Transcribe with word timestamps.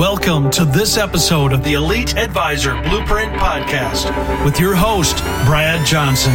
Welcome 0.00 0.50
to 0.52 0.64
this 0.64 0.96
episode 0.96 1.52
of 1.52 1.62
the 1.62 1.74
Elite 1.74 2.16
Advisor 2.16 2.72
Blueprint 2.84 3.34
Podcast 3.34 4.46
with 4.46 4.58
your 4.58 4.74
host, 4.74 5.18
Brad 5.44 5.86
Johnson. 5.86 6.32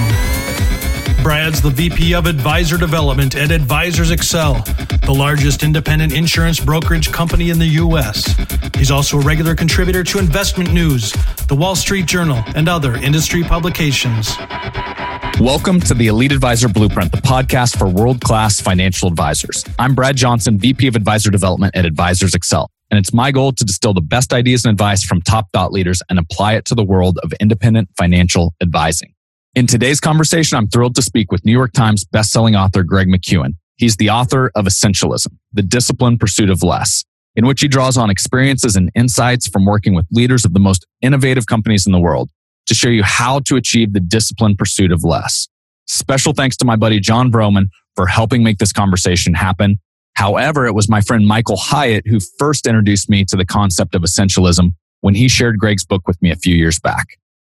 Brad's 1.24 1.64
the 1.64 1.72
VP 1.72 2.14
of 2.14 2.28
Advisor 2.28 2.78
Development 2.78 3.34
at 3.36 3.50
Advisors 3.50 4.12
Excel, 4.12 4.62
the 5.08 5.16
largest 5.18 5.64
independent 5.64 6.14
insurance 6.14 6.60
brokerage 6.60 7.12
company 7.12 7.50
in 7.50 7.58
the 7.58 7.66
U.S. 7.66 8.36
He's 8.76 8.92
also 8.92 9.18
a 9.18 9.22
regular 9.22 9.56
contributor 9.56 10.04
to 10.04 10.20
Investment 10.20 10.72
News, 10.72 11.12
the 11.48 11.56
Wall 11.56 11.76
Street 11.76 12.06
Journal, 12.06 12.44
and 12.56 12.70
other 12.70 12.94
industry 12.94 13.42
publications. 13.42 14.38
Welcome 15.40 15.80
to 15.80 15.96
the 15.96 16.06
Elite 16.06 16.34
Advisor 16.34 16.70
Blueprint, 16.70 17.12
the 17.12 17.18
podcast 17.18 17.80
for 17.80 17.90
world 17.90 18.22
class 18.22 18.62
financial 18.62 19.10
advisors. 19.10 19.66
I'm 19.80 19.96
Brad 19.96 20.18
Johnson, 20.18 20.60
VP 20.60 20.86
of 20.86 20.96
Advisor 20.96 21.32
Development 21.32 21.76
at 21.76 21.88
Advisors 21.88 22.36
Excel. 22.36 22.70
And 22.92 23.00
it's 23.00 23.14
my 23.14 23.32
goal 23.32 23.52
to 23.52 23.64
distill 23.66 23.94
the 23.94 24.02
best 24.02 24.32
ideas 24.32 24.64
and 24.64 24.72
advice 24.72 25.04
from 25.04 25.22
top 25.22 25.48
thought 25.54 25.72
leaders 25.72 26.02
and 26.10 26.20
apply 26.20 26.54
it 26.54 26.66
to 26.66 26.76
the 26.76 26.84
world 26.84 27.20
of 27.24 27.34
independent 27.40 27.90
financial 27.98 28.54
advising. 28.62 29.14
In 29.56 29.68
today's 29.68 30.00
conversation, 30.00 30.58
I'm 30.58 30.68
thrilled 30.68 30.96
to 30.96 31.02
speak 31.02 31.32
with 31.32 31.46
New 31.46 31.52
York 31.52 31.72
Times 31.74 32.04
bestselling 32.06 32.60
author 32.60 32.84
Greg 32.84 33.08
McKeown. 33.08 33.56
He's 33.78 33.96
the 33.96 34.10
author 34.10 34.52
of 34.56 34.66
Essentialism, 34.66 35.28
The 35.54 35.62
Disciplined 35.62 36.20
Pursuit 36.20 36.50
of 36.50 36.62
Less, 36.62 37.04
in 37.36 37.46
which 37.46 37.62
he 37.62 37.68
draws 37.68 37.98
on 37.98 38.10
experiences 38.10 38.76
and 38.76 38.92
insights 38.96 39.48
from 39.48 39.66
working 39.66 39.94
with 39.96 40.06
leaders 40.12 40.46
of 40.46 40.54
the 40.54 40.60
most 40.60 40.86
innovative 41.02 41.48
companies 41.48 41.86
in 41.86 41.92
the 41.92 42.00
world 42.00 42.30
to 42.68 42.74
show 42.74 42.90
you 42.90 43.04
how 43.04 43.40
to 43.40 43.56
achieve 43.56 43.94
the 43.94 44.00
disciplined 44.00 44.58
pursuit 44.58 44.92
of 44.92 45.04
less. 45.04 45.48
Special 45.88 46.34
thanks 46.34 46.58
to 46.58 46.66
my 46.66 46.76
buddy 46.76 47.00
John 47.00 47.32
Vroman 47.32 47.66
for 47.96 48.08
helping 48.08 48.44
make 48.44 48.58
this 48.58 48.74
conversation 48.74 49.34
happen. 49.34 49.80
However, 50.16 50.66
it 50.66 50.74
was 50.74 50.90
my 50.90 51.02
friend 51.02 51.28
Michael 51.28 51.58
Hyatt 51.58 52.08
who 52.08 52.20
first 52.40 52.68
introduced 52.68 53.10
me 53.10 53.26
to 53.26 53.36
the 53.36 53.46
concept 53.46 53.96
of 53.96 54.02
essentialism 54.02 54.74
when 55.02 55.16
he 55.16 55.28
shared 55.28 55.60
Greg's 55.60 55.86
book 55.86 56.08
with 56.08 56.22
me 56.22 56.32
a 56.32 56.36
few 56.36 56.56
years 56.56 56.80
back. 56.80 57.06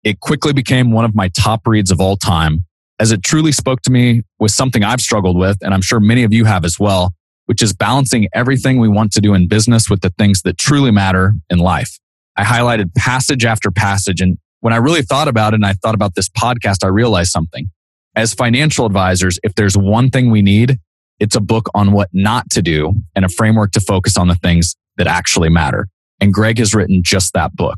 It 0.03 0.19
quickly 0.19 0.53
became 0.53 0.91
one 0.91 1.05
of 1.05 1.15
my 1.15 1.29
top 1.29 1.65
reads 1.65 1.91
of 1.91 1.99
all 1.99 2.15
time 2.15 2.65
as 2.99 3.11
it 3.11 3.23
truly 3.23 3.51
spoke 3.51 3.81
to 3.83 3.91
me 3.91 4.23
with 4.39 4.51
something 4.51 4.83
I've 4.83 5.01
struggled 5.01 5.37
with, 5.37 5.57
and 5.61 5.73
I'm 5.73 5.81
sure 5.81 5.99
many 5.99 6.23
of 6.23 6.33
you 6.33 6.45
have 6.45 6.65
as 6.65 6.77
well, 6.79 7.13
which 7.45 7.63
is 7.63 7.73
balancing 7.73 8.27
everything 8.33 8.79
we 8.79 8.89
want 8.89 9.13
to 9.13 9.21
do 9.21 9.33
in 9.33 9.47
business 9.47 9.89
with 9.89 10.01
the 10.01 10.09
things 10.11 10.41
that 10.41 10.57
truly 10.57 10.91
matter 10.91 11.33
in 11.49 11.59
life. 11.59 11.97
I 12.35 12.43
highlighted 12.43 12.93
passage 12.95 13.45
after 13.45 13.71
passage 13.71 14.21
and 14.21 14.37
when 14.61 14.73
I 14.73 14.77
really 14.77 15.01
thought 15.01 15.27
about 15.27 15.53
it 15.53 15.55
and 15.55 15.65
I 15.65 15.73
thought 15.73 15.95
about 15.95 16.15
this 16.15 16.29
podcast, 16.29 16.83
I 16.83 16.87
realized 16.87 17.31
something. 17.31 17.71
As 18.15 18.33
financial 18.33 18.85
advisors, 18.85 19.39
if 19.43 19.55
there's 19.55 19.77
one 19.77 20.09
thing 20.09 20.31
we 20.31 20.41
need, 20.41 20.79
it's 21.19 21.35
a 21.35 21.41
book 21.41 21.69
on 21.73 21.91
what 21.91 22.09
not 22.13 22.49
to 22.51 22.61
do 22.61 22.93
and 23.15 23.25
a 23.25 23.29
framework 23.29 23.71
to 23.73 23.79
focus 23.79 24.17
on 24.17 24.27
the 24.27 24.35
things 24.35 24.75
that 24.97 25.07
actually 25.07 25.49
matter. 25.49 25.87
And 26.19 26.33
Greg 26.33 26.57
has 26.59 26.73
written 26.73 27.01
just 27.03 27.33
that 27.33 27.55
book. 27.55 27.77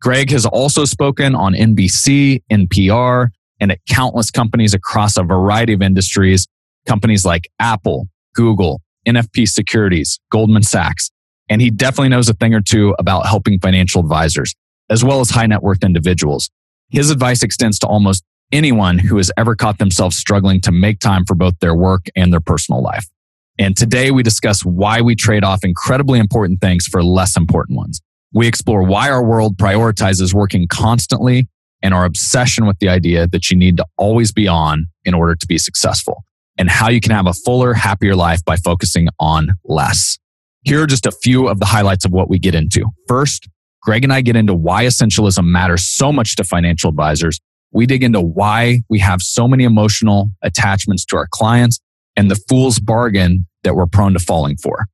Greg 0.00 0.30
has 0.30 0.46
also 0.46 0.84
spoken 0.84 1.34
on 1.34 1.54
NBC, 1.54 2.42
NPR, 2.50 3.28
and 3.60 3.72
at 3.72 3.80
countless 3.88 4.30
companies 4.30 4.74
across 4.74 5.16
a 5.16 5.22
variety 5.22 5.72
of 5.72 5.82
industries, 5.82 6.46
companies 6.86 7.24
like 7.24 7.48
Apple, 7.58 8.06
Google, 8.34 8.80
NFP 9.06 9.48
Securities, 9.48 10.20
Goldman 10.30 10.62
Sachs. 10.62 11.10
And 11.48 11.60
he 11.60 11.70
definitely 11.70 12.10
knows 12.10 12.28
a 12.28 12.34
thing 12.34 12.54
or 12.54 12.60
two 12.60 12.94
about 12.98 13.26
helping 13.26 13.58
financial 13.58 14.00
advisors 14.00 14.54
as 14.90 15.04
well 15.04 15.20
as 15.20 15.30
high 15.30 15.46
net 15.46 15.62
worth 15.62 15.84
individuals. 15.84 16.50
His 16.90 17.10
advice 17.10 17.42
extends 17.42 17.78
to 17.80 17.86
almost 17.86 18.24
anyone 18.52 18.98
who 18.98 19.16
has 19.16 19.30
ever 19.36 19.54
caught 19.54 19.78
themselves 19.78 20.16
struggling 20.16 20.60
to 20.62 20.72
make 20.72 21.00
time 21.00 21.24
for 21.24 21.34
both 21.34 21.58
their 21.60 21.74
work 21.74 22.06
and 22.16 22.32
their 22.32 22.40
personal 22.40 22.82
life. 22.82 23.06
And 23.58 23.76
today 23.76 24.10
we 24.10 24.22
discuss 24.22 24.64
why 24.64 25.00
we 25.00 25.16
trade 25.16 25.44
off 25.44 25.64
incredibly 25.64 26.18
important 26.18 26.60
things 26.60 26.86
for 26.86 27.02
less 27.02 27.36
important 27.36 27.76
ones. 27.76 28.00
We 28.32 28.46
explore 28.46 28.82
why 28.82 29.10
our 29.10 29.24
world 29.24 29.56
prioritizes 29.56 30.32
working 30.32 30.68
constantly 30.68 31.48
and 31.82 31.94
our 31.94 32.04
obsession 32.04 32.66
with 32.66 32.78
the 32.78 32.88
idea 32.88 33.26
that 33.26 33.50
you 33.50 33.56
need 33.56 33.76
to 33.78 33.86
always 33.96 34.32
be 34.32 34.46
on 34.46 34.86
in 35.04 35.14
order 35.14 35.34
to 35.34 35.46
be 35.46 35.58
successful 35.58 36.24
and 36.58 36.68
how 36.68 36.88
you 36.88 37.00
can 37.00 37.12
have 37.12 37.26
a 37.26 37.32
fuller, 37.32 37.72
happier 37.72 38.16
life 38.16 38.44
by 38.44 38.56
focusing 38.56 39.08
on 39.18 39.54
less. 39.64 40.18
Here 40.62 40.82
are 40.82 40.86
just 40.86 41.06
a 41.06 41.12
few 41.12 41.48
of 41.48 41.60
the 41.60 41.66
highlights 41.66 42.04
of 42.04 42.12
what 42.12 42.28
we 42.28 42.38
get 42.38 42.54
into. 42.54 42.84
First, 43.06 43.48
Greg 43.82 44.04
and 44.04 44.12
I 44.12 44.20
get 44.20 44.36
into 44.36 44.54
why 44.54 44.84
essentialism 44.84 45.44
matters 45.44 45.86
so 45.86 46.12
much 46.12 46.36
to 46.36 46.44
financial 46.44 46.90
advisors. 46.90 47.40
We 47.72 47.86
dig 47.86 48.02
into 48.02 48.20
why 48.20 48.82
we 48.88 48.98
have 49.00 49.20
so 49.20 49.46
many 49.46 49.64
emotional 49.64 50.30
attachments 50.42 51.04
to 51.06 51.16
our 51.16 51.28
clients 51.30 51.80
and 52.16 52.30
the 52.30 52.40
fool's 52.48 52.78
bargain 52.80 53.46
that 53.62 53.74
we're 53.74 53.86
prone 53.86 54.14
to 54.14 54.18
falling 54.18 54.56
for. 54.56 54.86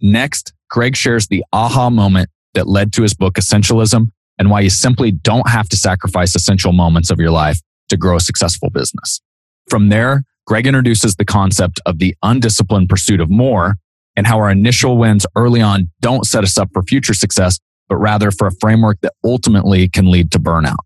Next, 0.00 0.52
Greg 0.70 0.96
shares 0.96 1.28
the 1.28 1.44
aha 1.52 1.90
moment 1.90 2.30
that 2.54 2.66
led 2.66 2.92
to 2.94 3.02
his 3.02 3.14
book, 3.14 3.34
Essentialism, 3.34 4.06
and 4.38 4.50
why 4.50 4.60
you 4.60 4.70
simply 4.70 5.12
don't 5.12 5.48
have 5.48 5.68
to 5.68 5.76
sacrifice 5.76 6.34
essential 6.34 6.72
moments 6.72 7.10
of 7.10 7.20
your 7.20 7.30
life 7.30 7.60
to 7.88 7.96
grow 7.96 8.16
a 8.16 8.20
successful 8.20 8.70
business. 8.70 9.20
From 9.68 9.90
there, 9.90 10.24
Greg 10.46 10.66
introduces 10.66 11.16
the 11.16 11.24
concept 11.24 11.80
of 11.86 11.98
the 11.98 12.16
undisciplined 12.22 12.88
pursuit 12.88 13.20
of 13.20 13.30
more 13.30 13.76
and 14.16 14.26
how 14.26 14.38
our 14.38 14.50
initial 14.50 14.98
wins 14.98 15.26
early 15.36 15.60
on 15.60 15.90
don't 16.00 16.26
set 16.26 16.42
us 16.42 16.58
up 16.58 16.70
for 16.72 16.82
future 16.82 17.14
success, 17.14 17.58
but 17.88 17.96
rather 17.96 18.30
for 18.30 18.46
a 18.46 18.52
framework 18.60 18.98
that 19.02 19.12
ultimately 19.24 19.88
can 19.88 20.10
lead 20.10 20.32
to 20.32 20.40
burnout. 20.40 20.78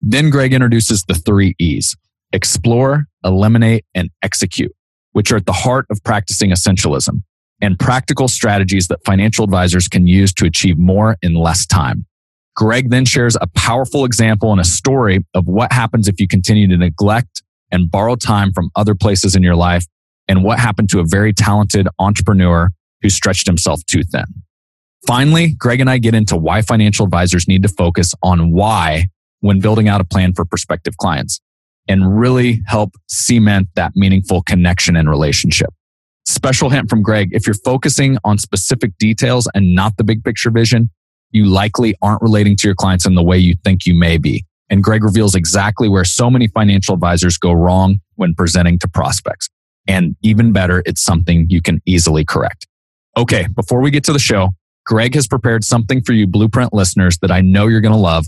Then 0.00 0.30
Greg 0.30 0.52
introduces 0.52 1.04
the 1.06 1.14
three 1.14 1.54
E's 1.58 1.96
explore, 2.32 3.06
eliminate, 3.24 3.84
and 3.94 4.10
execute, 4.22 4.72
which 5.12 5.30
are 5.32 5.36
at 5.36 5.46
the 5.46 5.52
heart 5.52 5.86
of 5.90 6.02
practicing 6.04 6.50
essentialism 6.50 7.22
and 7.62 7.78
practical 7.78 8.28
strategies 8.28 8.88
that 8.88 8.98
financial 9.04 9.44
advisors 9.44 9.88
can 9.88 10.06
use 10.06 10.32
to 10.34 10.44
achieve 10.44 10.76
more 10.76 11.16
in 11.22 11.34
less 11.34 11.64
time. 11.66 12.04
Greg 12.54 12.90
then 12.90 13.04
shares 13.04 13.36
a 13.40 13.46
powerful 13.48 14.04
example 14.04 14.50
and 14.50 14.60
a 14.60 14.64
story 14.64 15.24
of 15.34 15.46
what 15.46 15.72
happens 15.72 16.08
if 16.08 16.20
you 16.20 16.26
continue 16.26 16.66
to 16.68 16.76
neglect 16.76 17.42
and 17.70 17.90
borrow 17.90 18.16
time 18.16 18.52
from 18.52 18.70
other 18.76 18.94
places 18.94 19.34
in 19.34 19.42
your 19.42 19.56
life 19.56 19.84
and 20.28 20.42
what 20.42 20.58
happened 20.58 20.88
to 20.90 21.00
a 21.00 21.04
very 21.04 21.32
talented 21.32 21.86
entrepreneur 21.98 22.70
who 23.02 23.10
stretched 23.10 23.46
himself 23.46 23.80
too 23.86 24.02
thin. 24.02 24.24
Finally, 25.06 25.54
Greg 25.54 25.80
and 25.80 25.88
I 25.88 25.98
get 25.98 26.14
into 26.14 26.36
why 26.36 26.62
financial 26.62 27.04
advisors 27.04 27.46
need 27.46 27.62
to 27.62 27.68
focus 27.68 28.14
on 28.22 28.52
why 28.52 29.06
when 29.40 29.60
building 29.60 29.88
out 29.88 30.00
a 30.00 30.04
plan 30.04 30.32
for 30.32 30.44
prospective 30.44 30.96
clients 30.96 31.40
and 31.88 32.18
really 32.18 32.62
help 32.66 32.94
cement 33.06 33.68
that 33.74 33.92
meaningful 33.94 34.42
connection 34.42 34.96
and 34.96 35.08
relationship. 35.08 35.70
Special 36.26 36.70
hint 36.70 36.90
from 36.90 37.02
Greg 37.02 37.30
if 37.32 37.46
you're 37.46 37.54
focusing 37.54 38.18
on 38.24 38.38
specific 38.38 38.96
details 38.98 39.48
and 39.54 39.74
not 39.74 39.96
the 39.96 40.04
big 40.04 40.24
picture 40.24 40.50
vision, 40.50 40.90
you 41.30 41.44
likely 41.44 41.94
aren't 42.02 42.22
relating 42.22 42.56
to 42.56 42.68
your 42.68 42.74
clients 42.74 43.06
in 43.06 43.14
the 43.14 43.22
way 43.22 43.38
you 43.38 43.54
think 43.64 43.86
you 43.86 43.94
may 43.94 44.18
be. 44.18 44.44
And 44.68 44.82
Greg 44.82 45.04
reveals 45.04 45.34
exactly 45.34 45.88
where 45.88 46.04
so 46.04 46.28
many 46.28 46.48
financial 46.48 46.94
advisors 46.94 47.38
go 47.38 47.52
wrong 47.52 48.00
when 48.16 48.34
presenting 48.34 48.78
to 48.80 48.88
prospects. 48.88 49.48
And 49.86 50.16
even 50.22 50.52
better, 50.52 50.82
it's 50.86 51.02
something 51.02 51.46
you 51.48 51.62
can 51.62 51.80
easily 51.86 52.24
correct. 52.24 52.66
Okay, 53.16 53.46
before 53.54 53.80
we 53.80 53.90
get 53.92 54.02
to 54.04 54.12
the 54.12 54.18
show, 54.18 54.50
Greg 54.84 55.14
has 55.14 55.26
prepared 55.26 55.64
something 55.64 56.02
for 56.02 56.12
you 56.12 56.26
Blueprint 56.26 56.72
listeners 56.72 57.18
that 57.18 57.30
I 57.30 57.40
know 57.40 57.66
you're 57.68 57.80
going 57.80 57.94
to 57.94 57.98
love. 57.98 58.26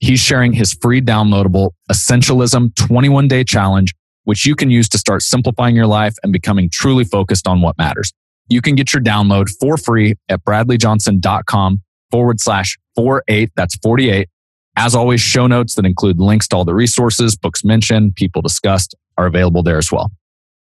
He's 0.00 0.18
sharing 0.18 0.54
his 0.54 0.72
free 0.72 1.00
downloadable 1.00 1.70
Essentialism 1.90 2.74
21 2.74 3.28
day 3.28 3.44
challenge, 3.44 3.94
which 4.24 4.46
you 4.46 4.56
can 4.56 4.70
use 4.70 4.88
to 4.88 4.98
start 4.98 5.22
simplifying 5.22 5.76
your 5.76 5.86
life 5.86 6.14
and 6.22 6.32
becoming 6.32 6.70
truly 6.72 7.04
focused 7.04 7.46
on 7.46 7.60
what 7.60 7.76
matters. 7.78 8.12
You 8.48 8.62
can 8.62 8.74
get 8.74 8.92
your 8.92 9.02
download 9.02 9.48
for 9.60 9.76
free 9.76 10.14
at 10.28 10.42
bradleyjohnson.com 10.44 11.82
forward 12.10 12.40
slash 12.40 12.76
48. 12.96 13.50
That's 13.54 13.76
48. 13.76 14.28
As 14.76 14.94
always, 14.94 15.20
show 15.20 15.46
notes 15.46 15.74
that 15.74 15.84
include 15.84 16.18
links 16.18 16.48
to 16.48 16.56
all 16.56 16.64
the 16.64 16.74
resources, 16.74 17.36
books 17.36 17.62
mentioned, 17.62 18.16
people 18.16 18.40
discussed 18.40 18.94
are 19.18 19.26
available 19.26 19.62
there 19.62 19.78
as 19.78 19.92
well. 19.92 20.10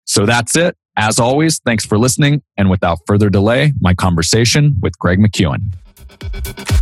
So 0.06 0.26
that's 0.26 0.56
it. 0.56 0.76
As 0.96 1.20
always, 1.20 1.60
thanks 1.60 1.86
for 1.86 2.00
listening. 2.00 2.42
And 2.58 2.70
without 2.70 3.00
further 3.06 3.30
delay, 3.30 3.74
my 3.80 3.94
conversation 3.94 4.78
with 4.82 4.98
Greg 4.98 5.20
McKeown. 5.20 6.77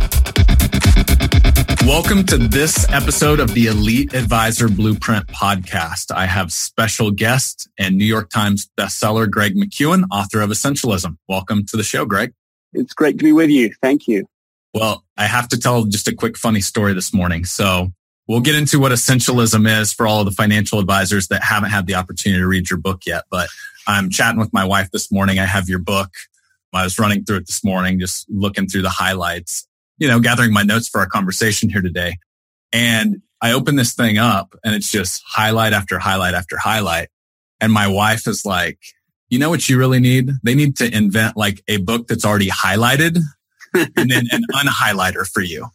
Welcome 1.86 2.24
to 2.24 2.36
this 2.36 2.84
episode 2.90 3.38
of 3.38 3.54
the 3.54 3.68
Elite 3.68 4.12
Advisor 4.12 4.68
Blueprint 4.68 5.28
podcast. 5.28 6.12
I 6.12 6.26
have 6.26 6.52
special 6.52 7.12
guest 7.12 7.68
and 7.78 7.96
New 7.96 8.04
York 8.04 8.28
Times 8.28 8.68
bestseller 8.76 9.30
Greg 9.30 9.54
McKeown, 9.54 10.02
author 10.10 10.40
of 10.40 10.50
Essentialism. 10.50 11.16
Welcome 11.28 11.64
to 11.66 11.76
the 11.76 11.84
show, 11.84 12.04
Greg. 12.04 12.34
It's 12.72 12.92
great 12.92 13.18
to 13.18 13.24
be 13.24 13.30
with 13.30 13.50
you. 13.50 13.72
Thank 13.80 14.08
you. 14.08 14.26
Well, 14.74 15.04
I 15.16 15.26
have 15.26 15.46
to 15.50 15.58
tell 15.60 15.84
just 15.84 16.08
a 16.08 16.14
quick 16.14 16.36
funny 16.36 16.60
story 16.60 16.92
this 16.92 17.14
morning. 17.14 17.44
So 17.44 17.92
we'll 18.26 18.40
get 18.40 18.56
into 18.56 18.80
what 18.80 18.90
essentialism 18.90 19.80
is 19.80 19.92
for 19.92 20.08
all 20.08 20.18
of 20.22 20.26
the 20.26 20.32
financial 20.32 20.80
advisors 20.80 21.28
that 21.28 21.44
haven't 21.44 21.70
had 21.70 21.86
the 21.86 21.94
opportunity 21.94 22.40
to 22.40 22.48
read 22.48 22.68
your 22.68 22.80
book 22.80 23.02
yet. 23.06 23.26
But 23.30 23.48
I'm 23.86 24.10
chatting 24.10 24.40
with 24.40 24.52
my 24.52 24.64
wife 24.64 24.90
this 24.90 25.12
morning. 25.12 25.38
I 25.38 25.44
have 25.44 25.68
your 25.68 25.78
book. 25.78 26.10
I 26.72 26.82
was 26.82 26.98
running 26.98 27.24
through 27.24 27.36
it 27.36 27.46
this 27.46 27.62
morning, 27.62 28.00
just 28.00 28.26
looking 28.28 28.66
through 28.66 28.82
the 28.82 28.90
highlights, 28.90 29.68
you 29.98 30.08
know, 30.08 30.20
gathering 30.20 30.52
my 30.52 30.62
notes 30.62 30.88
for 30.88 31.00
our 31.00 31.06
conversation 31.06 31.68
here 31.68 31.82
today. 31.82 32.18
And 32.72 33.22
I 33.40 33.52
open 33.52 33.76
this 33.76 33.94
thing 33.94 34.18
up 34.18 34.54
and 34.64 34.74
it's 34.74 34.90
just 34.90 35.22
highlight 35.26 35.72
after 35.72 35.98
highlight 35.98 36.34
after 36.34 36.56
highlight. 36.58 37.08
And 37.60 37.72
my 37.72 37.86
wife 37.86 38.26
is 38.26 38.44
like, 38.44 38.78
you 39.28 39.38
know 39.38 39.50
what 39.50 39.68
you 39.68 39.78
really 39.78 40.00
need? 40.00 40.30
They 40.42 40.54
need 40.54 40.76
to 40.76 40.94
invent 40.94 41.36
like 41.36 41.62
a 41.68 41.78
book 41.78 42.06
that's 42.06 42.24
already 42.24 42.48
highlighted 42.48 43.18
and 43.74 44.10
then 44.10 44.26
an 44.30 44.44
unhighlighter 44.52 45.26
for 45.26 45.42
you. 45.42 45.66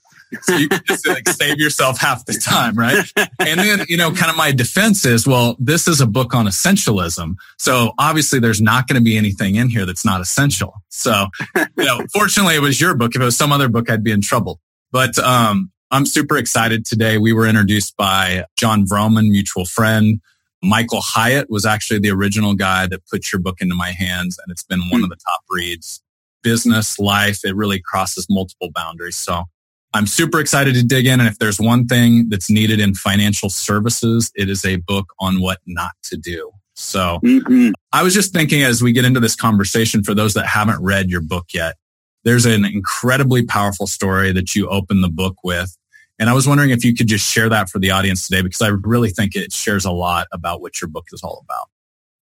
So 0.41 0.55
you 0.55 0.69
can 0.69 0.81
just 0.85 1.07
like 1.07 1.27
save 1.29 1.59
yourself 1.59 1.99
half 1.99 2.25
the 2.25 2.33
time, 2.33 2.75
right? 2.75 3.05
And 3.39 3.59
then, 3.59 3.85
you 3.89 3.97
know, 3.97 4.11
kind 4.11 4.29
of 4.29 4.37
my 4.37 4.51
defense 4.51 5.05
is, 5.05 5.27
well, 5.27 5.55
this 5.59 5.87
is 5.87 6.01
a 6.01 6.07
book 6.07 6.33
on 6.33 6.45
essentialism. 6.45 7.35
So 7.57 7.93
obviously 7.97 8.39
there's 8.39 8.61
not 8.61 8.87
going 8.87 8.99
to 8.99 9.03
be 9.03 9.17
anything 9.17 9.55
in 9.55 9.69
here 9.69 9.85
that's 9.85 10.05
not 10.05 10.21
essential. 10.21 10.73
So, 10.89 11.27
you 11.55 11.85
know, 11.85 12.05
fortunately 12.13 12.55
it 12.55 12.61
was 12.61 12.79
your 12.79 12.95
book. 12.95 13.15
If 13.15 13.21
it 13.21 13.25
was 13.25 13.37
some 13.37 13.51
other 13.51 13.69
book, 13.69 13.89
I'd 13.89 14.03
be 14.03 14.11
in 14.11 14.21
trouble. 14.21 14.59
But, 14.91 15.17
um, 15.19 15.71
I'm 15.93 16.05
super 16.05 16.37
excited 16.37 16.85
today. 16.85 17.17
We 17.17 17.33
were 17.33 17.45
introduced 17.45 17.97
by 17.97 18.45
John 18.57 18.85
Vroman, 18.85 19.29
mutual 19.29 19.65
friend. 19.65 20.21
Michael 20.63 21.01
Hyatt 21.01 21.49
was 21.49 21.65
actually 21.65 21.99
the 21.99 22.11
original 22.11 22.53
guy 22.53 22.87
that 22.87 23.01
put 23.11 23.31
your 23.33 23.41
book 23.41 23.57
into 23.59 23.75
my 23.75 23.91
hands, 23.91 24.37
and 24.41 24.51
it's 24.51 24.63
been 24.63 24.79
one 24.89 25.03
of 25.03 25.09
the 25.09 25.17
top 25.17 25.41
reads. 25.49 26.01
Business, 26.43 26.97
life, 26.97 27.39
it 27.43 27.55
really 27.57 27.81
crosses 27.83 28.25
multiple 28.29 28.69
boundaries. 28.73 29.17
So 29.17 29.43
I'm 29.93 30.07
super 30.07 30.39
excited 30.39 30.73
to 30.75 30.83
dig 30.83 31.05
in. 31.05 31.19
And 31.19 31.27
if 31.27 31.37
there's 31.39 31.59
one 31.59 31.85
thing 31.85 32.29
that's 32.29 32.49
needed 32.49 32.79
in 32.79 32.93
financial 32.93 33.49
services, 33.49 34.31
it 34.35 34.49
is 34.49 34.63
a 34.63 34.77
book 34.77 35.13
on 35.19 35.41
what 35.41 35.59
not 35.65 35.91
to 36.03 36.17
do. 36.17 36.51
So 36.73 37.19
mm-hmm. 37.23 37.71
I 37.91 38.01
was 38.01 38.13
just 38.13 38.33
thinking 38.33 38.63
as 38.63 38.81
we 38.81 38.93
get 38.93 39.05
into 39.05 39.19
this 39.19 39.35
conversation 39.35 40.03
for 40.03 40.13
those 40.13 40.33
that 40.35 40.47
haven't 40.47 40.81
read 40.81 41.09
your 41.09 41.21
book 41.21 41.47
yet, 41.53 41.75
there's 42.23 42.45
an 42.45 42.65
incredibly 42.65 43.43
powerful 43.43 43.85
story 43.85 44.31
that 44.31 44.55
you 44.55 44.67
open 44.69 45.01
the 45.01 45.09
book 45.09 45.35
with. 45.43 45.75
And 46.19 46.29
I 46.29 46.33
was 46.33 46.47
wondering 46.47 46.69
if 46.69 46.85
you 46.85 46.95
could 46.95 47.07
just 47.07 47.29
share 47.29 47.49
that 47.49 47.67
for 47.67 47.79
the 47.79 47.91
audience 47.91 48.27
today, 48.27 48.43
because 48.43 48.61
I 48.61 48.67
really 48.67 49.09
think 49.09 49.35
it 49.35 49.51
shares 49.51 49.85
a 49.85 49.91
lot 49.91 50.27
about 50.31 50.61
what 50.61 50.79
your 50.79 50.87
book 50.87 51.07
is 51.11 51.21
all 51.23 51.43
about. 51.43 51.67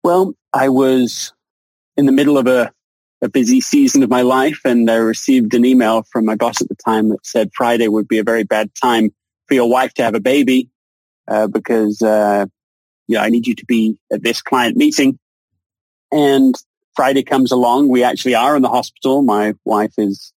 Well, 0.03 0.35
I 0.53 0.69
was 0.69 1.33
in 1.97 2.05
the 2.05 2.11
middle 2.11 2.37
of 2.37 2.47
a 2.47 2.71
a 3.21 3.29
busy 3.29 3.61
season 3.61 4.03
of 4.03 4.09
my 4.09 4.21
life 4.21 4.61
and 4.63 4.89
I 4.89 4.95
received 4.95 5.53
an 5.53 5.65
email 5.65 6.03
from 6.11 6.25
my 6.25 6.35
boss 6.35 6.61
at 6.61 6.69
the 6.69 6.75
time 6.75 7.09
that 7.09 7.25
said 7.25 7.49
Friday 7.53 7.87
would 7.87 8.07
be 8.07 8.19
a 8.19 8.23
very 8.23 8.43
bad 8.43 8.69
time 8.75 9.09
for 9.47 9.55
your 9.55 9.69
wife 9.69 9.93
to 9.95 10.03
have 10.03 10.15
a 10.15 10.19
baby 10.19 10.69
uh, 11.27 11.47
because 11.47 12.01
uh, 12.01 12.45
yeah, 13.07 13.21
I 13.21 13.29
need 13.29 13.47
you 13.47 13.55
to 13.55 13.65
be 13.65 13.97
at 14.11 14.21
this 14.21 14.41
client 14.41 14.77
meeting. 14.77 15.17
And 16.11 16.55
Friday 16.95 17.23
comes 17.23 17.51
along. 17.51 17.89
We 17.89 18.03
actually 18.03 18.35
are 18.35 18.55
in 18.55 18.61
the 18.61 18.69
hospital. 18.69 19.21
My 19.23 19.55
wife 19.65 19.93
is 19.97 20.31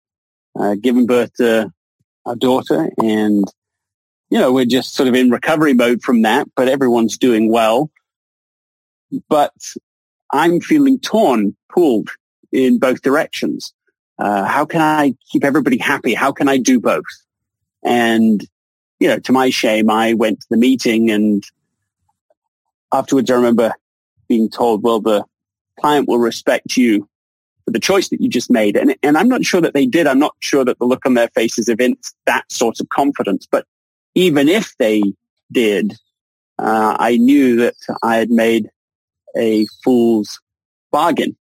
uh, 0.59 0.77
giving 0.81 1.07
birth 1.07 1.35
to 1.35 1.71
our 2.25 2.37
daughter 2.37 2.91
and 2.99 3.45
you 4.31 4.39
know, 4.39 4.53
we're 4.53 4.65
just 4.65 4.95
sort 4.95 5.09
of 5.09 5.17
in 5.17 5.31
recovery 5.31 5.75
mode 5.75 6.03
from 6.03 6.23
that, 6.23 6.47
but 6.55 6.69
everyone's 6.69 7.19
doing 7.19 7.51
well. 7.51 7.91
But 9.29 9.53
I'm 10.33 10.61
feeling 10.61 11.01
torn, 11.01 11.57
pulled 11.69 12.11
in 12.53 12.79
both 12.79 13.03
directions. 13.03 13.73
Uh, 14.19 14.45
how 14.45 14.65
can 14.65 14.81
I 14.81 15.15
keep 15.31 15.45
everybody 15.45 15.79
happy? 15.79 16.15
How 16.15 16.33
can 16.33 16.49
I 16.49 16.59
do 16.59 16.79
both? 16.81 17.05
And, 17.83 18.45
you 18.99 19.09
know, 19.09 19.19
to 19.21 19.33
my 19.33 19.51
shame, 19.51 19.89
I 19.89 20.13
went 20.13 20.41
to 20.41 20.47
the 20.51 20.57
meeting 20.57 21.11
and 21.11 21.43
afterwards 22.93 23.31
I 23.31 23.35
remember 23.35 23.73
being 24.29 24.51
told, 24.51 24.83
well, 24.83 25.01
the 25.01 25.25
client 25.79 26.09
will 26.09 26.19
respect 26.19 26.77
you 26.77 27.09
for 27.65 27.71
the 27.71 27.81
choice 27.81 28.09
that 28.11 28.21
you 28.21 28.29
just 28.29 28.51
made. 28.51 28.77
And, 28.77 28.95
and 29.03 29.17
I'm 29.17 29.29
not 29.29 29.45
sure 29.45 29.61
that 29.61 29.75
they 29.75 29.87
did. 29.87 30.07
I'm 30.07 30.19
not 30.19 30.35
sure 30.41 30.65
that 30.65 30.79
the 30.79 30.85
look 30.85 31.07
on 31.07 31.15
their 31.15 31.29
faces 31.29 31.69
evinced 31.69 32.15
that 32.27 32.51
sort 32.53 32.81
of 32.81 32.89
confidence. 32.91 33.47
But 33.51 33.65
even 34.15 34.49
if 34.49 34.75
they 34.79 35.03
did, 35.51 35.95
uh, 36.59 36.97
I 36.99 37.17
knew 37.17 37.57
that 37.57 37.77
I 38.03 38.17
had 38.17 38.31
made 38.31 38.69
a 39.37 39.67
fool's 39.83 40.41
bargain 40.93 41.37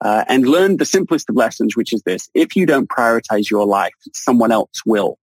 uh, 0.00 0.24
and 0.28 0.46
learned 0.46 0.78
the 0.78 0.84
simplest 0.84 1.28
of 1.30 1.36
lessons, 1.36 1.76
which 1.76 1.92
is 1.92 2.02
this. 2.02 2.28
If 2.34 2.56
you 2.56 2.66
don't 2.66 2.88
prioritize 2.88 3.50
your 3.50 3.66
life, 3.66 3.94
someone 4.12 4.52
else 4.52 4.82
will. 4.84 5.18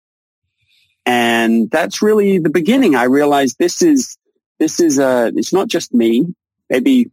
And 1.07 1.71
that's 1.71 2.03
really 2.03 2.39
the 2.39 2.51
beginning. 2.51 2.95
I 2.95 3.05
realized 3.05 3.57
this 3.59 3.83
is, 3.83 4.17
this 4.59 4.81
is, 4.81 4.99
uh, 4.99 5.31
it's 5.35 5.53
not 5.53 5.69
just 5.69 5.93
me. 5.93 6.27
Maybe, 6.69 7.11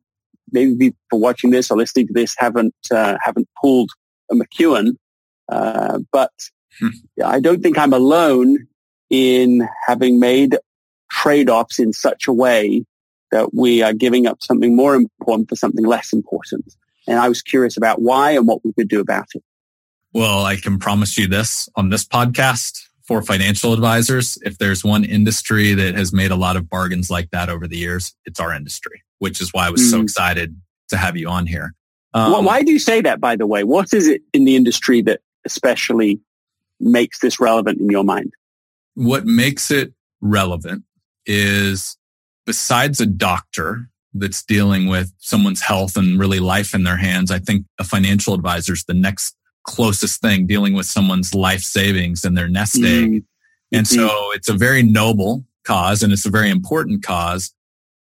maybe 0.51 0.75
people 0.75 1.19
watching 1.19 1.49
this 1.49 1.71
or 1.71 1.77
listening 1.77 2.07
to 2.07 2.13
this 2.13 2.35
haven't, 2.37 2.75
uh, 2.91 3.17
haven't 3.21 3.47
pulled 3.59 3.89
a 4.29 4.35
McKeown. 4.35 4.97
Uh, 5.49 5.99
but 6.11 6.31
hmm. 6.79 6.89
I 7.23 7.39
don't 7.39 7.63
think 7.63 7.77
I'm 7.77 7.93
alone 7.93 8.67
in 9.09 9.67
having 9.87 10.19
made 10.19 10.57
trade-offs 11.09 11.79
in 11.79 11.93
such 11.93 12.27
a 12.27 12.33
way 12.33 12.83
that 13.31 13.53
we 13.53 13.81
are 13.81 13.93
giving 13.93 14.27
up 14.27 14.41
something 14.41 14.75
more 14.75 14.95
important 14.95 15.49
for 15.49 15.55
something 15.55 15.85
less 15.85 16.13
important. 16.13 16.73
And 17.07 17.19
I 17.19 17.29
was 17.29 17.41
curious 17.41 17.77
about 17.77 18.01
why 18.01 18.31
and 18.31 18.47
what 18.47 18.63
we 18.65 18.73
could 18.73 18.89
do 18.89 18.99
about 18.99 19.27
it. 19.33 19.43
Well, 20.13 20.45
I 20.45 20.55
can 20.55 20.79
promise 20.79 21.17
you 21.17 21.27
this 21.27 21.69
on 21.75 21.89
this 21.89 22.05
podcast 22.05 22.79
for 23.05 23.21
financial 23.21 23.73
advisors. 23.73 24.37
If 24.41 24.57
there's 24.57 24.83
one 24.83 25.03
industry 25.03 25.73
that 25.73 25.95
has 25.95 26.11
made 26.11 26.31
a 26.31 26.35
lot 26.35 26.55
of 26.57 26.69
bargains 26.69 27.09
like 27.09 27.29
that 27.31 27.49
over 27.49 27.67
the 27.67 27.77
years, 27.77 28.13
it's 28.25 28.39
our 28.39 28.53
industry, 28.53 29.03
which 29.19 29.41
is 29.41 29.53
why 29.53 29.67
I 29.67 29.69
was 29.69 29.81
mm. 29.81 29.91
so 29.91 30.01
excited 30.01 30.59
to 30.89 30.97
have 30.97 31.17
you 31.17 31.29
on 31.29 31.47
here. 31.47 31.73
Um, 32.13 32.31
well, 32.31 32.43
why 32.43 32.63
do 32.63 32.71
you 32.71 32.79
say 32.79 33.01
that, 33.01 33.19
by 33.19 33.35
the 33.35 33.45
way? 33.45 33.63
What 33.63 33.93
is 33.93 34.07
it 34.07 34.21
in 34.33 34.45
the 34.45 34.55
industry 34.55 35.01
that 35.03 35.21
especially 35.45 36.19
makes 36.79 37.19
this 37.19 37.39
relevant 37.39 37.79
in 37.79 37.89
your 37.89 38.03
mind? 38.03 38.33
What 38.95 39.25
makes 39.25 39.71
it 39.71 39.93
relevant 40.21 40.83
is 41.25 41.97
besides 42.45 42.99
a 42.99 43.05
doctor 43.05 43.89
that's 44.13 44.43
dealing 44.43 44.87
with 44.87 45.11
someone's 45.19 45.61
health 45.61 45.95
and 45.95 46.19
really 46.19 46.39
life 46.39 46.73
in 46.73 46.83
their 46.83 46.97
hands. 46.97 47.31
I 47.31 47.39
think 47.39 47.65
a 47.79 47.83
financial 47.83 48.33
advisor 48.33 48.73
is 48.73 48.83
the 48.85 48.93
next 48.93 49.35
closest 49.63 50.21
thing 50.21 50.47
dealing 50.47 50.73
with 50.73 50.85
someone's 50.85 51.35
life 51.35 51.61
savings 51.61 52.23
and 52.23 52.37
their 52.37 52.47
nest 52.47 52.77
egg. 52.77 53.11
Mm-hmm. 53.11 53.77
And 53.77 53.87
so 53.87 54.07
mm-hmm. 54.07 54.35
it's 54.35 54.49
a 54.49 54.53
very 54.53 54.81
noble 54.81 55.45
cause 55.65 56.01
and 56.01 56.13
it's 56.13 56.25
a 56.25 56.29
very 56.29 56.49
important 56.49 57.03
cause. 57.03 57.53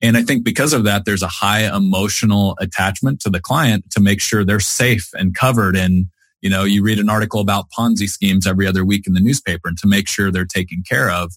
And 0.02 0.18
I 0.18 0.22
think 0.22 0.44
because 0.44 0.74
of 0.74 0.84
that, 0.84 1.06
there's 1.06 1.24
a 1.24 1.30
high 1.30 1.74
emotional 1.74 2.58
attachment 2.60 3.22
to 3.22 3.30
the 3.30 3.40
client 3.40 3.90
to 3.92 4.02
make 4.02 4.20
sure 4.22 4.44
they're 4.44 4.60
safe 4.60 5.10
and 5.14 5.34
covered. 5.34 5.78
And, 5.78 6.08
you 6.42 6.50
know, 6.50 6.66
you 6.66 6.84
read 6.84 7.00
an 7.00 7.10
article 7.10 7.40
about 7.40 7.68
Ponzi 7.76 8.08
schemes 8.08 8.46
every 8.46 8.68
other 8.68 8.84
week 8.84 9.08
in 9.08 9.14
the 9.14 9.22
newspaper 9.22 9.70
and 9.70 9.78
to 9.78 9.88
make 9.88 10.10
sure 10.10 10.30
they're 10.30 10.46
taken 10.46 10.84
care 10.88 11.10
of. 11.10 11.32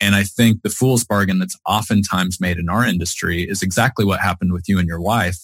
And 0.00 0.14
I 0.14 0.22
think 0.22 0.62
the 0.62 0.70
fool's 0.70 1.04
bargain 1.04 1.38
that's 1.38 1.58
oftentimes 1.66 2.40
made 2.40 2.58
in 2.58 2.68
our 2.68 2.84
industry 2.84 3.42
is 3.42 3.62
exactly 3.62 4.04
what 4.04 4.20
happened 4.20 4.52
with 4.52 4.68
you 4.68 4.78
and 4.78 4.86
your 4.86 5.00
wife. 5.00 5.38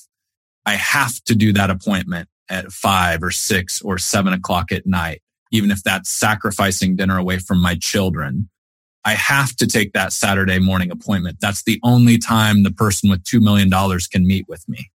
I 0.65 0.75
have 0.75 1.23
to 1.25 1.35
do 1.35 1.53
that 1.55 1.71
appointment 1.71 2.29
at 2.49 2.73
five 2.73 3.23
or 3.23 3.31
six 3.31 3.83
or 3.83 3.99
seven 3.99 4.33
o'clock 4.33 4.71
at 4.71 4.87
night, 4.87 5.23
even 5.51 5.71
if 5.71 5.83
that's 5.83 6.11
sacrificing 6.11 6.97
dinner 6.97 7.19
away 7.19 7.39
from 7.39 7.61
my 7.61 7.75
children. 7.75 8.49
I 9.05 9.15
have 9.15 9.55
to 9.57 9.67
take 9.67 9.93
that 9.93 10.13
Saturday 10.13 10.59
morning 10.59 10.91
appointment. 10.91 11.39
That's 11.41 11.65
the 11.65 11.79
only 11.83 12.17
time 12.17 12.63
the 12.63 12.71
person 12.71 13.11
with 13.11 13.23
$2 13.25 13.41
million 13.41 13.71
can 14.11 14.27
meet 14.27 14.47
with 14.49 14.67
me. 14.69 14.91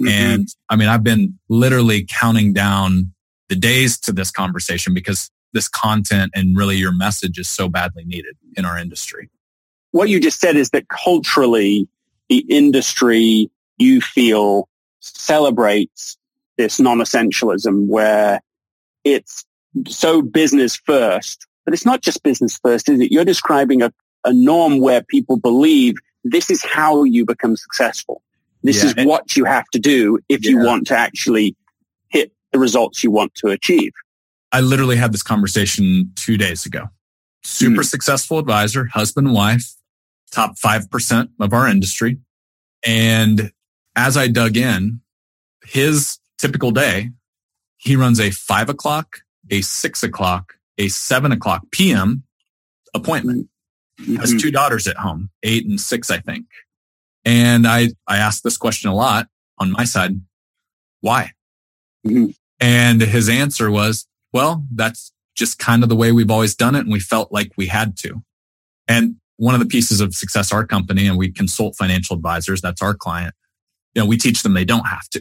Mm-hmm. 0.00 0.08
And 0.08 0.48
I 0.68 0.76
mean, 0.76 0.88
I've 0.88 1.04
been 1.04 1.38
literally 1.48 2.04
counting 2.08 2.52
down 2.52 3.12
the 3.48 3.54
days 3.54 4.00
to 4.00 4.12
this 4.12 4.30
conversation 4.30 4.94
because 4.94 5.30
this 5.52 5.68
content 5.68 6.32
and 6.34 6.56
really 6.56 6.76
your 6.76 6.94
message 6.94 7.38
is 7.38 7.48
so 7.48 7.68
badly 7.68 8.04
needed 8.04 8.36
in 8.56 8.64
our 8.64 8.78
industry. 8.78 9.30
What 9.90 10.08
you 10.08 10.20
just 10.20 10.40
said 10.40 10.56
is 10.56 10.70
that 10.70 10.88
culturally, 10.88 11.88
the 12.28 12.44
industry 12.48 13.50
you 13.76 14.00
feel 14.00 14.68
celebrates 15.00 16.16
this 16.56 16.78
non-essentialism 16.78 17.86
where 17.86 18.40
it's 19.04 19.44
so 19.88 20.22
business 20.22 20.76
first, 20.76 21.46
but 21.64 21.74
it's 21.74 21.84
not 21.84 22.02
just 22.02 22.22
business 22.22 22.58
first, 22.62 22.88
is 22.88 23.00
it? 23.00 23.12
You're 23.12 23.24
describing 23.24 23.82
a, 23.82 23.92
a 24.24 24.32
norm 24.32 24.80
where 24.80 25.02
people 25.02 25.36
believe 25.36 25.94
this 26.24 26.50
is 26.50 26.62
how 26.64 27.04
you 27.04 27.24
become 27.24 27.56
successful. 27.56 28.22
This 28.62 28.82
yeah. 28.82 28.90
is 28.90 29.06
what 29.06 29.36
you 29.36 29.44
have 29.44 29.64
to 29.72 29.78
do 29.78 30.18
if 30.28 30.44
yeah. 30.44 30.52
you 30.52 30.58
want 30.58 30.86
to 30.88 30.96
actually 30.96 31.56
hit 32.08 32.32
the 32.52 32.58
results 32.58 33.02
you 33.02 33.10
want 33.10 33.34
to 33.36 33.48
achieve. 33.48 33.92
I 34.52 34.60
literally 34.60 34.96
had 34.96 35.12
this 35.12 35.22
conversation 35.22 36.12
two 36.16 36.36
days 36.36 36.66
ago. 36.66 36.88
Super 37.42 37.80
mm 37.82 37.84
successful 37.84 38.38
advisor, 38.38 38.84
husband, 38.86 39.26
and 39.26 39.34
wife, 39.34 39.74
top 40.30 40.56
5% 40.58 41.28
of 41.40 41.52
our 41.52 41.66
industry. 41.66 42.18
And 42.86 43.50
as 43.96 44.16
I 44.16 44.28
dug 44.28 44.56
in, 44.56 45.00
his 45.64 46.18
typical 46.38 46.70
day, 46.70 47.10
he 47.76 47.96
runs 47.96 48.20
a 48.20 48.30
five 48.30 48.68
o'clock, 48.68 49.18
a 49.50 49.60
six 49.62 50.02
o'clock, 50.02 50.54
a 50.78 50.88
seven 50.88 51.32
o'clock 51.32 51.62
PM 51.72 52.22
appointment. 52.94 53.48
Mm-hmm. 54.00 54.16
Has 54.16 54.34
two 54.40 54.50
daughters 54.50 54.86
at 54.86 54.96
home, 54.96 55.30
eight 55.42 55.66
and 55.66 55.80
six, 55.80 56.10
I 56.10 56.18
think. 56.18 56.46
And 57.24 57.66
I, 57.66 57.88
I 58.06 58.18
asked 58.18 58.42
this 58.44 58.56
question 58.56 58.90
a 58.90 58.94
lot 58.94 59.28
on 59.58 59.70
my 59.70 59.84
side. 59.84 60.20
Why? 61.00 61.32
Mm-hmm. 62.06 62.30
And 62.60 63.00
his 63.00 63.28
answer 63.28 63.70
was, 63.70 64.06
well, 64.32 64.64
that's 64.74 65.12
just 65.36 65.58
kind 65.58 65.82
of 65.82 65.88
the 65.88 65.96
way 65.96 66.12
we've 66.12 66.30
always 66.30 66.54
done 66.54 66.74
it. 66.74 66.80
And 66.80 66.92
we 66.92 67.00
felt 67.00 67.32
like 67.32 67.52
we 67.56 67.66
had 67.66 67.96
to. 67.98 68.22
And 68.88 69.16
one 69.36 69.54
of 69.54 69.60
the 69.60 69.66
pieces 69.66 70.00
of 70.00 70.14
success, 70.14 70.52
our 70.52 70.66
company, 70.66 71.06
and 71.06 71.16
we 71.16 71.30
consult 71.32 71.76
financial 71.76 72.16
advisors, 72.16 72.60
that's 72.60 72.82
our 72.82 72.94
client. 72.94 73.34
You 73.94 74.02
know, 74.02 74.06
we 74.06 74.16
teach 74.16 74.42
them 74.42 74.54
they 74.54 74.64
don't 74.64 74.86
have 74.86 75.08
to. 75.10 75.20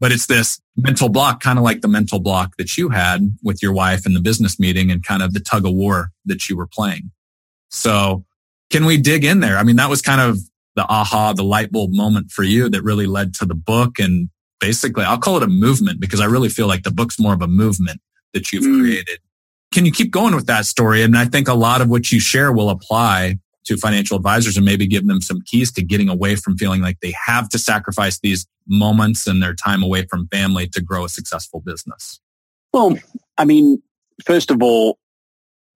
but 0.00 0.10
it's 0.10 0.26
this 0.26 0.60
mental 0.76 1.10
block, 1.10 1.40
kind 1.40 1.58
of 1.58 1.64
like 1.64 1.82
the 1.82 1.88
mental 1.88 2.18
block 2.18 2.56
that 2.56 2.76
you 2.76 2.88
had 2.88 3.36
with 3.42 3.62
your 3.62 3.72
wife 3.72 4.06
in 4.06 4.14
the 4.14 4.20
business 4.20 4.58
meeting 4.58 4.90
and 4.90 5.04
kind 5.04 5.22
of 5.22 5.34
the 5.34 5.40
tug 5.40 5.66
of 5.66 5.74
war 5.74 6.10
that 6.24 6.48
you 6.48 6.56
were 6.56 6.66
playing. 6.66 7.10
So 7.68 8.24
can 8.70 8.86
we 8.86 8.96
dig 8.96 9.24
in 9.24 9.40
there? 9.40 9.58
I 9.58 9.62
mean, 9.62 9.76
that 9.76 9.90
was 9.90 10.00
kind 10.00 10.20
of 10.20 10.38
the 10.74 10.86
aha, 10.88 11.34
the 11.34 11.44
light 11.44 11.70
bulb 11.70 11.92
moment 11.92 12.30
for 12.30 12.42
you 12.42 12.70
that 12.70 12.82
really 12.82 13.06
led 13.06 13.34
to 13.34 13.44
the 13.44 13.54
book. 13.54 13.98
And 13.98 14.30
basically, 14.58 15.04
I'll 15.04 15.18
call 15.18 15.36
it 15.36 15.42
a 15.42 15.48
movement 15.48 16.00
because 16.00 16.20
I 16.20 16.24
really 16.24 16.48
feel 16.48 16.66
like 16.66 16.82
the 16.82 16.90
book's 16.90 17.18
more 17.18 17.34
of 17.34 17.42
a 17.42 17.48
movement 17.48 18.00
that 18.32 18.52
you've 18.52 18.64
mm. 18.64 18.80
created. 18.80 19.18
Can 19.72 19.86
you 19.86 19.92
keep 19.92 20.10
going 20.10 20.34
with 20.34 20.46
that 20.46 20.66
story? 20.66 21.02
And 21.02 21.16
I 21.16 21.26
think 21.26 21.48
a 21.48 21.54
lot 21.54 21.80
of 21.80 21.88
what 21.88 22.10
you 22.10 22.20
share 22.20 22.52
will 22.52 22.70
apply 22.70 23.38
to 23.64 23.76
financial 23.76 24.16
advisors 24.16 24.56
and 24.56 24.64
maybe 24.64 24.86
give 24.86 25.06
them 25.06 25.20
some 25.20 25.40
keys 25.42 25.70
to 25.72 25.82
getting 25.82 26.08
away 26.08 26.34
from 26.34 26.56
feeling 26.56 26.80
like 26.80 26.98
they 27.00 27.14
have 27.26 27.48
to 27.50 27.58
sacrifice 27.58 28.18
these 28.20 28.46
moments 28.66 29.26
and 29.26 29.42
their 29.42 29.54
time 29.54 29.82
away 29.82 30.06
from 30.06 30.26
family 30.28 30.66
to 30.68 30.80
grow 30.80 31.04
a 31.04 31.08
successful 31.08 31.60
business? 31.60 32.20
Well, 32.72 32.98
I 33.36 33.44
mean, 33.44 33.82
first 34.24 34.50
of 34.50 34.62
all, 34.62 34.98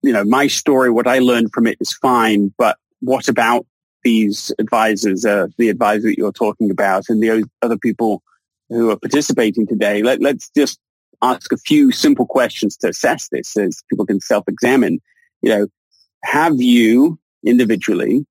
you 0.01 0.13
know, 0.13 0.23
my 0.23 0.47
story, 0.47 0.89
what 0.89 1.07
I 1.07 1.19
learned 1.19 1.51
from 1.53 1.67
it 1.67 1.77
is 1.79 1.93
fine, 1.93 2.53
but 2.57 2.77
what 2.99 3.27
about 3.27 3.65
these 4.03 4.51
advisors, 4.59 5.25
uh, 5.25 5.47
the 5.57 5.69
advisor 5.69 6.09
that 6.09 6.17
you're 6.17 6.31
talking 6.31 6.69
about 6.69 7.05
and 7.09 7.21
the 7.21 7.43
other 7.61 7.77
people 7.77 8.21
who 8.69 8.91
are 8.91 8.97
participating 8.97 9.67
today? 9.67 10.03
Let, 10.03 10.21
let's 10.21 10.49
just 10.55 10.79
ask 11.21 11.51
a 11.51 11.57
few 11.57 11.91
simple 11.91 12.25
questions 12.25 12.77
to 12.77 12.89
assess 12.89 13.27
this 13.29 13.55
as 13.57 13.83
people 13.89 14.05
can 14.05 14.19
self-examine. 14.19 14.99
You 15.41 15.49
know, 15.49 15.67
have 16.23 16.61
you 16.61 17.19
individually 17.45 18.25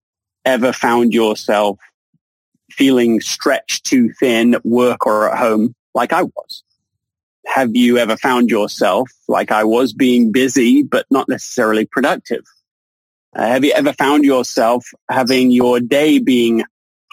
ever 0.44 0.72
found 0.72 1.14
yourself 1.14 1.78
feeling 2.70 3.20
stretched 3.20 3.84
too 3.84 4.12
thin 4.18 4.54
at 4.54 4.66
work 4.66 5.06
or 5.06 5.30
at 5.30 5.38
home 5.38 5.74
like 5.94 6.12
I 6.12 6.24
was? 6.24 6.62
Have 7.46 7.76
you 7.76 7.98
ever 7.98 8.16
found 8.16 8.50
yourself 8.50 9.10
like 9.28 9.52
I 9.52 9.64
was 9.64 9.92
being 9.92 10.32
busy, 10.32 10.82
but 10.82 11.06
not 11.10 11.28
necessarily 11.28 11.86
productive? 11.86 12.42
Uh, 13.36 13.46
have 13.46 13.64
you 13.64 13.72
ever 13.72 13.92
found 13.92 14.24
yourself 14.24 14.86
having 15.10 15.50
your 15.50 15.80
day 15.80 16.18
being 16.18 16.64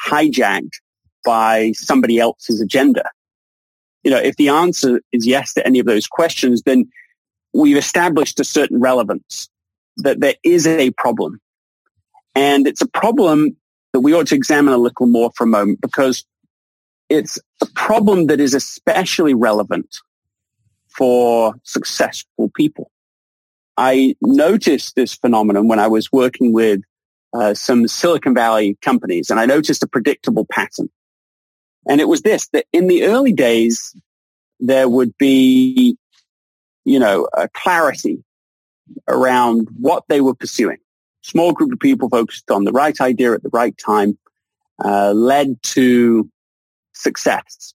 hijacked 0.08 0.80
by 1.26 1.72
somebody 1.74 2.20
else's 2.20 2.62
agenda? 2.62 3.04
You 4.04 4.12
know, 4.12 4.18
if 4.18 4.36
the 4.36 4.50
answer 4.50 5.02
is 5.12 5.28
yes 5.28 5.54
to 5.54 5.66
any 5.66 5.80
of 5.80 5.86
those 5.86 6.08
questions, 6.08 6.64
then 6.64 6.90
we've 7.54 7.78
established 7.78 8.40
a 8.40 8.44
certain 8.44 8.80
relevance 8.80 9.50
that 9.98 10.20
there 10.20 10.36
is 10.44 10.66
a 10.66 10.92
problem 10.92 11.40
and 12.36 12.68
it's 12.68 12.82
a 12.82 12.88
problem 12.88 13.56
that 13.94 14.00
we 14.00 14.14
ought 14.14 14.28
to 14.28 14.36
examine 14.36 14.74
a 14.74 14.78
little 14.78 15.08
more 15.08 15.32
for 15.36 15.44
a 15.44 15.48
moment 15.48 15.82
because 15.82 16.26
it's 17.10 17.38
a 17.62 17.66
problem 17.76 18.28
that 18.28 18.40
is 18.40 18.54
especially 18.54 19.34
relevant 19.34 19.98
for 20.88 21.54
successful 21.64 22.50
people. 22.56 22.90
I 23.78 24.16
noticed 24.22 24.96
this 24.96 25.14
phenomenon 25.14 25.68
when 25.68 25.80
I 25.80 25.88
was 25.88 26.12
working 26.12 26.54
with 26.54 26.82
uh, 27.34 27.54
some 27.54 27.88
Silicon 27.88 28.34
Valley 28.34 28.78
companies 28.82 29.30
and 29.30 29.40
I 29.40 29.46
noticed 29.46 29.84
a 29.84 29.88
predictable 29.88 30.46
pattern. 30.50 30.90
And 31.88 32.00
it 32.00 32.08
was 32.08 32.22
this, 32.22 32.48
that 32.50 32.66
in 32.72 32.88
the 32.88 33.04
early 33.04 33.34
days, 33.34 33.96
there 34.60 34.88
would 34.88 35.18
be, 35.18 35.98
you 36.86 37.00
know, 37.00 37.28
a 37.34 37.50
clarity 37.50 38.24
around 39.08 39.68
what 39.80 40.04
they 40.08 40.22
were 40.22 40.36
pursuing 40.36 40.78
small 41.22 41.54
group 41.54 41.72
of 41.72 41.80
people 41.80 42.10
focused 42.10 42.50
on 42.52 42.64
the 42.64 42.72
right 42.72 43.00
idea 43.00 43.34
at 43.34 43.44
the 43.44 43.50
right 43.54 43.78
time 43.78 44.18
uh, 44.84 45.12
led 45.12 45.62
to 45.64 46.30
success. 46.94 47.74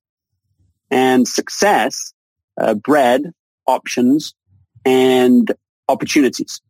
And 0.90 1.26
success 1.26 2.12
uh, 2.60 2.74
bred 2.74 3.32
options 3.66 4.34
and 4.84 5.52
opportunities. 5.88 6.60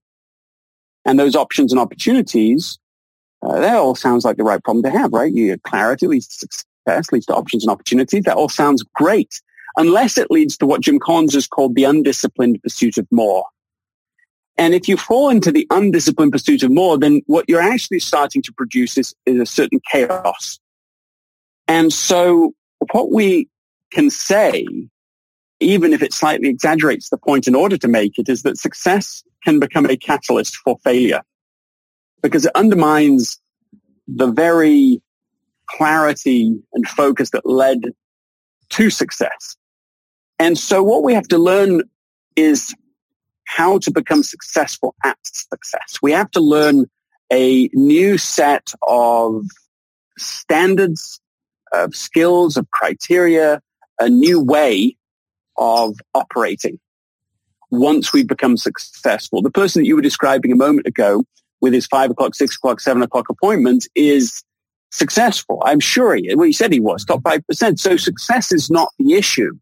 And 1.04 1.18
those 1.18 1.36
options 1.36 1.72
and 1.72 1.80
opportunities, 1.80 2.78
uh, 3.42 3.60
that 3.60 3.76
all 3.76 3.94
sounds 3.94 4.24
like 4.24 4.36
the 4.36 4.44
right 4.44 4.62
problem 4.62 4.82
to 4.84 4.90
have, 4.90 5.12
right? 5.12 5.32
You 5.32 5.56
clarity 5.58 6.06
leads 6.06 6.36
to 6.38 6.48
success, 6.86 7.12
leads 7.12 7.26
to 7.26 7.34
options 7.34 7.64
and 7.64 7.70
opportunities. 7.70 8.24
That 8.24 8.36
all 8.36 8.48
sounds 8.48 8.82
great, 8.94 9.40
unless 9.76 10.18
it 10.18 10.30
leads 10.30 10.56
to 10.58 10.66
what 10.66 10.80
Jim 10.80 10.98
Collins 10.98 11.34
has 11.34 11.46
called 11.46 11.74
the 11.74 11.84
undisciplined 11.84 12.62
pursuit 12.62 12.98
of 12.98 13.06
more. 13.10 13.44
And 14.58 14.74
if 14.74 14.88
you 14.88 14.96
fall 14.96 15.28
into 15.28 15.52
the 15.52 15.66
undisciplined 15.70 16.32
pursuit 16.32 16.62
of 16.62 16.70
more, 16.70 16.98
then 16.98 17.20
what 17.26 17.44
you're 17.46 17.60
actually 17.60 18.00
starting 18.00 18.42
to 18.42 18.52
produce 18.52 18.96
is, 18.96 19.14
is 19.26 19.38
a 19.38 19.46
certain 19.46 19.80
chaos. 19.90 20.58
And 21.68 21.92
so 21.92 22.54
what 22.92 23.12
we 23.12 23.48
can 23.92 24.08
say, 24.08 24.66
even 25.60 25.92
if 25.92 26.02
it 26.02 26.14
slightly 26.14 26.48
exaggerates 26.48 27.10
the 27.10 27.18
point 27.18 27.46
in 27.46 27.54
order 27.54 27.76
to 27.76 27.88
make 27.88 28.18
it, 28.18 28.28
is 28.28 28.42
that 28.42 28.56
success 28.56 29.22
can 29.44 29.58
become 29.58 29.86
a 29.86 29.96
catalyst 29.96 30.56
for 30.56 30.78
failure 30.82 31.22
because 32.22 32.46
it 32.46 32.52
undermines 32.54 33.38
the 34.08 34.26
very 34.26 35.02
clarity 35.68 36.58
and 36.72 36.88
focus 36.88 37.30
that 37.30 37.46
led 37.46 37.92
to 38.70 38.90
success. 38.90 39.56
And 40.38 40.58
so 40.58 40.82
what 40.82 41.02
we 41.02 41.14
have 41.14 41.28
to 41.28 41.38
learn 41.38 41.82
is 42.34 42.74
how 43.44 43.78
to 43.78 43.90
become 43.90 44.22
successful 44.22 44.94
at 45.04 45.16
success. 45.22 45.98
We 46.02 46.12
have 46.12 46.30
to 46.32 46.40
learn 46.40 46.86
a 47.32 47.68
new 47.72 48.18
set 48.18 48.72
of 48.86 49.44
standards, 50.18 51.20
of 51.72 51.94
skills, 51.94 52.56
of 52.56 52.70
criteria, 52.70 53.60
a 53.98 54.08
new 54.08 54.40
way 54.40 54.96
of 55.56 55.96
operating 56.14 56.78
once 57.70 58.12
we've 58.12 58.28
become 58.28 58.56
successful. 58.56 59.42
The 59.42 59.50
person 59.50 59.82
that 59.82 59.86
you 59.86 59.96
were 59.96 60.02
describing 60.02 60.52
a 60.52 60.56
moment 60.56 60.86
ago 60.86 61.24
with 61.60 61.72
his 61.72 61.86
five 61.86 62.10
o'clock, 62.10 62.34
six 62.34 62.56
o'clock, 62.56 62.80
seven 62.80 63.02
o'clock 63.02 63.28
appointments 63.28 63.88
is 63.94 64.42
successful. 64.90 65.62
I'm 65.64 65.80
sure 65.80 66.14
he, 66.14 66.34
well, 66.34 66.46
he 66.46 66.52
said 66.52 66.72
he 66.72 66.80
was 66.80 67.04
top 67.04 67.22
5%. 67.22 67.78
So 67.78 67.96
success 67.96 68.52
is 68.52 68.70
not 68.70 68.90
the 68.98 69.14
issue. 69.14 69.52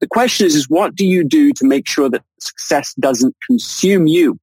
The 0.00 0.06
question 0.06 0.46
is, 0.46 0.54
is 0.54 0.68
what 0.68 0.94
do 0.94 1.06
you 1.06 1.24
do 1.24 1.52
to 1.54 1.64
make 1.64 1.88
sure 1.88 2.10
that 2.10 2.22
success 2.38 2.94
doesn't 2.94 3.34
consume 3.46 4.06
you? 4.06 4.38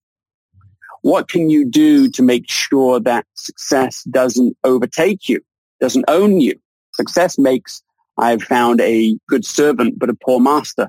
What 1.02 1.28
can 1.28 1.50
you 1.50 1.66
do 1.66 2.10
to 2.12 2.24
make 2.24 2.50
sure 2.50 3.00
that 3.02 3.26
success 3.36 4.04
doesn't 4.06 4.58
overtake 4.64 5.30
you, 5.30 5.42
doesn't 5.80 6.06
own 6.08 6.40
you? 6.40 6.60
Success 6.94 7.38
makes, 7.38 7.84
I've 8.18 8.42
found, 8.42 8.82
a 8.82 9.18
good 9.28 9.46
servant, 9.46 10.00
but 10.00 10.10
a 10.10 10.16
poor 10.16 10.40
master. 10.40 10.88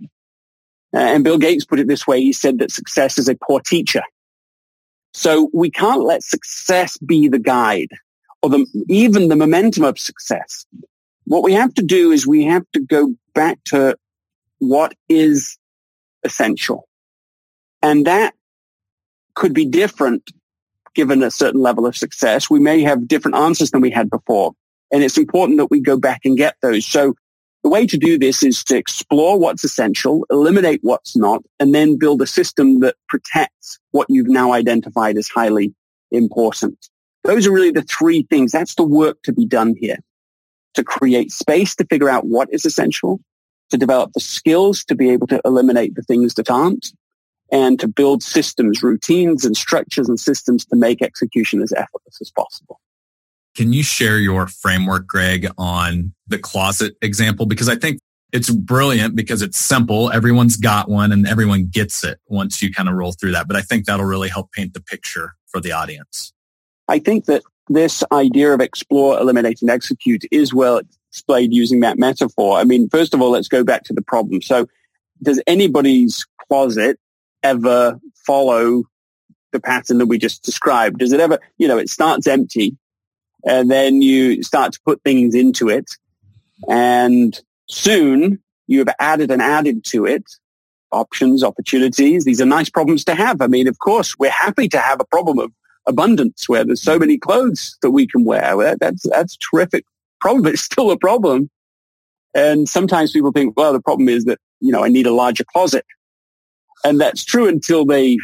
Uh, 0.94 0.98
and 0.98 1.24
Bill 1.24 1.38
Gates 1.38 1.64
put 1.64 1.80
it 1.80 1.88
this 1.88 2.06
way. 2.06 2.20
He 2.20 2.32
said 2.32 2.58
that 2.60 2.70
success 2.70 3.18
is 3.18 3.28
a 3.28 3.34
poor 3.34 3.60
teacher. 3.60 4.02
So 5.12 5.50
we 5.52 5.70
can't 5.70 6.02
let 6.02 6.22
success 6.22 6.96
be 6.98 7.28
the 7.28 7.38
guide 7.38 7.90
or 8.44 8.50
the, 8.50 8.66
even 8.90 9.28
the 9.28 9.36
momentum 9.36 9.84
of 9.84 9.98
success. 9.98 10.66
What 11.24 11.42
we 11.42 11.54
have 11.54 11.72
to 11.74 11.82
do 11.82 12.12
is 12.12 12.26
we 12.26 12.44
have 12.44 12.64
to 12.74 12.80
go 12.80 13.14
back 13.34 13.58
to 13.66 13.96
what 14.58 14.94
is 15.08 15.56
essential. 16.24 16.86
And 17.80 18.06
that 18.06 18.34
could 19.34 19.54
be 19.54 19.64
different 19.64 20.30
given 20.94 21.22
a 21.22 21.30
certain 21.30 21.62
level 21.62 21.86
of 21.86 21.96
success. 21.96 22.50
We 22.50 22.60
may 22.60 22.82
have 22.82 23.08
different 23.08 23.38
answers 23.38 23.70
than 23.70 23.80
we 23.80 23.90
had 23.90 24.10
before. 24.10 24.52
And 24.92 25.02
it's 25.02 25.16
important 25.16 25.56
that 25.56 25.70
we 25.70 25.80
go 25.80 25.96
back 25.96 26.20
and 26.26 26.36
get 26.36 26.56
those. 26.60 26.84
So 26.84 27.14
the 27.62 27.70
way 27.70 27.86
to 27.86 27.96
do 27.96 28.18
this 28.18 28.42
is 28.42 28.62
to 28.64 28.76
explore 28.76 29.38
what's 29.38 29.64
essential, 29.64 30.26
eliminate 30.30 30.80
what's 30.82 31.16
not, 31.16 31.42
and 31.58 31.74
then 31.74 31.96
build 31.96 32.20
a 32.20 32.26
system 32.26 32.80
that 32.80 32.96
protects 33.08 33.78
what 33.92 34.06
you've 34.10 34.28
now 34.28 34.52
identified 34.52 35.16
as 35.16 35.28
highly 35.28 35.74
important. 36.10 36.90
Those 37.24 37.46
are 37.46 37.52
really 37.52 37.70
the 37.70 37.82
three 37.82 38.22
things. 38.28 38.52
That's 38.52 38.74
the 38.74 38.84
work 38.84 39.22
to 39.24 39.32
be 39.32 39.46
done 39.46 39.74
here. 39.78 39.98
To 40.74 40.84
create 40.84 41.30
space 41.32 41.74
to 41.76 41.86
figure 41.86 42.10
out 42.10 42.26
what 42.26 42.48
is 42.52 42.64
essential, 42.64 43.20
to 43.70 43.78
develop 43.78 44.12
the 44.12 44.20
skills 44.20 44.84
to 44.84 44.94
be 44.94 45.10
able 45.10 45.26
to 45.28 45.40
eliminate 45.44 45.94
the 45.94 46.02
things 46.02 46.34
that 46.34 46.50
aren't, 46.50 46.92
and 47.50 47.78
to 47.80 47.88
build 47.88 48.22
systems, 48.22 48.82
routines 48.82 49.44
and 49.44 49.56
structures 49.56 50.08
and 50.08 50.18
systems 50.18 50.64
to 50.66 50.76
make 50.76 51.00
execution 51.00 51.62
as 51.62 51.72
effortless 51.72 52.18
as 52.20 52.30
possible. 52.30 52.80
Can 53.56 53.72
you 53.72 53.84
share 53.84 54.18
your 54.18 54.48
framework, 54.48 55.06
Greg, 55.06 55.48
on 55.56 56.12
the 56.26 56.38
closet 56.38 56.94
example? 57.00 57.46
Because 57.46 57.68
I 57.68 57.76
think 57.76 58.00
it's 58.32 58.50
brilliant 58.50 59.14
because 59.14 59.42
it's 59.42 59.58
simple. 59.58 60.10
Everyone's 60.10 60.56
got 60.56 60.90
one 60.90 61.12
and 61.12 61.24
everyone 61.24 61.68
gets 61.70 62.02
it 62.02 62.18
once 62.26 62.60
you 62.60 62.72
kind 62.72 62.88
of 62.88 62.96
roll 62.96 63.12
through 63.12 63.30
that. 63.32 63.46
But 63.46 63.56
I 63.56 63.62
think 63.62 63.84
that'll 63.84 64.04
really 64.04 64.28
help 64.28 64.50
paint 64.50 64.74
the 64.74 64.80
picture 64.80 65.36
for 65.46 65.60
the 65.60 65.70
audience. 65.70 66.33
I 66.88 66.98
think 66.98 67.26
that 67.26 67.42
this 67.68 68.02
idea 68.12 68.52
of 68.52 68.60
explore, 68.60 69.18
eliminate, 69.18 69.62
and 69.62 69.70
execute 69.70 70.24
is 70.30 70.52
well 70.52 70.80
displayed 71.12 71.52
using 71.52 71.80
that 71.80 71.98
metaphor. 71.98 72.58
I 72.58 72.64
mean, 72.64 72.88
first 72.88 73.14
of 73.14 73.22
all, 73.22 73.30
let's 73.30 73.48
go 73.48 73.64
back 73.64 73.84
to 73.84 73.94
the 73.94 74.02
problem. 74.02 74.42
So 74.42 74.66
does 75.22 75.40
anybody's 75.46 76.26
closet 76.48 76.98
ever 77.42 77.98
follow 78.26 78.84
the 79.52 79.60
pattern 79.60 79.98
that 79.98 80.06
we 80.06 80.18
just 80.18 80.42
described? 80.42 80.98
Does 80.98 81.12
it 81.12 81.20
ever, 81.20 81.38
you 81.56 81.68
know, 81.68 81.78
it 81.78 81.88
starts 81.88 82.26
empty 82.26 82.76
and 83.46 83.70
then 83.70 84.02
you 84.02 84.42
start 84.42 84.72
to 84.72 84.80
put 84.84 85.02
things 85.02 85.34
into 85.34 85.68
it 85.68 85.86
and 86.68 87.38
soon 87.68 88.42
you 88.66 88.78
have 88.78 88.94
added 88.98 89.30
and 89.30 89.40
added 89.40 89.84
to 89.84 90.06
it 90.06 90.24
options, 90.94 91.42
opportunities. 91.42 92.24
These 92.24 92.40
are 92.40 92.46
nice 92.46 92.70
problems 92.70 93.04
to 93.04 93.14
have. 93.14 93.40
I 93.40 93.48
mean, 93.48 93.68
of 93.68 93.78
course, 93.78 94.14
we're 94.18 94.30
happy 94.30 94.68
to 94.68 94.78
have 94.78 95.00
a 95.00 95.04
problem 95.04 95.38
of 95.38 95.52
abundance 95.86 96.48
where 96.48 96.64
there's 96.64 96.82
so 96.82 96.98
many 96.98 97.18
clothes 97.18 97.76
that 97.82 97.90
we 97.90 98.06
can 98.06 98.24
wear. 98.24 98.56
That, 98.56 98.80
that's, 98.80 99.08
that's 99.10 99.36
terrific 99.36 99.84
problem, 100.20 100.42
but 100.42 100.54
it's 100.54 100.62
still 100.72 100.90
a 100.90 100.98
problem. 100.98 101.50
And 102.34 102.68
sometimes 102.68 103.12
people 103.12 103.32
think, 103.32 103.56
well, 103.56 103.72
the 103.72 103.80
problem 103.80 104.08
is 104.08 104.24
that, 104.24 104.38
you 104.60 104.72
know, 104.72 104.84
I 104.84 104.88
need 104.88 105.06
a 105.06 105.12
larger 105.12 105.44
closet. 105.44 105.84
And 106.84 107.00
that's 107.00 107.24
true 107.24 107.48
until 107.48 107.84
they 107.84 108.18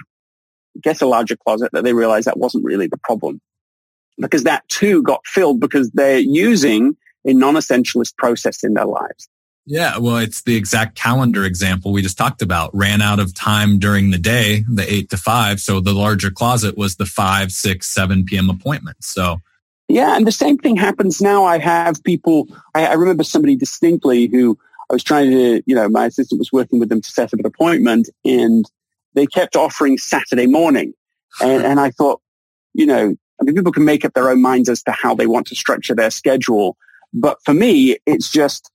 get 0.83 1.01
a 1.01 1.07
larger 1.07 1.37
closet 1.37 1.71
that 1.73 1.85
they 1.85 1.93
realize 1.93 2.25
that 2.25 2.39
wasn't 2.39 2.65
really 2.65 2.87
the 2.87 2.99
problem 2.99 3.41
because 4.21 4.45
that 4.45 4.69
too 4.69 5.03
got 5.03 5.27
filled 5.27 5.61
because 5.61 5.91
they're 5.93 6.19
using 6.19 6.97
a 7.27 7.33
non-essentialist 7.33 8.17
process 8.17 8.63
in 8.63 8.75
their 8.75 8.87
lives. 8.87 9.29
Yeah, 9.67 9.99
well, 9.99 10.17
it's 10.17 10.43
the 10.43 10.57
exact 10.57 10.97
calendar 10.97 11.45
example 11.45 11.93
we 11.93 12.03
just 12.03 12.19
talked 12.19 12.43
about. 12.43 12.75
Ran 12.75 13.03
out 13.03 13.21
of 13.21 13.35
time 13.35 13.79
during 13.79 14.11
the 14.11 14.19
day, 14.19 14.65
the 14.69 14.91
eight 14.93 15.11
to 15.11 15.17
five. 15.17 15.61
So 15.61 15.81
the 15.81 15.93
larger 15.93 16.31
closet 16.31 16.77
was 16.77 16.97
the 16.97 17.07
five, 17.07 17.53
six, 17.53 17.87
seven 17.87 18.25
p.m. 18.25 18.51
appointment. 18.51 18.97
So 19.05 19.41
yeah, 19.91 20.17
and 20.17 20.27
the 20.27 20.33
same 20.33 20.57
thing 20.57 20.77
happens 20.77 21.21
now. 21.21 21.45
I 21.45 21.59
have 21.59 22.03
people. 22.05 22.47
I, 22.75 22.87
I 22.87 22.93
remember 22.95 23.25
somebody 23.25 23.57
distinctly 23.57 24.29
who 24.29 24.57
I 24.89 24.95
was 24.95 25.03
trying 25.03 25.31
to, 25.33 25.63
you 25.67 25.75
know, 25.75 25.89
my 25.89 26.07
assistant 26.07 26.39
was 26.39 26.53
working 26.53 26.79
with 26.79 26.89
them 26.89 27.01
to 27.01 27.09
set 27.09 27.35
up 27.35 27.41
an 27.41 27.47
appointment, 27.47 28.09
and 28.25 28.65
they 29.15 29.27
kept 29.27 29.57
offering 29.57 29.99
Saturday 29.99 30.47
morning, 30.47 30.95
and, 31.43 31.65
and 31.65 31.81
I 31.81 31.91
thought, 31.91 32.21
you 32.73 32.87
know, 32.87 33.17
I 33.41 33.45
mean, 33.45 33.55
people 33.55 33.73
can 33.73 33.85
make 33.85 34.05
up 34.05 34.15
their 34.15 34.31
own 34.31 34.41
minds 34.41 34.69
as 34.69 34.83
to 34.85 34.93
how 34.93 35.15
they 35.15 35.27
want 35.27 35.49
to 35.49 35.57
structure 35.57 35.95
their 35.95 36.11
schedule. 36.11 36.77
But 37.13 37.39
for 37.45 37.53
me, 37.53 37.97
it's 38.07 38.31
just, 38.31 38.71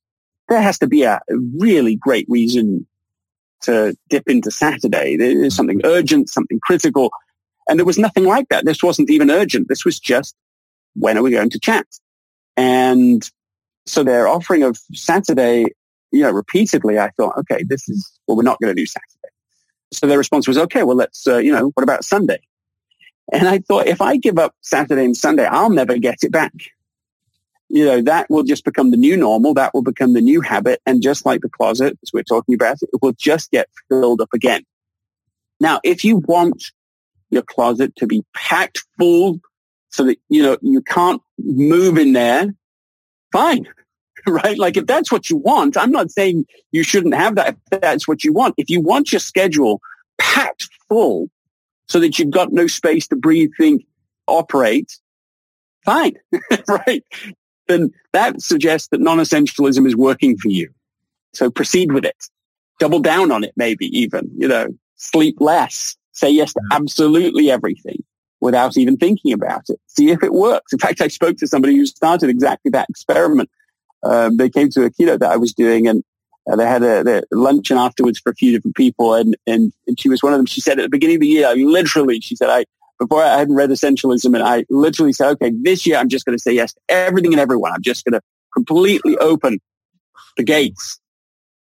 there 0.48 0.62
has 0.62 0.80
to 0.80 0.88
be 0.88 1.04
a 1.04 1.22
really 1.58 1.96
great 1.96 2.26
reason 2.30 2.86
to 3.62 3.96
dip 4.10 4.28
into 4.28 4.52
Saturday. 4.52 5.18
There's 5.18 5.56
something 5.56 5.82
urgent, 5.84 6.30
something 6.30 6.60
critical. 6.62 7.10
And 7.68 7.80
there 7.80 7.86
was 7.86 7.98
nothing 7.98 8.26
like 8.26 8.50
that. 8.50 8.66
This 8.66 8.84
wasn't 8.84 9.10
even 9.10 9.32
urgent. 9.32 9.68
This 9.68 9.86
was 9.86 10.00
just, 10.00 10.36
when 10.94 11.18
are 11.18 11.24
we 11.24 11.32
going 11.32 11.50
to 11.50 11.60
chat? 11.60 11.88
And 12.56 13.28
so 13.86 14.04
their 14.04 14.28
offering 14.28 14.64
of 14.64 14.78
Saturday, 14.94 15.66
you 16.12 16.22
know, 16.22 16.32
repeatedly, 16.32 17.00
I 17.00 17.10
thought, 17.18 17.38
okay, 17.40 17.64
this 17.64 17.90
is, 17.90 18.20
well, 18.28 18.38
we're 18.38 18.44
not 18.44 18.60
going 18.62 18.76
to 18.76 18.80
do 18.80 18.86
Saturday. 18.86 19.34
So 19.92 20.08
their 20.08 20.18
response 20.18 20.48
was, 20.48 20.58
okay, 20.58 20.84
well, 20.84 20.96
let's, 20.96 21.26
uh, 21.28 21.38
you 21.38 21.52
know, 21.52 21.72
what 21.74 21.84
about 21.84 22.04
Sunday? 22.04 22.40
And 23.34 23.48
I 23.48 23.60
thought, 23.60 23.88
if 23.88 24.02
I 24.02 24.18
give 24.18 24.38
up 24.38 24.54
Saturday 24.62 25.06
and 25.06 25.18
Sunday, 25.18 25.46
I'll 25.46 25.72
never 25.72 25.98
get 25.98 26.20
it 26.22 26.32
back. 26.32 26.54
You 27.70 27.86
know, 27.86 28.02
that 28.02 28.30
will 28.30 28.44
just 28.44 28.64
become 28.64 28.92
the 28.92 28.98
new 28.98 29.18
normal. 29.18 29.54
That 29.54 29.74
will 29.74 29.82
become 29.82 30.14
the 30.14 30.22
new 30.22 30.42
habit. 30.42 30.82
And 30.86 31.02
just 31.02 31.26
like 31.26 31.42
the 31.42 31.50
closet, 31.50 31.98
as 32.04 32.12
we're 32.14 32.24
talking 32.24 32.56
about, 32.56 32.78
it 32.82 33.02
will 33.02 33.14
just 33.14 33.52
get 33.52 33.68
filled 33.90 34.22
up 34.22 34.30
again. 34.34 34.64
Now, 35.60 35.80
if 35.84 36.04
you 36.04 36.18
want 36.28 36.72
your 37.30 37.42
closet 37.42 37.96
to 37.98 38.08
be 38.08 38.24
packed 38.36 38.84
full 38.98 39.40
so 39.90 40.04
that, 40.04 40.18
you 40.30 40.44
know, 40.44 40.58
you 40.62 40.82
can't 40.82 41.22
move 41.40 41.98
in 41.98 42.14
there, 42.14 42.54
fine. 43.32 43.68
right? 44.28 44.58
Like 44.58 44.78
if 44.78 44.88
that's 44.88 45.12
what 45.12 45.30
you 45.30 45.38
want, 45.38 45.78
I'm 45.78 45.92
not 45.92 46.12
saying 46.12 46.46
you 46.72 46.84
shouldn't 46.84 47.14
have 47.14 47.36
that 47.36 47.58
if 47.72 47.82
that's 47.82 48.08
what 48.08 48.24
you 48.24 48.34
want. 48.34 48.56
If 48.58 48.70
you 48.70 48.82
want 48.82 49.12
your 49.12 49.20
schedule 49.20 49.82
packed 50.18 50.70
full 50.90 51.30
so 51.88 52.00
that 52.00 52.18
you've 52.18 52.32
got 52.32 52.52
no 52.52 52.68
space 52.68 53.08
to 53.10 53.16
breathe, 53.16 53.52
think, 53.58 53.86
operate, 54.28 54.98
fine, 55.86 56.14
right? 56.68 57.04
Then 57.68 57.92
that 58.14 58.42
suggests 58.42 58.90
that 58.90 59.02
non-essentialism 59.02 59.86
is 59.88 59.96
working 59.96 60.38
for 60.38 60.50
you. 60.50 60.70
So 61.34 61.50
proceed 61.50 61.92
with 61.92 62.06
it. 62.06 62.16
Double 62.80 63.00
down 63.00 63.32
on 63.32 63.44
it, 63.44 63.54
maybe 63.56 63.88
even, 63.98 64.30
you 64.38 64.48
know, 64.48 64.68
sleep 64.96 65.38
less, 65.40 65.96
say 66.12 66.30
yes 66.30 66.54
to 66.54 66.62
absolutely 66.72 67.50
everything 67.50 68.04
without 68.42 68.78
even 68.78 68.98
thinking 68.98 69.34
about 69.34 69.64
it. 69.70 69.80
See 69.88 70.12
if 70.12 70.22
it 70.24 70.34
works. 70.34 70.74
In 70.74 70.80
fact, 70.80 71.02
I 71.02 71.08
spoke 71.08 71.38
to 71.38 71.48
somebody 71.48 71.76
who 71.76 71.86
started 71.86 72.30
exactly 72.30 72.70
that 72.72 72.88
experiment. 72.90 73.50
Um, 74.04 74.38
they 74.38 74.50
came 74.50 74.70
to 74.70 74.84
a 74.84 74.90
keynote 74.90 75.22
that 75.22 75.32
I 75.32 75.38
was 75.38 75.54
doing 75.54 75.88
and 75.88 76.04
uh, 76.52 76.56
they 76.56 76.66
had 76.66 76.84
a, 76.84 77.20
a, 77.20 77.22
luncheon 77.32 77.78
afterwards 77.78 78.20
for 78.20 78.32
a 78.32 78.36
few 78.36 78.52
different 78.52 78.76
people, 78.76 79.16
and, 79.16 79.36
and, 79.48 79.74
and 79.88 80.00
she 80.00 80.10
was 80.10 80.22
one 80.22 80.32
of 80.32 80.38
them. 80.38 80.46
She 80.46 80.62
said 80.62 80.78
at 80.78 80.84
the 80.84 80.90
beginning 80.90 81.16
of 81.16 81.22
the 81.22 81.28
year, 81.28 81.52
literally, 81.56 82.20
she 82.20 82.36
said, 82.36 82.50
I 82.50 82.66
before 83.00 83.24
I 83.24 83.38
hadn't 83.38 83.56
read 83.56 83.70
Essentialism, 83.70 84.26
and 84.26 84.44
I 84.44 84.66
literally 84.70 85.14
said, 85.14 85.30
okay, 85.32 85.52
this 85.62 85.86
year 85.86 85.98
I'm 85.98 86.10
just 86.10 86.26
going 86.26 86.38
to 86.38 86.42
say 86.42 86.54
yes 86.54 86.74
to 86.74 86.80
everything 86.90 87.34
and 87.34 87.40
everyone. 87.40 87.72
I'm 87.72 87.82
just 87.82 88.06
going 88.06 88.14
to 88.14 88.22
completely 88.54 89.18
open 89.18 89.60
the 90.38 90.44
gates. 90.44 91.00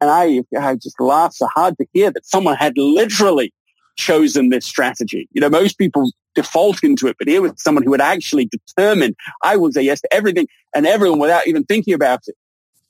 And 0.00 0.10
I, 0.10 0.42
I 0.58 0.76
just 0.76 0.98
laughed 0.98 1.34
so 1.34 1.46
hard 1.46 1.76
to 1.78 1.86
hear 1.92 2.10
that 2.10 2.26
someone 2.26 2.56
had 2.56 2.78
literally 2.78 3.52
chosen 3.96 4.48
this 4.48 4.64
strategy. 4.64 5.28
You 5.32 5.42
know, 5.42 5.50
most 5.50 5.76
people 5.76 6.10
default 6.34 6.82
into 6.82 7.06
it, 7.06 7.16
but 7.18 7.28
here 7.28 7.42
was 7.42 7.52
someone 7.56 7.84
who 7.84 7.92
had 7.92 8.00
actually 8.00 8.46
determined 8.46 9.14
I 9.42 9.56
will 9.56 9.72
say 9.72 9.82
yes 9.82 10.00
to 10.02 10.14
everything 10.14 10.46
and 10.74 10.86
everyone 10.86 11.18
without 11.18 11.46
even 11.48 11.64
thinking 11.64 11.92
about 11.92 12.20
it 12.28 12.36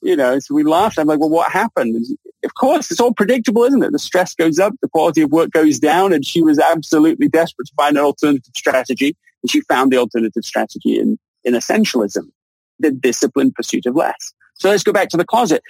you 0.02 0.16
know, 0.16 0.38
so 0.38 0.54
we 0.54 0.62
laughed. 0.62 0.98
I'm 0.98 1.06
like, 1.06 1.20
well, 1.20 1.28
what 1.28 1.52
happened? 1.52 2.06
Of 2.44 2.54
course, 2.54 2.90
it's 2.90 3.00
all 3.00 3.12
predictable, 3.12 3.64
isn't 3.64 3.82
it? 3.82 3.92
The 3.92 3.98
stress 3.98 4.34
goes 4.34 4.58
up, 4.58 4.72
the 4.80 4.88
quality 4.88 5.22
of 5.22 5.30
work 5.30 5.50
goes 5.50 5.78
down, 5.78 6.12
and 6.12 6.24
she 6.24 6.42
was 6.42 6.58
absolutely 6.58 7.28
desperate 7.28 7.66
to 7.66 7.74
find 7.76 7.96
an 7.96 8.04
alternative 8.04 8.52
strategy. 8.56 9.16
And 9.42 9.50
she 9.50 9.60
found 9.62 9.92
the 9.92 9.98
alternative 9.98 10.44
strategy 10.44 10.98
in, 10.98 11.18
in 11.44 11.54
essentialism, 11.54 12.28
the 12.78 12.90
disciplined 12.90 13.54
pursuit 13.54 13.86
of 13.86 13.94
less. 13.94 14.32
So 14.54 14.70
let's 14.70 14.82
go 14.82 14.92
back 14.92 15.10
to 15.10 15.16
the 15.16 15.24
closet. 15.24 15.62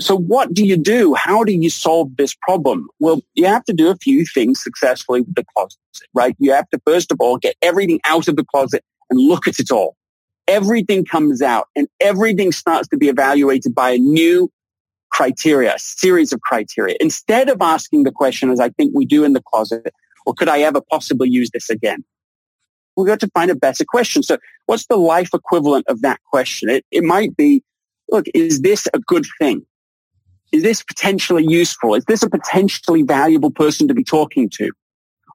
So 0.00 0.16
what 0.16 0.54
do 0.54 0.64
you 0.64 0.76
do? 0.76 1.14
How 1.14 1.44
do 1.44 1.52
you 1.52 1.70
solve 1.70 2.16
this 2.16 2.34
problem? 2.42 2.88
Well, 3.00 3.20
you 3.34 3.46
have 3.46 3.64
to 3.64 3.72
do 3.72 3.90
a 3.90 3.96
few 3.96 4.24
things 4.26 4.62
successfully 4.62 5.22
with 5.22 5.34
the 5.34 5.44
closet, 5.56 5.78
right? 6.14 6.36
You 6.38 6.52
have 6.52 6.68
to, 6.70 6.80
first 6.86 7.10
of 7.10 7.18
all, 7.20 7.38
get 7.38 7.56
everything 7.62 8.00
out 8.04 8.28
of 8.28 8.36
the 8.36 8.44
closet 8.44 8.84
and 9.10 9.18
look 9.18 9.48
at 9.48 9.58
it 9.58 9.70
all 9.70 9.96
everything 10.48 11.04
comes 11.04 11.42
out 11.42 11.68
and 11.76 11.86
everything 12.00 12.50
starts 12.50 12.88
to 12.88 12.96
be 12.96 13.08
evaluated 13.08 13.74
by 13.74 13.90
a 13.90 13.98
new 13.98 14.50
criteria, 15.10 15.74
a 15.74 15.78
series 15.78 16.32
of 16.32 16.40
criteria. 16.40 16.96
Instead 17.00 17.48
of 17.48 17.60
asking 17.60 18.04
the 18.04 18.12
question, 18.12 18.50
as 18.50 18.60
I 18.60 18.70
think 18.70 18.92
we 18.94 19.04
do 19.04 19.24
in 19.24 19.32
the 19.32 19.42
closet, 19.42 19.92
or 20.26 20.34
could 20.34 20.48
I 20.48 20.60
ever 20.60 20.80
possibly 20.80 21.28
use 21.28 21.50
this 21.50 21.70
again? 21.70 22.04
We've 22.96 23.06
got 23.06 23.20
to 23.20 23.28
find 23.28 23.50
a 23.50 23.54
better 23.54 23.84
question. 23.84 24.22
So 24.22 24.38
what's 24.66 24.86
the 24.86 24.96
life 24.96 25.30
equivalent 25.32 25.86
of 25.88 26.02
that 26.02 26.20
question? 26.30 26.68
It, 26.68 26.84
it 26.90 27.04
might 27.04 27.36
be, 27.36 27.62
look, 28.10 28.26
is 28.34 28.60
this 28.60 28.88
a 28.92 28.98
good 28.98 29.26
thing? 29.38 29.64
Is 30.50 30.62
this 30.62 30.82
potentially 30.82 31.44
useful? 31.46 31.94
Is 31.94 32.04
this 32.06 32.22
a 32.22 32.30
potentially 32.30 33.02
valuable 33.02 33.50
person 33.50 33.86
to 33.88 33.94
be 33.94 34.02
talking 34.02 34.50
to? 34.54 34.70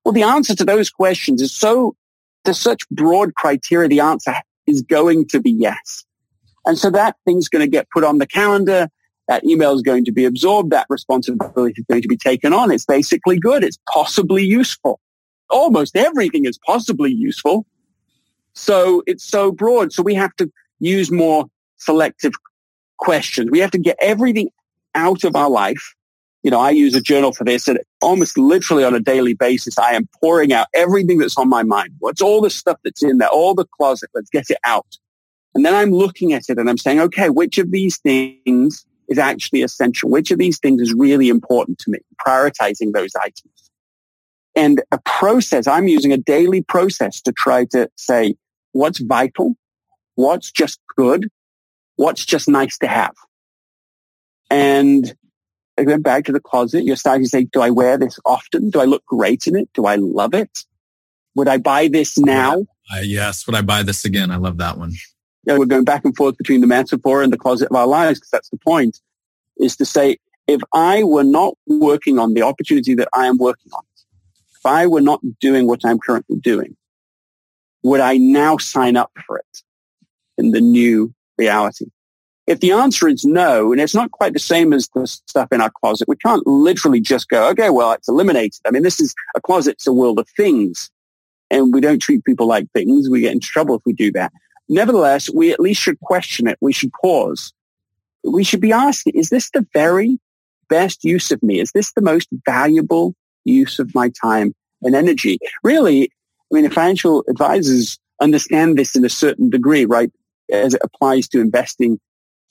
Well, 0.03 0.11
the 0.11 0.23
answer 0.23 0.55
to 0.55 0.65
those 0.65 0.89
questions 0.89 1.41
is 1.41 1.55
so, 1.55 1.95
there's 2.43 2.59
such 2.59 2.87
broad 2.89 3.35
criteria. 3.35 3.87
The 3.87 4.01
answer 4.01 4.33
is 4.67 4.81
going 4.81 5.27
to 5.29 5.39
be 5.39 5.51
yes. 5.51 6.03
And 6.65 6.77
so 6.77 6.89
that 6.89 7.15
thing's 7.25 7.47
going 7.47 7.61
to 7.61 7.69
get 7.69 7.87
put 7.89 8.03
on 8.03 8.17
the 8.17 8.27
calendar. 8.27 8.89
That 9.27 9.45
email 9.45 9.73
is 9.73 9.81
going 9.81 10.05
to 10.05 10.11
be 10.11 10.25
absorbed. 10.25 10.71
That 10.71 10.85
responsibility 10.89 11.75
is 11.77 11.85
going 11.89 12.01
to 12.01 12.07
be 12.07 12.17
taken 12.17 12.53
on. 12.53 12.71
It's 12.71 12.85
basically 12.85 13.39
good. 13.39 13.63
It's 13.63 13.79
possibly 13.89 14.43
useful. 14.43 14.99
Almost 15.49 15.95
everything 15.95 16.45
is 16.45 16.59
possibly 16.65 17.11
useful. 17.11 17.65
So 18.53 19.01
it's 19.07 19.23
so 19.23 19.51
broad. 19.51 19.93
So 19.93 20.03
we 20.03 20.13
have 20.15 20.35
to 20.37 20.51
use 20.79 21.11
more 21.11 21.45
selective 21.77 22.33
questions. 22.97 23.49
We 23.49 23.59
have 23.59 23.71
to 23.71 23.79
get 23.79 23.97
everything 24.01 24.49
out 24.93 25.23
of 25.23 25.35
our 25.35 25.49
life 25.49 25.95
you 26.43 26.51
know, 26.51 26.59
I 26.59 26.71
use 26.71 26.93
a 26.93 27.01
journal 27.01 27.31
for 27.31 27.45
this 27.45 27.67
and 27.69 27.79
almost 28.01 28.37
literally 28.37 28.83
on 28.83 28.93
a 28.93 28.99
daily 28.99 29.33
basis, 29.33 29.77
I 29.79 29.93
am 29.93 30.09
pouring 30.19 30.51
out 30.51 30.67
everything 30.75 31.17
that's 31.17 31.37
on 31.37 31.47
my 31.47 31.63
mind. 31.63 31.91
What's 31.99 32.21
all 32.21 32.41
the 32.41 32.49
stuff 32.49 32.77
that's 32.83 33.01
in 33.01 33.17
there, 33.17 33.29
all 33.29 33.55
the 33.55 33.65
closet, 33.65 34.09
let's 34.13 34.29
get 34.29 34.49
it 34.49 34.57
out. 34.65 34.97
And 35.55 35.65
then 35.65 35.73
I'm 35.73 35.91
looking 35.91 36.33
at 36.33 36.49
it 36.49 36.57
and 36.57 36.69
I'm 36.69 36.77
saying, 36.77 36.99
okay, 36.99 37.29
which 37.29 37.57
of 37.57 37.71
these 37.71 37.97
things 37.97 38.85
is 39.13 39.19
actually 39.19 39.61
essential? 39.61 40.09
Which 40.09 40.31
of 40.31 40.39
these 40.39 40.59
things 40.59 40.81
is 40.81 40.93
really 40.93 41.29
important 41.29 41.77
to 41.79 41.91
me? 41.91 41.99
Prioritizing 42.25 42.93
those 42.93 43.11
items. 43.15 43.71
And 44.55 44.81
a 44.91 44.99
process, 45.05 45.67
I'm 45.67 45.87
using 45.87 46.11
a 46.11 46.17
daily 46.17 46.61
process 46.61 47.21
to 47.21 47.31
try 47.31 47.65
to 47.71 47.89
say 47.95 48.35
what's 48.71 48.99
vital, 48.99 49.55
what's 50.15 50.51
just 50.51 50.79
good, 50.95 51.27
what's 51.95 52.25
just 52.25 52.47
nice 52.47 52.77
to 52.79 52.87
have. 52.87 53.15
And 54.49 55.15
I 55.79 55.83
went 55.83 56.03
back 56.03 56.25
to 56.25 56.31
the 56.31 56.39
closet. 56.39 56.83
You're 56.83 56.95
starting 56.95 57.23
to 57.23 57.29
say, 57.29 57.45
do 57.45 57.61
I 57.61 57.71
wear 57.71 57.97
this 57.97 58.19
often? 58.25 58.69
Do 58.69 58.79
I 58.79 58.85
look 58.85 59.05
great 59.05 59.47
in 59.47 59.55
it? 59.55 59.69
Do 59.73 59.85
I 59.85 59.95
love 59.95 60.33
it? 60.33 60.51
Would 61.35 61.47
I 61.47 61.57
buy 61.57 61.87
this 61.87 62.17
now? 62.17 62.65
Uh, 62.93 62.99
yes. 63.01 63.47
Would 63.47 63.55
I 63.55 63.61
buy 63.61 63.81
this 63.81 64.05
again? 64.05 64.29
I 64.29 64.35
love 64.35 64.57
that 64.57 64.77
one. 64.77 64.91
Yeah, 65.45 65.57
we're 65.57 65.65
going 65.65 65.83
back 65.83 66.05
and 66.05 66.15
forth 66.15 66.37
between 66.37 66.61
the 66.61 66.67
metaphor 66.67 67.21
and 67.21 67.33
the 67.33 67.37
closet 67.37 67.69
of 67.69 67.75
our 67.75 67.87
lives 67.87 68.19
because 68.19 68.31
that's 68.31 68.49
the 68.49 68.57
point 68.57 68.99
is 69.57 69.75
to 69.77 69.85
say, 69.85 70.17
if 70.47 70.61
I 70.73 71.03
were 71.03 71.23
not 71.23 71.55
working 71.67 72.19
on 72.19 72.33
the 72.33 72.41
opportunity 72.41 72.95
that 72.95 73.09
I 73.13 73.27
am 73.27 73.37
working 73.37 73.71
on, 73.73 73.83
if 74.57 74.65
I 74.65 74.87
were 74.87 75.01
not 75.01 75.21
doing 75.39 75.67
what 75.67 75.81
I'm 75.83 75.99
currently 75.99 76.37
doing, 76.37 76.75
would 77.83 77.99
I 77.99 78.17
now 78.17 78.57
sign 78.57 78.95
up 78.95 79.11
for 79.25 79.37
it 79.37 79.63
in 80.37 80.51
the 80.51 80.61
new 80.61 81.13
reality? 81.37 81.87
If 82.45 82.59
the 82.59 82.71
answer 82.71 83.07
is 83.07 83.23
no, 83.23 83.71
and 83.71 83.79
it's 83.79 83.95
not 83.95 84.11
quite 84.11 84.33
the 84.33 84.39
same 84.39 84.73
as 84.73 84.89
the 84.93 85.07
stuff 85.07 85.49
in 85.51 85.61
our 85.61 85.71
closet, 85.81 86.09
we 86.09 86.17
can't 86.17 86.45
literally 86.45 86.99
just 86.99 87.29
go, 87.29 87.49
okay, 87.49 87.69
well, 87.69 87.93
it's 87.93 88.09
eliminated. 88.09 88.59
I 88.65 88.71
mean, 88.71 88.83
this 88.83 88.99
is 88.99 89.13
a 89.35 89.41
closet, 89.41 89.71
it's 89.71 89.87
a 89.87 89.93
world 89.93 90.19
of 90.19 90.27
things 90.35 90.91
and 91.53 91.73
we 91.73 91.81
don't 91.81 91.99
treat 91.99 92.25
people 92.25 92.47
like 92.47 92.69
things. 92.71 93.09
We 93.09 93.21
get 93.21 93.31
into 93.31 93.47
trouble 93.47 93.75
if 93.75 93.81
we 93.85 93.93
do 93.93 94.11
that. 94.13 94.33
Nevertheless, 94.69 95.29
we 95.29 95.51
at 95.51 95.59
least 95.59 95.81
should 95.81 95.99
question 95.99 96.47
it. 96.47 96.57
We 96.61 96.73
should 96.73 96.91
pause. 96.93 97.53
We 98.23 98.43
should 98.43 98.61
be 98.61 98.71
asking, 98.71 99.13
is 99.15 99.29
this 99.29 99.49
the 99.51 99.67
very 99.73 100.19
best 100.69 101.03
use 101.03 101.31
of 101.31 101.43
me? 101.43 101.59
Is 101.59 101.71
this 101.73 101.91
the 101.93 102.01
most 102.01 102.29
valuable 102.45 103.15
use 103.45 103.79
of 103.79 103.93
my 103.93 104.11
time 104.21 104.53
and 104.81 104.95
energy? 104.95 105.37
Really, 105.63 106.03
I 106.51 106.61
mean, 106.61 106.69
financial 106.69 107.23
advisors 107.29 107.99
understand 108.21 108.77
this 108.77 108.95
in 108.95 109.03
a 109.03 109.09
certain 109.09 109.49
degree, 109.49 109.85
right? 109.85 110.11
As 110.51 110.73
it 110.73 110.81
applies 110.83 111.27
to 111.29 111.41
investing 111.41 111.99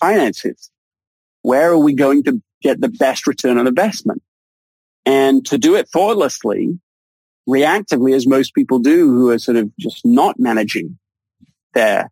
finances. 0.01 0.71
Where 1.43 1.71
are 1.71 1.79
we 1.79 1.95
going 1.95 2.23
to 2.25 2.43
get 2.63 2.81
the 2.81 2.89
best 2.89 3.27
return 3.27 3.59
on 3.59 3.67
investment? 3.67 4.23
And 5.07 5.45
to 5.47 5.59
do 5.59 5.75
it 5.75 5.89
thoughtlessly, 5.89 6.79
reactively, 7.49 8.15
as 8.15 8.27
most 8.27 8.55
people 8.55 8.79
do 8.79 9.09
who 9.09 9.31
are 9.31 9.39
sort 9.39 9.57
of 9.57 9.75
just 9.79 10.05
not 10.05 10.39
managing 10.39 10.99
their 11.75 12.11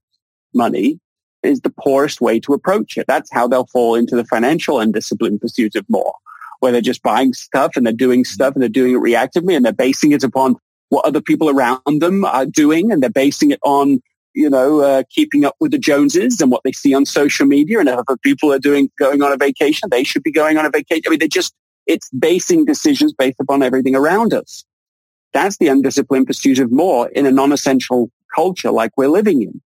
money, 0.55 0.99
is 1.43 1.61
the 1.61 1.73
poorest 1.81 2.21
way 2.21 2.39
to 2.41 2.53
approach 2.53 2.97
it. 2.97 3.07
That's 3.07 3.33
how 3.33 3.49
they'll 3.49 3.67
fall 3.67 3.95
into 3.95 4.17
the 4.17 4.25
financial 4.25 4.81
undisciplined 4.81 5.41
pursuit 5.41 5.75
of 5.75 5.85
more, 5.89 6.15
where 6.61 6.73
they're 6.73 6.81
just 6.81 7.03
buying 7.03 7.33
stuff 7.33 7.73
and 7.77 7.87
they're 7.87 7.93
doing 7.93 8.25
stuff 8.25 8.55
and 8.55 8.63
they're 8.63 8.69
doing 8.69 8.95
it 8.95 8.99
reactively 8.99 9.57
and 9.57 9.65
they're 9.65 9.73
basing 9.73 10.13
it 10.13 10.25
upon 10.25 10.57
what 10.91 11.05
other 11.05 11.21
people 11.21 11.49
around 11.49 11.81
them 12.01 12.25
are 12.25 12.47
doing 12.47 12.93
and 12.93 13.03
they're 13.03 13.11
basing 13.11 13.53
it 13.53 13.61
on 13.63 14.01
you 14.35 14.49
know, 14.49 14.81
uh, 14.81 15.03
keeping 15.11 15.45
up 15.45 15.57
with 15.61 15.73
the 15.73 15.79
Joneses 15.79 16.41
and 16.41 16.51
what 16.51 16.63
they 16.65 16.73
see 16.73 16.95
on 16.95 17.05
social 17.05 17.47
media. 17.47 17.81
And 17.81 17.89
other 17.89 18.17
people 18.23 18.53
are 18.53 18.59
doing, 18.59 18.91
going 18.99 19.23
on 19.23 19.33
a 19.33 19.37
vacation, 19.37 19.89
they 19.91 20.05
should 20.05 20.23
be 20.23 20.33
going 20.33 20.57
on 20.57 20.65
a 20.65 20.71
vacation. 20.71 21.03
I 21.07 21.11
mean, 21.11 21.19
they're 21.19 21.29
just, 21.29 21.55
it's 21.87 22.09
basing 22.11 22.65
decisions 22.65 23.13
based 23.13 23.41
upon 23.41 23.63
everything 23.63 23.97
around 23.97 24.33
us. 24.33 24.65
That's 25.33 25.59
the 25.59 25.69
undisciplined 25.69 26.27
pursuit 26.27 26.59
of 26.59 26.71
more 26.71 27.09
in 27.09 27.27
a 27.27 27.31
non-essential 27.31 28.11
culture 28.35 28.71
like 28.71 28.93
we're 28.97 29.09
living 29.09 29.43
in. 29.43 29.61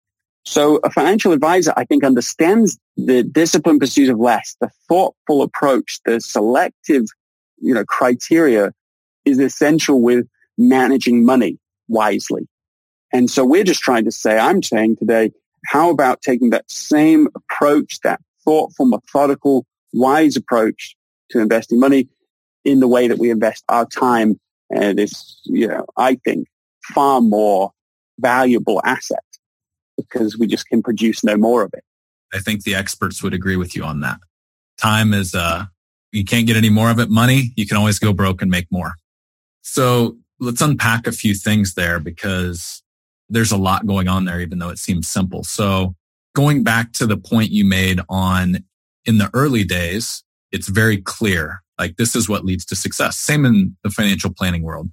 So 0.45 0.79
a 0.83 0.89
financial 0.89 1.31
advisor, 1.31 1.73
I 1.77 1.85
think, 1.85 2.03
understands 2.03 2.77
the 2.97 3.23
disciplined 3.23 3.79
pursuit 3.79 4.09
of 4.09 4.19
less, 4.19 4.57
the 4.59 4.69
thoughtful 4.89 5.41
approach, 5.41 5.99
the 6.05 6.19
selective, 6.19 7.05
you 7.61 7.73
know, 7.73 7.85
criteria 7.85 8.73
is 9.23 9.39
essential 9.39 10.01
with 10.01 10.27
managing 10.57 11.25
money 11.25 11.59
wisely. 11.87 12.47
And 13.13 13.29
so 13.29 13.45
we're 13.45 13.63
just 13.63 13.81
trying 13.81 14.05
to 14.05 14.11
say, 14.11 14.37
I'm 14.37 14.61
saying 14.61 14.97
today, 14.97 15.31
how 15.65 15.89
about 15.89 16.21
taking 16.21 16.49
that 16.49 16.69
same 16.69 17.29
approach, 17.35 17.99
that 18.03 18.19
thoughtful, 18.43 18.85
methodical, 18.85 19.65
wise 19.93 20.35
approach 20.35 20.95
to 21.29 21.39
investing 21.39 21.79
money 21.79 22.09
in 22.65 22.79
the 22.81 22.87
way 22.87 23.07
that 23.07 23.17
we 23.17 23.29
invest 23.29 23.63
our 23.69 23.85
time 23.85 24.39
and 24.69 24.97
this, 24.97 25.39
you 25.45 25.67
know, 25.67 25.85
I 25.95 26.15
think 26.15 26.47
far 26.93 27.21
more 27.21 27.71
valuable 28.23 28.81
asset 28.83 29.23
because 29.97 30.37
we 30.37 30.47
just 30.47 30.67
can 30.67 30.81
produce 30.81 31.23
no 31.23 31.37
more 31.37 31.63
of 31.63 31.71
it. 31.73 31.83
I 32.33 32.39
think 32.39 32.63
the 32.63 32.73
experts 32.73 33.21
would 33.21 33.33
agree 33.33 33.57
with 33.57 33.75
you 33.75 33.83
on 33.83 33.99
that. 33.99 34.17
Time 34.79 35.13
is, 35.13 35.35
uh, 35.35 35.65
you 36.11 36.25
can't 36.25 36.47
get 36.47 36.57
any 36.57 36.69
more 36.69 36.89
of 36.89 36.99
it. 36.99 37.09
Money, 37.09 37.53
you 37.55 37.67
can 37.67 37.77
always 37.77 37.99
go 37.99 38.11
broke 38.11 38.41
and 38.41 38.49
make 38.49 38.65
more. 38.71 38.93
So 39.61 40.17
let's 40.39 40.61
unpack 40.61 41.05
a 41.05 41.11
few 41.11 41.35
things 41.35 41.75
there 41.75 41.99
because 41.99 42.81
there's 43.29 43.51
a 43.51 43.57
lot 43.57 43.85
going 43.85 44.07
on 44.07 44.25
there, 44.25 44.41
even 44.41 44.59
though 44.59 44.69
it 44.69 44.79
seems 44.79 45.07
simple. 45.07 45.43
So 45.43 45.95
going 46.35 46.63
back 46.63 46.93
to 46.93 47.05
the 47.05 47.17
point 47.17 47.51
you 47.51 47.65
made 47.65 47.99
on 48.09 48.63
in 49.05 49.17
the 49.17 49.29
early 49.33 49.63
days, 49.63 50.23
it's 50.51 50.67
very 50.67 50.97
clear. 50.97 51.61
Like 51.79 51.97
this 51.97 52.15
is 52.15 52.29
what 52.29 52.45
leads 52.45 52.65
to 52.65 52.75
success. 52.75 53.17
Same 53.17 53.45
in 53.45 53.75
the 53.83 53.89
financial 53.89 54.31
planning 54.31 54.63
world 54.63 54.89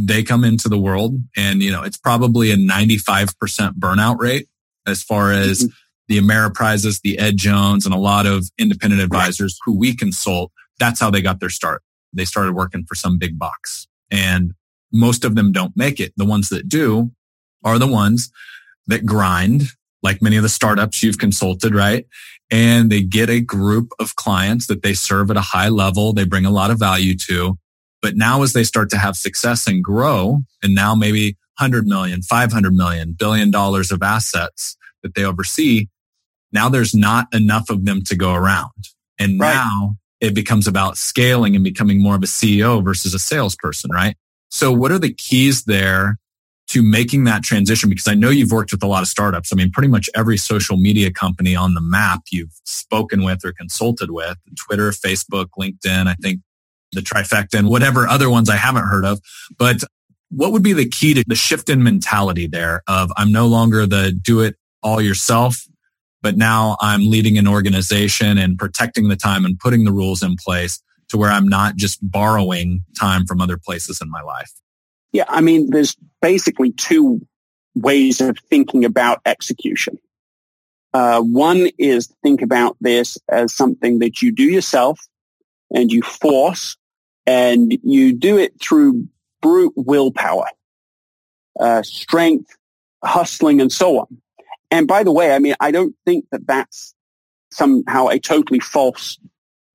they 0.00 0.22
come 0.22 0.44
into 0.44 0.68
the 0.68 0.78
world 0.78 1.16
and, 1.36 1.60
you 1.60 1.72
know, 1.72 1.82
it's 1.82 1.96
probably 1.96 2.52
a 2.52 2.56
95% 2.56 3.32
burnout 3.78 4.18
rate 4.18 4.48
as 4.86 5.02
far 5.02 5.32
as 5.32 5.64
mm-hmm. 5.64 5.72
the 6.06 6.18
Ameriprises, 6.18 7.00
the 7.02 7.18
Ed 7.18 7.36
Jones, 7.36 7.84
and 7.84 7.92
a 7.92 7.98
lot 7.98 8.24
of 8.24 8.48
independent 8.58 9.02
advisors 9.02 9.58
who 9.64 9.76
we 9.76 9.96
consult. 9.96 10.52
That's 10.78 11.00
how 11.00 11.10
they 11.10 11.20
got 11.20 11.40
their 11.40 11.50
start. 11.50 11.82
They 12.12 12.24
started 12.24 12.54
working 12.54 12.84
for 12.86 12.94
some 12.94 13.18
big 13.18 13.38
box 13.38 13.88
and 14.10 14.52
most 14.92 15.24
of 15.24 15.34
them 15.34 15.50
don't 15.50 15.76
make 15.76 15.98
it. 15.98 16.12
The 16.16 16.24
ones 16.24 16.48
that 16.48 16.68
do 16.68 17.10
are 17.64 17.78
the 17.78 17.86
ones 17.86 18.30
that 18.86 19.04
grind 19.04 19.64
like 20.02 20.22
many 20.22 20.36
of 20.36 20.44
the 20.44 20.48
startups 20.48 21.02
you've 21.02 21.18
consulted, 21.18 21.74
right? 21.74 22.06
And 22.52 22.88
they 22.88 23.02
get 23.02 23.28
a 23.28 23.40
group 23.40 23.90
of 23.98 24.14
clients 24.14 24.68
that 24.68 24.82
they 24.82 24.94
serve 24.94 25.30
at 25.30 25.36
a 25.36 25.42
high 25.42 25.68
level. 25.68 26.12
They 26.12 26.24
bring 26.24 26.46
a 26.46 26.52
lot 26.52 26.70
of 26.70 26.78
value 26.78 27.16
to 27.28 27.58
but 28.00 28.16
now 28.16 28.42
as 28.42 28.52
they 28.52 28.64
start 28.64 28.90
to 28.90 28.98
have 28.98 29.16
success 29.16 29.66
and 29.66 29.82
grow, 29.82 30.40
and 30.62 30.74
now 30.74 30.94
maybe 30.94 31.36
100 31.58 31.86
million, 31.86 32.22
500 32.22 32.72
million, 32.72 33.14
billion 33.18 33.50
dollars 33.50 33.90
of 33.90 34.02
assets 34.02 34.76
that 35.02 35.14
they 35.14 35.24
oversee, 35.24 35.88
now 36.52 36.68
there's 36.68 36.94
not 36.94 37.26
enough 37.34 37.70
of 37.70 37.84
them 37.84 38.02
to 38.04 38.16
go 38.16 38.34
around. 38.34 38.88
And 39.18 39.40
right. 39.40 39.54
now 39.54 39.96
it 40.20 40.34
becomes 40.34 40.66
about 40.66 40.96
scaling 40.96 41.54
and 41.54 41.64
becoming 41.64 42.02
more 42.02 42.14
of 42.14 42.22
a 42.22 42.26
CEO 42.26 42.82
versus 42.84 43.14
a 43.14 43.18
salesperson, 43.18 43.90
right? 43.92 44.16
So 44.50 44.72
what 44.72 44.92
are 44.92 44.98
the 44.98 45.12
keys 45.12 45.64
there 45.64 46.18
to 46.68 46.82
making 46.82 47.24
that 47.24 47.42
transition? 47.42 47.88
Because 47.88 48.08
I 48.08 48.14
know 48.14 48.30
you've 48.30 48.50
worked 48.50 48.72
with 48.72 48.82
a 48.82 48.86
lot 48.86 49.02
of 49.02 49.08
startups. 49.08 49.52
I 49.52 49.56
mean, 49.56 49.70
pretty 49.70 49.88
much 49.88 50.08
every 50.14 50.36
social 50.36 50.76
media 50.76 51.12
company 51.12 51.54
on 51.54 51.74
the 51.74 51.80
map 51.80 52.22
you've 52.30 52.54
spoken 52.64 53.22
with 53.22 53.44
or 53.44 53.52
consulted 53.52 54.10
with, 54.10 54.38
Twitter, 54.56 54.90
Facebook, 54.90 55.46
LinkedIn. 55.58 56.06
I 56.06 56.14
think 56.14 56.40
the 56.92 57.00
trifecta 57.00 57.58
and 57.58 57.68
whatever 57.68 58.06
other 58.06 58.30
ones 58.30 58.48
I 58.48 58.56
haven't 58.56 58.86
heard 58.86 59.04
of. 59.04 59.20
But 59.58 59.82
what 60.30 60.52
would 60.52 60.62
be 60.62 60.72
the 60.72 60.88
key 60.88 61.14
to 61.14 61.24
the 61.26 61.34
shift 61.34 61.68
in 61.68 61.82
mentality 61.82 62.46
there 62.46 62.82
of 62.86 63.10
I'm 63.16 63.32
no 63.32 63.46
longer 63.46 63.86
the 63.86 64.12
do 64.12 64.40
it 64.40 64.56
all 64.82 65.00
yourself, 65.00 65.56
but 66.22 66.36
now 66.36 66.76
I'm 66.80 67.08
leading 67.08 67.38
an 67.38 67.48
organization 67.48 68.38
and 68.38 68.58
protecting 68.58 69.08
the 69.08 69.16
time 69.16 69.44
and 69.44 69.58
putting 69.58 69.84
the 69.84 69.92
rules 69.92 70.22
in 70.22 70.36
place 70.36 70.82
to 71.08 71.16
where 71.16 71.30
I'm 71.30 71.48
not 71.48 71.76
just 71.76 71.98
borrowing 72.02 72.84
time 72.98 73.26
from 73.26 73.40
other 73.40 73.56
places 73.56 74.00
in 74.00 74.10
my 74.10 74.22
life? 74.22 74.52
Yeah, 75.12 75.24
I 75.28 75.40
mean, 75.40 75.70
there's 75.70 75.96
basically 76.20 76.72
two 76.72 77.20
ways 77.74 78.20
of 78.20 78.38
thinking 78.50 78.84
about 78.84 79.20
execution. 79.24 79.98
Uh, 80.92 81.20
one 81.20 81.68
is 81.78 82.12
think 82.22 82.42
about 82.42 82.76
this 82.80 83.18
as 83.30 83.54
something 83.54 83.98
that 84.00 84.22
you 84.22 84.32
do 84.32 84.44
yourself 84.44 84.98
and 85.72 85.92
you 85.92 86.02
force 86.02 86.76
and 87.26 87.76
you 87.82 88.12
do 88.12 88.38
it 88.38 88.60
through 88.60 89.06
brute 89.42 89.74
willpower, 89.76 90.46
uh, 91.60 91.82
strength, 91.82 92.56
hustling, 93.04 93.60
and 93.60 93.72
so 93.72 94.00
on. 94.00 94.18
And 94.70 94.86
by 94.86 95.02
the 95.02 95.12
way, 95.12 95.34
I 95.34 95.38
mean, 95.38 95.54
I 95.60 95.70
don't 95.70 95.94
think 96.04 96.26
that 96.30 96.46
that's 96.46 96.94
somehow 97.50 98.08
a 98.08 98.18
totally 98.18 98.60
false 98.60 99.18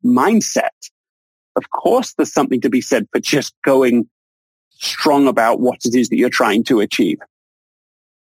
mindset. 0.04 0.70
Of 1.56 1.70
course, 1.70 2.14
there's 2.14 2.34
something 2.34 2.62
to 2.62 2.70
be 2.70 2.82
said 2.82 3.08
for 3.12 3.20
just 3.20 3.54
going 3.64 4.10
strong 4.72 5.28
about 5.28 5.60
what 5.60 5.86
it 5.86 5.96
is 5.96 6.10
that 6.10 6.18
you're 6.18 6.30
trying 6.30 6.64
to 6.66 6.80
achieve. 6.80 7.20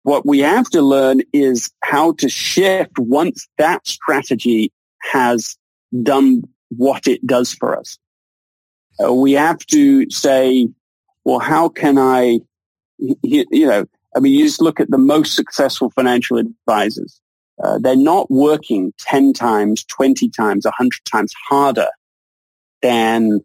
What 0.04 0.26
we 0.26 0.40
have 0.40 0.68
to 0.70 0.82
learn 0.82 1.22
is 1.32 1.70
how 1.82 2.12
to 2.14 2.28
shift 2.28 2.98
once 2.98 3.48
that 3.58 3.86
strategy 3.86 4.72
has 5.00 5.56
done 6.02 6.42
what 6.76 7.06
it 7.06 7.26
does 7.26 7.52
for 7.52 7.76
us. 7.76 7.98
Uh, 9.02 9.12
we 9.12 9.32
have 9.32 9.58
to 9.66 10.08
say, 10.10 10.68
well, 11.24 11.38
how 11.38 11.68
can 11.68 11.98
I, 11.98 12.40
you, 12.98 13.66
know, 13.66 13.86
I 14.14 14.20
mean, 14.20 14.34
you 14.34 14.44
just 14.44 14.60
look 14.60 14.80
at 14.80 14.90
the 14.90 14.98
most 14.98 15.34
successful 15.34 15.90
financial 15.90 16.38
advisors. 16.38 17.20
Uh, 17.62 17.78
they're 17.78 17.96
not 17.96 18.30
working 18.30 18.92
10 18.98 19.32
times, 19.32 19.84
20 19.84 20.28
times, 20.30 20.64
100 20.64 20.92
times 21.10 21.32
harder 21.48 21.88
than 22.82 23.40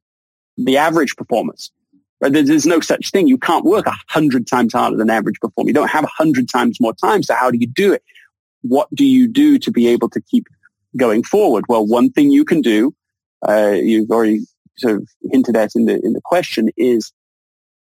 the 0.57 0.77
average 0.77 1.15
performers. 1.15 1.71
Right? 2.19 2.33
There's 2.33 2.65
no 2.65 2.79
such 2.79 3.11
thing. 3.11 3.27
You 3.27 3.37
can't 3.37 3.63
work 3.63 3.85
100 3.85 4.47
times 4.47 4.73
harder 4.73 4.97
than 4.97 5.09
average 5.09 5.39
performer. 5.39 5.69
You 5.69 5.73
don't 5.73 5.91
have 5.91 6.03
100 6.03 6.49
times 6.49 6.79
more 6.81 6.93
time. 6.93 7.21
So 7.21 7.35
how 7.35 7.51
do 7.51 7.57
you 7.59 7.67
do 7.67 7.93
it? 7.93 8.03
What 8.63 8.93
do 8.93 9.05
you 9.05 9.27
do 9.27 9.59
to 9.59 9.71
be 9.71 9.87
able 9.87 10.09
to 10.09 10.21
keep 10.21 10.47
going 10.97 11.23
forward? 11.23 11.65
Well, 11.69 11.85
one 11.85 12.11
thing 12.11 12.31
you 12.31 12.43
can 12.43 12.61
do 12.61 12.95
uh, 13.47 13.71
you've 13.71 14.09
already 14.09 14.41
sort 14.77 14.95
of 14.95 15.09
hinted 15.31 15.55
at 15.55 15.75
in 15.75 15.85
the 15.85 15.99
in 16.03 16.13
the 16.13 16.21
question 16.23 16.69
is 16.77 17.11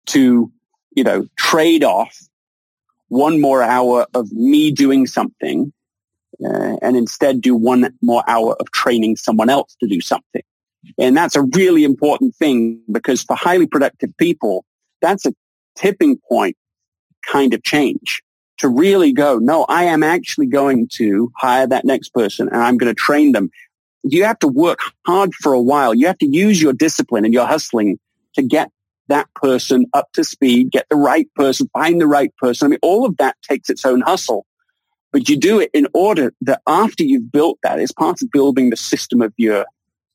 to 0.08 0.52
you 0.96 1.04
know 1.04 1.26
trade 1.38 1.84
off 1.84 2.18
one 3.08 3.42
more 3.42 3.62
hour 3.62 4.06
of 4.14 4.32
me 4.32 4.72
doing 4.72 5.06
something 5.06 5.74
uh, 6.44 6.78
and 6.82 6.98
instead 6.98 7.42
do 7.42 7.56
one 7.56 7.94
more 8.02 8.24
hour 8.28 8.56
of 8.60 8.72
training 8.72 9.16
someone 9.16 9.50
else 9.50 9.76
to 9.80 9.88
do 9.88 10.02
something 10.02 10.42
and 10.98 11.16
that's 11.16 11.36
a 11.36 11.44
really 11.56 11.84
important 11.84 12.36
thing 12.36 12.82
because 12.92 13.24
for 13.24 13.36
highly 13.36 13.68
productive 13.68 14.16
people 14.18 14.66
that's 15.02 15.26
a 15.26 15.34
tipping 15.76 16.20
point 16.30 16.56
kind 17.26 17.54
of 17.54 17.64
change 17.64 18.22
to 18.64 18.70
really 18.70 19.12
go, 19.12 19.40
no, 19.40 19.66
I 19.66 19.86
am 19.86 20.04
actually 20.04 20.48
going 20.48 20.88
to 20.94 21.32
hire 21.38 21.68
that 21.68 21.86
next 21.86 22.14
person 22.14 22.48
and 22.48 22.62
I'm 22.62 22.78
going 22.78 22.94
to 22.94 23.00
train 23.00 23.32
them. 23.32 23.50
You 24.04 24.26
have 24.26 24.40
to 24.40 24.48
work 24.48 24.80
hard 25.06 25.34
for 25.34 25.54
a 25.54 25.62
while. 25.62 25.94
You 25.94 26.08
have 26.08 26.18
to 26.20 26.28
use 26.28 26.62
your 26.62 26.74
discipline 26.74 27.26
and 27.26 27.34
your 27.34 27.48
hustling 27.48 28.00
to 28.36 28.42
get 28.42 28.70
that 29.08 29.28
person 29.36 29.86
up 29.94 30.12
to 30.14 30.24
speed, 30.24 30.72
get 30.72 30.88
the 30.90 30.96
right 30.96 31.28
person, 31.36 31.70
find 31.74 32.00
the 32.00 32.08
right 32.08 32.36
person. 32.38 32.66
I 32.66 32.70
mean, 32.70 32.80
all 32.82 33.06
of 33.06 33.18
that 33.18 33.36
takes 33.42 33.70
its 33.70 33.86
own 33.86 34.02
hustle. 34.02 34.46
But 35.12 35.30
you 35.30 35.38
do 35.38 35.60
it 35.60 35.70
in 35.74 35.88
order 35.94 36.34
that 36.42 36.62
after 36.66 37.04
you've 37.04 37.32
built 37.32 37.60
that, 37.64 37.80
it's 37.80 37.92
part 37.92 38.22
of 38.22 38.32
building 38.32 38.72
the 38.72 38.76
system 38.76 39.22
of 39.22 39.32
your 39.38 39.66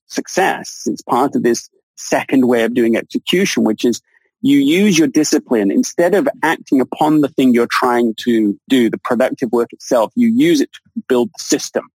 success. 0.06 0.82
It's 0.86 1.02
part 1.02 1.36
of 1.36 1.42
this 1.42 1.70
second 1.96 2.48
way 2.48 2.64
of 2.64 2.74
doing 2.74 2.96
execution, 2.96 3.64
which 3.64 3.84
is 3.84 4.00
you 4.40 4.58
use 4.58 4.98
your 4.98 5.08
discipline 5.08 5.70
instead 5.70 6.14
of 6.14 6.28
acting 6.42 6.80
upon 6.80 7.20
the 7.20 7.28
thing 7.28 7.54
you're 7.54 7.68
trying 7.70 8.14
to 8.20 8.58
do, 8.68 8.88
the 8.90 8.98
productive 8.98 9.52
work 9.52 9.72
itself, 9.72 10.12
you 10.14 10.28
use 10.28 10.60
it 10.60 10.72
to 10.72 11.02
build 11.08 11.30
the 11.36 11.42
system. 11.42 11.88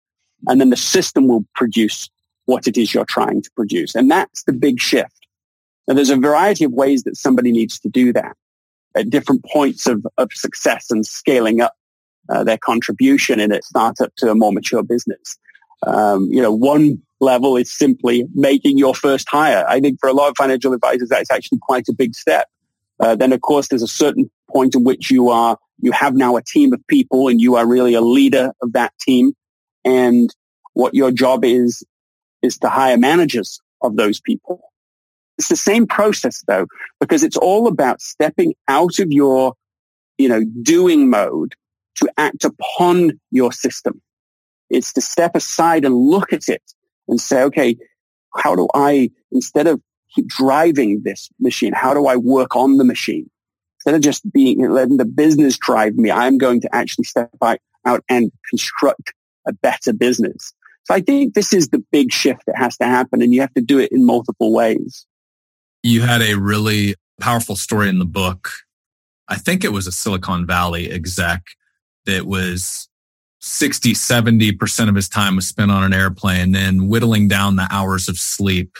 And 0.48 0.60
then 0.60 0.70
the 0.70 0.76
system 0.76 1.28
will 1.28 1.44
produce 1.54 2.10
what 2.46 2.66
it 2.66 2.76
is 2.76 2.92
you're 2.92 3.04
trying 3.04 3.42
to 3.42 3.50
produce. 3.54 3.94
And 3.94 4.10
that's 4.10 4.44
the 4.44 4.52
big 4.52 4.80
shift. 4.80 5.26
Now 5.86 5.94
there's 5.94 6.10
a 6.10 6.16
variety 6.16 6.64
of 6.64 6.72
ways 6.72 7.04
that 7.04 7.16
somebody 7.16 7.52
needs 7.52 7.78
to 7.80 7.88
do 7.88 8.12
that 8.12 8.36
at 8.96 9.10
different 9.10 9.44
points 9.44 9.86
of, 9.86 10.06
of 10.18 10.32
success 10.32 10.90
and 10.90 11.06
scaling 11.06 11.60
up 11.60 11.74
uh, 12.28 12.44
their 12.44 12.58
contribution 12.58 13.40
in 13.40 13.52
a 13.52 13.62
startup 13.62 14.14
to 14.16 14.30
a 14.30 14.34
more 14.34 14.52
mature 14.52 14.82
business. 14.82 15.38
Um, 15.86 16.28
you 16.30 16.40
know, 16.40 16.52
one 16.52 17.02
level 17.20 17.56
is 17.56 17.72
simply 17.72 18.26
making 18.34 18.78
your 18.78 18.94
first 18.94 19.28
hire. 19.28 19.64
I 19.68 19.80
think 19.80 19.98
for 20.00 20.08
a 20.08 20.12
lot 20.12 20.28
of 20.28 20.36
financial 20.36 20.72
advisors, 20.72 21.08
that's 21.08 21.30
actually 21.30 21.58
quite 21.62 21.88
a 21.88 21.92
big 21.92 22.14
step. 22.14 22.48
Uh, 23.00 23.16
then, 23.16 23.32
of 23.32 23.40
course, 23.40 23.68
there's 23.68 23.82
a 23.82 23.88
certain 23.88 24.30
point 24.52 24.74
in 24.74 24.84
which 24.84 25.10
you 25.10 25.30
are 25.30 25.56
you 25.82 25.92
have 25.92 26.14
now 26.14 26.36
a 26.36 26.42
team 26.42 26.72
of 26.72 26.80
people, 26.86 27.28
and 27.28 27.40
you 27.40 27.56
are 27.56 27.66
really 27.66 27.94
a 27.94 28.00
leader 28.00 28.52
of 28.62 28.72
that 28.72 28.92
team. 29.00 29.34
And 29.84 30.34
what 30.74 30.94
your 30.94 31.10
job 31.10 31.44
is 31.44 31.84
is 32.42 32.58
to 32.58 32.68
hire 32.68 32.98
managers 32.98 33.60
of 33.82 33.96
those 33.96 34.20
people. 34.20 34.60
It's 35.38 35.48
the 35.48 35.56
same 35.56 35.86
process, 35.86 36.42
though, 36.46 36.66
because 37.00 37.22
it's 37.22 37.36
all 37.36 37.66
about 37.66 38.00
stepping 38.00 38.54
out 38.68 38.98
of 38.98 39.10
your, 39.10 39.54
you 40.18 40.28
know, 40.28 40.44
doing 40.62 41.10
mode 41.10 41.54
to 41.96 42.08
act 42.16 42.44
upon 42.44 43.20
your 43.30 43.52
system. 43.52 44.00
It's 44.70 44.92
to 44.94 45.00
step 45.00 45.34
aside 45.34 45.84
and 45.84 45.94
look 45.94 46.32
at 46.32 46.48
it 46.48 46.62
and 47.08 47.20
say, 47.20 47.42
okay, 47.42 47.76
how 48.34 48.54
do 48.56 48.68
I, 48.74 49.10
instead 49.30 49.66
of 49.66 49.80
driving 50.26 51.02
this 51.02 51.28
machine, 51.40 51.72
how 51.72 51.94
do 51.94 52.06
I 52.06 52.16
work 52.16 52.56
on 52.56 52.76
the 52.76 52.84
machine? 52.84 53.30
Instead 53.78 53.94
of 53.96 54.00
just 54.00 54.30
being, 54.32 54.60
letting 54.70 54.96
the 54.96 55.04
business 55.04 55.58
drive 55.58 55.94
me, 55.96 56.10
I'm 56.10 56.38
going 56.38 56.60
to 56.60 56.74
actually 56.74 57.04
step 57.04 57.30
out 57.42 58.04
and 58.08 58.30
construct 58.48 59.12
a 59.46 59.52
better 59.52 59.92
business. 59.92 60.52
So 60.84 60.94
I 60.94 61.00
think 61.00 61.34
this 61.34 61.52
is 61.52 61.68
the 61.68 61.84
big 61.92 62.12
shift 62.12 62.42
that 62.46 62.56
has 62.56 62.76
to 62.78 62.84
happen 62.84 63.22
and 63.22 63.32
you 63.32 63.40
have 63.40 63.54
to 63.54 63.62
do 63.62 63.78
it 63.78 63.92
in 63.92 64.04
multiple 64.04 64.52
ways. 64.52 65.06
You 65.82 66.02
had 66.02 66.22
a 66.22 66.34
really 66.34 66.96
powerful 67.20 67.56
story 67.56 67.88
in 67.88 67.98
the 67.98 68.04
book. 68.04 68.50
I 69.28 69.36
think 69.36 69.64
it 69.64 69.72
was 69.72 69.86
a 69.86 69.92
Silicon 69.92 70.46
Valley 70.46 70.90
exec 70.90 71.42
that 72.06 72.26
was 72.26 72.88
60, 73.40 73.92
70% 73.92 74.88
of 74.88 74.94
his 74.94 75.08
time 75.08 75.36
was 75.36 75.48
spent 75.48 75.70
on 75.70 75.84
an 75.84 75.92
airplane 75.92 76.54
and 76.54 76.88
whittling 76.88 77.28
down 77.28 77.56
the 77.56 77.66
hours 77.70 78.08
of 78.08 78.16
sleep. 78.16 78.76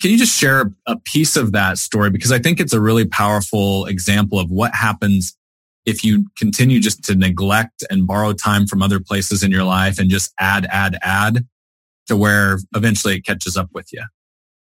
Can 0.00 0.10
you 0.10 0.18
just 0.18 0.36
share 0.36 0.72
a 0.86 0.96
piece 0.96 1.36
of 1.36 1.52
that 1.52 1.78
story? 1.78 2.10
Because 2.10 2.32
I 2.32 2.38
think 2.38 2.60
it's 2.60 2.74
a 2.74 2.80
really 2.80 3.06
powerful 3.06 3.86
example 3.86 4.38
of 4.38 4.50
what 4.50 4.74
happens 4.74 5.36
if 5.86 6.04
you 6.04 6.26
continue 6.36 6.80
just 6.80 7.02
to 7.04 7.14
neglect 7.14 7.84
and 7.90 8.06
borrow 8.06 8.32
time 8.32 8.66
from 8.66 8.82
other 8.82 9.00
places 9.00 9.42
in 9.42 9.50
your 9.50 9.64
life 9.64 9.98
and 9.98 10.10
just 10.10 10.32
add, 10.38 10.66
add, 10.70 10.98
add 11.02 11.46
to 12.08 12.16
where 12.16 12.58
eventually 12.74 13.16
it 13.16 13.24
catches 13.24 13.56
up 13.56 13.70
with 13.72 13.92
you. 13.92 14.02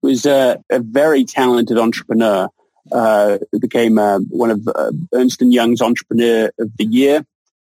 He 0.03 0.09
was 0.09 0.25
a, 0.25 0.63
a 0.71 0.79
very 0.81 1.25
talented 1.25 1.79
entrepreneur. 1.79 2.49
Uh, 2.91 3.39
became 3.61 3.99
uh, 3.99 4.19
one 4.31 4.51
of 4.51 4.67
uh, 4.67 4.91
Ernst 5.15 5.43
and 5.43 5.53
Young's 5.53 5.83
Entrepreneur 5.83 6.51
of 6.59 6.77
the 6.77 6.85
Year 6.85 7.25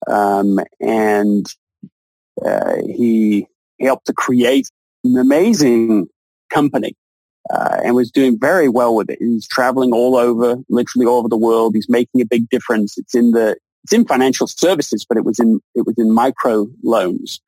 um, 0.08 0.60
and 0.80 1.46
uh, 2.44 2.76
he 2.86 3.48
helped 3.80 4.08
to 4.08 4.14
create 4.14 4.70
an 5.04 5.18
amazing 5.18 6.08
company 6.50 6.96
uh, 7.50 7.78
and 7.84 7.96
was 7.96 8.12
doing 8.12 8.38
very 8.40 8.70
well 8.70 8.96
with 8.96 9.10
it. 9.10 9.18
He's 9.20 9.48
traveling 9.48 9.94
all 9.94 10.16
over, 10.16 10.58
literally 10.70 11.06
all 11.06 11.20
over 11.20 11.30
the 11.30 11.38
world. 11.38 11.74
He's 11.76 11.90
making 11.90 12.22
a 12.22 12.26
big 12.26 12.50
difference. 12.50 12.98
It's 12.98 13.16
in 13.16 13.32
the 13.32 13.58
it's 13.84 13.94
in 13.94 14.06
financial 14.06 14.46
services, 14.46 15.06
but 15.08 15.18
it 15.18 15.26
was 15.26 15.40
in 15.40 15.60
it 15.76 15.86
was 15.86 15.98
in 15.98 16.12
micro 16.12 16.68
loans. 16.84 17.42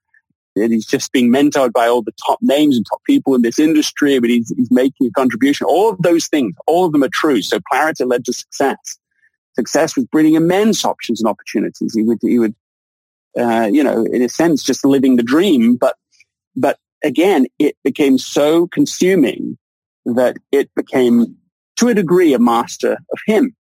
And 0.56 0.71
he's 0.71 0.86
just 0.86 1.12
being 1.12 1.32
mentored 1.32 1.73
by 1.73 1.88
all 1.88 2.03
the 2.03 2.13
top 2.27 2.38
names 2.41 2.77
and 2.77 2.86
top 2.88 3.01
people 3.06 3.34
in 3.34 3.41
this 3.41 3.58
industry, 3.58 4.19
but 4.19 4.29
he's, 4.29 4.53
he's 4.56 4.69
making 4.69 5.08
a 5.08 5.12
contribution. 5.12 5.65
All 5.65 5.89
of 5.89 5.99
those 6.03 6.27
things, 6.27 6.53
all 6.67 6.86
of 6.86 6.91
them 6.91 7.03
are 7.03 7.10
true. 7.12 7.41
So 7.41 7.60
clarity 7.71 8.03
led 8.03 8.23
to 8.25 8.34
success 8.34 8.99
success 9.56 9.95
was 9.95 10.06
bringing 10.06 10.36
immense 10.36 10.84
options 10.86 11.21
and 11.21 11.29
opportunities. 11.29 11.93
He 11.93 12.03
would, 12.03 12.19
he 12.21 12.39
would, 12.39 12.56
uh, 13.38 13.69
you 13.71 13.84
know, 13.84 14.06
in 14.06 14.21
a 14.21 14.29
sense, 14.29 14.63
just 14.63 14.86
living 14.86 15.15
the 15.15 15.23
dream. 15.23 15.75
But, 15.75 15.95
but 16.56 16.77
again, 17.03 17.47
it 17.60 17.75
became 17.84 18.17
so 18.17 18.67
consuming 18.67 19.58
that 20.05 20.37
it 20.51 20.69
became, 20.75 21.37
to 21.77 21.89
a 21.89 21.93
degree, 21.93 22.33
a 22.33 22.39
master 22.39 22.93
of 22.93 23.19
him. 23.25 23.55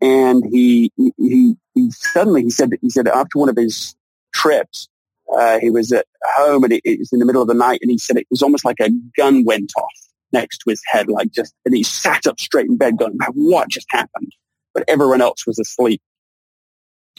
And 0.00 0.44
he, 0.50 0.92
he, 0.96 1.56
he 1.74 1.90
suddenly, 1.90 2.42
he 2.42 2.50
said, 2.50 2.70
he 2.80 2.90
said 2.90 3.08
after 3.08 3.38
one 3.38 3.48
of 3.48 3.56
his 3.56 3.94
trips, 4.34 4.88
uh, 5.36 5.58
he 5.60 5.70
was 5.70 5.92
at 5.92 6.06
home 6.36 6.64
and 6.64 6.72
it, 6.72 6.80
it 6.84 6.98
was 6.98 7.12
in 7.12 7.18
the 7.18 7.26
middle 7.26 7.42
of 7.42 7.48
the 7.48 7.54
night 7.54 7.80
and 7.82 7.90
he 7.90 7.98
said 7.98 8.16
it 8.16 8.26
was 8.30 8.42
almost 8.42 8.64
like 8.64 8.80
a 8.80 8.90
gun 9.16 9.44
went 9.44 9.72
off 9.76 9.90
next 10.32 10.58
to 10.58 10.70
his 10.70 10.82
head, 10.86 11.08
like 11.08 11.30
just, 11.32 11.54
and 11.64 11.74
he 11.74 11.82
sat 11.82 12.26
up 12.26 12.40
straight 12.40 12.66
in 12.66 12.76
bed 12.76 12.98
going, 12.98 13.16
what 13.34 13.68
just 13.68 13.86
happened? 13.90 14.32
but 14.74 14.84
everyone 14.88 15.20
else 15.20 15.46
was 15.46 15.58
asleep. 15.58 16.00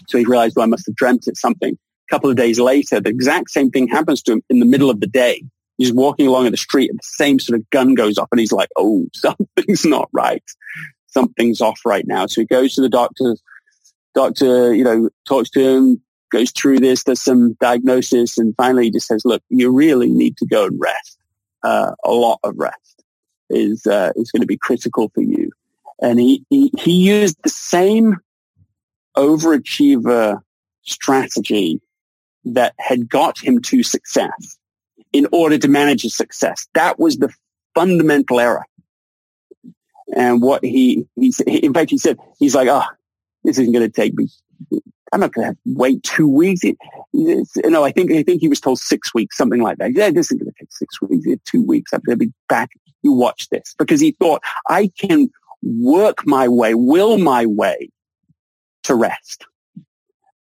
So 0.08 0.18
he 0.18 0.26
realized, 0.26 0.56
well, 0.56 0.64
I 0.64 0.68
must 0.68 0.86
have 0.88 0.96
dreamt 0.96 1.28
it 1.28 1.38
something. 1.38 1.74
A 1.74 2.14
couple 2.14 2.30
of 2.30 2.36
days 2.36 2.60
later, 2.60 3.00
the 3.00 3.10
exact 3.10 3.50
same 3.52 3.70
thing 3.70 3.88
happens 3.88 4.22
to 4.24 4.34
him 4.34 4.42
in 4.50 4.60
the 4.60 4.66
middle 4.66 4.90
of 4.90 5.00
the 5.00 5.08
day. 5.08 5.44
He's 5.82 5.92
walking 5.92 6.28
along 6.28 6.46
in 6.46 6.52
the 6.52 6.58
street 6.58 6.92
and 6.92 7.00
the 7.00 7.04
same 7.04 7.40
sort 7.40 7.60
of 7.60 7.68
gun 7.72 7.96
goes 7.96 8.20
off 8.20 8.28
and 8.32 8.40
he's 8.40 8.52
like, 8.52 8.70
oh, 8.78 9.08
something's 9.16 9.84
not 9.84 10.10
right. 10.14 10.44
Something's 11.08 11.60
off 11.60 11.80
right 11.84 12.06
now. 12.06 12.28
So 12.28 12.42
he 12.42 12.46
goes 12.46 12.76
to 12.76 12.82
the 12.82 12.90
doctor. 12.90 13.36
Doctor, 14.14 14.76
you 14.76 14.84
know, 14.84 15.10
talks 15.28 15.50
to 15.52 15.60
him, 15.60 16.02
goes 16.32 16.52
through 16.52 16.82
this, 16.82 17.04
does 17.04 17.20
some 17.20 17.54
diagnosis, 17.60 18.38
and 18.38 18.54
finally 18.58 18.84
he 18.84 18.92
just 18.92 19.08
says, 19.08 19.24
look, 19.26 19.42
you 19.50 19.72
really 19.72 20.10
need 20.10 20.38
to 20.38 20.46
go 20.46 20.66
and 20.66 20.80
rest. 20.80 21.18
Uh, 21.64 21.94
a 22.04 22.12
lot 22.12 22.38
of 22.44 22.54
rest 22.58 23.04
is, 23.50 23.88
uh, 23.88 24.12
is 24.16 24.32
going 24.32 24.42
to 24.42 24.48
be 24.48 24.58
critical 24.58 25.10
for 25.16 25.24
you. 25.24 25.50
And 26.00 26.20
he, 26.20 26.46
he, 26.52 26.72
he 26.78 26.92
used 26.92 27.38
the 27.42 27.50
same 27.50 28.18
overachiever 29.18 30.42
strategy 30.84 31.82
that 32.46 32.76
had 32.78 33.10
got 33.10 33.44
him 33.44 33.62
to 33.62 33.82
success 33.82 34.60
in 35.14 35.28
order 35.32 35.58
to 35.58 35.68
manage 35.68 36.04
his 36.04 36.16
success. 36.16 36.68
That 36.74 37.00
was 37.00 37.18
the 37.18 37.34
fundamental 37.76 38.40
error. 38.40 38.66
And 40.16 40.42
what 40.42 40.64
he, 40.64 41.06
he, 41.16 41.34
in 41.48 41.74
fact, 41.74 41.90
he 41.90 41.98
said, 41.98 42.18
he's 42.38 42.56
like, 42.56 42.68
oh, 42.68 42.84
this 43.44 43.58
isn't 43.58 43.74
going 43.74 43.90
to 43.90 43.94
take 43.94 44.14
me. 44.14 44.28
I'm 45.14 45.20
not 45.20 45.34
going 45.34 45.52
to 45.52 45.58
wait 45.66 46.04
two 46.04 46.28
weeks. 46.28 46.62
No, 47.14 47.84
I 47.84 47.92
think, 47.92 48.12
I 48.12 48.24
think 48.24 48.42
he 48.42 48.48
was 48.48 48.62
told 48.62 48.80
six 48.80 49.14
weeks, 49.14 49.38
something 49.38 49.62
like 49.62 49.78
that. 49.78 49.94
Yeah, 49.94 50.10
this 50.10 50.28
isn't 50.28 50.40
going 50.40 50.52
to 50.52 50.60
take 50.60 50.72
six 50.72 51.02
weeks. 51.02 51.28
Two 51.46 51.64
weeks. 51.66 51.92
I'm 51.94 52.02
going 52.06 52.18
to 52.18 52.26
be 52.26 52.34
back. 52.48 52.70
You 53.04 53.14
watch 53.14 53.50
this 53.50 53.76
because 53.78 54.00
he 54.00 54.12
thought 54.12 54.42
I 54.70 54.92
can 55.00 55.30
work 55.64 56.26
my 56.26 56.48
way, 56.48 56.76
will 56.76 57.18
my 57.18 57.46
way 57.46 57.90
to 58.84 58.96
rest, 58.96 59.46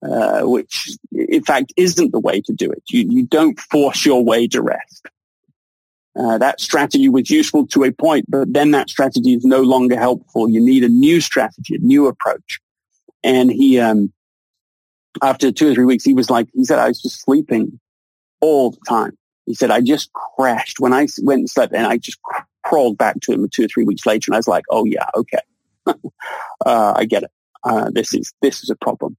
uh, 0.04 0.42
which 0.42 0.98
in 1.12 1.44
fact 1.44 1.74
isn't 1.78 2.12
the 2.12 2.20
way 2.20 2.42
to 2.42 2.54
do 2.54 2.70
it. 2.72 2.84
You, 2.90 3.06
you 3.10 3.26
don't 3.26 3.60
force 3.60 4.06
your 4.06 4.24
way 4.24 4.48
to 4.48 4.62
rest. 4.62 5.08
Uh, 6.16 6.38
that 6.38 6.62
strategy 6.62 7.10
was 7.10 7.30
useful 7.30 7.66
to 7.68 7.84
a 7.84 7.92
point, 7.92 8.26
but 8.30 8.52
then 8.54 8.72
that 8.72 8.90
strategy 8.90 9.34
is 9.34 9.46
no 9.46 9.62
longer 9.62 9.98
helpful. 9.98 10.48
You 10.48 10.62
need 10.62 10.84
a 10.84 10.90
new 10.90 11.22
strategy, 11.22 11.76
a 11.76 11.80
new 11.80 12.08
approach. 12.08 12.60
And 13.24 13.52
he, 13.52 13.80
um, 13.80 14.14
after 15.22 15.52
two 15.52 15.72
or 15.72 15.74
three 15.74 15.86
weeks, 15.86 16.04
he 16.04 16.14
was 16.14 16.30
like, 16.30 16.48
he 16.54 16.66
said, 16.66 16.78
I 16.78 16.90
was 16.90 17.02
just 17.02 17.22
sleeping 17.22 17.80
all 18.42 18.72
the 18.72 18.80
time. 18.88 19.18
He 19.46 19.56
said, 19.56 19.72
I 19.72 19.82
just 19.82 20.12
crashed 20.14 20.80
when 20.80 20.94
I 20.94 21.08
went 21.22 21.40
and 21.40 21.50
slept 21.50 21.74
and 21.74 21.88
I 21.88 21.98
just 21.98 22.20
crawled 22.64 22.98
back 22.98 23.20
to 23.22 23.32
him 23.32 23.48
two 23.50 23.66
or 23.66 23.68
three 23.68 23.84
weeks 23.84 24.06
later. 24.06 24.30
And 24.30 24.36
I 24.36 24.40
was 24.40 24.48
like, 24.48 24.66
oh 24.70 24.86
yeah, 24.86 25.08
okay. 25.16 25.40
uh, 26.66 26.94
I 26.96 27.06
get 27.06 27.24
it. 27.24 27.32
Uh, 27.64 27.90
this 27.92 28.14
is, 28.14 28.34
this 28.42 28.64
is 28.64 28.70
a 28.70 28.76
problem. 28.76 29.18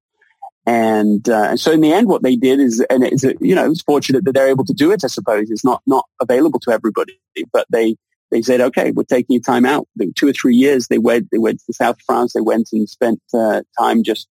And, 0.66 1.29
uh, 1.29 1.48
and 1.50 1.61
so 1.61 1.72
in 1.72 1.81
the 1.83 1.92
end, 1.92 2.09
what 2.09 2.22
they 2.22 2.37
did 2.37 2.59
is, 2.59 2.85
and 2.88 3.05
it's, 3.05 3.22
you 3.40 3.55
know, 3.55 3.70
it's 3.70 3.83
fortunate 3.83 4.24
that 4.24 4.33
they're 4.33 4.48
able 4.48 4.64
to 4.64 4.72
do 4.72 4.92
it, 4.92 5.05
I 5.05 5.09
suppose. 5.09 5.50
It's 5.50 5.64
not, 5.64 5.83
not 5.87 6.07
available 6.20 6.59
to 6.61 6.70
everybody, 6.70 7.20
but 7.53 7.66
they, 7.70 7.96
they 8.31 8.40
said, 8.40 8.61
okay, 8.61 8.90
we're 8.90 9.05
taking 9.05 9.35
your 9.35 9.42
time 9.42 9.66
out. 9.66 9.87
Two 10.14 10.29
or 10.29 10.33
three 10.33 10.57
years, 10.57 10.88
they 10.88 10.98
went, 10.98 11.29
they 11.31 11.38
went 11.38 11.59
to 11.59 11.64
the 11.68 11.74
south 11.74 11.96
of 11.96 12.03
France. 12.07 12.33
They 12.33 12.40
went 12.40 12.70
and 12.72 12.88
spent 12.88 13.20
uh, 13.35 13.62
time 13.79 14.03
just 14.03 14.27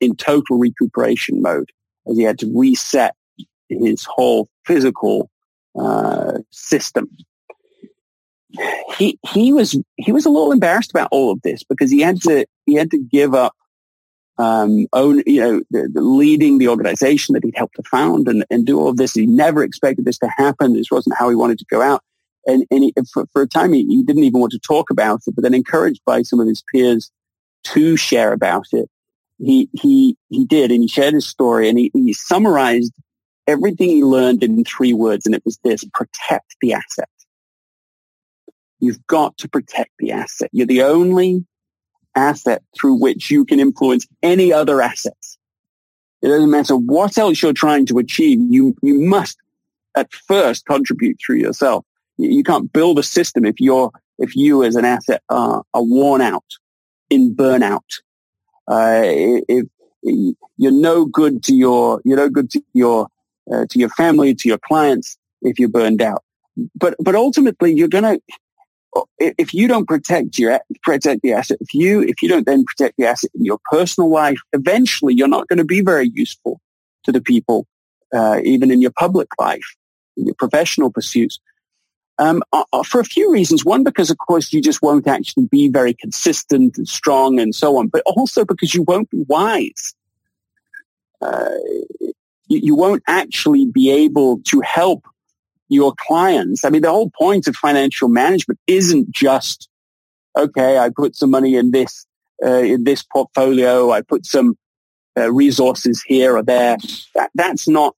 in 0.00 0.14
total 0.16 0.58
recuperation 0.58 1.42
mode 1.42 1.70
as 2.08 2.16
he 2.16 2.22
had 2.22 2.38
to 2.40 2.52
reset 2.54 3.14
his 3.68 4.04
whole 4.04 4.48
physical 4.64 5.30
uh, 5.78 6.38
system. 6.50 7.08
He 8.96 9.18
he 9.30 9.52
was 9.52 9.78
he 9.96 10.12
was 10.12 10.26
a 10.26 10.28
little 10.28 10.52
embarrassed 10.52 10.90
about 10.90 11.08
all 11.10 11.32
of 11.32 11.40
this 11.40 11.62
because 11.64 11.90
he 11.90 12.00
had 12.00 12.20
to 12.22 12.44
he 12.66 12.74
had 12.74 12.90
to 12.90 12.98
give 12.98 13.34
up 13.34 13.54
um, 14.38 14.86
own 14.92 15.22
you 15.26 15.40
know 15.40 15.62
the, 15.70 15.88
the 15.92 16.00
leading 16.00 16.58
the 16.58 16.68
organization 16.68 17.34
that 17.34 17.44
he'd 17.44 17.56
helped 17.56 17.76
to 17.76 17.82
found 17.84 18.28
and, 18.28 18.44
and 18.50 18.66
do 18.66 18.78
all 18.78 18.88
of 18.88 18.96
this. 18.96 19.12
He 19.12 19.26
never 19.26 19.62
expected 19.62 20.04
this 20.04 20.18
to 20.18 20.28
happen. 20.36 20.74
This 20.74 20.90
wasn't 20.90 21.16
how 21.18 21.28
he 21.28 21.36
wanted 21.36 21.58
to 21.58 21.66
go 21.70 21.82
out. 21.82 22.02
And, 22.46 22.66
and 22.70 22.84
he, 22.84 22.94
for, 23.12 23.26
for 23.32 23.42
a 23.42 23.46
time, 23.46 23.72
he, 23.72 23.84
he 23.86 24.02
didn't 24.02 24.24
even 24.24 24.40
want 24.40 24.52
to 24.52 24.58
talk 24.58 24.90
about 24.90 25.20
it, 25.26 25.34
but 25.34 25.42
then 25.42 25.54
encouraged 25.54 26.00
by 26.04 26.22
some 26.22 26.40
of 26.40 26.48
his 26.48 26.62
peers 26.72 27.10
to 27.64 27.96
share 27.96 28.32
about 28.32 28.66
it, 28.72 28.88
he, 29.38 29.68
he, 29.72 30.16
he 30.28 30.44
did. 30.44 30.70
And 30.70 30.82
he 30.82 30.88
shared 30.88 31.14
his 31.14 31.26
story 31.26 31.68
and 31.68 31.78
he, 31.78 31.90
he 31.94 32.12
summarized 32.12 32.92
everything 33.46 33.88
he 33.88 34.04
learned 34.04 34.42
in 34.42 34.64
three 34.64 34.92
words. 34.92 35.26
And 35.26 35.34
it 35.34 35.42
was 35.44 35.58
this, 35.62 35.84
protect 35.94 36.56
the 36.60 36.72
asset. 36.72 37.08
You've 38.80 39.06
got 39.06 39.36
to 39.38 39.48
protect 39.48 39.90
the 40.00 40.10
asset. 40.10 40.50
You're 40.52 40.66
the 40.66 40.82
only 40.82 41.46
asset 42.14 42.62
through 42.78 42.94
which 42.94 43.30
you 43.30 43.44
can 43.44 43.60
influence 43.60 44.06
any 44.22 44.52
other 44.52 44.80
assets. 44.80 45.38
It 46.22 46.28
doesn't 46.28 46.50
matter 46.50 46.76
what 46.76 47.18
else 47.18 47.42
you're 47.42 47.52
trying 47.52 47.86
to 47.86 47.98
achieve. 47.98 48.38
You, 48.48 48.76
you 48.82 49.00
must 49.00 49.38
at 49.96 50.12
first 50.12 50.66
contribute 50.66 51.18
through 51.24 51.36
yourself. 51.36 51.84
You 52.16 52.44
can't 52.44 52.72
build 52.72 52.98
a 52.98 53.02
system 53.02 53.44
if 53.44 53.56
you're, 53.58 53.90
if 54.18 54.36
you 54.36 54.62
as 54.62 54.76
an 54.76 54.84
asset 54.84 55.22
are, 55.28 55.64
are 55.74 55.82
worn 55.82 56.20
out 56.20 56.44
in 57.10 57.34
burnout. 57.34 57.80
Uh, 58.68 59.02
if, 59.04 59.66
you're 60.04 60.72
no 60.72 61.04
good 61.04 61.44
to 61.44 61.54
your, 61.54 62.00
you're 62.04 62.16
no 62.16 62.28
good 62.28 62.50
to 62.50 62.62
your, 62.72 63.06
uh, 63.52 63.66
to 63.70 63.78
your 63.78 63.88
family, 63.90 64.34
to 64.34 64.48
your 64.48 64.58
clients 64.58 65.16
if 65.42 65.58
you're 65.58 65.68
burned 65.68 66.02
out. 66.02 66.24
But, 66.74 66.96
but 66.98 67.14
ultimately 67.14 67.72
you're 67.72 67.88
going 67.88 68.04
to, 68.04 68.20
if 69.18 69.54
you 69.54 69.68
don't 69.68 69.86
protect 69.86 70.38
your 70.38 70.60
protect 70.82 71.22
the 71.22 71.32
asset, 71.32 71.58
if 71.60 71.74
you 71.74 72.02
if 72.02 72.22
you 72.22 72.28
don't 72.28 72.46
then 72.46 72.64
protect 72.64 72.96
the 72.98 73.06
asset 73.06 73.30
in 73.34 73.44
your 73.44 73.58
personal 73.70 74.10
life, 74.10 74.38
eventually 74.52 75.14
you're 75.14 75.28
not 75.28 75.48
going 75.48 75.58
to 75.58 75.64
be 75.64 75.80
very 75.80 76.10
useful 76.12 76.60
to 77.04 77.12
the 77.12 77.20
people, 77.20 77.66
uh, 78.12 78.40
even 78.44 78.70
in 78.70 78.80
your 78.80 78.92
public 78.98 79.28
life, 79.38 79.76
in 80.16 80.26
your 80.26 80.34
professional 80.34 80.90
pursuits. 80.90 81.38
Um, 82.18 82.42
uh, 82.52 82.64
uh, 82.72 82.82
for 82.82 83.00
a 83.00 83.04
few 83.04 83.32
reasons. 83.32 83.64
One, 83.64 83.82
because 83.82 84.10
of 84.10 84.18
course 84.18 84.52
you 84.52 84.60
just 84.60 84.82
won't 84.82 85.08
actually 85.08 85.46
be 85.46 85.68
very 85.68 85.94
consistent 85.94 86.76
and 86.76 86.86
strong 86.86 87.40
and 87.40 87.54
so 87.54 87.78
on, 87.78 87.88
but 87.88 88.02
also 88.04 88.44
because 88.44 88.74
you 88.74 88.82
won't 88.82 89.10
be 89.10 89.24
wise. 89.26 89.94
Uh, 91.22 91.48
you, 92.00 92.12
you 92.48 92.74
won't 92.76 93.02
actually 93.08 93.66
be 93.66 93.90
able 93.90 94.40
to 94.42 94.60
help 94.60 95.06
your 95.72 95.94
clients. 95.98 96.64
I 96.64 96.70
mean, 96.70 96.82
the 96.82 96.90
whole 96.90 97.10
point 97.10 97.46
of 97.46 97.56
financial 97.56 98.08
management 98.08 98.60
isn't 98.66 99.10
just, 99.10 99.68
okay, 100.36 100.78
I 100.78 100.90
put 100.90 101.16
some 101.16 101.30
money 101.30 101.56
in 101.56 101.70
this, 101.70 102.06
uh, 102.44 102.60
in 102.60 102.84
this 102.84 103.02
portfolio. 103.02 103.90
I 103.90 104.02
put 104.02 104.26
some 104.26 104.56
uh, 105.18 105.30
resources 105.32 106.02
here 106.06 106.36
or 106.36 106.42
there. 106.42 106.76
That, 107.14 107.30
that's 107.34 107.68
not 107.68 107.94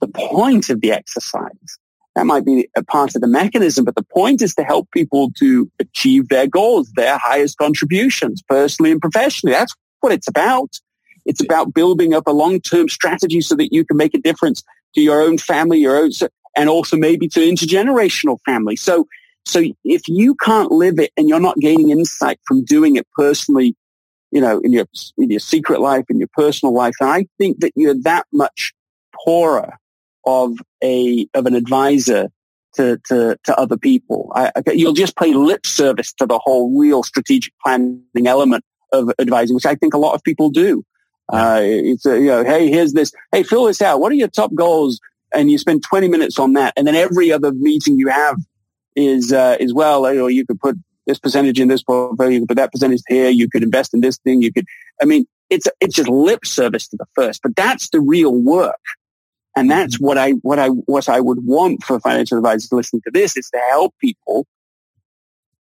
the 0.00 0.08
point 0.08 0.68
of 0.70 0.80
the 0.80 0.92
exercise. 0.92 1.78
That 2.14 2.26
might 2.26 2.44
be 2.44 2.68
a 2.76 2.84
part 2.84 3.14
of 3.14 3.22
the 3.22 3.28
mechanism, 3.28 3.84
but 3.84 3.94
the 3.94 4.02
point 4.02 4.42
is 4.42 4.54
to 4.56 4.64
help 4.64 4.90
people 4.90 5.30
to 5.38 5.70
achieve 5.78 6.28
their 6.28 6.46
goals, 6.46 6.92
their 6.94 7.16
highest 7.16 7.56
contributions, 7.56 8.42
personally 8.46 8.92
and 8.92 9.00
professionally. 9.00 9.54
That's 9.54 9.74
what 10.00 10.12
it's 10.12 10.28
about. 10.28 10.78
It's 11.24 11.42
about 11.42 11.72
building 11.72 12.12
up 12.12 12.26
a 12.26 12.32
long-term 12.32 12.88
strategy 12.88 13.40
so 13.40 13.54
that 13.54 13.72
you 13.72 13.84
can 13.84 13.96
make 13.96 14.12
a 14.12 14.18
difference 14.18 14.62
to 14.94 15.00
your 15.00 15.22
own 15.22 15.38
family, 15.38 15.78
your 15.78 15.96
own, 15.96 16.10
and 16.56 16.68
also 16.68 16.96
maybe 16.96 17.28
to 17.28 17.40
intergenerational 17.40 18.38
family. 18.44 18.76
So, 18.76 19.06
so 19.46 19.62
if 19.84 20.08
you 20.08 20.34
can't 20.36 20.70
live 20.70 20.98
it 20.98 21.12
and 21.16 21.28
you're 21.28 21.40
not 21.40 21.58
gaining 21.58 21.90
insight 21.90 22.38
from 22.46 22.64
doing 22.64 22.96
it 22.96 23.06
personally, 23.16 23.74
you 24.30 24.40
know, 24.40 24.60
in 24.60 24.72
your, 24.72 24.86
in 25.18 25.30
your 25.30 25.40
secret 25.40 25.80
life, 25.80 26.04
in 26.08 26.18
your 26.18 26.28
personal 26.32 26.74
life, 26.74 26.94
I 27.00 27.26
think 27.38 27.60
that 27.60 27.72
you're 27.74 28.00
that 28.02 28.26
much 28.32 28.72
poorer 29.24 29.78
of 30.24 30.56
a 30.82 31.26
of 31.34 31.46
an 31.46 31.54
advisor 31.54 32.28
to 32.74 32.98
to, 33.08 33.36
to 33.44 33.58
other 33.58 33.76
people. 33.76 34.30
I, 34.34 34.50
you'll 34.72 34.92
just 34.92 35.16
pay 35.16 35.34
lip 35.34 35.66
service 35.66 36.12
to 36.14 36.26
the 36.26 36.38
whole 36.38 36.78
real 36.78 37.02
strategic 37.02 37.52
planning 37.62 38.26
element 38.26 38.64
of 38.92 39.10
advising, 39.18 39.54
which 39.54 39.66
I 39.66 39.74
think 39.74 39.94
a 39.94 39.98
lot 39.98 40.14
of 40.14 40.22
people 40.22 40.50
do. 40.50 40.84
Uh, 41.32 41.60
it's 41.62 42.04
a, 42.04 42.18
you 42.18 42.26
know, 42.26 42.44
hey, 42.44 42.68
here's 42.68 42.92
this. 42.92 43.12
Hey, 43.30 43.42
fill 43.42 43.64
this 43.64 43.80
out. 43.80 44.00
What 44.00 44.12
are 44.12 44.16
your 44.16 44.28
top 44.28 44.54
goals? 44.54 45.00
And 45.34 45.50
you 45.50 45.58
spend 45.58 45.82
20 45.82 46.08
minutes 46.08 46.38
on 46.38 46.52
that, 46.54 46.74
and 46.76 46.86
then 46.86 46.94
every 46.94 47.32
other 47.32 47.52
meeting 47.52 47.98
you 47.98 48.08
have 48.08 48.36
is 48.96 49.32
uh, 49.32 49.56
is 49.58 49.72
well. 49.72 50.12
You 50.12 50.20
know, 50.20 50.26
you 50.26 50.46
could 50.46 50.60
put 50.60 50.76
this 51.06 51.18
percentage 51.18 51.58
in 51.58 51.68
this 51.68 51.82
portfolio, 51.82 52.32
you 52.32 52.40
could 52.40 52.48
put 52.48 52.56
that 52.56 52.72
percentage 52.72 53.02
here. 53.08 53.28
You 53.28 53.48
could 53.48 53.62
invest 53.62 53.94
in 53.94 54.00
this 54.00 54.18
thing. 54.18 54.42
You 54.42 54.52
could. 54.52 54.66
I 55.00 55.04
mean, 55.04 55.26
it's 55.50 55.66
it's 55.80 55.94
just 55.94 56.08
lip 56.08 56.44
service 56.46 56.88
to 56.88 56.96
the 56.96 57.06
first, 57.14 57.40
but 57.42 57.56
that's 57.56 57.90
the 57.90 58.00
real 58.00 58.34
work. 58.34 58.80
And 59.56 59.70
that's 59.70 60.00
what 60.00 60.16
I, 60.16 60.30
what 60.42 60.58
I, 60.58 60.68
what 60.68 61.08
I 61.08 61.20
would 61.20 61.44
want 61.44 61.84
for 61.84 62.00
financial 62.00 62.38
advisors 62.38 62.72
listening 62.72 63.02
to 63.02 63.10
this 63.12 63.36
is 63.36 63.50
to 63.50 63.60
help 63.70 63.94
people 64.00 64.46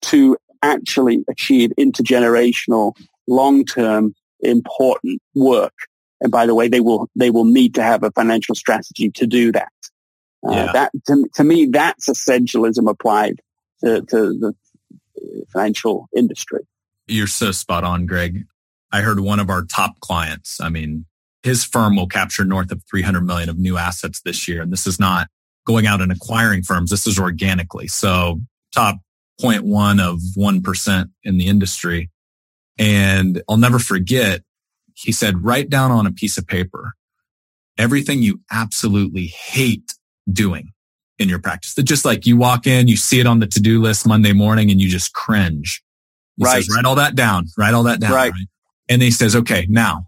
to 0.03 0.37
actually 0.63 1.25
achieve 1.29 1.73
intergenerational, 1.79 2.95
long-term, 3.27 4.15
important 4.41 5.23
work. 5.35 5.73
And 6.21 6.31
by 6.31 6.47
the 6.47 6.55
way, 6.55 6.69
they 6.69 6.81
will, 6.81 7.09
they 7.17 7.31
will 7.31 7.45
need 7.45 7.75
to 7.77 7.83
have 7.83 8.03
a 8.03 8.11
financial 8.11 8.55
strategy 8.55 9.11
to 9.11 9.27
do 9.27 9.53
that. 9.53 9.73
Uh, 10.47 10.53
yeah. 10.53 10.73
That, 10.73 10.93
to, 11.07 11.27
to 11.35 11.45
me, 11.45 11.67
that's 11.67 12.09
essentialism 12.09 12.89
applied 12.89 13.41
to, 13.83 14.03
to 14.03 14.39
the 14.39 14.55
financial 15.53 16.09
industry. 16.17 16.61
You're 17.07 17.27
so 17.27 17.53
spot 17.53 17.85
on, 17.85 18.07
Greg. 18.07 18.45
I 18.93 19.01
heard 19.01 19.21
one 19.21 19.41
of 19.41 19.51
our 19.51 19.65
top 19.65 20.01
clients. 20.01 20.61
I 20.61 20.69
mean, 20.69 21.07
his 21.43 21.65
firm 21.65 21.97
will 21.97 22.07
capture 22.07 22.45
north 22.45 22.71
of 22.71 22.83
300 22.91 23.23
million 23.23 23.49
of 23.49 23.59
new 23.59 23.77
assets 23.77 24.21
this 24.21 24.47
year. 24.47 24.63
And 24.63 24.73
this 24.73 24.87
is 24.87 25.01
not 25.01 25.29
going 25.67 25.87
out 25.87 26.01
and 26.01 26.13
acquiring 26.13 26.63
firms. 26.63 26.91
This 26.91 27.07
is 27.07 27.19
organically. 27.19 27.87
So 27.87 28.41
top 28.75 28.99
0.1 29.41 30.01
of 30.01 30.21
1% 30.37 31.11
in 31.25 31.39
the 31.39 31.47
industry. 31.47 32.11
And 32.79 33.43
I'll 33.49 33.57
never 33.57 33.79
forget, 33.79 34.43
he 35.01 35.13
said, 35.13 35.45
write 35.45 35.71
down 35.71 35.91
on 35.91 36.07
a 36.07 36.13
piece 36.13 36.37
of 36.39 36.47
paper 36.47 36.95
everything 37.79 38.23
you 38.23 38.41
absolutely 38.51 39.27
hate 39.27 39.95
doing 40.31 40.73
in 41.19 41.29
your 41.29 41.39
practice. 41.39 41.75
That 41.75 41.85
just 41.85 42.05
like 42.05 42.27
you 42.27 42.37
walk 42.37 42.67
in, 42.67 42.89
you 42.89 42.97
see 42.97 43.21
it 43.21 43.27
on 43.27 43.41
the 43.41 43.47
to-do 43.47 43.81
list 43.81 44.07
Monday 44.07 44.33
morning 44.33 44.71
and 44.71 44.81
you 44.81 44.89
just 44.89 45.13
cringe. 45.15 45.83
He 46.37 46.45
right. 46.45 46.63
says, 46.63 46.75
write 46.75 46.85
all 46.85 46.97
that 46.97 47.15
down, 47.15 47.47
write 47.57 47.75
all 47.75 47.85
that 47.85 48.01
down. 48.01 48.13
Right. 48.13 48.33
right? 48.33 48.47
And 48.89 49.01
he 49.03 49.11
says, 49.11 49.35
okay, 49.37 49.67
now 49.69 50.07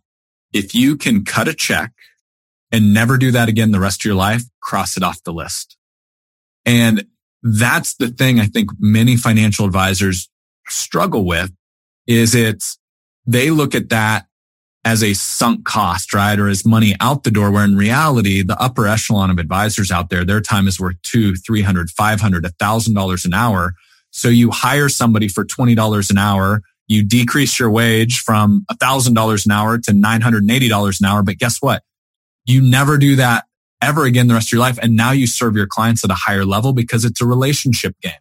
if 0.52 0.74
you 0.74 0.96
can 0.96 1.24
cut 1.24 1.48
a 1.48 1.55
check 1.55 1.92
and 2.70 2.92
never 2.92 3.16
do 3.16 3.31
that 3.31 3.48
again 3.48 3.70
the 3.70 3.81
rest 3.81 4.02
of 4.02 4.05
your 4.05 4.14
life, 4.14 4.42
cross 4.61 4.96
it 4.96 5.02
off 5.02 5.22
the 5.22 5.33
list. 5.33 5.76
And 6.64 7.07
that's 7.42 7.94
the 7.94 8.09
thing 8.09 8.38
I 8.38 8.46
think 8.46 8.70
many 8.78 9.16
financial 9.16 9.66
advisors 9.66 10.31
struggle 10.68 11.24
with 11.24 11.50
is 12.07 12.35
it's 12.35 12.78
they 13.26 13.50
look 13.50 13.74
at 13.74 13.88
that 13.88 14.26
as 14.85 15.03
a 15.03 15.14
sunk 15.14 15.64
cost, 15.64 16.12
right? 16.12 16.38
Or 16.38 16.49
as 16.49 16.66
money 16.66 16.95
out 17.01 17.23
the 17.23 17.31
door, 17.31 17.51
where 17.51 17.64
in 17.64 17.77
reality, 17.77 18.42
the 18.42 18.61
upper 18.61 18.87
echelon 18.87 19.31
of 19.31 19.38
advisors 19.38 19.90
out 19.90 20.11
there, 20.11 20.25
their 20.25 20.40
time 20.40 20.66
is 20.66 20.81
worth 20.81 21.01
two, 21.03 21.37
three 21.37 21.62
hundred, 21.62 21.90
five 21.90 22.21
hundred, 22.21 22.45
a 22.45 22.51
thousand 22.51 22.95
dollars 22.95 23.25
an 23.25 23.35
hour. 23.35 23.75
So 24.11 24.29
you 24.29 24.51
hire 24.51 24.90
somebody 24.90 25.27
for 25.27 25.42
$20 25.42 26.11
an 26.11 26.18
hour 26.18 26.61
you 26.92 27.03
decrease 27.03 27.59
your 27.59 27.71
wage 27.71 28.18
from 28.18 28.66
$1,000 28.71 29.47
an 29.47 29.53
hour 29.53 29.79
to 29.79 29.92
$980 29.92 31.01
an 31.01 31.07
hour. 31.07 31.23
But 31.23 31.38
guess 31.38 31.59
what? 31.61 31.83
You 32.45 32.61
never 32.61 32.99
do 32.99 33.16
that 33.16 33.45
ever 33.83 34.05
again 34.05 34.29
the 34.29 34.35
rest 34.35 34.49
of 34.49 34.53
your 34.53 34.61
life. 34.61 34.79
And 34.83 34.95
now 34.97 35.12
you 35.12 35.27
serve 35.27 35.57
your 35.57 35.66
clients 35.66 36.05
at 36.05 36.11
a 36.11 36.14
higher 36.14 36.45
level 36.45 36.72
because 36.72 37.05
it's 37.05 37.20
a 37.20 37.26
relationship 37.26 37.97
game 38.03 38.12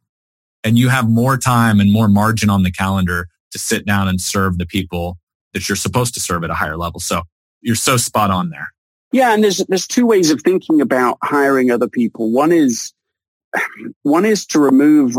and 0.64 0.78
you 0.78 0.90
have 0.90 1.10
more 1.10 1.38
time 1.38 1.80
and 1.80 1.92
more 1.92 2.08
margin 2.08 2.50
on 2.50 2.64
the 2.64 2.72
calendar 2.72 3.28
to 3.52 3.60
sit 3.60 3.86
down 3.86 4.08
and 4.08 4.22
serve 4.22 4.58
the 4.58 4.66
people 4.66 5.18
that 5.54 5.68
you're 5.68 5.76
supposed 5.76 6.14
to 6.16 6.20
serve 6.20 6.44
at 6.44 6.50
a 6.50 6.56
higher 6.56 6.78
level. 6.78 7.00
So 7.00 7.24
you're 7.62 7.76
so 7.76 7.98
spot 7.98 8.32
on 8.32 8.50
there. 8.50 8.72
Yeah. 9.12 9.34
And 9.34 9.44
there's, 9.44 9.58
there's 9.68 9.88
two 9.88 10.06
ways 10.06 10.32
of 10.32 10.42
thinking 10.42 10.82
about 10.82 11.18
hiring 11.24 11.72
other 11.72 11.88
people. 11.88 12.32
One 12.32 12.52
is, 12.52 12.94
one 14.04 14.26
is 14.26 14.46
to 14.48 14.60
remove 14.60 15.18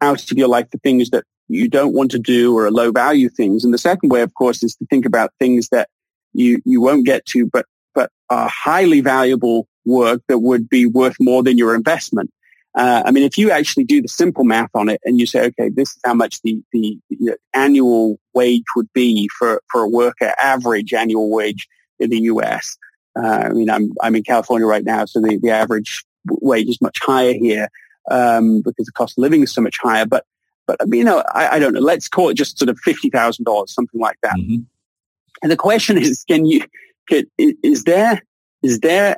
out 0.00 0.30
of 0.30 0.38
your 0.38 0.48
life 0.48 0.70
the 0.70 0.78
things 0.78 1.10
that 1.10 1.24
you 1.48 1.68
don't 1.68 1.94
want 1.94 2.10
to 2.12 2.18
do 2.18 2.56
or 2.56 2.66
are 2.66 2.70
low 2.70 2.90
value 2.92 3.28
things. 3.28 3.64
And 3.64 3.72
the 3.72 3.78
second 3.78 4.10
way, 4.10 4.22
of 4.22 4.34
course, 4.34 4.62
is 4.62 4.74
to 4.76 4.86
think 4.86 5.06
about 5.06 5.32
things 5.38 5.68
that 5.70 5.88
you, 6.34 6.60
you 6.64 6.80
won't 6.80 7.06
get 7.06 7.24
to, 7.26 7.46
but, 7.46 7.66
but 7.94 8.10
are 8.30 8.48
highly 8.48 9.00
valuable 9.00 9.66
work 9.84 10.22
that 10.28 10.38
would 10.38 10.68
be 10.68 10.86
worth 10.86 11.16
more 11.18 11.42
than 11.42 11.58
your 11.58 11.74
investment. 11.74 12.30
Uh, 12.78 13.02
I 13.04 13.10
mean, 13.10 13.24
if 13.24 13.36
you 13.36 13.50
actually 13.50 13.82
do 13.82 14.00
the 14.00 14.06
simple 14.06 14.44
math 14.44 14.70
on 14.72 14.88
it 14.88 15.00
and 15.04 15.18
you 15.18 15.26
say, 15.26 15.46
okay, 15.46 15.68
this 15.68 15.90
is 15.90 15.98
how 16.04 16.14
much 16.14 16.40
the, 16.42 16.62
the, 16.72 16.96
the 17.10 17.36
annual 17.52 18.20
wage 18.34 18.62
would 18.76 18.90
be 18.92 19.28
for, 19.36 19.60
for 19.70 19.82
a 19.82 19.88
worker, 19.88 20.32
average 20.38 20.94
annual 20.94 21.28
wage 21.28 21.66
in 21.98 22.10
the 22.10 22.20
U.S. 22.20 22.78
Uh, 23.18 23.42
I 23.46 23.48
mean, 23.48 23.68
I'm, 23.68 23.90
I'm 24.00 24.14
in 24.14 24.22
California 24.22 24.64
right 24.64 24.84
now, 24.84 25.06
so 25.06 25.20
the, 25.20 25.40
the 25.42 25.50
average 25.50 26.04
wage 26.28 26.68
is 26.68 26.80
much 26.80 26.98
higher 27.02 27.32
here 27.32 27.68
um, 28.12 28.62
because 28.62 28.86
the 28.86 28.92
cost 28.92 29.18
of 29.18 29.22
living 29.22 29.42
is 29.42 29.52
so 29.52 29.60
much 29.60 29.76
higher. 29.82 30.06
But, 30.06 30.24
but 30.68 30.78
you 30.88 31.02
know, 31.02 31.24
I, 31.34 31.56
I 31.56 31.58
don't 31.58 31.72
know. 31.72 31.80
Let's 31.80 32.06
call 32.06 32.28
it 32.28 32.34
just 32.34 32.58
sort 32.58 32.68
of 32.68 32.78
fifty 32.78 33.10
thousand 33.10 33.44
dollars, 33.44 33.74
something 33.74 34.00
like 34.00 34.18
that. 34.22 34.36
Mm-hmm. 34.36 34.62
And 35.42 35.50
the 35.50 35.56
question 35.56 35.98
is, 35.98 36.24
can 36.28 36.44
you? 36.44 36.62
Can, 37.08 37.24
is 37.38 37.84
there 37.84 38.20
is 38.62 38.80
there 38.80 39.16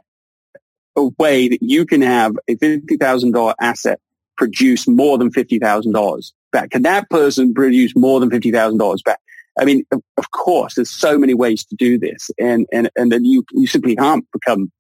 a 1.01 1.11
way 1.19 1.49
that 1.49 1.63
you 1.63 1.85
can 1.87 2.03
have 2.03 2.37
a 2.49 2.57
fifty 2.57 2.97
thousand 2.97 3.33
dollar 3.33 3.55
asset 3.61 4.01
produce 4.37 4.89
more 4.89 5.19
than 5.19 5.31
fifty 5.31 5.59
thousand 5.59 5.93
dollars 5.93 6.33
back? 6.53 6.71
Can 6.71 6.83
that 6.83 7.09
person 7.11 7.55
produce 7.55 7.95
more 7.97 8.21
than 8.21 8.31
fifty 8.31 8.53
thousand 8.53 8.79
dollars 8.79 9.03
back? 9.03 9.21
I 9.59 9.65
mean, 9.65 9.85
of, 9.93 10.03
of, 10.17 10.31
course, 10.31 10.75
there's 10.75 10.91
so 10.91 11.19
many 11.19 11.35
ways 11.35 11.65
to 11.65 11.77
do 11.77 11.99
this, 11.99 12.31
and 12.39 12.67
and 12.73 12.91
and 12.97 13.11
then 13.11 13.25
you 13.25 13.45
you 13.53 13.67
simply 13.67 13.97
can't 13.97 14.27
become. 14.33 14.71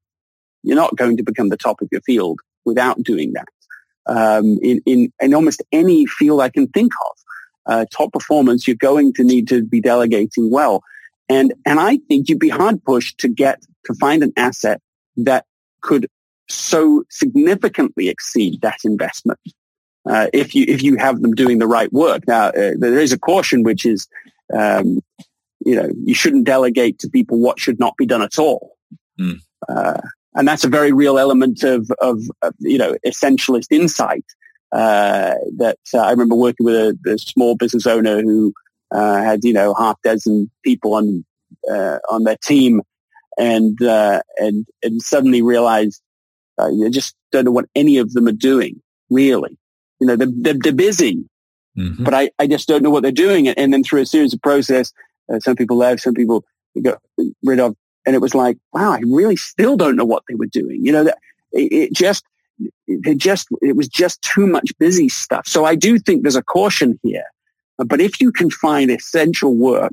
You're 0.62 0.77
not 0.77 0.95
going 0.97 1.16
to 1.16 1.23
become 1.23 1.49
the 1.49 1.57
top 1.57 1.81
of 1.81 1.89
your 1.91 2.03
field 2.03 2.41
without 2.66 3.03
doing 3.03 3.33
that. 3.33 3.49
Um, 4.07 4.59
in, 4.62 4.83
in 4.85 5.12
in 5.21 5.35
almost 5.35 5.62
any 5.73 6.07
field 6.07 6.41
I 6.43 6.51
can 6.51 6.66
think 6.68 6.93
of, 7.11 7.16
uh, 7.66 7.85
top 7.91 8.12
performance, 8.12 8.66
you're 8.66 8.77
going 8.77 9.12
to 9.14 9.25
need 9.25 9.49
to 9.49 9.62
be 9.62 9.81
delegating 9.81 10.51
well. 10.51 10.83
And, 11.29 11.55
and 11.64 11.79
I 11.79 11.99
think 12.09 12.29
you'd 12.29 12.41
be 12.41 12.49
hard 12.49 12.83
pushed 12.85 13.18
to 13.18 13.29
get, 13.29 13.64
to 13.85 13.95
find 13.95 14.23
an 14.23 14.33
asset 14.37 14.81
that 15.18 15.47
could 15.83 16.07
so 16.49 17.05
significantly 17.11 18.09
exceed 18.09 18.61
that 18.62 18.78
investment. 18.85 19.39
Uh, 20.09 20.28
if 20.33 20.55
you, 20.55 20.64
if 20.66 20.83
you 20.83 20.97
have 20.97 21.20
them 21.20 21.35
doing 21.35 21.59
the 21.59 21.66
right 21.66 21.93
work. 21.93 22.26
Now, 22.26 22.47
uh, 22.49 22.72
there 22.78 22.99
is 22.99 23.12
a 23.12 23.18
caution, 23.18 23.62
which 23.62 23.85
is, 23.85 24.09
um, 24.53 25.01
you 25.64 25.76
know, 25.76 25.91
you 26.05 26.14
shouldn't 26.14 26.45
delegate 26.45 26.99
to 27.01 27.09
people 27.09 27.39
what 27.39 27.61
should 27.61 27.78
not 27.78 27.97
be 27.97 28.07
done 28.07 28.22
at 28.22 28.39
all. 28.39 28.76
Mm. 29.20 29.41
Uh, 29.68 30.01
and 30.35 30.49
that's 30.49 30.64
a 30.64 30.68
very 30.68 30.93
real 30.93 31.18
element 31.18 31.62
of, 31.62 31.91
of, 32.01 32.22
of 32.43 32.55
you 32.61 32.78
know, 32.78 32.97
essentialist 33.07 33.66
insight. 33.70 34.24
Uh, 34.72 35.35
that 35.57 35.78
uh, 35.93 35.99
I 35.99 36.11
remember 36.11 36.37
working 36.37 36.64
with 36.64 36.76
a, 36.76 36.99
a 37.09 37.18
small 37.18 37.57
business 37.57 37.87
owner 37.87 38.22
who 38.22 38.55
uh, 38.93 39.20
had 39.20 39.45
you 39.45 39.53
know 39.53 39.74
half 39.74 40.01
dozen 40.03 40.51
people 40.64 40.95
on 40.95 41.24
uh, 41.70 41.99
on 42.09 42.24
their 42.24 42.37
team, 42.37 42.81
and 43.39 43.81
uh, 43.83 44.22
and 44.39 44.66
and 44.83 45.01
suddenly 45.03 45.43
realized 45.43 46.03
uh, 46.61 46.68
you 46.68 46.91
just 46.91 47.14
don't 47.33 47.45
know 47.45 47.51
what 47.51 47.66
any 47.74 47.99
of 47.99 48.12
them 48.12 48.26
are 48.26 48.33
doing. 48.33 48.81
Really, 49.11 49.57
you 50.01 50.07
know 50.07 50.16
they're 50.16 50.28
they're, 50.31 50.55
they're 50.59 50.72
busy, 50.72 51.24
mm-hmm. 51.76 52.05
but 52.05 52.14
I, 52.14 52.31
I 52.39 52.47
just 52.47 52.68
don't 52.68 52.83
know 52.83 52.91
what 52.91 53.03
they're 53.03 53.12
doing. 53.12 53.49
And 53.49 53.72
then 53.72 53.83
through 53.83 54.03
a 54.03 54.07
series 54.07 54.35
of 54.35 54.43
process, 54.43 54.93
uh, 55.33 55.41
some 55.41 55.57
people 55.57 55.76
left, 55.76 56.03
some 56.03 56.14
people 56.14 56.45
got 56.83 57.01
rid 57.43 57.61
of, 57.61 57.76
and 58.07 58.14
it 58.14 58.20
was 58.20 58.35
like, 58.35 58.59
wow, 58.72 58.93
I 58.93 59.01
really 59.07 59.37
still 59.37 59.76
don't 59.76 59.97
know 59.97 60.05
what 60.05 60.22
they 60.28 60.35
were 60.35 60.47
doing. 60.47 60.85
You 60.85 60.93
know 60.93 61.05
that 61.05 61.18
it, 61.53 61.72
it 61.72 61.93
just 61.93 62.24
it 62.87 63.18
just 63.18 63.49
it 63.62 63.76
was 63.76 63.89
just 63.89 64.22
too 64.22 64.47
much 64.47 64.72
busy 64.78 65.09
stuff. 65.09 65.47
So 65.47 65.64
I 65.64 65.74
do 65.74 65.99
think 65.99 66.22
there's 66.22 66.37
a 66.37 66.43
caution 66.43 66.99
here 67.03 67.24
but 67.87 68.01
if 68.01 68.20
you 68.20 68.33
can 68.33 68.51
find 68.51 68.91
essential 68.91 69.55
work 69.55 69.93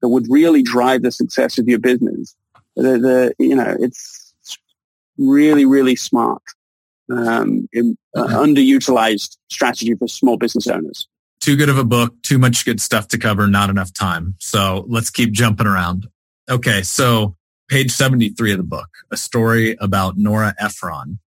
that 0.00 0.08
would 0.08 0.26
really 0.28 0.62
drive 0.62 1.02
the 1.02 1.12
success 1.12 1.58
of 1.58 1.68
your 1.68 1.78
business, 1.78 2.34
the, 2.82 2.98
the 2.98 3.34
you 3.38 3.54
know, 3.54 3.76
it's 3.78 4.32
really, 5.18 5.66
really 5.66 5.96
smart, 5.96 6.42
um, 7.10 7.68
in, 7.72 7.96
uh, 8.16 8.26
underutilized 8.26 9.36
strategy 9.50 9.94
for 9.94 10.08
small 10.08 10.36
business 10.36 10.66
owners. 10.66 11.08
Too 11.40 11.56
good 11.56 11.68
of 11.68 11.78
a 11.78 11.84
book, 11.84 12.20
too 12.22 12.38
much 12.38 12.64
good 12.64 12.80
stuff 12.80 13.08
to 13.08 13.18
cover, 13.18 13.46
not 13.46 13.70
enough 13.70 13.92
time. 13.92 14.34
So 14.38 14.84
let's 14.88 15.10
keep 15.10 15.32
jumping 15.32 15.66
around. 15.66 16.08
Okay. 16.48 16.82
So 16.82 17.36
page 17.68 17.90
73 17.90 18.52
of 18.52 18.58
the 18.58 18.64
book, 18.64 18.88
a 19.10 19.16
story 19.16 19.76
about 19.80 20.16
Nora 20.16 20.54
Ephron. 20.58 21.18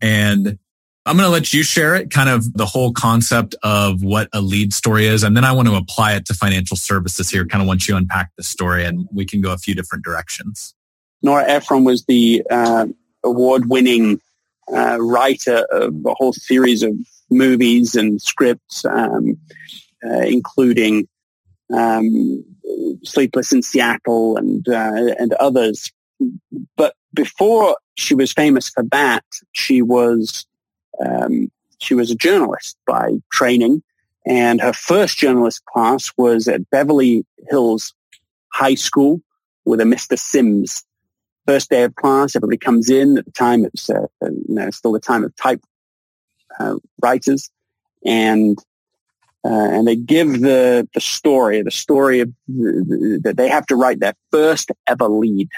And 0.00 0.58
I'm 1.06 1.16
going 1.16 1.26
to 1.26 1.32
let 1.32 1.52
you 1.52 1.62
share 1.62 1.94
it, 1.94 2.10
kind 2.10 2.28
of 2.28 2.52
the 2.54 2.66
whole 2.66 2.92
concept 2.92 3.54
of 3.62 4.02
what 4.02 4.28
a 4.32 4.40
lead 4.40 4.72
story 4.72 5.06
is. 5.06 5.22
And 5.22 5.36
then 5.36 5.44
I 5.44 5.52
want 5.52 5.68
to 5.68 5.74
apply 5.74 6.14
it 6.14 6.26
to 6.26 6.34
financial 6.34 6.76
services 6.76 7.30
here, 7.30 7.46
kind 7.46 7.62
of 7.62 7.68
once 7.68 7.88
you 7.88 7.96
unpack 7.96 8.30
the 8.36 8.42
story 8.42 8.84
and 8.84 9.08
we 9.12 9.26
can 9.26 9.40
go 9.40 9.52
a 9.52 9.58
few 9.58 9.74
different 9.74 10.04
directions. 10.04 10.74
Nora 11.22 11.48
Ephron 11.48 11.84
was 11.84 12.04
the 12.04 12.42
uh, 12.50 12.86
award 13.24 13.68
winning 13.68 14.20
uh, 14.72 14.98
writer 15.00 15.66
of 15.70 15.94
a 16.06 16.14
whole 16.14 16.32
series 16.32 16.82
of 16.82 16.92
movies 17.30 17.94
and 17.94 18.20
scripts, 18.20 18.84
um, 18.84 19.38
uh, 20.04 20.20
including 20.20 21.08
um, 21.72 22.44
Sleepless 23.02 23.52
in 23.52 23.62
Seattle 23.62 24.36
and, 24.36 24.66
uh, 24.68 25.14
and 25.18 25.32
others. 25.34 25.90
But 26.76 26.94
before 27.14 27.76
she 27.96 28.14
was 28.14 28.32
famous 28.32 28.68
for 28.68 28.84
that, 28.90 29.24
she 29.52 29.82
was 29.82 30.46
um, 31.04 31.50
she 31.78 31.94
was 31.94 32.10
a 32.10 32.14
journalist 32.14 32.76
by 32.86 33.12
training, 33.32 33.82
and 34.26 34.60
her 34.60 34.74
first 34.74 35.16
journalist 35.16 35.64
class 35.64 36.12
was 36.16 36.46
at 36.46 36.68
Beverly 36.70 37.24
Hills 37.48 37.94
High 38.52 38.74
School 38.74 39.22
with 39.64 39.80
a 39.80 39.84
Mr. 39.84 40.18
Sims. 40.18 40.84
First 41.46 41.70
day 41.70 41.84
of 41.84 41.94
class, 41.94 42.36
everybody 42.36 42.58
comes 42.58 42.90
in. 42.90 43.18
At 43.18 43.24
the 43.24 43.32
time, 43.32 43.64
it's 43.64 43.88
uh, 43.90 44.06
you 44.22 44.44
know 44.48 44.70
still 44.70 44.92
the 44.92 45.00
time 45.00 45.24
of 45.24 45.34
type 45.36 45.60
uh, 46.58 46.76
writers, 47.02 47.50
and 48.04 48.58
uh, 49.44 49.48
and 49.48 49.86
they 49.86 49.96
give 49.96 50.40
the 50.40 50.88
the 50.94 51.00
story, 51.00 51.62
the 51.62 51.70
story 51.70 52.20
of 52.20 52.32
that 52.48 53.34
they 53.36 53.48
have 53.48 53.66
to 53.66 53.76
write 53.76 54.00
their 54.00 54.14
first 54.30 54.70
ever 54.86 55.08
lead. 55.08 55.48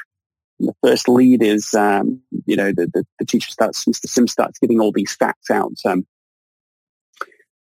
And 0.61 0.69
the 0.69 0.75
first 0.87 1.09
lead 1.09 1.43
is, 1.43 1.75
um, 1.75 2.21
you 2.47 2.55
know, 2.55 2.71
the, 2.71 2.87
the, 2.87 3.05
the, 3.19 3.27
teacher 3.27 3.51
starts, 3.51 3.85
Mr. 3.85 4.07
Sim 4.07 4.29
starts 4.29 4.61
giving 4.61 4.79
all 4.79 4.93
these 4.93 5.13
facts 5.13 5.51
out. 5.51 5.73
Um, 5.85 6.07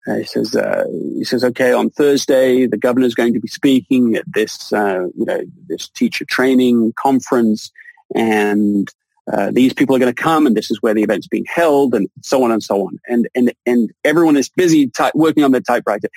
uh, 0.07 0.17
he 0.17 0.25
says, 0.25 0.55
uh, 0.55 0.85
he 1.17 1.25
says, 1.25 1.43
okay, 1.43 1.73
on 1.73 1.91
Thursday, 1.91 2.67
the 2.67 2.77
governor 2.77 3.07
is 3.07 3.15
going 3.15 3.33
to 3.33 3.41
be 3.41 3.49
speaking 3.49 4.15
at 4.15 4.25
this, 4.33 4.73
uh, 4.73 5.07
you 5.17 5.25
know, 5.25 5.41
this 5.67 5.89
teacher 5.89 6.25
training 6.25 6.93
conference, 6.97 7.73
and 8.15 8.89
uh, 9.33 9.51
these 9.53 9.73
people 9.73 9.97
are 9.97 9.99
going 9.99 10.15
to 10.15 10.23
come, 10.23 10.47
and 10.47 10.57
this 10.57 10.71
is 10.71 10.83
where 10.83 10.95
the 10.95 11.03
event's 11.03 11.29
being 11.29 11.47
held, 11.47 11.95
and 11.95 12.09
so 12.23 12.43
on 12.45 12.51
and 12.51 12.63
so 12.63 12.87
on. 12.87 12.99
And 13.07 13.29
and 13.35 13.53
and 13.67 13.91
everyone 14.05 14.37
is 14.37 14.49
busy 14.49 14.89
ty- 14.89 15.13
working 15.15 15.45
on 15.45 15.53
their 15.53 15.61
typewriter 15.61 16.09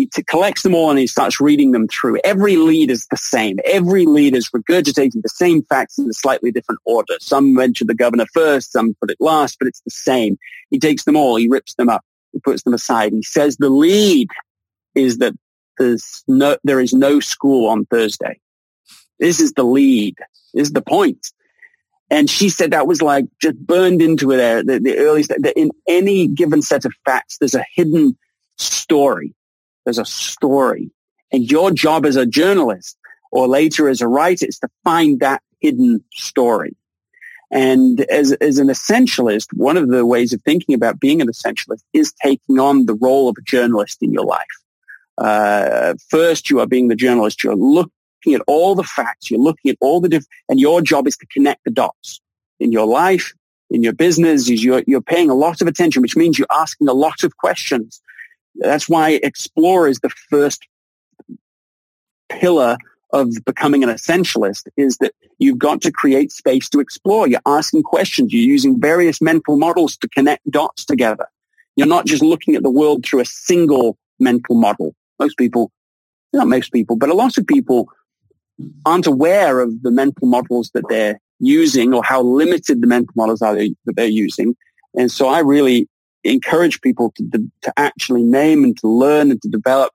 he 0.00 0.06
t- 0.06 0.22
collects 0.22 0.62
them 0.62 0.74
all 0.74 0.90
and 0.90 0.98
he 0.98 1.06
starts 1.06 1.40
reading 1.40 1.72
them 1.72 1.86
through. 1.88 2.18
Every 2.24 2.56
lead 2.56 2.90
is 2.90 3.06
the 3.10 3.16
same. 3.16 3.58
Every 3.64 4.06
lead 4.06 4.34
is 4.34 4.48
regurgitating 4.50 5.22
the 5.22 5.28
same 5.28 5.62
facts 5.64 5.98
in 5.98 6.08
a 6.08 6.12
slightly 6.12 6.50
different 6.50 6.80
order. 6.84 7.14
Some 7.20 7.54
mention 7.54 7.86
the 7.86 7.94
governor 7.94 8.26
first, 8.32 8.72
some 8.72 8.94
put 9.00 9.10
it 9.10 9.18
last, 9.20 9.58
but 9.58 9.68
it's 9.68 9.82
the 9.82 9.90
same. 9.90 10.38
He 10.70 10.78
takes 10.78 11.04
them 11.04 11.16
all, 11.16 11.36
he 11.36 11.48
rips 11.48 11.74
them 11.74 11.88
up, 11.88 12.02
he 12.32 12.40
puts 12.40 12.62
them 12.62 12.74
aside. 12.74 13.12
He 13.12 13.22
says 13.22 13.56
the 13.56 13.68
lead 13.68 14.28
is 14.94 15.18
that 15.18 15.34
there's 15.78 16.22
no, 16.28 16.56
there 16.64 16.80
is 16.80 16.92
no 16.92 17.20
school 17.20 17.68
on 17.68 17.84
Thursday. 17.86 18.40
This 19.20 19.38
is 19.38 19.52
the 19.52 19.62
lead. 19.62 20.16
This 20.52 20.68
is 20.68 20.72
the 20.72 20.82
point. 20.82 21.28
And 22.10 22.28
she 22.28 22.48
said 22.48 22.72
that 22.72 22.88
was 22.88 23.00
like 23.00 23.26
just 23.40 23.56
burned 23.58 24.02
into 24.02 24.30
her 24.30 24.64
The, 24.64 24.80
the 24.80 24.98
early, 24.98 25.22
that 25.22 25.52
in 25.56 25.70
any 25.86 26.26
given 26.26 26.60
set 26.60 26.84
of 26.84 26.92
facts, 27.04 27.38
there's 27.38 27.54
a 27.54 27.64
hidden 27.76 28.18
story 28.56 29.32
there's 29.84 29.98
a 29.98 30.04
story. 30.04 30.90
And 31.32 31.50
your 31.50 31.70
job 31.70 32.06
as 32.06 32.16
a 32.16 32.26
journalist 32.26 32.96
or 33.30 33.46
later 33.46 33.88
as 33.88 34.00
a 34.00 34.08
writer 34.08 34.46
is 34.46 34.58
to 34.60 34.68
find 34.84 35.20
that 35.20 35.42
hidden 35.60 36.02
story. 36.12 36.76
And 37.52 38.02
as, 38.02 38.32
as 38.34 38.58
an 38.58 38.68
essentialist, 38.68 39.46
one 39.54 39.76
of 39.76 39.88
the 39.88 40.06
ways 40.06 40.32
of 40.32 40.40
thinking 40.42 40.74
about 40.74 41.00
being 41.00 41.20
an 41.20 41.28
essentialist 41.28 41.82
is 41.92 42.12
taking 42.22 42.60
on 42.60 42.86
the 42.86 42.94
role 42.94 43.28
of 43.28 43.36
a 43.38 43.42
journalist 43.42 43.98
in 44.02 44.12
your 44.12 44.24
life. 44.24 44.46
Uh, 45.18 45.94
first, 46.08 46.48
you 46.48 46.60
are 46.60 46.66
being 46.66 46.88
the 46.88 46.94
journalist. 46.94 47.42
You're 47.42 47.56
looking 48.24 48.34
at 48.34 48.42
all 48.46 48.74
the 48.74 48.84
facts. 48.84 49.30
You're 49.30 49.40
looking 49.40 49.70
at 49.70 49.78
all 49.80 50.00
the 50.00 50.08
different, 50.08 50.28
and 50.48 50.60
your 50.60 50.80
job 50.80 51.06
is 51.06 51.16
to 51.18 51.26
connect 51.26 51.64
the 51.64 51.70
dots 51.70 52.20
in 52.58 52.72
your 52.72 52.86
life, 52.86 53.32
in 53.70 53.82
your 53.82 53.92
business. 53.92 54.48
Is 54.48 54.62
you're, 54.62 54.82
you're 54.86 55.00
paying 55.00 55.30
a 55.30 55.34
lot 55.34 55.60
of 55.60 55.68
attention, 55.68 56.02
which 56.02 56.16
means 56.16 56.38
you're 56.38 56.48
asking 56.50 56.88
a 56.88 56.92
lot 56.92 57.24
of 57.24 57.36
questions 57.36 58.00
that's 58.56 58.88
why 58.88 59.20
explore 59.22 59.88
is 59.88 60.00
the 60.00 60.10
first 60.30 60.66
pillar 62.28 62.76
of 63.12 63.32
becoming 63.44 63.82
an 63.82 63.90
essentialist 63.90 64.68
is 64.76 64.98
that 64.98 65.12
you've 65.38 65.58
got 65.58 65.80
to 65.82 65.90
create 65.90 66.30
space 66.30 66.68
to 66.68 66.78
explore. 66.78 67.26
You're 67.26 67.40
asking 67.46 67.82
questions. 67.82 68.32
You're 68.32 68.44
using 68.44 68.80
various 68.80 69.20
mental 69.20 69.56
models 69.56 69.96
to 69.98 70.08
connect 70.08 70.48
dots 70.50 70.84
together. 70.84 71.26
You're 71.74 71.88
not 71.88 72.06
just 72.06 72.22
looking 72.22 72.54
at 72.54 72.62
the 72.62 72.70
world 72.70 73.04
through 73.04 73.20
a 73.20 73.24
single 73.24 73.96
mental 74.20 74.54
model. 74.54 74.94
Most 75.18 75.36
people, 75.38 75.72
not 76.32 76.46
most 76.46 76.72
people, 76.72 76.96
but 76.96 77.08
a 77.08 77.14
lot 77.14 77.36
of 77.36 77.46
people 77.46 77.88
aren't 78.84 79.06
aware 79.06 79.60
of 79.60 79.82
the 79.82 79.90
mental 79.90 80.26
models 80.26 80.70
that 80.74 80.84
they're 80.88 81.20
using 81.38 81.94
or 81.94 82.04
how 82.04 82.22
limited 82.22 82.80
the 82.80 82.86
mental 82.86 83.12
models 83.16 83.42
are 83.42 83.54
that 83.54 83.74
they're 83.86 84.06
using. 84.06 84.54
And 84.94 85.10
so 85.10 85.28
I 85.28 85.40
really 85.40 85.88
encourage 86.24 86.80
people 86.80 87.12
to, 87.16 87.50
to 87.62 87.72
actually 87.76 88.22
name 88.22 88.64
and 88.64 88.76
to 88.78 88.88
learn 88.88 89.30
and 89.30 89.40
to 89.42 89.48
develop 89.48 89.92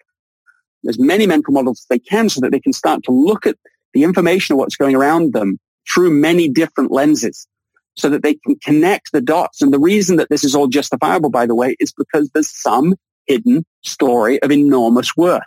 as 0.88 1.00
many 1.00 1.28
mental 1.28 1.54
models 1.54 1.82
as 1.82 1.88
they 1.90 2.00
can 2.00 2.30
so 2.30 2.42
that 2.42 2.52
they 2.52 2.60
can 2.60 2.74
start 2.74 3.04
to 3.04 3.12
look 3.12 3.46
at 3.46 3.58
the 3.94 4.04
information 4.04 4.54
of 4.54 4.60
what's 4.60 4.76
going 4.76 4.96
around 4.96 5.34
them 5.34 5.60
through 5.92 6.12
many 6.12 6.50
different 6.50 6.92
lenses 6.92 7.48
so 7.96 8.10
that 8.10 8.24
they 8.24 8.34
can 8.34 8.56
connect 8.58 9.12
the 9.12 9.22
dots. 9.22 9.62
And 9.62 9.74
the 9.74 9.80
reason 9.80 10.18
that 10.18 10.30
this 10.30 10.44
is 10.44 10.56
all 10.56 10.68
justifiable, 10.68 11.30
by 11.30 11.46
the 11.46 11.56
way, 11.56 11.76
is 11.80 11.94
because 11.94 12.30
there's 12.34 12.52
some 12.62 12.96
hidden 13.26 13.66
story 13.84 14.42
of 14.42 14.52
enormous 14.52 15.16
worth. 15.16 15.44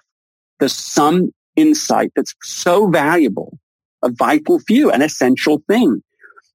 There's 0.59 0.75
some 0.75 1.33
insight 1.59 2.13
that's 2.15 2.35
so 2.43 2.89
valuable, 2.89 3.59
a 4.03 4.11
vital 4.11 4.59
few, 4.61 4.91
an 4.91 5.03
essential 5.03 5.63
thing 5.69 6.03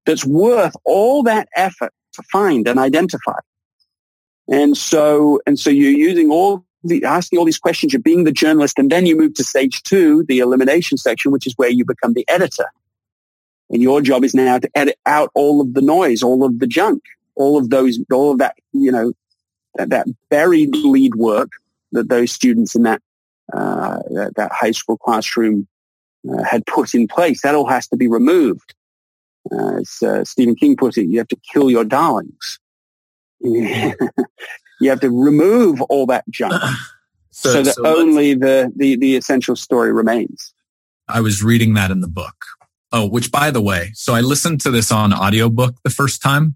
that's 0.05 0.25
worth 0.25 0.75
all 0.85 1.23
that 1.23 1.47
effort 1.55 1.93
to 2.13 2.23
find 2.31 2.67
and 2.67 2.79
identify. 2.79 3.37
And 4.47 4.75
so, 4.75 5.39
and 5.45 5.59
so 5.59 5.69
you're 5.69 5.91
using 5.91 6.29
all 6.29 6.65
the, 6.83 7.03
asking 7.03 7.39
all 7.39 7.45
these 7.45 7.59
questions, 7.59 7.93
you're 7.93 8.01
being 8.01 8.23
the 8.23 8.31
journalist, 8.31 8.77
and 8.77 8.91
then 8.91 9.05
you 9.05 9.17
move 9.17 9.33
to 9.35 9.43
stage 9.43 9.83
two, 9.83 10.25
the 10.27 10.39
elimination 10.39 10.97
section, 10.97 11.31
which 11.31 11.47
is 11.47 11.53
where 11.55 11.69
you 11.69 11.85
become 11.85 12.13
the 12.13 12.25
editor. 12.27 12.65
And 13.69 13.81
your 13.81 14.01
job 14.01 14.23
is 14.23 14.33
now 14.33 14.59
to 14.59 14.69
edit 14.75 14.97
out 15.05 15.31
all 15.33 15.61
of 15.61 15.73
the 15.73 15.81
noise, 15.81 16.21
all 16.21 16.43
of 16.43 16.59
the 16.59 16.67
junk, 16.67 17.01
all 17.35 17.57
of 17.57 17.69
those, 17.69 17.99
all 18.11 18.31
of 18.31 18.37
that, 18.39 18.55
you 18.73 18.91
know, 18.91 19.13
that, 19.75 19.89
that 19.89 20.07
buried 20.29 20.75
lead 20.75 21.15
work 21.15 21.49
that 21.93 22.09
those 22.09 22.31
students 22.31 22.75
in 22.75 22.83
that, 22.83 23.01
uh, 23.51 23.99
that, 24.11 24.33
that, 24.35 24.51
high 24.51 24.71
school 24.71 24.97
classroom 24.97 25.67
uh, 26.31 26.43
had 26.43 26.65
put 26.65 26.93
in 26.93 27.07
place. 27.07 27.41
That 27.41 27.55
all 27.55 27.67
has 27.67 27.87
to 27.87 27.97
be 27.97 28.07
removed. 28.07 28.73
Uh, 29.51 29.77
as 29.77 30.01
uh, 30.01 30.23
Stephen 30.23 30.55
King 30.55 30.77
put 30.77 30.97
it, 30.97 31.07
you 31.07 31.17
have 31.17 31.27
to 31.27 31.37
kill 31.51 31.69
your 31.69 31.83
darlings. 31.83 32.59
you 33.39 33.95
have 34.89 35.01
to 35.01 35.09
remove 35.09 35.81
all 35.83 36.05
that 36.05 36.23
junk 36.29 36.53
so, 37.31 37.51
so 37.51 37.63
that 37.63 37.75
so 37.75 37.85
only 37.85 38.33
the, 38.33 38.71
the, 38.75 38.95
the 38.95 39.17
essential 39.17 39.55
story 39.55 39.91
remains. 39.91 40.53
I 41.09 41.19
was 41.19 41.43
reading 41.43 41.73
that 41.73 41.91
in 41.91 41.99
the 41.99 42.07
book. 42.07 42.45
Oh, 42.93 43.05
which 43.05 43.31
by 43.31 43.51
the 43.51 43.61
way, 43.61 43.91
so 43.95 44.13
I 44.13 44.21
listened 44.21 44.61
to 44.61 44.71
this 44.71 44.91
on 44.91 45.13
audiobook 45.13 45.75
the 45.83 45.89
first 45.89 46.21
time 46.21 46.55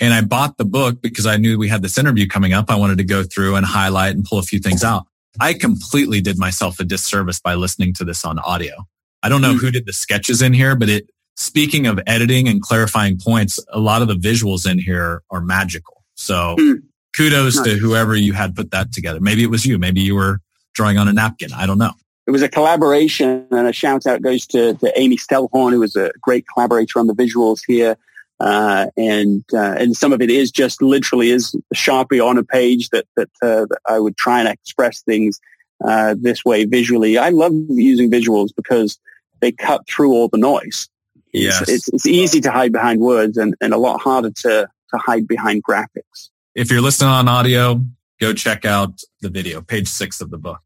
and 0.00 0.14
I 0.14 0.20
bought 0.20 0.56
the 0.58 0.64
book 0.64 1.00
because 1.00 1.26
I 1.26 1.36
knew 1.36 1.58
we 1.58 1.68
had 1.68 1.82
this 1.82 1.98
interview 1.98 2.26
coming 2.26 2.52
up. 2.52 2.70
I 2.70 2.76
wanted 2.76 2.98
to 2.98 3.04
go 3.04 3.22
through 3.22 3.56
and 3.56 3.66
highlight 3.66 4.14
and 4.14 4.24
pull 4.24 4.38
a 4.38 4.42
few 4.42 4.58
things 4.58 4.84
out. 4.84 5.06
I 5.40 5.54
completely 5.54 6.20
did 6.20 6.38
myself 6.38 6.80
a 6.80 6.84
disservice 6.84 7.40
by 7.40 7.54
listening 7.54 7.94
to 7.94 8.04
this 8.04 8.24
on 8.24 8.38
audio. 8.38 8.86
I 9.22 9.28
don't 9.28 9.40
know 9.40 9.54
mm. 9.54 9.60
who 9.60 9.70
did 9.70 9.86
the 9.86 9.92
sketches 9.92 10.42
in 10.42 10.52
here, 10.52 10.76
but 10.76 10.88
it, 10.88 11.10
speaking 11.36 11.86
of 11.86 12.00
editing 12.06 12.48
and 12.48 12.62
clarifying 12.62 13.18
points, 13.18 13.58
a 13.72 13.78
lot 13.78 14.02
of 14.02 14.08
the 14.08 14.14
visuals 14.14 14.70
in 14.70 14.78
here 14.78 15.22
are 15.30 15.40
magical. 15.40 16.04
So 16.14 16.56
mm. 16.58 16.82
kudos 17.16 17.56
nice. 17.56 17.64
to 17.64 17.74
whoever 17.76 18.16
you 18.16 18.32
had 18.32 18.54
put 18.54 18.70
that 18.70 18.92
together. 18.92 19.20
Maybe 19.20 19.42
it 19.42 19.50
was 19.50 19.66
you. 19.66 19.78
Maybe 19.78 20.00
you 20.00 20.14
were 20.14 20.40
drawing 20.74 20.98
on 20.98 21.08
a 21.08 21.12
napkin. 21.12 21.52
I 21.52 21.66
don't 21.66 21.78
know 21.78 21.92
it 22.28 22.30
was 22.30 22.42
a 22.42 22.48
collaboration 22.48 23.46
and 23.50 23.66
a 23.66 23.72
shout 23.72 24.06
out 24.06 24.20
goes 24.20 24.46
to, 24.48 24.74
to 24.74 25.00
Amy 25.00 25.16
Stellhorn, 25.16 25.72
who 25.72 25.80
was 25.80 25.96
a 25.96 26.12
great 26.20 26.44
collaborator 26.46 26.98
on 26.98 27.06
the 27.06 27.14
visuals 27.14 27.60
here. 27.66 27.96
Uh, 28.40 28.86
and 28.96 29.44
uh, 29.52 29.74
and 29.78 29.96
some 29.96 30.12
of 30.12 30.20
it 30.20 30.30
is 30.30 30.50
just 30.50 30.80
literally 30.80 31.30
is 31.30 31.56
sharpie 31.74 32.24
on 32.24 32.38
a 32.38 32.44
page 32.44 32.88
that 32.90 33.04
that, 33.16 33.28
uh, 33.42 33.66
that 33.66 33.78
I 33.88 33.98
would 33.98 34.16
try 34.16 34.38
and 34.38 34.48
express 34.48 35.02
things 35.02 35.40
uh, 35.84 36.14
this 36.18 36.44
way 36.44 36.64
visually. 36.64 37.18
I 37.18 37.30
love 37.30 37.52
using 37.68 38.10
visuals 38.10 38.50
because 38.54 38.98
they 39.40 39.52
cut 39.52 39.88
through 39.88 40.12
all 40.12 40.28
the 40.28 40.38
noise. 40.38 40.88
Yes. 41.32 41.62
It's, 41.62 41.70
it's, 41.70 41.88
it's 41.88 42.06
easy 42.06 42.40
to 42.40 42.50
hide 42.50 42.72
behind 42.72 43.00
words 43.00 43.36
and, 43.36 43.54
and 43.60 43.74
a 43.74 43.78
lot 43.78 44.00
harder 44.00 44.30
to 44.30 44.68
to 44.90 44.98
hide 44.98 45.26
behind 45.26 45.64
graphics. 45.64 46.30
If 46.54 46.70
you're 46.70 46.80
listening 46.80 47.10
on 47.10 47.28
audio, 47.28 47.84
go 48.20 48.32
check 48.32 48.64
out 48.64 49.00
the 49.20 49.30
video, 49.30 49.60
page 49.60 49.88
six 49.88 50.20
of 50.20 50.30
the 50.30 50.38
book. 50.38 50.60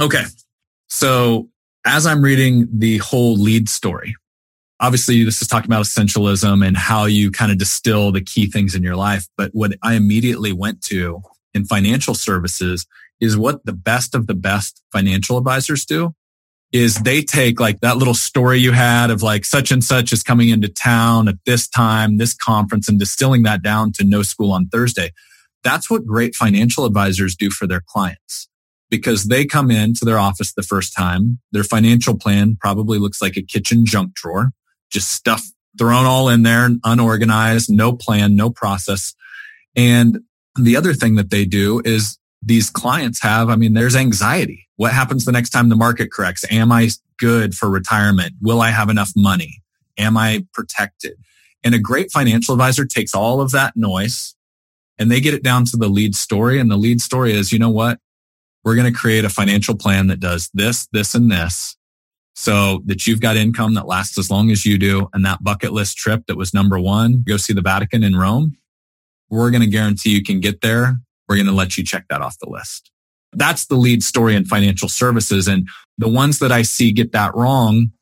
Okay, 0.00 0.24
so 0.88 1.48
as 1.84 2.06
I'm 2.06 2.22
reading 2.22 2.68
the 2.72 2.98
whole 2.98 3.36
lead 3.36 3.68
story, 3.68 4.14
obviously 4.82 5.22
this 5.24 5.40
is 5.40 5.48
talking 5.48 5.70
about 5.70 5.84
essentialism 5.84 6.66
and 6.66 6.76
how 6.76 7.04
you 7.06 7.30
kind 7.30 7.52
of 7.52 7.56
distill 7.56 8.10
the 8.10 8.20
key 8.20 8.46
things 8.46 8.74
in 8.74 8.82
your 8.82 8.96
life. 8.96 9.26
But 9.36 9.50
what 9.54 9.74
I 9.82 9.94
immediately 9.94 10.52
went 10.52 10.82
to 10.86 11.22
in 11.54 11.64
financial 11.64 12.14
services 12.14 12.84
is 13.20 13.36
what 13.36 13.64
the 13.64 13.72
best 13.72 14.14
of 14.14 14.26
the 14.26 14.34
best 14.34 14.82
financial 14.92 15.38
advisors 15.38 15.84
do 15.84 16.12
is 16.72 16.96
they 16.96 17.22
take 17.22 17.60
like 17.60 17.80
that 17.80 17.98
little 17.98 18.14
story 18.14 18.58
you 18.58 18.72
had 18.72 19.10
of 19.10 19.22
like 19.22 19.44
such 19.44 19.70
and 19.70 19.84
such 19.84 20.12
is 20.12 20.22
coming 20.22 20.48
into 20.48 20.68
town 20.68 21.28
at 21.28 21.36
this 21.46 21.68
time, 21.68 22.16
this 22.16 22.34
conference 22.34 22.88
and 22.88 22.98
distilling 22.98 23.44
that 23.44 23.62
down 23.62 23.92
to 23.92 24.04
no 24.04 24.22
school 24.22 24.50
on 24.50 24.66
Thursday. 24.66 25.12
That's 25.62 25.88
what 25.88 26.06
great 26.06 26.34
financial 26.34 26.86
advisors 26.86 27.36
do 27.36 27.50
for 27.50 27.66
their 27.66 27.82
clients 27.86 28.48
because 28.90 29.24
they 29.26 29.44
come 29.44 29.70
into 29.70 30.04
their 30.04 30.18
office 30.18 30.54
the 30.54 30.62
first 30.62 30.94
time. 30.96 31.38
Their 31.52 31.62
financial 31.62 32.16
plan 32.16 32.56
probably 32.58 32.98
looks 32.98 33.22
like 33.22 33.36
a 33.36 33.42
kitchen 33.42 33.84
junk 33.86 34.14
drawer, 34.14 34.50
just 34.92 35.12
stuff 35.12 35.42
thrown 35.78 36.04
all 36.04 36.28
in 36.28 36.42
there, 36.42 36.68
unorganized, 36.84 37.70
no 37.70 37.92
plan, 37.92 38.36
no 38.36 38.50
process. 38.50 39.14
And 39.74 40.20
the 40.56 40.76
other 40.76 40.92
thing 40.92 41.14
that 41.14 41.30
they 41.30 41.44
do 41.44 41.80
is 41.84 42.18
these 42.42 42.68
clients 42.68 43.22
have, 43.22 43.48
I 43.48 43.56
mean, 43.56 43.72
there's 43.72 43.96
anxiety. 43.96 44.68
What 44.76 44.92
happens 44.92 45.24
the 45.24 45.32
next 45.32 45.50
time 45.50 45.68
the 45.68 45.76
market 45.76 46.12
corrects? 46.12 46.44
Am 46.50 46.70
I 46.70 46.90
good 47.18 47.54
for 47.54 47.70
retirement? 47.70 48.34
Will 48.42 48.60
I 48.60 48.70
have 48.70 48.90
enough 48.90 49.10
money? 49.16 49.62
Am 49.96 50.16
I 50.16 50.46
protected? 50.52 51.14
And 51.64 51.74
a 51.74 51.78
great 51.78 52.10
financial 52.10 52.54
advisor 52.54 52.84
takes 52.84 53.14
all 53.14 53.40
of 53.40 53.52
that 53.52 53.76
noise 53.76 54.34
and 54.98 55.10
they 55.10 55.20
get 55.20 55.34
it 55.34 55.42
down 55.42 55.64
to 55.66 55.76
the 55.76 55.88
lead 55.88 56.14
story. 56.14 56.58
And 56.58 56.70
the 56.70 56.76
lead 56.76 57.00
story 57.00 57.32
is, 57.32 57.52
you 57.52 57.58
know 57.58 57.70
what? 57.70 57.98
we're 58.64 58.74
going 58.74 58.92
to 58.92 58.98
create 58.98 59.24
a 59.24 59.30
financial 59.30 59.76
plan 59.76 60.06
that 60.08 60.20
does 60.20 60.50
this, 60.54 60.86
this, 60.92 61.14
and 61.14 61.30
this 61.30 61.76
so 62.34 62.82
that 62.86 63.06
you've 63.06 63.20
got 63.20 63.36
income 63.36 63.74
that 63.74 63.86
lasts 63.86 64.18
as 64.18 64.30
long 64.30 64.50
as 64.50 64.64
you 64.64 64.78
do. 64.78 65.08
And 65.12 65.24
that 65.24 65.44
bucket 65.44 65.72
list 65.72 65.96
trip 65.96 66.26
that 66.26 66.36
was 66.36 66.54
number 66.54 66.78
one, 66.78 67.22
go 67.26 67.36
see 67.36 67.52
the 67.52 67.60
Vatican 67.60 68.02
in 68.02 68.16
Rome. 68.16 68.56
We're 69.28 69.50
going 69.50 69.62
to 69.62 69.68
guarantee 69.68 70.10
you 70.10 70.22
can 70.22 70.40
get 70.40 70.60
there. 70.60 70.96
We're 71.28 71.36
going 71.36 71.46
to 71.46 71.52
let 71.52 71.76
you 71.76 71.84
check 71.84 72.06
that 72.08 72.20
off 72.20 72.38
the 72.38 72.50
list. 72.50 72.90
That's 73.32 73.66
the 73.66 73.76
lead 73.76 74.02
story 74.02 74.34
in 74.34 74.44
financial 74.44 74.88
services. 74.88 75.48
And 75.48 75.68
the 75.98 76.08
ones 76.08 76.38
that 76.40 76.52
I 76.52 76.62
see 76.62 76.92
get 76.92 77.12
that 77.12 77.34
wrong 77.34 77.92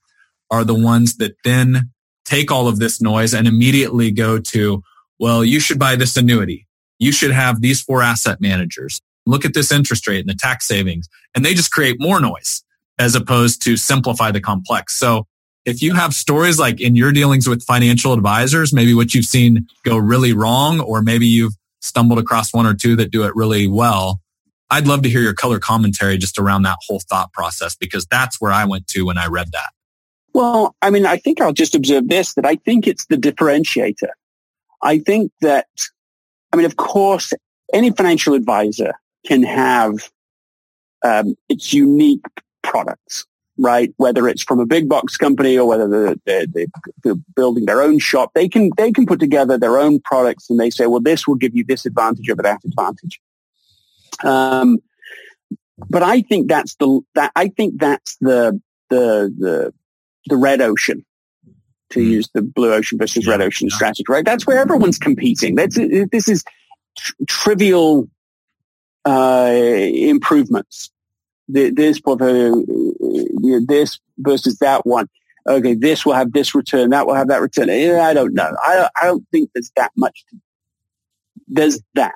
are 0.50 0.64
the 0.64 0.74
ones 0.74 1.16
that 1.18 1.36
then 1.44 1.90
take 2.24 2.50
all 2.50 2.66
of 2.66 2.78
this 2.78 3.00
noise 3.00 3.32
and 3.32 3.46
immediately 3.46 4.10
go 4.10 4.38
to, 4.38 4.82
well, 5.18 5.44
you 5.44 5.60
should 5.60 5.78
buy 5.78 5.96
this 5.96 6.16
annuity. 6.16 6.66
You 6.98 7.12
should 7.12 7.30
have 7.30 7.60
these 7.60 7.80
four 7.80 8.02
asset 8.02 8.40
managers 8.40 9.00
look 9.26 9.44
at 9.44 9.54
this 9.54 9.70
interest 9.70 10.06
rate 10.08 10.20
and 10.20 10.28
the 10.28 10.34
tax 10.34 10.66
savings. 10.66 11.08
And 11.34 11.44
they 11.44 11.54
just 11.54 11.70
create 11.70 11.96
more 12.00 12.20
noise 12.20 12.64
as 13.00 13.14
opposed 13.14 13.62
to 13.62 13.78
simplify 13.78 14.30
the 14.30 14.40
complex. 14.40 14.96
So 14.98 15.26
if 15.64 15.82
you 15.82 15.94
have 15.94 16.12
stories 16.12 16.58
like 16.58 16.80
in 16.80 16.94
your 16.94 17.12
dealings 17.12 17.48
with 17.48 17.64
financial 17.64 18.12
advisors, 18.12 18.74
maybe 18.74 18.92
what 18.92 19.14
you've 19.14 19.24
seen 19.24 19.66
go 19.84 19.96
really 19.96 20.34
wrong, 20.34 20.80
or 20.80 21.00
maybe 21.00 21.26
you've 21.26 21.54
stumbled 21.80 22.18
across 22.18 22.52
one 22.52 22.66
or 22.66 22.74
two 22.74 22.96
that 22.96 23.10
do 23.10 23.24
it 23.24 23.34
really 23.34 23.66
well. 23.66 24.20
I'd 24.68 24.86
love 24.86 25.02
to 25.02 25.08
hear 25.08 25.22
your 25.22 25.32
color 25.32 25.58
commentary 25.58 26.18
just 26.18 26.38
around 26.38 26.62
that 26.62 26.76
whole 26.86 27.00
thought 27.08 27.32
process 27.32 27.74
because 27.74 28.06
that's 28.06 28.38
where 28.38 28.52
I 28.52 28.66
went 28.66 28.86
to 28.88 29.06
when 29.06 29.16
I 29.16 29.26
read 29.26 29.50
that. 29.52 29.70
Well, 30.34 30.76
I 30.82 30.90
mean, 30.90 31.06
I 31.06 31.16
think 31.16 31.40
I'll 31.40 31.54
just 31.54 31.74
observe 31.74 32.06
this 32.06 32.34
that 32.34 32.44
I 32.44 32.56
think 32.56 32.86
it's 32.86 33.06
the 33.06 33.16
differentiator. 33.16 34.10
I 34.82 34.98
think 34.98 35.32
that, 35.40 35.66
I 36.52 36.56
mean, 36.56 36.66
of 36.66 36.76
course, 36.76 37.32
any 37.72 37.90
financial 37.90 38.34
advisor 38.34 38.92
can 39.26 39.42
have 39.42 40.10
um, 41.02 41.34
its 41.48 41.72
unique 41.72 42.24
products, 42.70 43.26
right? 43.58 43.92
Whether 43.98 44.28
it's 44.28 44.42
from 44.42 44.60
a 44.60 44.66
big 44.66 44.88
box 44.88 45.18
company 45.18 45.58
or 45.58 45.68
whether 45.68 45.88
they're, 45.88 46.46
they're, 46.46 46.66
they're, 47.02 47.14
building 47.36 47.66
their 47.66 47.82
own 47.82 47.98
shop, 47.98 48.30
they 48.34 48.48
can 48.48 48.70
they 48.78 48.92
can 48.92 49.04
put 49.04 49.20
together 49.20 49.58
their 49.58 49.76
own 49.78 50.00
products 50.00 50.48
and 50.48 50.58
they 50.58 50.70
say, 50.70 50.86
well, 50.86 51.00
this 51.00 51.26
will 51.26 51.34
give 51.34 51.54
you 51.54 51.64
this 51.64 51.84
advantage 51.84 52.30
over 52.30 52.42
that 52.42 52.60
advantage. 52.64 53.20
Um, 54.24 54.78
but 55.88 56.02
I 56.02 56.22
think 56.22 56.48
that's 56.48 56.74
the 56.76 57.00
that 57.14 57.32
I 57.36 57.48
think 57.48 57.80
that's 57.80 58.16
the 58.20 58.60
the 58.88 59.34
the 59.36 59.74
the 60.26 60.36
red 60.36 60.60
ocean 60.60 61.04
to 61.90 62.00
mm. 62.00 62.06
use 62.06 62.28
the 62.34 62.42
blue 62.42 62.72
ocean 62.72 62.98
versus 62.98 63.26
red 63.26 63.40
ocean 63.40 63.70
strategy, 63.70 64.04
right? 64.08 64.24
That's 64.24 64.46
where 64.46 64.58
everyone's 64.58 64.98
competing. 64.98 65.54
That's 65.54 65.76
this 65.76 66.28
is 66.28 66.44
tr- 66.96 67.12
trivial 67.26 68.08
uh, 69.04 69.52
improvements. 69.52 70.90
This 71.52 72.00
portfolio, 72.00 72.54
this 73.66 73.98
versus 74.18 74.58
that 74.58 74.86
one. 74.86 75.08
Okay, 75.48 75.74
this 75.74 76.04
will 76.04 76.12
have 76.12 76.32
this 76.32 76.54
return, 76.54 76.90
that 76.90 77.06
will 77.06 77.14
have 77.14 77.28
that 77.28 77.40
return. 77.40 77.70
I 77.70 78.12
don't 78.12 78.34
know. 78.34 78.54
I, 78.62 78.88
I 79.00 79.06
don't 79.06 79.26
think 79.32 79.50
there's 79.54 79.72
that 79.76 79.90
much. 79.96 80.24
To, 80.30 80.36
there's 81.48 81.80
that. 81.94 82.14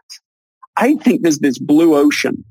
I 0.77 0.97
think 0.97 1.23
there's 1.23 1.39
this 1.39 1.59
blue 1.59 1.97
ocean, 1.97 2.45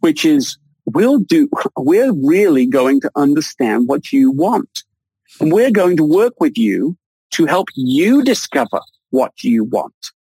which 0.00 0.24
is 0.24 0.56
we'll 0.86 1.18
do, 1.18 1.48
we're 1.76 2.12
really 2.12 2.66
going 2.66 3.00
to 3.00 3.10
understand 3.16 3.88
what 3.88 4.12
you 4.12 4.30
want. 4.30 4.84
And 5.40 5.52
we're 5.52 5.70
going 5.70 5.96
to 5.96 6.04
work 6.04 6.40
with 6.40 6.56
you 6.56 6.96
to 7.32 7.46
help 7.46 7.68
you 7.74 8.22
discover 8.22 8.80
what 9.10 9.44
you 9.44 9.64
want. 9.64 10.12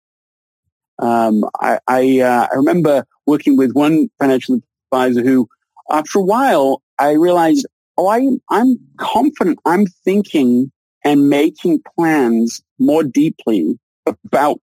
Um, 1.00 1.46
I 1.62 1.80
I, 1.88 2.20
uh, 2.20 2.48
I 2.52 2.56
remember 2.56 3.06
working 3.26 3.56
with 3.56 3.74
one 3.74 4.10
financial 4.20 4.60
advisor 4.92 5.22
who, 5.22 5.48
after 5.92 6.20
a 6.20 6.24
while, 6.24 6.82
I 7.00 7.12
realized, 7.12 7.66
oh, 7.98 8.08
I 8.08 8.28
I'm 8.50 8.80
confident. 8.98 9.60
I'm 9.66 9.86
thinking 9.86 10.72
and 11.04 11.30
making 11.30 11.82
plans 11.96 12.62
more 12.80 13.04
deeply 13.04 13.80
about, 14.06 14.60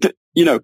the, 0.00 0.14
you 0.34 0.44
know, 0.44 0.60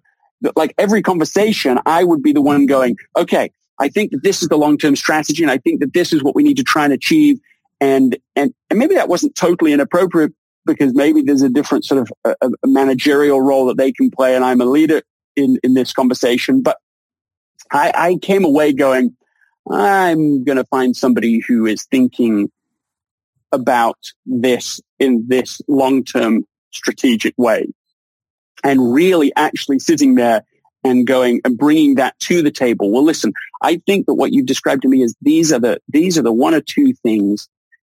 like 0.55 0.73
every 0.77 1.01
conversation, 1.01 1.79
I 1.85 2.03
would 2.03 2.23
be 2.23 2.33
the 2.33 2.41
one 2.41 2.65
going, 2.65 2.97
okay, 3.15 3.51
I 3.79 3.89
think 3.89 4.11
that 4.11 4.23
this 4.23 4.41
is 4.41 4.49
the 4.49 4.57
long-term 4.57 4.95
strategy, 4.95 5.43
and 5.43 5.51
I 5.51 5.57
think 5.57 5.79
that 5.79 5.93
this 5.93 6.13
is 6.13 6.23
what 6.23 6.35
we 6.35 6.43
need 6.43 6.57
to 6.57 6.63
try 6.63 6.83
and 6.83 6.93
achieve. 6.93 7.39
And 7.79 8.17
and 8.35 8.53
and 8.69 8.77
maybe 8.77 8.95
that 8.95 9.09
wasn't 9.09 9.35
totally 9.35 9.73
inappropriate 9.73 10.33
because 10.65 10.93
maybe 10.93 11.21
there's 11.21 11.41
a 11.41 11.49
different 11.49 11.85
sort 11.85 12.01
of 12.01 12.35
a, 12.41 12.49
a 12.63 12.67
managerial 12.67 13.41
role 13.41 13.65
that 13.67 13.77
they 13.77 13.91
can 13.91 14.11
play, 14.11 14.35
and 14.35 14.45
I'm 14.45 14.61
a 14.61 14.65
leader 14.65 15.01
in 15.35 15.57
in 15.63 15.73
this 15.73 15.93
conversation. 15.93 16.61
But 16.61 16.77
I, 17.71 17.91
I 17.95 18.15
came 18.21 18.43
away 18.43 18.73
going, 18.73 19.15
I'm 19.69 20.43
going 20.43 20.57
to 20.57 20.65
find 20.65 20.95
somebody 20.95 21.39
who 21.39 21.65
is 21.65 21.85
thinking 21.85 22.51
about 23.51 23.97
this 24.25 24.79
in 24.99 25.25
this 25.27 25.61
long-term 25.67 26.45
strategic 26.71 27.33
way 27.37 27.67
and 28.63 28.93
really 28.93 29.31
actually 29.35 29.79
sitting 29.79 30.15
there 30.15 30.43
and 30.83 31.05
going 31.05 31.41
and 31.45 31.57
bringing 31.57 31.95
that 31.95 32.17
to 32.19 32.41
the 32.41 32.51
table. 32.51 32.91
Well, 32.91 33.03
listen, 33.03 33.33
I 33.61 33.81
think 33.85 34.07
that 34.07 34.15
what 34.15 34.33
you've 34.33 34.45
described 34.45 34.81
to 34.83 34.87
me 34.87 35.03
is 35.03 35.15
these 35.21 35.51
are 35.51 35.59
the, 35.59 35.79
these 35.89 36.17
are 36.17 36.23
the 36.23 36.33
one 36.33 36.55
or 36.55 36.61
two 36.61 36.93
things 37.03 37.47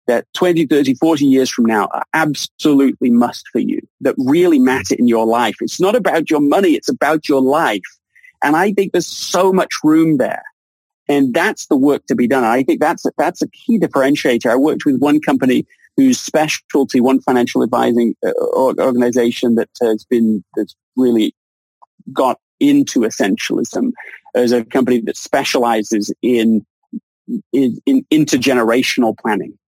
that 0.06 0.26
20, 0.34 0.66
30, 0.66 0.94
40 0.94 1.24
years 1.24 1.50
from 1.50 1.64
now 1.64 1.88
are 1.92 2.04
absolutely 2.12 3.10
must 3.10 3.48
for 3.48 3.58
you 3.58 3.80
that 4.02 4.14
really 4.18 4.58
matter 4.58 4.94
in 4.98 5.08
your 5.08 5.24
life. 5.24 5.56
It's 5.60 5.80
not 5.80 5.94
about 5.94 6.30
your 6.30 6.40
money. 6.40 6.72
It's 6.72 6.90
about 6.90 7.28
your 7.28 7.40
life. 7.40 7.80
And 8.42 8.54
I 8.54 8.72
think 8.72 8.92
there's 8.92 9.06
so 9.06 9.52
much 9.52 9.72
room 9.82 10.18
there. 10.18 10.42
And 11.08 11.34
that's 11.34 11.66
the 11.66 11.76
work 11.76 12.06
to 12.06 12.14
be 12.14 12.26
done. 12.26 12.44
I 12.44 12.62
think 12.62 12.80
that's, 12.80 13.04
that's 13.18 13.42
a 13.42 13.48
key 13.48 13.78
differentiator. 13.78 14.50
I 14.50 14.56
worked 14.56 14.86
with 14.86 14.98
one 14.98 15.20
company 15.20 15.66
whose 15.96 16.18
specialty, 16.18 17.00
one 17.00 17.20
financial 17.20 17.62
advising 17.62 18.16
uh, 18.26 18.32
organization 18.54 19.54
that 19.56 19.68
has 19.80 20.04
been, 20.04 20.42
that's 20.56 20.74
really 20.96 21.34
got 22.12 22.40
into 22.58 23.00
essentialism 23.00 23.92
as 24.34 24.52
a 24.52 24.64
company 24.64 25.00
that 25.02 25.16
specializes 25.16 26.12
in, 26.22 26.64
in, 27.52 27.78
in 27.86 28.04
intergenerational 28.10 29.16
planning. 29.18 29.58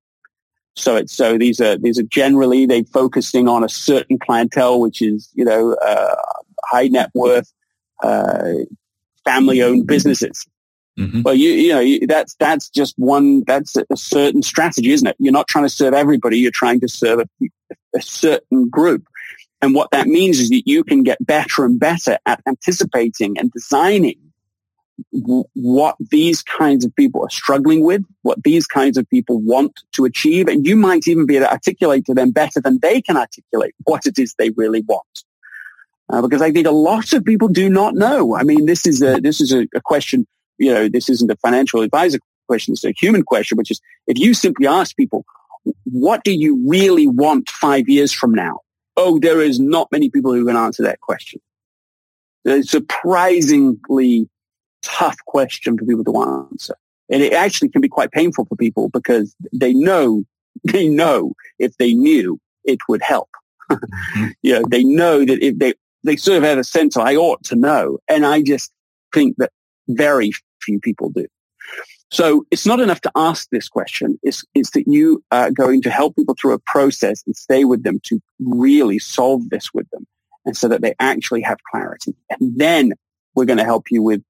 So 0.74 0.96
it's, 0.96 1.14
so 1.14 1.38
these 1.38 1.60
are, 1.60 1.78
these 1.78 1.98
are 1.98 2.04
generally, 2.04 2.66
they 2.66 2.82
focusing 2.82 3.48
on 3.48 3.62
a 3.62 3.68
certain 3.68 4.18
clientele, 4.18 4.80
which 4.80 5.00
is, 5.00 5.30
you 5.34 5.44
know, 5.44 5.74
uh, 5.74 6.16
high 6.64 6.88
net 6.88 7.10
worth, 7.14 7.52
uh, 8.02 8.52
family 9.24 9.62
owned 9.62 9.86
businesses. 9.86 10.46
Mm-hmm. 10.98 11.22
Well, 11.22 11.34
you, 11.34 11.50
you 11.50 11.72
know, 11.72 11.80
you, 11.80 12.06
that's, 12.06 12.34
that's 12.36 12.70
just 12.70 12.94
one, 12.96 13.44
that's 13.46 13.76
a, 13.76 13.84
certain 13.96 14.42
strategy, 14.42 14.92
isn't 14.92 15.06
it? 15.06 15.16
You're 15.18 15.32
not 15.32 15.46
trying 15.46 15.64
to 15.64 15.70
serve 15.70 15.92
everybody. 15.92 16.38
You're 16.38 16.50
trying 16.50 16.80
to 16.80 16.88
serve 16.88 17.20
a, 17.20 17.48
a 17.94 18.00
certain 18.00 18.68
group. 18.68 19.06
And 19.60 19.74
what 19.74 19.90
that 19.92 20.06
means 20.06 20.38
is 20.38 20.50
that 20.50 20.62
you 20.66 20.84
can 20.84 21.02
get 21.02 21.24
better 21.24 21.64
and 21.64 21.78
better 21.78 22.18
at 22.24 22.40
anticipating 22.46 23.38
and 23.38 23.50
designing 23.52 24.18
what 25.10 25.96
these 26.10 26.42
kinds 26.42 26.84
of 26.84 26.94
people 26.96 27.22
are 27.22 27.30
struggling 27.30 27.84
with, 27.84 28.02
what 28.22 28.42
these 28.42 28.66
kinds 28.66 28.96
of 28.96 29.08
people 29.10 29.40
want 29.40 29.80
to 29.92 30.04
achieve. 30.04 30.48
And 30.48 30.66
you 30.66 30.76
might 30.76 31.06
even 31.06 31.26
be 31.26 31.36
able 31.36 31.46
to 31.46 31.52
articulate 31.52 32.06
to 32.06 32.14
them 32.14 32.30
better 32.30 32.60
than 32.60 32.78
they 32.80 33.02
can 33.02 33.16
articulate 33.16 33.74
what 33.84 34.06
it 34.06 34.18
is 34.18 34.34
they 34.34 34.50
really 34.50 34.80
want. 34.82 35.24
Uh, 36.08 36.22
because 36.22 36.40
I 36.40 36.52
think 36.52 36.66
a 36.66 36.70
lot 36.70 37.12
of 37.12 37.24
people 37.24 37.48
do 37.48 37.68
not 37.68 37.94
know. 37.94 38.36
I 38.36 38.44
mean, 38.44 38.64
this 38.66 38.86
is 38.86 39.02
a, 39.02 39.20
this 39.20 39.40
is 39.40 39.52
a, 39.52 39.66
a 39.74 39.80
question 39.82 40.26
you 40.58 40.72
know, 40.72 40.88
this 40.88 41.08
isn't 41.08 41.30
a 41.30 41.36
financial 41.36 41.82
advisor 41.82 42.18
question. 42.48 42.72
It's 42.72 42.84
a 42.84 42.92
human 42.92 43.22
question, 43.22 43.56
which 43.56 43.70
is 43.70 43.80
if 44.06 44.18
you 44.18 44.34
simply 44.34 44.66
ask 44.66 44.96
people, 44.96 45.24
what 45.84 46.24
do 46.24 46.32
you 46.32 46.62
really 46.66 47.06
want 47.06 47.50
five 47.50 47.88
years 47.88 48.12
from 48.12 48.32
now? 48.32 48.60
Oh, 48.96 49.18
there 49.18 49.42
is 49.42 49.60
not 49.60 49.90
many 49.92 50.10
people 50.10 50.32
who 50.32 50.46
can 50.46 50.56
answer 50.56 50.82
that 50.84 51.00
question. 51.00 51.40
It's 52.44 52.68
a 52.68 52.78
surprisingly 52.78 54.28
tough 54.82 55.16
question 55.26 55.76
for 55.76 55.84
people 55.84 56.04
to 56.04 56.22
answer. 56.22 56.76
And 57.08 57.22
it 57.22 57.32
actually 57.32 57.68
can 57.68 57.80
be 57.80 57.88
quite 57.88 58.12
painful 58.12 58.46
for 58.46 58.56
people 58.56 58.88
because 58.88 59.34
they 59.52 59.74
know, 59.74 60.24
they 60.64 60.88
know 60.88 61.32
if 61.58 61.76
they 61.76 61.94
knew 61.94 62.40
it 62.64 62.78
would 62.88 63.02
help. 63.02 63.28
You 64.42 64.60
know, 64.60 64.64
they 64.70 64.84
know 64.84 65.24
that 65.24 65.44
if 65.44 65.58
they, 65.58 65.74
they 66.04 66.16
sort 66.16 66.38
of 66.38 66.44
have 66.44 66.58
a 66.58 66.64
sense, 66.64 66.96
of 66.96 67.02
I 67.02 67.16
ought 67.16 67.42
to 67.44 67.56
know. 67.56 67.98
And 68.08 68.24
I 68.24 68.42
just 68.42 68.72
think 69.12 69.36
that 69.38 69.50
very 69.88 70.30
few 70.66 70.80
people 70.80 71.10
do. 71.10 71.26
So 72.10 72.46
it's 72.50 72.66
not 72.66 72.80
enough 72.80 73.00
to 73.02 73.12
ask 73.16 73.48
this 73.50 73.68
question. 73.68 74.18
It's, 74.22 74.44
it's 74.54 74.70
that 74.70 74.84
you 74.86 75.24
are 75.32 75.50
going 75.50 75.82
to 75.82 75.90
help 75.90 76.14
people 76.16 76.36
through 76.40 76.52
a 76.54 76.58
process 76.58 77.22
and 77.26 77.36
stay 77.36 77.64
with 77.64 77.82
them 77.82 78.00
to 78.04 78.20
really 78.38 78.98
solve 78.98 79.50
this 79.50 79.74
with 79.74 79.88
them 79.90 80.06
and 80.44 80.56
so 80.56 80.68
that 80.68 80.82
they 80.82 80.94
actually 81.00 81.42
have 81.42 81.58
clarity. 81.70 82.14
And 82.30 82.56
then 82.56 82.92
we're 83.34 83.44
going 83.44 83.58
to 83.58 83.64
help 83.64 83.90
you 83.90 84.02
with 84.02 84.22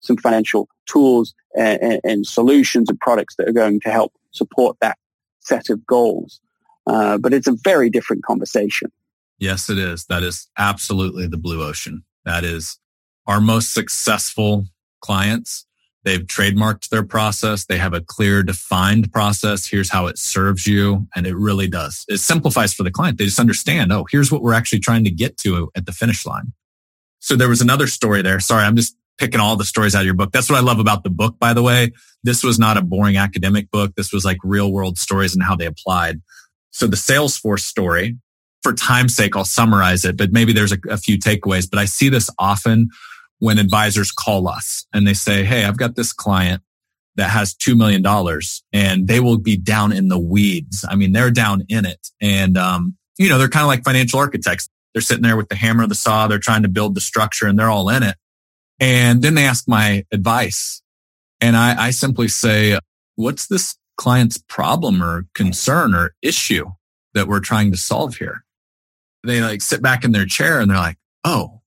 some 0.00 0.16
financial 0.16 0.68
tools 0.86 1.34
and, 1.56 2.00
and, 2.04 2.26
solutions 2.26 2.88
and 2.88 3.00
products 3.00 3.34
that 3.36 3.48
are 3.48 3.52
going 3.52 3.80
to 3.80 3.90
help 3.90 4.12
support 4.30 4.76
that 4.80 4.96
set 5.40 5.68
of 5.68 5.84
goals. 5.84 6.40
Uh, 6.86 7.18
but 7.18 7.34
it's 7.34 7.48
a 7.48 7.56
very 7.64 7.90
different 7.90 8.24
conversation. 8.24 8.92
Yes, 9.38 9.68
it 9.68 9.78
is. 9.78 10.04
That 10.06 10.22
is 10.22 10.48
absolutely 10.56 11.26
the 11.26 11.36
blue 11.36 11.62
ocean. 11.62 12.04
That 12.24 12.44
is 12.44 12.78
our 13.26 13.40
most 13.40 13.74
successful 13.74 14.66
clients 15.00 15.66
They've 16.06 16.20
trademarked 16.20 16.90
their 16.90 17.02
process. 17.02 17.64
They 17.64 17.78
have 17.78 17.92
a 17.92 18.00
clear, 18.00 18.44
defined 18.44 19.12
process. 19.12 19.66
Here's 19.66 19.90
how 19.90 20.06
it 20.06 20.18
serves 20.18 20.64
you. 20.64 21.08
And 21.16 21.26
it 21.26 21.34
really 21.34 21.66
does. 21.66 22.04
It 22.06 22.18
simplifies 22.18 22.72
for 22.72 22.84
the 22.84 22.92
client. 22.92 23.18
They 23.18 23.24
just 23.24 23.40
understand, 23.40 23.92
oh, 23.92 24.06
here's 24.08 24.30
what 24.30 24.40
we're 24.40 24.54
actually 24.54 24.78
trying 24.78 25.02
to 25.02 25.10
get 25.10 25.36
to 25.38 25.68
at 25.74 25.84
the 25.84 25.90
finish 25.90 26.24
line. 26.24 26.52
So 27.18 27.34
there 27.34 27.48
was 27.48 27.60
another 27.60 27.88
story 27.88 28.22
there. 28.22 28.38
Sorry, 28.38 28.62
I'm 28.62 28.76
just 28.76 28.96
picking 29.18 29.40
all 29.40 29.56
the 29.56 29.64
stories 29.64 29.96
out 29.96 30.02
of 30.02 30.04
your 30.04 30.14
book. 30.14 30.30
That's 30.30 30.48
what 30.48 30.56
I 30.56 30.62
love 30.62 30.78
about 30.78 31.02
the 31.02 31.10
book, 31.10 31.40
by 31.40 31.52
the 31.52 31.62
way. 31.62 31.90
This 32.22 32.44
was 32.44 32.56
not 32.56 32.76
a 32.76 32.82
boring 32.82 33.16
academic 33.16 33.72
book. 33.72 33.96
This 33.96 34.12
was 34.12 34.24
like 34.24 34.38
real 34.44 34.72
world 34.72 34.98
stories 34.98 35.34
and 35.34 35.42
how 35.42 35.56
they 35.56 35.66
applied. 35.66 36.22
So 36.70 36.86
the 36.86 36.94
Salesforce 36.94 37.62
story, 37.62 38.16
for 38.62 38.72
time's 38.72 39.16
sake, 39.16 39.34
I'll 39.34 39.44
summarize 39.44 40.04
it, 40.04 40.16
but 40.16 40.30
maybe 40.30 40.52
there's 40.52 40.72
a, 40.72 40.78
a 40.88 40.98
few 40.98 41.18
takeaways. 41.18 41.68
But 41.68 41.80
I 41.80 41.84
see 41.86 42.08
this 42.08 42.30
often 42.38 42.90
when 43.38 43.58
advisors 43.58 44.10
call 44.10 44.48
us 44.48 44.86
and 44.92 45.06
they 45.06 45.14
say, 45.14 45.44
Hey, 45.44 45.64
I've 45.64 45.76
got 45.76 45.96
this 45.96 46.12
client 46.12 46.62
that 47.16 47.30
has 47.30 47.54
$2 47.54 47.76
million 47.76 48.04
and 48.72 49.08
they 49.08 49.20
will 49.20 49.38
be 49.38 49.56
down 49.56 49.92
in 49.92 50.08
the 50.08 50.18
weeds. 50.18 50.84
I 50.88 50.96
mean, 50.96 51.12
they're 51.12 51.30
down 51.30 51.62
in 51.68 51.86
it. 51.86 52.08
And, 52.20 52.58
um, 52.58 52.96
you 53.18 53.28
know, 53.28 53.38
they're 53.38 53.48
kind 53.48 53.64
of 53.64 53.68
like 53.68 53.84
financial 53.84 54.18
architects. 54.18 54.68
They're 54.92 55.02
sitting 55.02 55.22
there 55.22 55.36
with 55.36 55.48
the 55.48 55.56
hammer, 55.56 55.86
the 55.86 55.94
saw. 55.94 56.26
They're 56.26 56.38
trying 56.38 56.62
to 56.62 56.68
build 56.68 56.94
the 56.94 57.00
structure 57.00 57.46
and 57.46 57.58
they're 57.58 57.70
all 57.70 57.88
in 57.88 58.02
it. 58.02 58.16
And 58.78 59.22
then 59.22 59.34
they 59.34 59.44
ask 59.44 59.66
my 59.66 60.04
advice 60.12 60.82
and 61.40 61.56
I, 61.56 61.86
I 61.86 61.90
simply 61.90 62.28
say, 62.28 62.78
what's 63.14 63.46
this 63.46 63.76
client's 63.96 64.38
problem 64.38 65.02
or 65.02 65.26
concern 65.34 65.94
or 65.94 66.14
issue 66.22 66.66
that 67.14 67.28
we're 67.28 67.40
trying 67.40 67.70
to 67.72 67.78
solve 67.78 68.16
here? 68.16 68.44
They 69.24 69.40
like 69.40 69.62
sit 69.62 69.82
back 69.82 70.04
in 70.04 70.12
their 70.12 70.26
chair 70.26 70.60
and 70.60 70.70
they're 70.70 70.78
like, 70.78 70.98
Oh, 71.24 71.62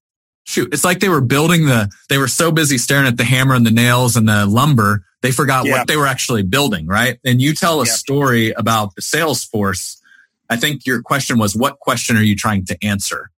shoot, 0.50 0.74
it's 0.74 0.84
like 0.84 1.00
they 1.00 1.10
were 1.10 1.22
building 1.22 1.68
the, 1.68 1.90
they 2.10 2.18
were 2.18 2.28
so 2.28 2.52
busy 2.52 2.78
staring 2.78 3.06
at 3.06 3.18
the 3.18 3.24
hammer 3.24 3.54
and 3.54 3.66
the 3.66 3.72
nails 3.72 4.16
and 4.16 4.28
the 4.28 4.46
lumber, 4.46 5.06
they 5.22 5.32
forgot 5.32 5.66
yeah. 5.66 5.74
what 5.74 5.88
they 5.88 5.96
were 5.96 6.08
actually 6.08 6.44
building, 6.44 6.88
right? 6.88 7.20
And 7.24 7.42
you 7.42 7.54
tell 7.54 7.82
a 7.82 7.86
yeah. 7.86 7.92
story 7.92 8.52
about 8.52 8.96
the 8.96 9.02
Salesforce. 9.02 9.98
I 10.50 10.58
think 10.58 10.86
your 10.86 11.04
question 11.04 11.38
was, 11.38 11.56
what 11.56 11.80
question 11.80 12.18
are 12.18 12.24
you 12.24 12.36
trying 12.36 12.66
to 12.66 12.78
answer? 12.84 13.30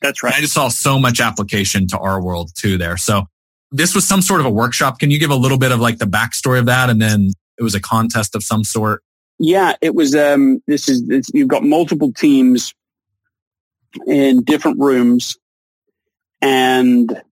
That's 0.00 0.22
right. 0.22 0.32
And 0.32 0.38
I 0.38 0.40
just 0.42 0.54
saw 0.54 0.68
so 0.68 0.98
much 0.98 1.20
application 1.20 1.88
to 1.88 1.98
our 1.98 2.22
world 2.22 2.52
too 2.56 2.78
there. 2.78 2.96
So 2.96 3.24
this 3.72 3.94
was 3.94 4.06
some 4.06 4.22
sort 4.22 4.40
of 4.40 4.46
a 4.46 4.50
workshop. 4.50 5.00
Can 5.00 5.10
you 5.10 5.18
give 5.18 5.30
a 5.30 5.36
little 5.36 5.58
bit 5.58 5.72
of 5.72 5.80
like 5.80 5.98
the 5.98 6.06
backstory 6.06 6.58
of 6.58 6.66
that? 6.66 6.88
And 6.88 7.02
then 7.02 7.30
it 7.58 7.62
was 7.62 7.74
a 7.74 7.80
contest 7.80 8.36
of 8.36 8.44
some 8.44 8.62
sort. 8.62 9.02
Yeah, 9.38 9.74
it 9.80 9.94
was, 9.94 10.14
um, 10.14 10.62
this 10.66 10.88
is, 10.88 11.06
this, 11.06 11.26
you've 11.34 11.48
got 11.48 11.64
multiple 11.64 12.12
teams 12.12 12.74
in 14.06 14.44
different 14.44 14.78
rooms 14.78 15.36
and 16.40 17.22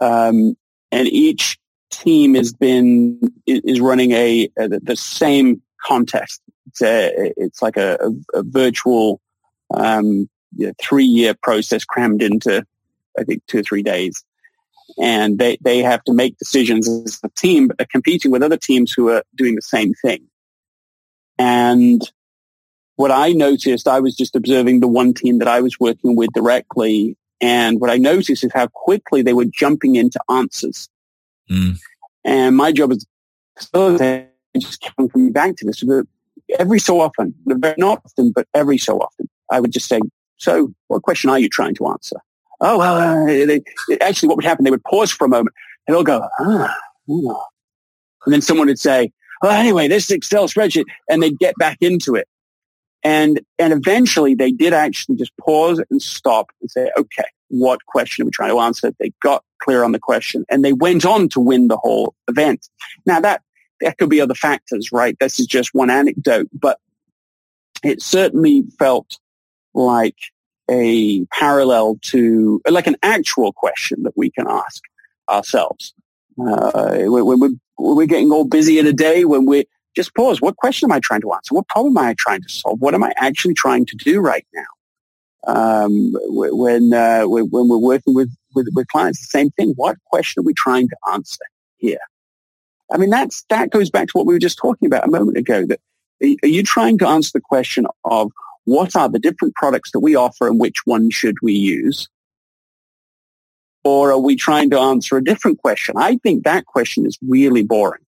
um, 0.00 0.56
and 0.92 1.08
each 1.08 1.58
team 1.90 2.34
has 2.34 2.52
been 2.52 3.20
is 3.46 3.80
running 3.80 4.12
a, 4.12 4.48
a 4.58 4.68
the 4.68 4.96
same 4.96 5.62
contest. 5.84 6.40
It's 6.68 6.82
a, 6.82 7.32
it's 7.36 7.62
like 7.62 7.76
a, 7.76 7.98
a, 8.32 8.42
virtual 8.44 9.20
um, 9.74 10.28
three 10.80 11.04
year 11.04 11.34
process 11.42 11.84
crammed 11.84 12.22
into 12.22 12.64
I 13.18 13.24
think 13.24 13.44
two 13.46 13.58
or 13.58 13.62
three 13.62 13.82
days, 13.82 14.24
and 15.00 15.38
they 15.38 15.58
they 15.60 15.82
have 15.82 16.04
to 16.04 16.12
make 16.12 16.38
decisions 16.38 16.88
as 16.88 17.18
a 17.24 17.28
team, 17.30 17.70
competing 17.90 18.30
with 18.30 18.42
other 18.42 18.56
teams 18.56 18.92
who 18.92 19.10
are 19.10 19.24
doing 19.34 19.56
the 19.56 19.62
same 19.62 19.94
thing. 19.94 20.26
And 21.38 22.02
what 22.96 23.10
I 23.10 23.32
noticed, 23.32 23.88
I 23.88 24.00
was 24.00 24.14
just 24.14 24.36
observing 24.36 24.80
the 24.80 24.88
one 24.88 25.14
team 25.14 25.38
that 25.38 25.48
I 25.48 25.62
was 25.62 25.80
working 25.80 26.16
with 26.16 26.30
directly 26.34 27.16
And 27.40 27.80
what 27.80 27.90
I 27.90 27.96
noticed 27.96 28.44
is 28.44 28.52
how 28.52 28.66
quickly 28.68 29.22
they 29.22 29.32
were 29.32 29.46
jumping 29.46 29.96
into 29.96 30.20
answers. 30.28 30.88
Mm. 31.50 31.78
And 32.24 32.56
my 32.56 32.70
job 32.72 32.92
as 32.92 33.06
facilitator 33.58 34.28
just 34.58 34.80
kept 34.80 34.96
coming 34.96 35.32
back 35.32 35.56
to 35.56 35.64
this. 35.64 35.82
Every 36.58 36.78
so 36.78 37.00
often, 37.00 37.34
not 37.46 38.02
often, 38.04 38.32
but 38.32 38.46
every 38.54 38.78
so 38.78 38.98
often, 38.98 39.28
I 39.50 39.60
would 39.60 39.72
just 39.72 39.88
say, 39.88 40.00
so 40.36 40.72
what 40.88 41.02
question 41.02 41.30
are 41.30 41.38
you 41.38 41.48
trying 41.48 41.74
to 41.76 41.86
answer? 41.86 42.16
Oh, 42.60 42.78
well, 42.78 42.96
uh, 42.96 43.26
they, 43.26 43.62
actually 44.00 44.28
what 44.28 44.36
would 44.36 44.44
happen, 44.44 44.64
they 44.64 44.70
would 44.70 44.84
pause 44.84 45.10
for 45.10 45.24
a 45.24 45.28
moment 45.28 45.54
and 45.86 45.94
they'll 45.94 46.04
go, 46.04 46.26
ah, 46.40 46.76
oh. 47.08 47.42
and 48.26 48.34
then 48.34 48.42
someone 48.42 48.66
would 48.66 48.78
say, 48.78 49.12
well, 49.42 49.52
anyway, 49.52 49.88
this 49.88 50.10
Excel 50.10 50.48
spreadsheet, 50.48 50.84
and 51.08 51.22
they'd 51.22 51.38
get 51.38 51.54
back 51.58 51.78
into 51.80 52.14
it. 52.14 52.28
And, 53.02 53.40
and 53.58 53.72
eventually 53.72 54.34
they 54.34 54.52
did 54.52 54.72
actually 54.72 55.16
just 55.16 55.36
pause 55.38 55.82
and 55.90 56.02
stop 56.02 56.50
and 56.60 56.70
say, 56.70 56.90
okay, 56.96 57.24
what 57.48 57.84
question 57.86 58.22
are 58.22 58.26
we 58.26 58.30
trying 58.30 58.50
to 58.50 58.60
answer? 58.60 58.92
They 58.98 59.12
got 59.22 59.42
clear 59.62 59.84
on 59.84 59.92
the 59.92 59.98
question 59.98 60.44
and 60.48 60.64
they 60.64 60.72
went 60.72 61.04
on 61.04 61.28
to 61.30 61.40
win 61.40 61.68
the 61.68 61.76
whole 61.76 62.14
event. 62.28 62.68
Now 63.06 63.20
that, 63.20 63.42
there 63.80 63.94
could 63.98 64.10
be 64.10 64.20
other 64.20 64.34
factors, 64.34 64.90
right? 64.92 65.16
This 65.18 65.40
is 65.40 65.46
just 65.46 65.70
one 65.72 65.88
anecdote, 65.88 66.48
but 66.52 66.78
it 67.82 68.02
certainly 68.02 68.64
felt 68.78 69.18
like 69.72 70.16
a 70.70 71.24
parallel 71.26 71.98
to, 72.02 72.60
like 72.68 72.86
an 72.86 72.96
actual 73.02 73.52
question 73.52 74.02
that 74.02 74.12
we 74.16 74.30
can 74.30 74.46
ask 74.46 74.82
ourselves. 75.28 75.94
Uh, 76.38 76.98
when, 77.06 77.40
we're, 77.40 77.50
we're 77.78 78.06
getting 78.06 78.30
all 78.30 78.44
busy 78.44 78.78
in 78.78 78.86
a 78.86 78.92
day, 78.92 79.24
when 79.24 79.46
we're 79.46 79.64
just 79.96 80.14
pause. 80.14 80.40
What 80.40 80.56
question 80.56 80.86
am 80.86 80.92
I 80.92 81.00
trying 81.02 81.20
to 81.22 81.32
answer? 81.32 81.54
What 81.54 81.68
problem 81.68 81.96
am 81.96 82.04
I 82.04 82.14
trying 82.18 82.42
to 82.42 82.48
solve? 82.48 82.80
What 82.80 82.94
am 82.94 83.02
I 83.02 83.12
actually 83.16 83.54
trying 83.54 83.86
to 83.86 83.96
do 83.96 84.20
right 84.20 84.46
now? 84.54 84.64
Um, 85.46 86.12
when, 86.28 86.92
uh, 86.92 87.24
when 87.24 87.48
we're 87.50 87.78
working 87.78 88.14
with, 88.14 88.30
with, 88.54 88.68
with 88.74 88.86
clients, 88.88 89.20
the 89.20 89.38
same 89.38 89.50
thing. 89.50 89.72
What 89.76 89.96
question 90.06 90.40
are 90.40 90.44
we 90.44 90.54
trying 90.54 90.88
to 90.88 90.96
answer 91.10 91.44
here? 91.78 91.98
I 92.92 92.98
mean, 92.98 93.10
that's, 93.10 93.44
that 93.48 93.70
goes 93.70 93.90
back 93.90 94.08
to 94.08 94.12
what 94.12 94.26
we 94.26 94.34
were 94.34 94.40
just 94.40 94.58
talking 94.58 94.86
about 94.86 95.06
a 95.06 95.10
moment 95.10 95.38
ago. 95.38 95.64
That 95.64 95.80
are 96.22 96.48
you 96.48 96.62
trying 96.62 96.98
to 96.98 97.08
answer 97.08 97.30
the 97.32 97.40
question 97.40 97.86
of 98.04 98.30
what 98.64 98.94
are 98.94 99.08
the 99.08 99.18
different 99.18 99.54
products 99.54 99.92
that 99.92 100.00
we 100.00 100.14
offer 100.14 100.46
and 100.46 100.60
which 100.60 100.76
one 100.84 101.10
should 101.10 101.36
we 101.42 101.54
use? 101.54 102.08
Or 103.82 104.12
are 104.12 104.18
we 104.18 104.36
trying 104.36 104.70
to 104.70 104.78
answer 104.78 105.16
a 105.16 105.24
different 105.24 105.58
question? 105.58 105.94
I 105.96 106.16
think 106.18 106.44
that 106.44 106.66
question 106.66 107.06
is 107.06 107.18
really 107.26 107.62
boring. 107.62 108.02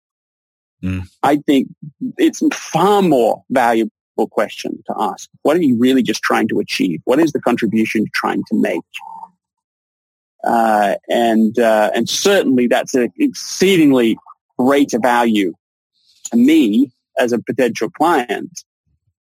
Mm. 0.83 1.09
I 1.23 1.37
think 1.37 1.69
it's 2.19 2.43
far 2.53 3.03
more 3.03 3.43
valuable 3.51 3.91
question 4.31 4.83
to 4.87 4.95
ask. 4.99 5.29
What 5.43 5.57
are 5.57 5.63
you 5.63 5.79
really 5.79 6.03
just 6.03 6.23
trying 6.23 6.49
to 6.49 6.61
achieve? 6.61 7.01
What 7.05 7.21
is 7.21 7.33
the 7.33 7.41
contribution 7.41 8.03
you're 8.03 8.11
trying 8.15 8.43
to 8.49 8.57
make? 8.57 8.81
Uh, 10.45 10.95
and 11.09 11.59
uh, 11.59 11.91
and 11.95 12.09
certainly 12.09 12.67
that's 12.67 12.95
an 12.95 13.13
exceedingly 13.19 14.17
great 14.59 14.93
value 15.03 15.53
to 16.31 16.37
me 16.37 16.91
as 17.19 17.33
a 17.33 17.39
potential 17.39 17.91
client 17.91 18.51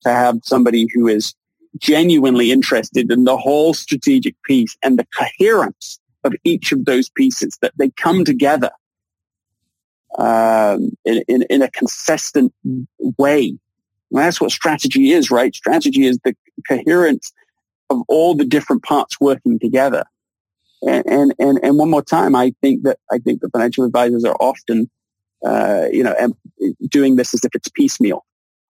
to 0.03 0.11
have 0.11 0.39
somebody 0.45 0.87
who 0.95 1.09
is 1.09 1.35
genuinely 1.79 2.53
interested 2.53 3.11
in 3.11 3.25
the 3.25 3.37
whole 3.37 3.75
strategic 3.75 4.41
piece 4.45 4.77
and 4.85 4.99
the 4.99 5.07
coherence 5.17 5.99
of 6.25 6.35
each 6.45 6.71
of 6.71 6.85
those 6.85 7.09
pieces 7.09 7.59
that 7.63 7.73
they 7.79 7.91
come 7.91 8.25
together 8.25 8.71
um, 10.19 10.91
in, 11.05 11.23
in, 11.29 11.43
in, 11.49 11.63
a 11.63 11.71
consistent 11.71 12.53
way. 13.19 13.49
And 14.11 14.21
that's 14.21 14.41
what 14.41 14.51
strategy 14.51 15.13
is, 15.13 15.31
right? 15.31 15.55
Strategy 15.55 16.07
is 16.07 16.19
the 16.25 16.35
coherence 16.69 17.33
of 17.91 18.03
all 18.09 18.35
the 18.35 18.45
different 18.45 18.83
parts 18.83 19.21
working 19.21 19.59
together. 19.59 20.05
And, 20.83 21.05
and, 21.07 21.35
and, 21.39 21.61
and 21.63 21.79
one 21.79 21.91
more 21.91 22.03
time, 22.03 22.35
I 22.35 22.55
think 22.61 22.83
that, 22.83 22.99
I 23.11 23.19
think 23.19 23.41
the 23.41 23.49
financial 23.51 23.85
advisors 23.85 24.25
are 24.25 24.37
often, 24.41 24.91
uh, 25.45 25.87
you 25.93 26.03
know, 26.03 26.15
doing 26.89 27.17
this 27.17 27.33
as 27.35 27.45
if 27.45 27.55
it's 27.55 27.69
piecemeal. 27.69 28.25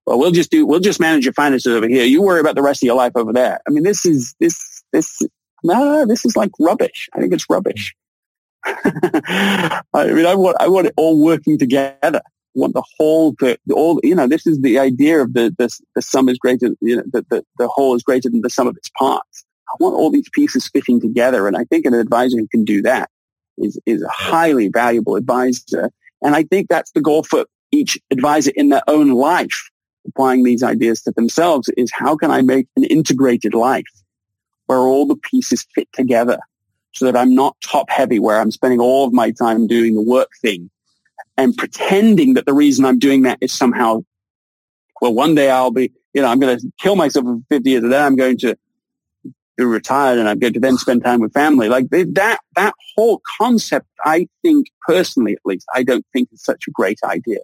Well, 0.07 0.19
we'll 0.19 0.33
just 0.33 0.51
do, 0.51 0.67
we'll 0.67 0.81
just 0.81 1.01
manage 1.01 1.25
your 1.25 1.33
finances 1.33 1.75
over 1.75 1.89
here. 1.89 2.05
You 2.05 2.23
worry 2.23 2.41
about 2.41 2.57
the 2.57 2.63
rest 2.63 2.83
of 2.83 2.87
your 2.87 2.97
life 2.97 3.13
over 3.15 3.33
there. 3.33 3.61
I 3.67 3.71
mean, 3.71 3.85
this 3.85 4.05
is, 4.05 4.35
this, 4.41 4.83
this, 4.93 5.23
no, 5.65 6.05
this 6.05 6.25
is 6.25 6.37
like 6.37 6.51
rubbish. 6.59 7.09
I 7.15 7.21
think 7.21 7.33
it's 7.33 7.49
rubbish. 7.49 7.95
I 8.65 9.83
mean, 9.95 10.27
I 10.27 10.35
want, 10.35 10.57
I 10.61 10.69
want 10.69 10.87
it 10.87 10.95
all 10.97 11.23
working 11.23 11.59
together. 11.59 12.21
I 12.25 12.59
want 12.59 12.75
the 12.75 12.85
whole, 12.97 13.33
the, 13.39 13.59
the, 13.67 13.75
all, 13.75 14.01
you 14.03 14.15
know, 14.15 14.29
this 14.29 14.47
is 14.47 14.61
the 14.61 14.79
idea 14.79 15.21
of 15.21 15.33
the, 15.33 15.55
the, 15.59 15.69
the 15.95 16.03
sum 16.03 16.29
is 16.29 16.39
greater, 16.39 16.71
you 16.81 16.97
know, 16.97 17.03
the, 17.13 17.25
the, 17.31 17.45
the 17.59 17.69
whole 17.69 17.95
is 17.95 18.03
greater 18.03 18.29
than 18.29 18.43
the 18.43 18.51
sum 18.51 18.67
of 18.67 18.77
its 18.77 18.91
parts. 18.99 19.45
I 19.69 19.77
want 19.81 19.95
all 19.95 20.11
these 20.11 20.29
pieces 20.33 20.69
fitting 20.69 21.01
together. 21.01 21.49
And 21.49 21.57
I 21.57 21.65
think 21.65 21.87
an 21.87 21.95
advisor 21.95 22.37
who 22.37 22.49
can 22.49 22.65
do 22.65 22.83
that 22.83 23.11
is, 23.59 23.81
is 23.87 24.03
a 24.03 24.09
highly 24.09 24.69
valuable 24.69 25.17
advisor. 25.17 25.91
And 26.21 26.37
I 26.37 26.45
think 26.45 26.69
that's 26.69 26.93
the 26.93 27.01
goal 27.01 27.23
for 27.23 27.47
each 27.73 27.99
advisor 28.11 28.53
in 28.55 28.69
their 28.69 28.83
own 28.87 29.13
life. 29.13 29.71
Applying 30.07 30.43
these 30.43 30.65
ideas 30.65 31.01
to 31.03 31.13
themselves 31.13 31.71
is 31.77 31.91
how 31.95 32.17
can 32.17 32.31
I 32.31 32.43
make 32.43 32.67
an 32.77 32.83
integrated 32.85 33.55
life 33.55 33.85
where 34.67 34.81
all 34.81 35.07
the 35.07 35.17
pieces 35.17 35.65
fit 35.75 35.89
together 35.93 36.39
so 36.93 37.07
that 37.07 37.17
I'm 37.17 37.35
not 37.35 37.57
top 37.63 37.91
heavy 37.91 38.19
where 38.19 38.41
I'm 38.41 38.51
spending 38.51 38.81
all 38.81 39.07
of 39.07 39.13
my 39.13 39.31
time 39.31 39.67
doing 39.67 39.95
the 39.95 40.03
work 40.03 40.31
thing 40.41 40.71
and 41.37 41.57
pretending 41.57 42.35
that 42.35 42.47
the 42.47 42.53
reason 42.53 42.85
I'm 42.85 42.99
doing 42.99 43.23
that 43.23 43.39
is 43.41 43.53
somehow, 43.53 44.05
well, 45.01 45.15
one 45.15 45.35
day 45.35 45.51
I'll 45.51 45.71
be, 45.71 45.93
you 46.13 46.23
know, 46.23 46.29
I'm 46.29 46.39
going 46.39 46.59
to 46.59 46.73
kill 46.79 46.97
myself 46.97 47.25
for 47.25 47.39
50 47.51 47.71
years 47.71 47.83
and 47.83 47.93
then 47.93 48.03
I'm 48.03 48.17
going 48.17 48.37
to 48.39 48.57
be 49.57 49.65
retired 49.65 50.19
and 50.19 50.29
I'm 50.29 50.39
going 50.39 50.53
to 50.53 50.61
then 50.61 50.77
spend 50.77 51.03
time 51.03 51.21
with 51.21 51.33
family. 51.33 51.69
Like 51.69 51.89
that, 51.91 52.41
that 52.57 52.75
whole 52.95 53.23
concept, 53.39 53.87
I 54.05 54.29
think 54.43 54.67
personally, 54.87 55.33
at 55.33 55.41
least, 55.45 55.67
I 55.75 55.83
don't 55.83 56.07
think 56.13 56.29
is 56.33 56.45
such 56.45 56.65
a 56.69 56.71
great 56.71 56.99
idea. 57.05 57.41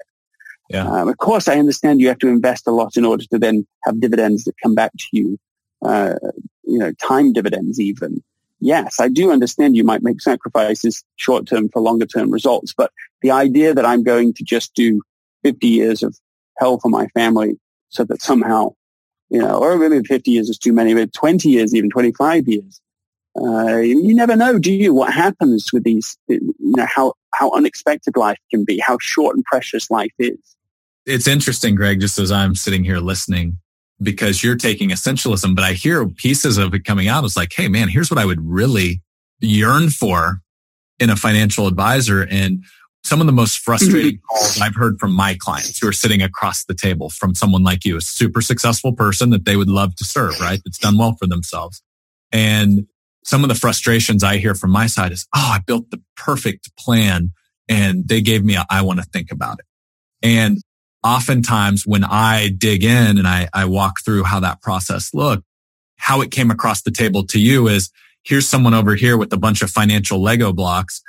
Yeah. 0.68 0.86
Um, 0.86 1.08
of 1.08 1.16
course, 1.16 1.48
I 1.48 1.58
understand 1.58 2.00
you 2.00 2.08
have 2.08 2.18
to 2.18 2.28
invest 2.28 2.66
a 2.66 2.70
lot 2.70 2.96
in 2.96 3.06
order 3.06 3.24
to 3.32 3.38
then 3.38 3.66
have 3.84 4.00
dividends 4.00 4.44
that 4.44 4.54
come 4.62 4.74
back 4.74 4.92
to 4.92 5.06
you, 5.12 5.38
uh, 5.82 6.16
you 6.64 6.78
know, 6.78 6.92
time 7.00 7.32
dividends 7.32 7.80
even 7.80 8.22
yes, 8.60 8.96
I 9.00 9.08
do 9.08 9.30
understand 9.30 9.76
you 9.76 9.84
might 9.84 10.02
make 10.02 10.20
sacrifices 10.20 11.04
short 11.16 11.46
term 11.46 11.68
for 11.68 11.80
longer 11.80 12.06
term 12.06 12.30
results, 12.30 12.74
but 12.76 12.90
the 13.22 13.30
idea 13.30 13.74
that 13.74 13.84
I'm 13.84 14.02
going 14.02 14.32
to 14.34 14.44
just 14.44 14.74
do 14.74 15.02
50 15.44 15.66
years 15.66 16.02
of 16.02 16.16
hell 16.58 16.78
for 16.80 16.88
my 16.88 17.06
family 17.08 17.58
so 17.88 18.04
that 18.04 18.22
somehow, 18.22 18.74
you 19.30 19.40
know, 19.40 19.58
or 19.58 19.76
maybe 19.76 20.06
50 20.06 20.30
years 20.30 20.48
is 20.48 20.58
too 20.58 20.72
many, 20.72 20.94
but 20.94 21.12
20 21.12 21.48
years, 21.48 21.74
even 21.74 21.90
25 21.90 22.48
years. 22.48 22.80
Uh, 23.40 23.76
you 23.76 24.14
never 24.14 24.34
know, 24.34 24.58
do 24.58 24.72
you? 24.72 24.92
What 24.92 25.12
happens 25.12 25.72
with 25.72 25.84
these, 25.84 26.16
you 26.26 26.54
know, 26.58 26.86
how, 26.86 27.14
how 27.34 27.50
unexpected 27.52 28.16
life 28.16 28.38
can 28.50 28.64
be, 28.64 28.78
how 28.78 28.98
short 29.00 29.36
and 29.36 29.44
precious 29.44 29.90
life 29.90 30.12
is. 30.18 30.38
It's 31.06 31.28
interesting, 31.28 31.74
Greg, 31.74 32.00
just 32.00 32.18
as 32.18 32.32
I'm 32.32 32.54
sitting 32.54 32.84
here 32.84 32.98
listening, 32.98 33.58
because 34.00 34.42
you're 34.42 34.56
taking 34.56 34.90
essentialism, 34.90 35.54
but 35.54 35.64
I 35.64 35.72
hear 35.72 36.06
pieces 36.08 36.58
of 36.58 36.72
it 36.74 36.84
coming 36.84 37.08
out. 37.08 37.24
It's 37.24 37.36
like, 37.36 37.52
Hey 37.54 37.68
man, 37.68 37.88
here's 37.88 38.10
what 38.10 38.18
I 38.18 38.24
would 38.24 38.40
really 38.40 39.02
yearn 39.40 39.90
for 39.90 40.40
in 40.98 41.10
a 41.10 41.16
financial 41.16 41.66
advisor. 41.66 42.22
And 42.22 42.64
some 43.04 43.20
of 43.20 43.26
the 43.26 43.32
most 43.32 43.58
frustrating 43.58 44.16
mm-hmm. 44.16 44.36
calls 44.36 44.60
I've 44.60 44.74
heard 44.74 44.98
from 44.98 45.12
my 45.12 45.36
clients 45.38 45.78
who 45.78 45.88
are 45.88 45.92
sitting 45.92 46.22
across 46.22 46.64
the 46.64 46.74
table 46.74 47.10
from 47.10 47.34
someone 47.34 47.62
like 47.62 47.84
you, 47.84 47.96
a 47.96 48.00
super 48.00 48.40
successful 48.40 48.92
person 48.92 49.30
that 49.30 49.44
they 49.44 49.56
would 49.56 49.68
love 49.68 49.94
to 49.96 50.04
serve, 50.04 50.38
right? 50.40 50.60
That's 50.64 50.78
done 50.78 50.98
well 50.98 51.14
for 51.18 51.26
themselves. 51.26 51.82
And 52.32 52.86
some 53.24 53.42
of 53.44 53.48
the 53.48 53.54
frustrations 53.54 54.24
I 54.24 54.38
hear 54.38 54.54
from 54.54 54.70
my 54.70 54.86
side 54.86 55.12
is, 55.12 55.26
Oh, 55.34 55.52
I 55.54 55.60
built 55.66 55.90
the 55.90 56.02
perfect 56.16 56.76
plan 56.76 57.32
and 57.68 58.08
they 58.08 58.20
gave 58.20 58.44
me 58.44 58.56
a, 58.56 58.64
I 58.70 58.82
want 58.82 58.98
to 58.98 59.04
think 59.06 59.30
about 59.30 59.58
it. 59.58 59.64
And 60.22 60.58
oftentimes 61.04 61.84
when 61.86 62.04
I 62.04 62.50
dig 62.56 62.84
in 62.84 63.18
and 63.18 63.26
I, 63.26 63.48
I 63.52 63.64
walk 63.66 64.00
through 64.04 64.24
how 64.24 64.40
that 64.40 64.60
process 64.60 65.14
looked, 65.14 65.44
how 65.96 66.20
it 66.20 66.30
came 66.30 66.50
across 66.50 66.82
the 66.82 66.90
table 66.90 67.24
to 67.26 67.40
you 67.40 67.68
is 67.68 67.90
here's 68.24 68.48
someone 68.48 68.74
over 68.74 68.94
here 68.94 69.16
with 69.16 69.32
a 69.32 69.38
bunch 69.38 69.62
of 69.62 69.70
financial 69.70 70.22
Lego 70.22 70.52
blocks 70.52 71.02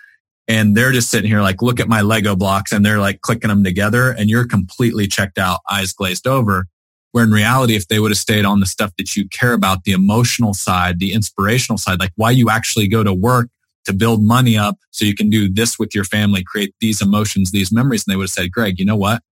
and 0.48 0.76
they're 0.76 0.92
just 0.92 1.12
sitting 1.12 1.30
here 1.30 1.42
like, 1.42 1.62
look 1.62 1.80
at 1.80 1.88
my 1.88 2.02
Lego 2.02 2.36
blocks 2.36 2.72
and 2.72 2.84
they're 2.84 3.00
like 3.00 3.22
clicking 3.22 3.50
them 3.50 3.64
together 3.64 4.10
and 4.10 4.30
you're 4.30 4.48
completely 4.48 5.06
checked 5.06 5.38
out, 5.38 5.60
eyes 5.70 5.94
glazed 5.94 6.28
over. 6.28 6.66
Where 7.12 7.24
in 7.24 7.32
reality, 7.32 7.76
if 7.76 7.88
they 7.88 8.00
would 8.00 8.12
have 8.12 8.20
stayed 8.20 8.46
on 8.46 8.60
the 8.60 8.68
stuff 8.68 8.92
that 8.98 9.16
you 9.16 9.28
care 9.30 9.54
about, 9.54 9.84
the 9.84 9.94
emotional 9.94 10.54
side, 10.54 11.00
the 11.00 11.14
inspirational 11.14 11.80
side, 11.80 12.00
like 12.00 12.12
why 12.16 12.30
you 12.32 12.52
actually 12.52 12.88
go 12.88 13.04
to 13.04 13.14
work 13.14 13.50
to 13.86 13.94
build 13.94 14.24
money 14.24 14.58
up 14.58 14.78
so 14.92 15.06
you 15.06 15.16
can 15.16 15.30
do 15.30 15.52
this 15.52 15.80
with 15.80 15.96
your 15.96 16.04
family, 16.04 16.44
create 16.44 16.74
these 16.80 17.02
emotions, 17.02 17.52
these 17.52 17.72
memories. 17.72 18.04
And 18.06 18.12
they 18.12 18.16
would 18.16 18.26
have 18.26 18.30
said, 18.30 18.52
Greg, 18.52 18.78
you 18.78 18.86
know 18.86 18.96
what? 18.96 19.24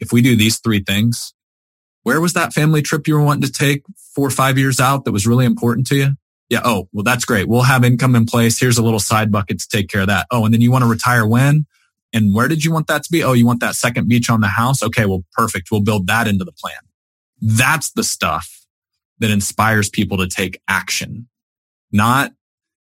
If 0.00 0.12
we 0.12 0.22
do 0.22 0.36
these 0.36 0.58
three 0.58 0.80
things, 0.80 1.34
where 2.02 2.20
was 2.20 2.34
that 2.34 2.52
family 2.52 2.82
trip 2.82 3.08
you 3.08 3.14
were 3.14 3.22
wanting 3.22 3.42
to 3.42 3.52
take 3.52 3.82
four 4.14 4.26
or 4.26 4.30
five 4.30 4.58
years 4.58 4.80
out 4.80 5.04
that 5.04 5.12
was 5.12 5.26
really 5.26 5.46
important 5.46 5.86
to 5.88 5.96
you? 5.96 6.08
Yeah. 6.50 6.60
Oh, 6.64 6.88
well, 6.92 7.02
that's 7.02 7.24
great. 7.24 7.48
We'll 7.48 7.62
have 7.62 7.84
income 7.84 8.14
in 8.14 8.26
place. 8.26 8.60
Here's 8.60 8.78
a 8.78 8.82
little 8.82 9.00
side 9.00 9.32
bucket 9.32 9.58
to 9.60 9.68
take 9.68 9.88
care 9.88 10.02
of 10.02 10.08
that. 10.08 10.26
Oh, 10.30 10.44
and 10.44 10.52
then 10.52 10.60
you 10.60 10.70
want 10.70 10.84
to 10.84 10.90
retire 10.90 11.26
when? 11.26 11.66
And 12.12 12.34
where 12.34 12.46
did 12.46 12.64
you 12.64 12.70
want 12.70 12.86
that 12.86 13.02
to 13.04 13.10
be? 13.10 13.24
Oh, 13.24 13.32
you 13.32 13.46
want 13.46 13.60
that 13.60 13.74
second 13.74 14.08
beach 14.08 14.28
on 14.28 14.40
the 14.40 14.48
house? 14.48 14.82
Okay. 14.82 15.06
Well, 15.06 15.24
perfect. 15.32 15.68
We'll 15.70 15.82
build 15.82 16.06
that 16.06 16.28
into 16.28 16.44
the 16.44 16.52
plan. 16.52 16.76
That's 17.40 17.90
the 17.92 18.04
stuff 18.04 18.66
that 19.18 19.30
inspires 19.30 19.88
people 19.88 20.18
to 20.18 20.28
take 20.28 20.60
action, 20.68 21.28
not 21.90 22.32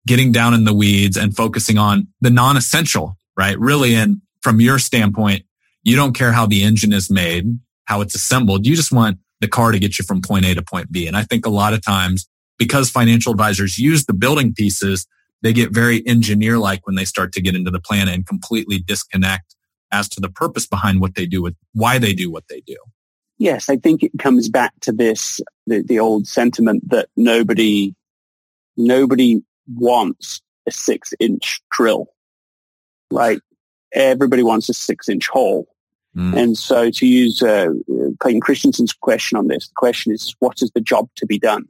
getting 0.06 0.32
down 0.32 0.54
in 0.54 0.66
the 0.66 0.74
weeds 0.74 1.16
and 1.16 1.36
focusing 1.36 1.78
on 1.78 2.08
the 2.22 2.30
non-essential, 2.30 3.18
right? 3.38 3.58
Really, 3.58 3.96
and 3.96 4.22
from 4.42 4.60
your 4.60 4.78
standpoint, 4.78 5.46
you 5.84 5.96
don't 5.96 6.14
care 6.14 6.32
how 6.32 6.46
the 6.46 6.64
engine 6.64 6.94
is 6.94 7.10
made, 7.10 7.60
how 7.86 8.02
it's 8.02 8.16
assembled. 8.16 8.66
You 8.66 8.76
just 8.76 8.92
want 8.92 9.20
the 9.42 9.48
car 9.48 9.72
to 9.72 9.80
get 9.80 10.00
you 10.00 10.06
from 10.06 10.22
point 10.22 10.46
A 10.46 10.56
to 10.56 10.62
point 10.62 10.92
B. 10.92 11.08
And 11.08 11.18
I 11.18 11.24
think 11.24 11.46
a 11.46 11.50
lot 11.50 11.74
of 11.74 11.84
times 11.84 12.28
because 12.58 12.90
financial 12.90 13.32
advisors 13.32 13.78
use 13.78 14.06
the 14.06 14.14
building 14.14 14.54
pieces, 14.54 15.06
they 15.42 15.54
get 15.54 15.72
very 15.72 16.06
engineer 16.08 16.58
like 16.58 16.86
when 16.88 16.96
they 16.96 17.06
start 17.06 17.34
to 17.34 17.42
get 17.42 17.56
into 17.56 17.72
the 17.72 17.82
plan 17.82 18.08
and 18.08 18.26
completely 18.26 18.80
disconnect 18.80 19.56
as 19.92 20.08
to 20.10 20.22
the 20.22 20.30
purpose 20.30 20.66
behind 20.66 21.02
what 21.02 21.16
they 21.16 21.26
do 21.26 21.42
with 21.42 21.56
why 21.74 21.98
they 22.00 22.14
do 22.14 22.32
what 22.32 22.46
they 22.50 22.62
do. 22.62 22.78
Yes, 23.38 23.70
I 23.70 23.78
think 23.78 24.04
it 24.04 24.12
comes 24.20 24.48
back 24.48 24.74
to 24.82 24.92
this 24.92 25.42
the, 25.68 25.84
the 25.84 26.00
old 26.00 26.28
sentiment 26.28 26.90
that 26.90 27.10
nobody 27.18 27.94
nobody 28.78 29.42
wants 29.76 30.42
a 30.68 30.72
six 30.72 31.14
inch 31.20 31.62
drill. 31.72 32.08
Right? 33.12 33.40
Everybody 33.94 34.44
wants 34.44 34.70
a 34.70 34.74
six 34.74 35.10
inch 35.10 35.28
hole. 35.28 35.68
Mm. 36.16 36.38
And 36.38 36.58
so 36.58 36.92
to 36.92 37.06
use 37.06 37.42
uh, 37.42 37.70
Clayton 38.20 38.42
Christensen's 38.42 38.94
question 38.94 39.38
on 39.38 39.48
this, 39.48 39.68
the 39.68 39.74
question 39.76 40.12
is, 40.12 40.36
what 40.40 40.62
is 40.62 40.72
the 40.76 40.82
job 40.82 41.10
to 41.18 41.26
be 41.26 41.40
done? 41.40 41.68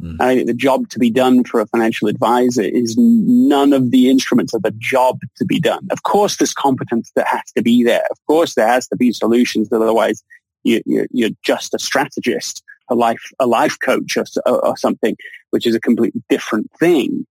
Mm. 0.00 0.16
I 0.20 0.36
think 0.36 0.46
the 0.46 0.54
job 0.54 0.88
to 0.90 0.98
be 0.98 1.10
done 1.10 1.42
for 1.42 1.60
a 1.60 1.66
financial 1.66 2.08
advisor 2.08 2.62
is 2.62 2.96
none 2.96 3.72
of 3.72 3.90
the 3.90 4.08
instruments 4.08 4.54
of 4.54 4.62
the 4.62 4.70
job 4.78 5.20
to 5.36 5.44
be 5.44 5.58
done. 5.58 5.88
Of 5.90 6.04
course, 6.04 6.36
there's 6.36 6.54
competence 6.54 7.10
that 7.16 7.26
has 7.26 7.42
to 7.56 7.62
be 7.62 7.82
there. 7.82 8.04
Of 8.10 8.18
course, 8.26 8.54
there 8.54 8.68
has 8.68 8.86
to 8.88 8.96
be 8.96 9.12
solutions. 9.12 9.68
Otherwise, 9.72 10.22
you, 10.62 10.80
are 11.24 11.28
just 11.42 11.74
a 11.74 11.78
strategist, 11.78 12.62
a 12.88 12.94
life, 12.94 13.32
a 13.40 13.46
life 13.46 13.76
coach 13.84 14.16
or, 14.16 14.24
or 14.46 14.76
something, 14.76 15.16
which 15.50 15.66
is 15.66 15.74
a 15.74 15.80
completely 15.80 16.22
different 16.28 16.70
thing. 16.78 17.26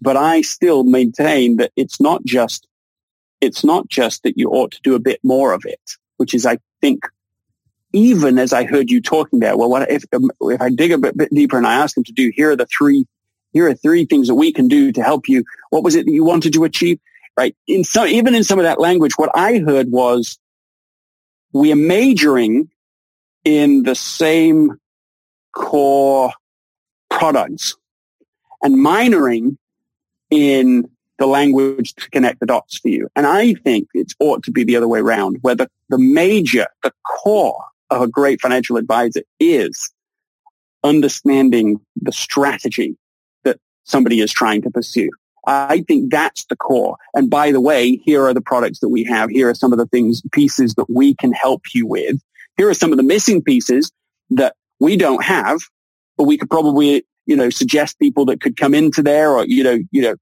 But 0.00 0.16
I 0.16 0.42
still 0.42 0.84
maintain 0.84 1.56
that 1.56 1.72
it's 1.76 2.00
not 2.00 2.24
just, 2.24 2.66
it's 3.42 3.64
not 3.64 3.88
just 3.88 4.22
that 4.22 4.38
you 4.38 4.50
ought 4.50 4.70
to 4.70 4.80
do 4.82 4.94
a 4.94 5.00
bit 5.00 5.18
more 5.24 5.52
of 5.52 5.64
it, 5.66 5.80
which 6.16 6.32
is, 6.32 6.46
I 6.46 6.58
think, 6.80 7.04
even 7.92 8.38
as 8.38 8.52
I 8.52 8.64
heard 8.64 8.88
you 8.88 9.02
talking 9.02 9.40
there, 9.40 9.56
well, 9.56 9.68
what 9.68 9.90
if, 9.90 10.04
um, 10.14 10.30
if 10.42 10.62
I 10.62 10.70
dig 10.70 10.92
a 10.92 10.98
bit, 10.98 11.16
bit 11.16 11.34
deeper 11.34 11.58
and 11.58 11.66
I 11.66 11.74
ask 11.74 11.94
them 11.96 12.04
to 12.04 12.12
do, 12.12 12.30
here 12.34 12.52
are 12.52 12.56
the 12.56 12.66
three, 12.66 13.04
here 13.52 13.66
are 13.68 13.74
three 13.74 14.06
things 14.06 14.28
that 14.28 14.36
we 14.36 14.52
can 14.52 14.68
do 14.68 14.92
to 14.92 15.02
help 15.02 15.28
you. 15.28 15.44
What 15.70 15.82
was 15.82 15.96
it 15.96 16.06
that 16.06 16.12
you 16.12 16.24
wanted 16.24 16.52
to 16.54 16.64
achieve? 16.64 17.00
Right. 17.36 17.56
In 17.66 17.82
some, 17.82 18.06
even 18.06 18.34
in 18.34 18.44
some 18.44 18.60
of 18.60 18.64
that 18.64 18.78
language, 18.78 19.12
what 19.16 19.30
I 19.34 19.58
heard 19.58 19.90
was 19.90 20.38
we 21.52 21.72
are 21.72 21.76
majoring 21.76 22.70
in 23.44 23.82
the 23.82 23.96
same 23.96 24.78
core 25.52 26.32
products 27.10 27.74
and 28.62 28.76
minoring 28.76 29.56
in 30.30 30.88
the 31.22 31.28
language 31.28 31.94
to 31.94 32.10
connect 32.10 32.40
the 32.40 32.46
dots 32.46 32.78
for 32.78 32.88
you. 32.88 33.08
And 33.14 33.26
I 33.26 33.54
think 33.54 33.86
it 33.94 34.12
ought 34.18 34.42
to 34.42 34.50
be 34.50 34.64
the 34.64 34.74
other 34.76 34.88
way 34.88 34.98
around, 34.98 35.38
where 35.42 35.54
the, 35.54 35.68
the 35.88 35.98
major, 35.98 36.66
the 36.82 36.92
core 37.06 37.64
of 37.90 38.02
a 38.02 38.08
great 38.08 38.40
financial 38.40 38.76
advisor 38.76 39.22
is 39.38 39.92
understanding 40.82 41.80
the 41.94 42.10
strategy 42.10 42.96
that 43.44 43.60
somebody 43.84 44.20
is 44.20 44.32
trying 44.32 44.62
to 44.62 44.70
pursue. 44.70 45.10
I 45.46 45.82
think 45.86 46.10
that's 46.10 46.44
the 46.46 46.56
core. 46.56 46.96
And 47.14 47.30
by 47.30 47.52
the 47.52 47.60
way, 47.60 47.96
here 48.04 48.26
are 48.26 48.34
the 48.34 48.40
products 48.40 48.80
that 48.80 48.88
we 48.88 49.04
have. 49.04 49.30
Here 49.30 49.48
are 49.48 49.54
some 49.54 49.72
of 49.72 49.78
the 49.78 49.86
things, 49.86 50.22
pieces 50.32 50.74
that 50.74 50.90
we 50.90 51.14
can 51.14 51.32
help 51.32 51.62
you 51.72 51.86
with. 51.86 52.20
Here 52.56 52.68
are 52.68 52.74
some 52.74 52.90
of 52.90 52.96
the 52.96 53.04
missing 53.04 53.42
pieces 53.42 53.92
that 54.30 54.56
we 54.80 54.96
don't 54.96 55.22
have, 55.22 55.60
but 56.16 56.24
we 56.24 56.36
could 56.36 56.50
probably, 56.50 57.06
you 57.26 57.36
know, 57.36 57.48
suggest 57.48 58.00
people 58.00 58.24
that 58.26 58.40
could 58.40 58.56
come 58.56 58.74
into 58.74 59.02
there 59.02 59.30
or, 59.30 59.46
you 59.46 59.62
know, 59.62 59.78
you 59.92 60.02
know, 60.02 60.16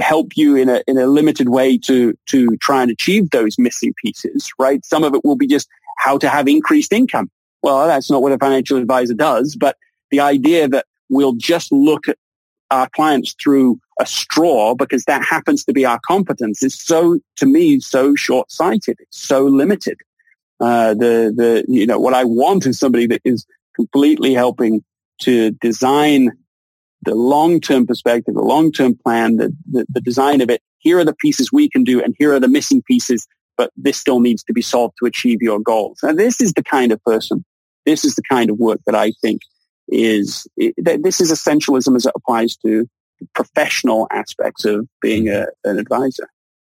help 0.00 0.36
you 0.36 0.56
in 0.56 0.68
a, 0.68 0.82
in 0.86 0.98
a 0.98 1.06
limited 1.06 1.48
way 1.48 1.78
to, 1.78 2.14
to 2.26 2.56
try 2.58 2.82
and 2.82 2.90
achieve 2.90 3.30
those 3.30 3.58
missing 3.58 3.92
pieces, 4.02 4.50
right? 4.58 4.84
Some 4.84 5.04
of 5.04 5.14
it 5.14 5.24
will 5.24 5.36
be 5.36 5.46
just 5.46 5.68
how 5.98 6.18
to 6.18 6.28
have 6.28 6.48
increased 6.48 6.92
income. 6.92 7.30
Well, 7.62 7.86
that's 7.86 8.10
not 8.10 8.22
what 8.22 8.32
a 8.32 8.38
financial 8.38 8.78
advisor 8.78 9.14
does, 9.14 9.56
but 9.56 9.76
the 10.10 10.20
idea 10.20 10.68
that 10.68 10.86
we'll 11.08 11.34
just 11.34 11.70
look 11.72 12.08
at 12.08 12.16
our 12.70 12.88
clients 12.90 13.34
through 13.42 13.80
a 14.00 14.06
straw 14.06 14.74
because 14.74 15.04
that 15.04 15.24
happens 15.24 15.64
to 15.64 15.72
be 15.72 15.84
our 15.84 16.00
competence 16.06 16.62
is 16.62 16.78
so, 16.78 17.18
to 17.36 17.46
me, 17.46 17.80
so 17.80 18.14
short-sighted. 18.14 18.96
It's 19.00 19.18
so 19.18 19.44
limited. 19.44 19.98
Uh, 20.60 20.94
the, 20.94 21.32
the, 21.36 21.64
you 21.66 21.86
know, 21.86 21.98
what 21.98 22.14
I 22.14 22.24
want 22.24 22.66
is 22.66 22.78
somebody 22.78 23.06
that 23.06 23.22
is 23.24 23.46
completely 23.74 24.34
helping 24.34 24.84
to 25.22 25.50
design 25.52 26.30
the 27.02 27.14
long-term 27.14 27.86
perspective, 27.86 28.34
the 28.34 28.40
long-term 28.40 28.98
plan, 29.04 29.36
the, 29.36 29.54
the, 29.70 29.86
the 29.88 30.00
design 30.00 30.40
of 30.40 30.50
it. 30.50 30.60
Here 30.78 30.98
are 30.98 31.04
the 31.04 31.14
pieces 31.14 31.52
we 31.52 31.68
can 31.68 31.84
do 31.84 32.02
and 32.02 32.14
here 32.18 32.32
are 32.32 32.40
the 32.40 32.48
missing 32.48 32.82
pieces 32.82 33.26
but 33.58 33.72
this 33.76 33.98
still 33.98 34.20
needs 34.20 34.42
to 34.44 34.54
be 34.54 34.62
solved 34.62 34.94
to 35.00 35.06
achieve 35.06 35.42
your 35.42 35.58
goals. 35.58 35.98
And 36.02 36.18
this 36.18 36.40
is 36.40 36.52
the 36.54 36.62
kind 36.62 36.92
of 36.92 37.02
person, 37.02 37.44
this 37.84 38.04
is 38.04 38.14
the 38.14 38.22
kind 38.22 38.48
of 38.48 38.56
work 38.56 38.80
that 38.86 38.94
I 38.94 39.12
think 39.20 39.42
is, 39.88 40.46
this 40.56 41.20
is 41.20 41.32
essentialism 41.32 41.94
as 41.96 42.06
it 42.06 42.12
applies 42.16 42.56
to 42.58 42.86
professional 43.34 44.06
aspects 44.12 44.64
of 44.64 44.86
being 45.02 45.28
a, 45.28 45.46
an 45.64 45.78
advisor. 45.78 46.28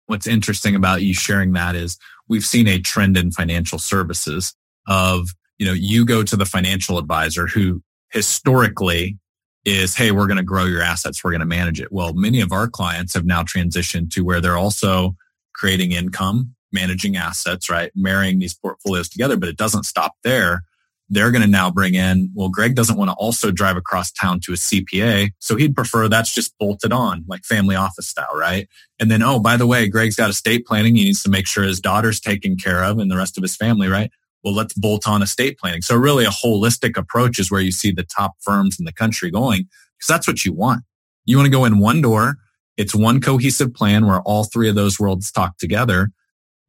What's 0.06 0.26
interesting 0.26 0.74
about 0.74 1.02
you 1.02 1.12
sharing 1.12 1.52
that 1.52 1.76
is 1.76 1.98
we've 2.28 2.46
seen 2.46 2.66
a 2.66 2.80
trend 2.80 3.16
in 3.16 3.30
financial 3.30 3.78
services 3.78 4.54
of, 4.88 5.28
you 5.58 5.66
know, 5.66 5.74
you 5.74 6.06
go 6.06 6.22
to 6.22 6.36
the 6.36 6.46
financial 6.46 6.96
advisor 6.96 7.46
who 7.46 7.82
historically 8.10 9.18
is, 9.64 9.94
hey, 9.94 10.10
we're 10.10 10.26
going 10.26 10.36
to 10.36 10.42
grow 10.42 10.64
your 10.64 10.82
assets, 10.82 11.22
we're 11.22 11.32
going 11.32 11.40
to 11.40 11.46
manage 11.46 11.80
it. 11.80 11.92
Well, 11.92 12.12
many 12.14 12.40
of 12.40 12.52
our 12.52 12.68
clients 12.68 13.14
have 13.14 13.24
now 13.24 13.42
transitioned 13.42 14.10
to 14.12 14.24
where 14.24 14.40
they're 14.40 14.56
also 14.56 15.16
creating 15.54 15.92
income 15.92 16.54
managing 16.72 17.16
assets, 17.16 17.68
right? 17.70 17.90
Marrying 17.94 18.38
these 18.38 18.54
portfolios 18.54 19.08
together, 19.08 19.36
but 19.36 19.48
it 19.48 19.56
doesn't 19.56 19.84
stop 19.84 20.14
there. 20.22 20.62
They're 21.08 21.32
going 21.32 21.42
to 21.42 21.48
now 21.48 21.70
bring 21.72 21.94
in, 21.94 22.30
well, 22.34 22.48
Greg 22.48 22.76
doesn't 22.76 22.96
want 22.96 23.10
to 23.10 23.16
also 23.16 23.50
drive 23.50 23.76
across 23.76 24.12
town 24.12 24.38
to 24.44 24.52
a 24.52 24.56
CPA. 24.56 25.32
So 25.40 25.56
he'd 25.56 25.74
prefer 25.74 26.06
that's 26.06 26.32
just 26.32 26.56
bolted 26.58 26.92
on, 26.92 27.24
like 27.26 27.44
family 27.44 27.74
office 27.74 28.06
style, 28.06 28.34
right? 28.34 28.68
And 29.00 29.10
then, 29.10 29.20
oh, 29.22 29.40
by 29.40 29.56
the 29.56 29.66
way, 29.66 29.88
Greg's 29.88 30.14
got 30.14 30.30
estate 30.30 30.66
planning. 30.66 30.94
He 30.94 31.04
needs 31.04 31.24
to 31.24 31.30
make 31.30 31.48
sure 31.48 31.64
his 31.64 31.80
daughter's 31.80 32.20
taken 32.20 32.56
care 32.56 32.84
of 32.84 32.98
and 33.00 33.10
the 33.10 33.16
rest 33.16 33.36
of 33.36 33.42
his 33.42 33.56
family, 33.56 33.88
right? 33.88 34.12
Well, 34.42 34.54
let's 34.54 34.74
bolt 34.74 35.06
on 35.06 35.22
estate 35.22 35.58
planning. 35.58 35.82
So 35.82 35.96
really 35.96 36.24
a 36.24 36.30
holistic 36.30 36.96
approach 36.96 37.38
is 37.38 37.50
where 37.50 37.60
you 37.60 37.72
see 37.72 37.92
the 37.92 38.04
top 38.04 38.36
firms 38.40 38.78
in 38.78 38.86
the 38.86 38.92
country 38.92 39.30
going 39.30 39.68
because 39.98 40.08
that's 40.08 40.26
what 40.26 40.44
you 40.44 40.52
want. 40.52 40.82
You 41.26 41.36
want 41.36 41.46
to 41.46 41.50
go 41.50 41.64
in 41.64 41.78
one 41.78 42.00
door. 42.00 42.36
It's 42.76 42.94
one 42.94 43.20
cohesive 43.20 43.74
plan 43.74 44.06
where 44.06 44.22
all 44.22 44.44
three 44.44 44.68
of 44.68 44.74
those 44.74 44.98
worlds 44.98 45.30
talk 45.30 45.58
together 45.58 46.10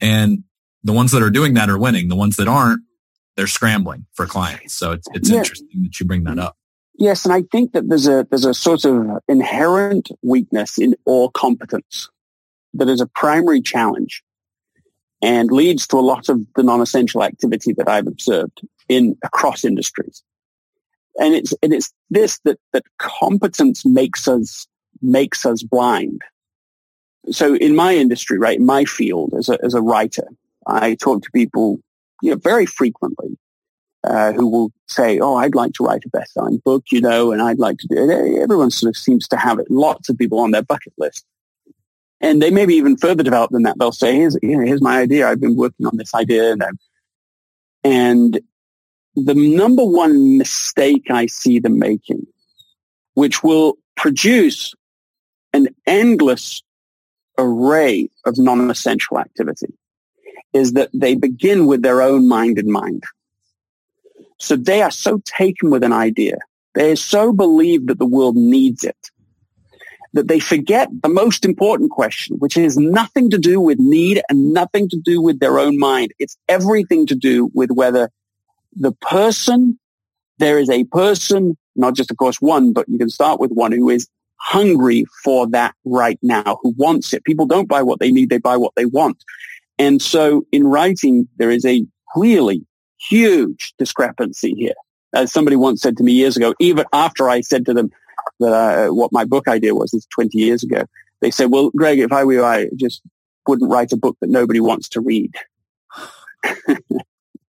and 0.02 0.44
the 0.84 0.92
ones 0.92 1.12
that 1.12 1.24
are 1.24 1.30
doing 1.30 1.54
that 1.54 1.70
are 1.70 1.78
winning. 1.78 2.10
The 2.10 2.16
ones 2.16 2.36
that 2.36 2.48
aren't, 2.48 2.82
they're 3.38 3.48
scrambling 3.48 4.06
for 4.14 4.26
clients. 4.26 4.74
So 4.74 4.92
it's, 4.92 5.08
it's 5.14 5.30
yeah. 5.30 5.38
interesting 5.38 5.84
that 5.84 6.00
you 6.00 6.06
bring 6.06 6.26
that 6.26 6.40
up. 6.40 6.58
Yes. 6.96 7.24
And 7.24 7.34
I 7.34 7.44
think 7.52 7.72
that 7.72 7.88
there's 7.88 8.08
a, 8.08 8.28
there's 8.30 8.46
a 8.46 8.54
sort 8.54 8.84
of 8.84 9.20
inherent 9.30 10.10
weakness 10.22 10.78
in 10.78 10.96
all 11.06 11.30
competence 11.32 12.10
that 12.74 12.90
is 12.90 13.00
a 13.00 13.08
primary 13.08 13.62
challenge 13.62 14.24
and 15.22 15.52
leads 15.52 15.86
to 15.88 15.98
a 15.98 16.02
lot 16.02 16.30
of 16.30 16.40
the 16.56 16.64
non-essential 16.64 17.24
activity 17.24 17.74
that 17.74 17.88
I've 17.88 18.08
observed 18.08 18.62
in 18.90 19.18
across 19.24 19.64
industries. 19.64 20.24
And 21.18 21.36
it's, 21.36 21.54
and 21.62 21.74
it's 21.74 21.94
this 22.10 22.40
that, 22.46 22.60
that 22.74 22.84
competence 22.98 23.86
makes 23.86 24.28
us, 24.28 24.68
makes 25.02 25.46
us 25.46 25.62
blind 25.62 26.22
so 27.30 27.56
in 27.56 27.76
my 27.76 27.96
industry, 27.96 28.40
right, 28.40 28.58
in 28.58 28.66
my 28.66 28.86
field 28.86 29.34
as 29.38 29.50
a, 29.50 29.58
as 29.64 29.74
a 29.74 29.82
writer, 29.82 30.28
I 30.66 30.96
talk 30.96 31.24
to 31.24 31.32
people, 31.32 31.80
you 32.22 32.32
know, 32.32 32.38
very 32.38 32.66
frequently, 32.66 33.38
uh, 34.04 34.32
who 34.34 34.48
will 34.48 34.72
say, 34.88 35.20
"Oh, 35.20 35.36
I'd 35.36 35.56
like 35.56 35.74
to 35.74 35.84
write 35.84 36.04
a 36.06 36.10
best-selling 36.10 36.62
book," 36.66 36.86
you 36.92 37.02
know, 37.02 37.32
and 37.32 37.42
I'd 37.42 37.60
like 37.60 37.78
to 37.80 37.88
do 37.88 38.10
it. 38.10 38.42
Everyone 38.42 38.72
sort 38.72 38.90
of 38.90 38.98
seems 38.98 39.28
to 39.30 39.38
have 39.38 39.60
it. 39.60 39.70
Lots 39.70 40.10
of 40.10 40.18
people 40.18 40.40
on 40.40 40.52
their 40.52 40.64
bucket 40.64 40.94
list, 40.98 41.26
and 42.22 42.42
they 42.42 42.52
maybe 42.52 42.76
even 42.76 42.98
further 42.98 43.24
develop 43.24 43.52
than 43.52 43.64
that. 43.64 43.78
They'll 43.78 43.92
say, 43.92 44.16
"Here's, 44.16 44.38
you 44.42 44.58
know, 44.58 44.66
here's 44.66 44.82
my 44.82 45.00
idea. 45.00 45.28
I've 45.28 45.42
been 45.42 45.56
working 45.56 45.86
on 45.86 45.98
this 45.98 46.14
idea," 46.14 46.54
and, 46.54 46.64
and 47.84 48.40
the 49.16 49.34
number 49.34 49.84
one 49.84 50.38
mistake 50.38 51.08
I 51.10 51.26
see 51.26 51.60
them 51.60 51.80
making, 51.80 52.26
which 53.16 53.44
will 53.44 53.78
produce 53.96 54.74
an 55.54 55.68
endless 55.86 56.64
array 57.38 58.10
of 58.26 58.38
non-essential 58.38 59.20
activity 59.20 59.74
is 60.54 60.74
that 60.74 60.90
they 60.94 61.16
begin 61.16 61.66
with 61.66 61.82
their 61.82 62.02
own 62.02 62.28
mind 62.28 62.60
in 62.60 62.72
mind. 62.72 63.04
So 64.38 64.56
they 64.56 64.82
are 64.82 64.92
so 64.92 65.22
taken 65.26 65.70
with 65.70 65.84
an 65.84 65.94
idea. 65.94 66.38
They 66.74 66.92
are 66.92 66.96
so 66.96 67.32
believe 67.34 67.88
that 67.88 68.00
the 68.00 68.06
world 68.06 68.36
needs 68.36 68.84
it 68.84 68.98
that 70.14 70.28
they 70.28 70.40
forget 70.40 70.90
the 71.04 71.10
most 71.10 71.46
important 71.46 71.92
question, 71.92 72.38
which 72.38 72.56
has 72.56 72.78
nothing 72.78 73.30
to 73.30 73.38
do 73.38 73.60
with 73.60 73.80
need 73.80 74.22
and 74.30 74.54
nothing 74.54 74.90
to 74.90 74.98
do 74.98 75.22
with 75.22 75.40
their 75.40 75.58
own 75.58 75.80
mind. 75.80 76.14
It's 76.20 76.38
everything 76.50 77.06
to 77.08 77.16
do 77.16 77.50
with 77.54 77.72
whether 77.72 78.10
the 78.76 78.92
person, 78.94 79.80
there 80.38 80.60
is 80.60 80.70
a 80.70 80.84
person, 80.86 81.58
not 81.76 81.96
just 81.96 82.12
of 82.12 82.18
course 82.18 82.42
one, 82.42 82.74
but 82.74 82.88
you 82.90 82.98
can 82.98 83.10
start 83.10 83.40
with 83.40 83.52
one 83.52 83.72
who 83.72 83.90
is 83.90 84.08
hungry 84.38 85.06
for 85.24 85.48
that 85.48 85.76
right 85.86 86.20
now, 86.22 86.60
who 86.62 86.74
wants 86.78 87.14
it. 87.14 87.24
People 87.24 87.46
don't 87.46 87.70
buy 87.70 87.82
what 87.82 88.00
they 88.00 88.12
need, 88.12 88.30
they 88.30 88.38
buy 88.38 88.58
what 88.58 88.74
they 88.76 88.86
want. 88.86 89.24
And 89.78 90.02
so 90.02 90.46
in 90.52 90.66
writing, 90.66 91.28
there 91.38 91.52
is 91.52 91.66
a 91.66 91.86
really 92.16 92.66
huge 93.10 93.74
discrepancy 93.78 94.54
here. 94.58 94.74
As 95.14 95.32
somebody 95.32 95.56
once 95.56 95.82
said 95.82 95.98
to 95.98 96.04
me 96.04 96.14
years 96.14 96.38
ago, 96.38 96.54
even 96.60 96.86
after 96.94 97.30
I 97.30 97.42
said 97.42 97.66
to 97.66 97.74
them 97.74 97.90
that 98.40 98.54
uh, 98.54 98.94
what 98.94 99.12
my 99.12 99.26
book 99.26 99.48
idea 99.48 99.76
was, 99.76 99.94
is 99.94 100.06
20 100.14 100.38
years 100.38 100.64
ago, 100.64 100.84
they 101.22 101.32
said, 101.32 101.52
well, 101.52 101.70
Greg, 101.76 102.00
if 102.00 102.12
I 102.12 102.24
were 102.24 102.34
you, 102.34 102.44
I 102.44 102.68
just 102.76 103.02
wouldn't 103.48 103.72
write 103.72 103.92
a 103.92 103.98
book 103.98 104.18
that 104.22 104.30
nobody 104.30 104.60
wants 104.60 104.90
to 104.90 105.02
read. 105.02 105.34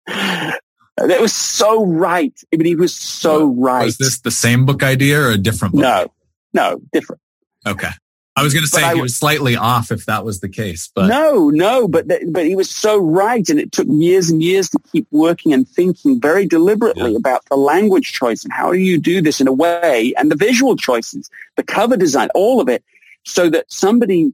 that 0.08 0.60
was 0.98 1.34
so 1.34 1.86
right. 1.86 2.34
I 2.54 2.58
mean, 2.58 2.66
he 2.66 2.76
was 2.76 2.96
so 2.96 3.54
right. 3.54 3.86
Was 3.86 3.98
this 3.98 4.20
the 4.20 4.32
same 4.32 4.66
book 4.66 4.84
idea 4.84 5.22
or 5.22 5.32
a 5.32 5.38
different 5.38 5.74
book? 5.74 5.82
No, 5.82 6.08
no, 6.54 6.82
different. 6.92 7.22
Okay. 7.66 7.90
I 8.42 8.44
was 8.44 8.56
going 8.56 8.64
to 8.64 8.70
say 8.70 8.84
I, 8.84 8.96
he 8.96 9.02
was 9.02 9.16
slightly 9.16 9.56
off 9.56 9.92
if 9.92 10.08
that 10.08 10.26
was 10.26 10.40
the 10.40 10.50
case, 10.50 10.90
but 10.96 11.06
no, 11.06 11.52
no, 11.52 11.88
but 11.88 12.08
but 12.32 12.46
he 12.46 12.56
was 12.56 12.72
so 12.72 12.98
right, 12.98 13.48
and 13.48 13.60
it 13.60 13.72
took 13.72 13.88
years 13.88 14.32
and 14.32 14.42
years 14.42 14.68
to 14.70 14.80
keep 14.92 15.06
working 15.12 15.54
and 15.54 15.70
thinking 15.70 16.20
very 16.20 16.48
deliberately 16.48 17.12
yeah. 17.12 17.18
about 17.18 17.46
the 17.52 17.56
language 17.56 18.14
choice 18.14 18.44
and 18.44 18.52
how 18.52 18.72
do 18.72 18.80
you 18.80 18.98
do 18.98 19.22
this 19.22 19.42
in 19.42 19.48
a 19.48 19.54
way, 19.54 20.16
and 20.18 20.32
the 20.32 20.36
visual 20.36 20.76
choices, 20.76 21.30
the 21.56 21.62
cover 21.62 21.96
design, 21.96 22.30
all 22.34 22.60
of 22.60 22.68
it, 22.68 22.84
so 23.26 23.48
that 23.48 23.72
somebody 23.72 24.34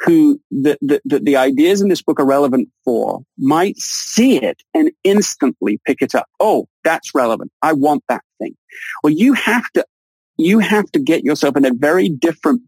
who 0.00 0.40
the, 0.50 0.78
the, 0.80 1.02
the, 1.04 1.18
the 1.18 1.36
ideas 1.36 1.82
in 1.82 1.88
this 1.88 2.00
book 2.00 2.18
are 2.18 2.26
relevant 2.26 2.70
for 2.86 3.20
might 3.36 3.76
see 3.76 4.42
it 4.42 4.62
and 4.72 4.90
instantly 5.04 5.78
pick 5.84 6.00
it 6.00 6.14
up. 6.14 6.26
Oh, 6.40 6.68
that's 6.84 7.14
relevant. 7.14 7.52
I 7.60 7.74
want 7.74 8.02
that 8.08 8.22
thing. 8.38 8.56
Well, 9.02 9.12
you 9.12 9.34
have 9.34 9.70
to 9.72 9.84
you 10.38 10.58
have 10.58 10.90
to 10.92 10.98
get 10.98 11.22
yourself 11.22 11.56
in 11.56 11.64
a 11.66 11.72
very 11.72 12.08
different 12.08 12.62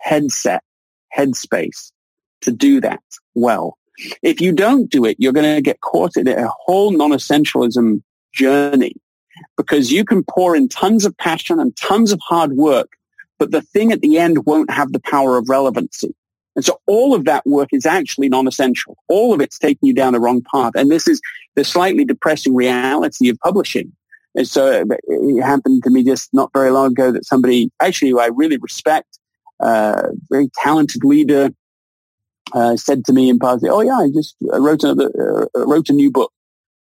headset, 0.00 0.62
headspace 1.16 1.92
to 2.42 2.52
do 2.52 2.80
that 2.80 3.02
well. 3.34 3.76
If 4.22 4.40
you 4.40 4.52
don't 4.52 4.90
do 4.90 5.04
it, 5.04 5.16
you're 5.18 5.32
going 5.32 5.54
to 5.54 5.60
get 5.60 5.80
caught 5.80 6.16
in 6.16 6.26
a 6.26 6.48
whole 6.64 6.90
non-essentialism 6.90 8.02
journey 8.32 8.94
because 9.56 9.92
you 9.92 10.04
can 10.04 10.24
pour 10.24 10.56
in 10.56 10.68
tons 10.68 11.04
of 11.04 11.16
passion 11.18 11.60
and 11.60 11.76
tons 11.76 12.12
of 12.12 12.20
hard 12.22 12.52
work, 12.52 12.88
but 13.38 13.50
the 13.50 13.62
thing 13.62 13.92
at 13.92 14.00
the 14.00 14.18
end 14.18 14.46
won't 14.46 14.70
have 14.70 14.92
the 14.92 15.00
power 15.00 15.36
of 15.36 15.48
relevancy. 15.48 16.14
And 16.56 16.64
so 16.64 16.80
all 16.86 17.14
of 17.14 17.26
that 17.26 17.46
work 17.46 17.68
is 17.72 17.86
actually 17.86 18.28
non-essential. 18.28 18.96
All 19.08 19.32
of 19.32 19.40
it's 19.40 19.58
taking 19.58 19.86
you 19.86 19.94
down 19.94 20.14
the 20.14 20.20
wrong 20.20 20.42
path. 20.52 20.72
And 20.74 20.90
this 20.90 21.06
is 21.06 21.20
the 21.54 21.64
slightly 21.64 22.04
depressing 22.04 22.54
reality 22.54 23.28
of 23.28 23.38
publishing. 23.38 23.92
And 24.34 24.48
so 24.48 24.84
it 25.06 25.42
happened 25.42 25.84
to 25.84 25.90
me 25.90 26.02
just 26.04 26.28
not 26.32 26.50
very 26.52 26.70
long 26.70 26.92
ago 26.92 27.12
that 27.12 27.24
somebody, 27.24 27.70
actually 27.80 28.10
who 28.10 28.18
I 28.18 28.26
really 28.26 28.58
respect, 28.58 29.19
uh, 29.60 30.08
very 30.30 30.50
talented 30.62 31.04
leader, 31.04 31.50
uh, 32.52 32.76
said 32.76 33.04
to 33.04 33.12
me 33.12 33.28
in 33.28 33.38
passing, 33.38 33.68
"Oh 33.70 33.80
yeah, 33.80 33.98
I 33.98 34.10
just 34.10 34.36
wrote 34.40 34.82
another, 34.82 35.48
uh, 35.54 35.66
wrote 35.66 35.88
a 35.88 35.92
new 35.92 36.10
book. 36.10 36.32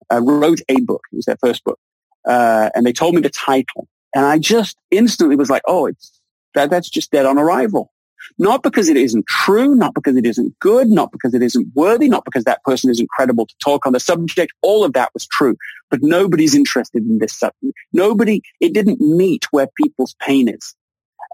I 0.10 0.18
wrote 0.18 0.62
a 0.70 0.80
book. 0.82 1.02
It 1.12 1.18
was 1.18 1.26
their 1.26 1.38
first 1.40 1.64
book, 1.64 1.80
uh, 2.28 2.70
and 2.76 2.86
they 2.86 2.94
told 2.94 3.16
me 3.16 3.22
the 3.22 3.30
title, 3.30 3.88
and 4.16 4.26
I 4.26 4.40
just 4.40 4.78
instantly 4.92 5.36
was 5.36 5.50
like, 5.50 5.62
"Oh, 5.68 5.86
it's 5.86 6.20
that, 6.56 6.70
that's 6.70 6.90
just 6.90 7.12
dead 7.12 7.26
on 7.26 7.38
arrival." 7.38 7.92
Not 8.38 8.64
because 8.64 8.90
it 8.90 8.98
isn't 8.98 9.28
true, 9.28 9.76
not 9.76 9.94
because 9.94 10.16
it 10.16 10.26
isn't 10.26 10.58
good, 10.60 10.90
not 10.90 11.12
because 11.12 11.34
it 11.34 11.42
isn't 11.42 11.68
worthy, 11.74 12.10
not 12.10 12.26
because 12.26 12.44
that 12.44 12.64
person 12.64 12.90
isn't 12.90 13.10
credible 13.10 13.46
to 13.46 13.56
talk 13.64 13.86
on 13.86 13.94
the 13.94 14.00
subject. 14.00 14.52
All 14.62 14.84
of 14.84 14.94
that 14.94 15.14
was 15.14 15.26
true, 15.26 15.56
but 15.90 16.02
nobody's 16.02 16.54
interested 16.54 17.04
in 17.04 17.20
this 17.20 17.34
subject. 17.34 17.74
Nobody, 17.94 18.42
it 18.60 18.74
didn't 18.74 19.00
meet 19.00 19.46
where 19.52 19.68
people's 19.76 20.16
pain 20.20 20.48
is. 20.48 20.76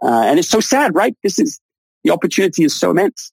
Uh, 0.01 0.23
and 0.25 0.39
it's 0.39 0.49
so 0.49 0.59
sad, 0.59 0.93
right? 0.93 1.15
This 1.23 1.39
is, 1.39 1.59
the 2.03 2.11
opportunity 2.11 2.63
is 2.63 2.75
so 2.75 2.91
immense, 2.91 3.31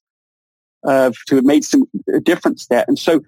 uh, 0.86 1.12
to 1.26 1.36
have 1.36 1.44
made 1.44 1.64
some 1.64 1.84
difference 2.22 2.66
there. 2.66 2.84
And 2.88 2.98
so 2.98 3.20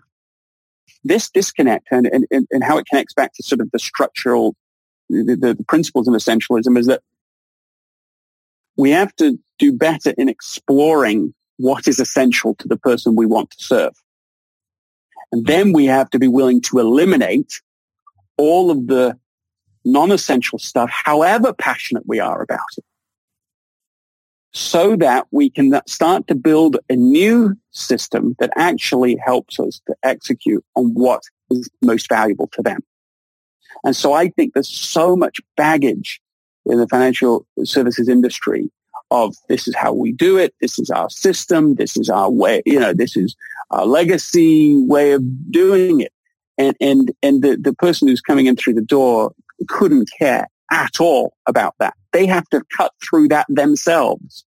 this 1.04 1.30
disconnect 1.30 1.88
and, 1.90 2.08
and, 2.30 2.46
and 2.50 2.64
how 2.64 2.78
it 2.78 2.86
connects 2.86 3.14
back 3.14 3.32
to 3.34 3.42
sort 3.42 3.60
of 3.60 3.70
the 3.70 3.78
structural, 3.78 4.56
the, 5.08 5.36
the, 5.38 5.54
the 5.54 5.64
principles 5.64 6.08
of 6.08 6.14
essentialism 6.14 6.78
is 6.78 6.86
that 6.86 7.02
we 8.76 8.90
have 8.90 9.14
to 9.16 9.38
do 9.58 9.72
better 9.72 10.14
in 10.16 10.28
exploring 10.28 11.34
what 11.58 11.86
is 11.86 12.00
essential 12.00 12.54
to 12.56 12.66
the 12.66 12.76
person 12.76 13.14
we 13.14 13.26
want 13.26 13.50
to 13.50 13.62
serve. 13.62 13.92
And 15.30 15.46
then 15.46 15.72
we 15.72 15.86
have 15.86 16.10
to 16.10 16.18
be 16.18 16.28
willing 16.28 16.60
to 16.62 16.78
eliminate 16.78 17.60
all 18.36 18.70
of 18.70 18.86
the 18.86 19.16
non-essential 19.84 20.58
stuff, 20.58 20.90
however 20.90 21.52
passionate 21.52 22.04
we 22.06 22.18
are 22.18 22.42
about 22.42 22.60
it, 22.76 22.84
so 24.54 24.94
that 24.96 25.26
we 25.32 25.50
can 25.50 25.80
start 25.86 26.26
to 26.28 26.34
build 26.34 26.78
a 26.88 26.94
new 26.94 27.54
system 27.72 28.36
that 28.38 28.50
actually 28.56 29.16
helps 29.16 29.58
us 29.58 29.80
to 29.86 29.94
execute 30.04 30.64
on 30.76 30.94
what 30.94 31.22
is 31.50 31.68
most 31.82 32.08
valuable 32.08 32.48
to 32.52 32.62
them. 32.62 32.80
And 33.82 33.96
so 33.96 34.12
I 34.12 34.28
think 34.28 34.54
there's 34.54 34.70
so 34.70 35.16
much 35.16 35.40
baggage 35.56 36.20
in 36.66 36.78
the 36.78 36.86
financial 36.86 37.46
services 37.64 38.08
industry 38.08 38.70
of 39.10 39.34
this 39.48 39.66
is 39.68 39.74
how 39.74 39.92
we 39.92 40.12
do 40.12 40.38
it. 40.38 40.54
This 40.60 40.78
is 40.78 40.88
our 40.88 41.10
system. 41.10 41.74
This 41.74 41.96
is 41.96 42.08
our 42.08 42.30
way, 42.30 42.62
you 42.64 42.78
know, 42.78 42.94
this 42.94 43.16
is 43.16 43.34
our 43.70 43.84
legacy 43.84 44.76
way 44.76 45.12
of 45.12 45.22
doing 45.50 46.00
it. 46.00 46.12
And, 46.56 46.76
and, 46.80 47.12
and 47.22 47.42
the, 47.42 47.56
the 47.56 47.74
person 47.74 48.06
who's 48.06 48.20
coming 48.20 48.46
in 48.46 48.54
through 48.54 48.74
the 48.74 48.82
door 48.82 49.32
couldn't 49.68 50.08
care 50.16 50.48
at 50.70 51.00
all 51.00 51.34
about 51.46 51.74
that. 51.80 51.94
They 52.14 52.26
have 52.26 52.48
to 52.50 52.62
cut 52.74 52.92
through 53.06 53.28
that 53.28 53.44
themselves 53.50 54.44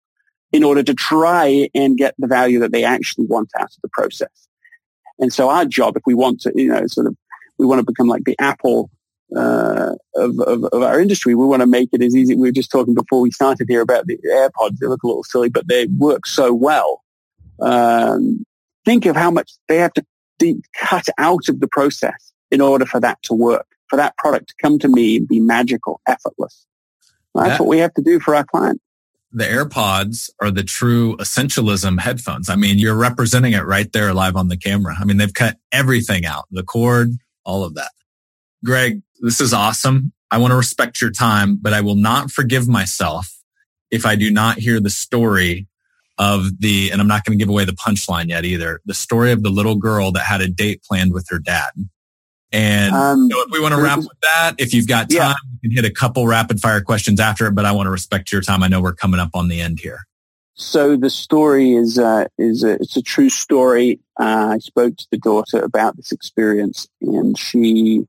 in 0.52 0.64
order 0.64 0.82
to 0.82 0.94
try 0.94 1.70
and 1.76 1.98
get 1.98 2.16
the 2.18 2.26
value 2.26 2.60
that 2.60 2.72
they 2.72 2.84
actually 2.84 3.26
want 3.26 3.52
out 3.60 3.66
of 3.66 3.82
the 3.84 3.90
process. 3.90 4.48
And 5.20 5.34
so 5.34 5.50
our 5.50 5.66
job, 5.66 5.98
if 5.98 6.04
we 6.06 6.14
want 6.14 6.42
to, 6.42 6.54
you 6.56 6.70
know, 6.70 6.88
sort 6.88 7.08
of, 7.08 7.16
we 7.60 7.66
want 7.66 7.80
to 7.80 7.86
become 7.86 8.08
like 8.08 8.24
the 8.24 8.38
Apple 8.40 8.90
uh, 9.36 9.96
of, 10.16 10.40
of, 10.40 10.64
of, 10.66 10.82
our 10.82 11.02
industry. 11.02 11.36
We 11.36 11.46
want 11.46 11.62
to 11.62 11.68
make 11.68 11.90
it 11.92 12.02
as 12.02 12.16
easy. 12.16 12.34
We 12.36 12.48
were 12.48 12.54
just 12.54 12.72
talking 12.72 12.94
before 12.94 13.20
we 13.20 13.32
started 13.32 13.68
here 13.68 13.82
about 13.82 14.08
the 14.08 14.18
AirPods. 14.26 14.78
They 14.80 14.88
look 14.88 15.04
a 15.04 15.08
little 15.08 15.26
silly, 15.26 15.50
but 15.50 15.68
they 15.68 15.88
work 15.88 16.26
so 16.26 16.54
well. 16.54 17.04
Um, 17.60 18.46
think 18.86 19.06
of 19.06 19.18
how 19.18 19.30
much 19.30 19.52
they 19.68 19.78
have 19.78 19.92
to 19.94 20.06
de- 20.40 20.62
cut 20.80 21.08
out 21.18 21.50
of 21.50 21.60
the 21.60 21.68
process 21.68 22.32
in 22.52 22.62
order 22.62 22.86
for 22.86 23.02
that 23.02 23.22
to 23.24 23.34
work, 23.34 23.68
for 23.90 23.98
that 23.98 24.16
product 24.18 24.50
to 24.50 24.54
come 24.62 24.80
to 24.80 24.88
me 24.88 25.18
and 25.18 25.28
be 25.28 25.42
magical, 25.42 26.00
effortless. 26.08 26.66
That's 27.36 27.50
that, 27.50 27.60
what 27.60 27.70
we 27.70 27.80
have 27.80 27.94
to 27.96 28.02
do 28.02 28.20
for 28.20 28.36
our 28.36 28.44
client. 28.44 28.82
The 29.32 29.44
AirPods 29.44 30.30
are 30.42 30.52
the 30.52 30.64
true 30.64 31.18
essentialism 31.18 32.00
headphones. 32.00 32.50
I 32.50 32.56
mean, 32.56 32.80
you're 32.80 32.96
representing 32.96 33.54
it 33.54 33.66
right 33.66 33.92
there 33.92 34.14
live 34.14 34.36
on 34.36 34.48
the 34.48 34.58
camera. 34.58 34.96
I 35.00 35.06
mean, 35.06 35.18
they've 35.18 35.34
cut 35.34 35.58
everything 35.72 36.26
out, 36.26 36.46
the 36.50 36.64
cord, 36.64 37.12
all 37.44 37.64
of 37.64 37.76
that. 37.76 37.92
Greg, 38.64 39.02
this 39.20 39.42
is 39.42 39.54
awesome. 39.54 40.14
I 40.32 40.38
want 40.38 40.52
to 40.52 40.58
respect 40.58 41.02
your 41.02 41.12
time, 41.12 41.58
but 41.62 41.74
I 41.74 41.82
will 41.82 41.96
not 41.96 42.32
forgive 42.32 42.68
myself 42.68 43.28
if 43.92 44.06
I 44.06 44.16
do 44.16 44.32
not 44.32 44.58
hear 44.58 44.80
the 44.80 44.90
story 44.90 45.68
of 46.18 46.60
the, 46.60 46.92
and 46.92 47.00
I'm 47.00 47.08
not 47.08 47.24
going 47.24 47.38
to 47.38 47.42
give 47.42 47.50
away 47.50 47.66
the 47.66 47.74
punchline 47.74 48.30
yet 48.30 48.44
either, 48.44 48.82
the 48.86 48.94
story 48.94 49.32
of 49.32 49.44
the 49.44 49.50
little 49.50 49.76
girl 49.76 50.12
that 50.14 50.24
had 50.24 50.42
a 50.42 50.48
date 50.48 50.84
planned 50.84 51.14
with 51.14 51.28
her 51.30 51.40
dad. 51.40 51.72
And 52.52 52.96
um, 52.96 53.28
if 53.30 53.52
we 53.52 53.60
want 53.60 53.74
to 53.76 53.82
wrap 53.82 54.00
with 54.00 54.20
that, 54.22 54.56
if 54.58 54.74
you've 54.74 54.88
got 54.88 55.10
time, 55.10 55.18
yeah. 55.18 55.34
you 55.62 55.70
can 55.70 55.84
hit 55.84 55.86
a 55.86 55.94
couple 55.94 56.28
rapid 56.28 56.62
fire 56.62 56.82
questions 56.82 57.20
after 57.20 57.48
it, 57.48 57.56
but 57.56 57.66
I 57.66 57.74
want 57.74 57.88
to 57.88 57.92
respect 57.92 58.32
your 58.32 58.42
time. 58.42 58.64
I 58.64 58.68
know 58.68 58.82
we're 58.82 58.94
coming 58.94 59.20
up 59.20 59.32
on 59.34 59.50
the 59.50 59.60
end 59.60 59.80
here. 59.80 60.00
So 60.60 60.96
the 60.96 61.10
story 61.10 61.74
is 61.74 62.00
uh, 62.00 62.26
is 62.40 62.64
a, 62.64 62.74
it's 62.74 62.98
a 62.98 63.02
true 63.02 63.30
story. 63.30 64.00
Uh, 64.20 64.54
I 64.54 64.58
spoke 64.58 64.98
to 64.98 65.08
the 65.12 65.20
daughter 65.20 65.60
about 65.60 65.96
this 65.98 66.12
experience, 66.12 66.88
and 67.00 67.38
she 67.38 68.06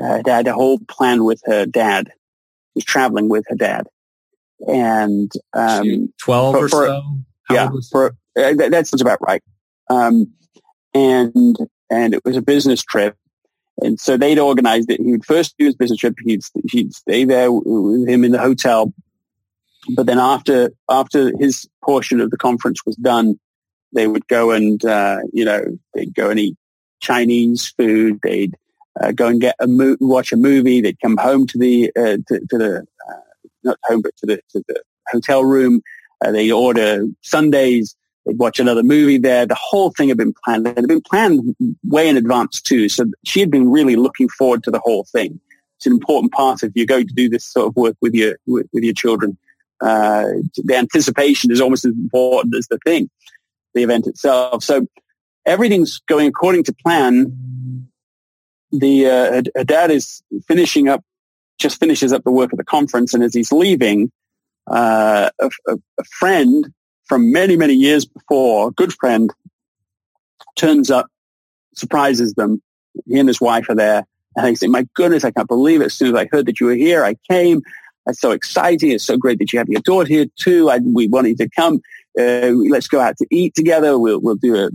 uh, 0.00 0.22
had 0.24 0.46
a 0.46 0.52
whole 0.52 0.78
plan 0.88 1.24
with 1.24 1.42
her 1.46 1.66
dad. 1.66 2.06
She 2.06 2.76
was 2.76 2.84
traveling 2.84 3.28
with 3.28 3.44
her 3.48 3.56
dad, 3.56 3.88
and 4.68 5.32
um, 5.52 6.12
twelve 6.22 6.54
for, 6.54 6.66
or 6.66 6.68
for, 6.68 6.86
so. 6.86 7.02
How 7.48 7.54
yeah, 7.54 7.70
for, 7.90 8.06
uh, 8.38 8.54
that, 8.54 8.70
that, 8.70 8.86
sounds 8.86 9.02
about 9.02 9.18
right. 9.20 9.42
Um, 9.88 10.32
and 10.94 11.56
and 11.90 12.14
it 12.14 12.24
was 12.24 12.36
a 12.36 12.42
business 12.42 12.82
trip, 12.82 13.16
and 13.78 13.98
so 13.98 14.16
they'd 14.16 14.38
organized 14.38 14.90
it. 14.90 15.00
He 15.00 15.12
would 15.12 15.24
first 15.24 15.54
do 15.58 15.66
his 15.66 15.74
business 15.74 15.98
trip. 15.98 16.14
He'd 16.24 16.42
he'd 16.70 16.94
stay 16.94 17.24
there 17.24 17.50
with 17.50 18.08
him 18.08 18.24
in 18.24 18.32
the 18.32 18.38
hotel, 18.38 18.92
but 19.94 20.06
then 20.06 20.18
after 20.18 20.70
after 20.88 21.36
his 21.38 21.68
portion 21.82 22.20
of 22.20 22.30
the 22.30 22.36
conference 22.36 22.84
was 22.84 22.96
done, 22.96 23.38
they 23.92 24.06
would 24.06 24.26
go 24.28 24.50
and 24.50 24.84
uh, 24.84 25.18
you 25.32 25.44
know 25.44 25.64
they'd 25.94 26.14
go 26.14 26.30
and 26.30 26.38
eat 26.38 26.56
Chinese 27.00 27.72
food. 27.76 28.18
They'd 28.22 28.54
uh, 29.00 29.12
go 29.12 29.28
and 29.28 29.40
get 29.40 29.56
a 29.60 29.66
mo- 29.66 29.96
watch 30.00 30.32
a 30.32 30.36
movie. 30.36 30.80
They'd 30.80 31.00
come 31.00 31.16
home 31.16 31.46
to 31.48 31.58
the 31.58 31.90
uh, 31.96 32.18
to, 32.28 32.40
to, 32.50 32.58
the 32.58 32.86
uh, 33.08 33.20
not 33.64 33.78
home 33.84 34.02
but 34.02 34.16
to 34.18 34.26
the 34.26 34.36
to 34.50 34.62
the 34.68 34.82
hotel 35.08 35.44
room. 35.44 35.82
Uh, 36.24 36.32
they 36.32 36.50
order 36.50 37.06
sundaes. 37.22 37.96
They'd 38.26 38.38
watch 38.38 38.60
another 38.60 38.82
movie 38.82 39.18
there. 39.18 39.46
The 39.46 39.58
whole 39.58 39.90
thing 39.90 40.08
had 40.08 40.18
been 40.18 40.34
planned. 40.44 40.66
It 40.66 40.76
had 40.76 40.88
been 40.88 41.00
planned 41.00 41.56
way 41.84 42.08
in 42.08 42.16
advance 42.16 42.60
too. 42.60 42.88
So 42.88 43.06
she 43.24 43.40
had 43.40 43.50
been 43.50 43.70
really 43.70 43.96
looking 43.96 44.28
forward 44.28 44.62
to 44.64 44.70
the 44.70 44.80
whole 44.80 45.04
thing. 45.04 45.40
It's 45.78 45.86
an 45.86 45.92
important 45.92 46.32
part 46.32 46.62
of 46.62 46.72
you're 46.74 46.84
going 46.86 47.08
to 47.08 47.14
do 47.14 47.28
this 47.30 47.46
sort 47.46 47.66
of 47.68 47.76
work 47.76 47.96
with 48.02 48.14
your 48.14 48.36
with, 48.46 48.68
with 48.72 48.84
your 48.84 48.92
children. 48.94 49.38
uh, 49.80 50.24
the 50.56 50.76
anticipation 50.76 51.50
is 51.50 51.60
almost 51.60 51.84
as 51.84 51.92
important 51.92 52.54
as 52.54 52.66
the 52.68 52.78
thing, 52.84 53.08
the 53.74 53.82
event 53.82 54.06
itself. 54.06 54.62
So 54.62 54.86
everything's 55.46 56.00
going 56.00 56.28
according 56.28 56.64
to 56.64 56.74
plan. 56.74 57.88
The 58.72 59.06
uh, 59.06 59.42
her, 59.56 59.64
dad 59.64 59.90
is 59.90 60.22
finishing 60.46 60.88
up, 60.88 61.02
just 61.58 61.80
finishes 61.80 62.12
up 62.12 62.22
the 62.24 62.30
work 62.30 62.52
at 62.52 62.58
the 62.58 62.64
conference, 62.64 63.14
and 63.14 63.24
as 63.24 63.34
he's 63.34 63.50
leaving, 63.50 64.12
uh, 64.70 65.30
a, 65.40 65.50
a 65.66 66.04
friend 66.18 66.72
from 67.10 67.32
many 67.32 67.56
many 67.56 67.74
years 67.74 68.04
before, 68.04 68.68
a 68.68 68.70
good 68.70 68.92
friend, 68.92 69.30
turns 70.54 70.92
up, 70.92 71.06
surprises 71.74 72.34
them. 72.34 72.62
He 73.04 73.18
and 73.18 73.28
his 73.28 73.40
wife 73.40 73.68
are 73.68 73.74
there. 73.74 74.06
And 74.36 74.46
I 74.46 74.54
say, 74.54 74.68
my 74.68 74.86
goodness, 74.94 75.24
I 75.24 75.32
can't 75.32 75.48
believe 75.48 75.80
it. 75.80 75.86
As 75.86 75.94
soon 75.94 76.14
as 76.14 76.20
I 76.22 76.28
heard 76.30 76.46
that 76.46 76.60
you 76.60 76.66
were 76.66 76.74
here, 76.74 77.04
I 77.04 77.16
came. 77.28 77.62
It's 78.06 78.20
so 78.20 78.30
exciting. 78.30 78.92
It's 78.92 79.04
so 79.04 79.16
great 79.16 79.40
that 79.40 79.52
you 79.52 79.58
have 79.58 79.68
your 79.68 79.80
daughter 79.80 80.06
here 80.06 80.26
too. 80.36 80.70
I, 80.70 80.78
we 80.78 81.08
wanted 81.08 81.38
to 81.38 81.48
come. 81.50 81.80
Uh, 82.16 82.52
let's 82.74 82.86
go 82.86 83.00
out 83.00 83.16
to 83.16 83.26
eat 83.32 83.56
together. 83.56 83.98
We'll, 83.98 84.20
we'll 84.20 84.36
do 84.36 84.54
a, 84.54 84.70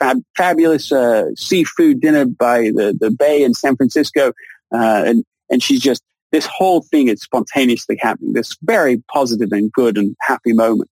fab, 0.00 0.18
fabulous 0.36 0.90
uh, 0.90 1.26
seafood 1.36 2.00
dinner 2.00 2.24
by 2.26 2.72
the, 2.74 2.96
the 3.00 3.12
bay 3.12 3.44
in 3.44 3.54
San 3.54 3.76
Francisco. 3.76 4.32
Uh, 4.74 5.02
and, 5.06 5.24
and 5.48 5.62
she's 5.62 5.80
just, 5.80 6.02
this 6.32 6.46
whole 6.46 6.82
thing 6.82 7.06
is 7.06 7.22
spontaneously 7.22 7.98
happening, 8.00 8.32
this 8.32 8.56
very 8.62 9.00
positive 9.12 9.52
and 9.52 9.70
good 9.70 9.96
and 9.96 10.16
happy 10.22 10.52
moment. 10.52 10.90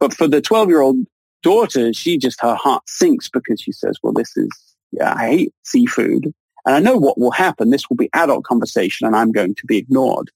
But 0.00 0.14
for 0.14 0.26
the 0.26 0.40
12 0.40 0.68
year 0.68 0.80
old 0.80 0.98
daughter, 1.42 1.92
she 1.92 2.18
just, 2.18 2.40
her 2.40 2.54
heart 2.54 2.82
sinks 2.88 3.28
because 3.28 3.60
she 3.60 3.72
says, 3.72 3.98
well, 4.02 4.12
this 4.12 4.36
is, 4.36 4.50
yeah, 4.92 5.14
I 5.14 5.28
hate 5.28 5.54
seafood. 5.62 6.32
And 6.66 6.74
I 6.74 6.78
know 6.78 6.96
what 6.96 7.18
will 7.18 7.30
happen. 7.30 7.70
This 7.70 7.88
will 7.88 7.96
be 7.96 8.10
adult 8.14 8.44
conversation 8.44 9.06
and 9.06 9.14
I'm 9.14 9.32
going 9.32 9.54
to 9.54 9.66
be 9.66 9.78
ignored. 9.78 10.30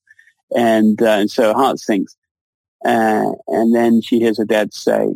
And, 0.55 1.01
uh, 1.01 1.11
and 1.11 1.31
so 1.31 1.43
her 1.43 1.53
heart 1.53 1.79
sinks. 1.79 2.15
Uh, 2.85 3.31
and 3.47 3.75
then 3.75 4.01
she 4.01 4.19
hears 4.19 4.37
her 4.37 4.45
dad 4.45 4.73
say, 4.73 5.09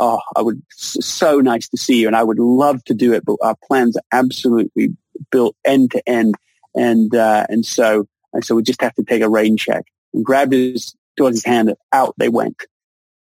Oh, 0.00 0.20
I 0.36 0.42
would, 0.42 0.62
so 0.70 1.40
nice 1.40 1.68
to 1.70 1.76
see 1.76 2.00
you. 2.00 2.06
And 2.06 2.14
I 2.14 2.22
would 2.22 2.38
love 2.38 2.84
to 2.84 2.94
do 2.94 3.12
it, 3.14 3.24
but 3.24 3.36
our 3.42 3.56
plans 3.66 3.96
are 3.96 4.02
absolutely 4.12 4.96
built 5.32 5.56
end 5.64 5.90
to 5.90 6.08
end. 6.08 6.36
And, 6.76 7.12
uh, 7.12 7.46
and 7.48 7.66
so, 7.66 8.06
and 8.32 8.44
so 8.44 8.54
we 8.54 8.62
just 8.62 8.80
have 8.80 8.94
to 8.94 9.02
take 9.02 9.22
a 9.22 9.28
rain 9.28 9.56
check 9.56 9.86
and 10.14 10.24
grabbed 10.24 10.52
his 10.52 10.94
daughter's 11.16 11.44
hand. 11.44 11.74
Out 11.92 12.14
they 12.16 12.28
went 12.28 12.62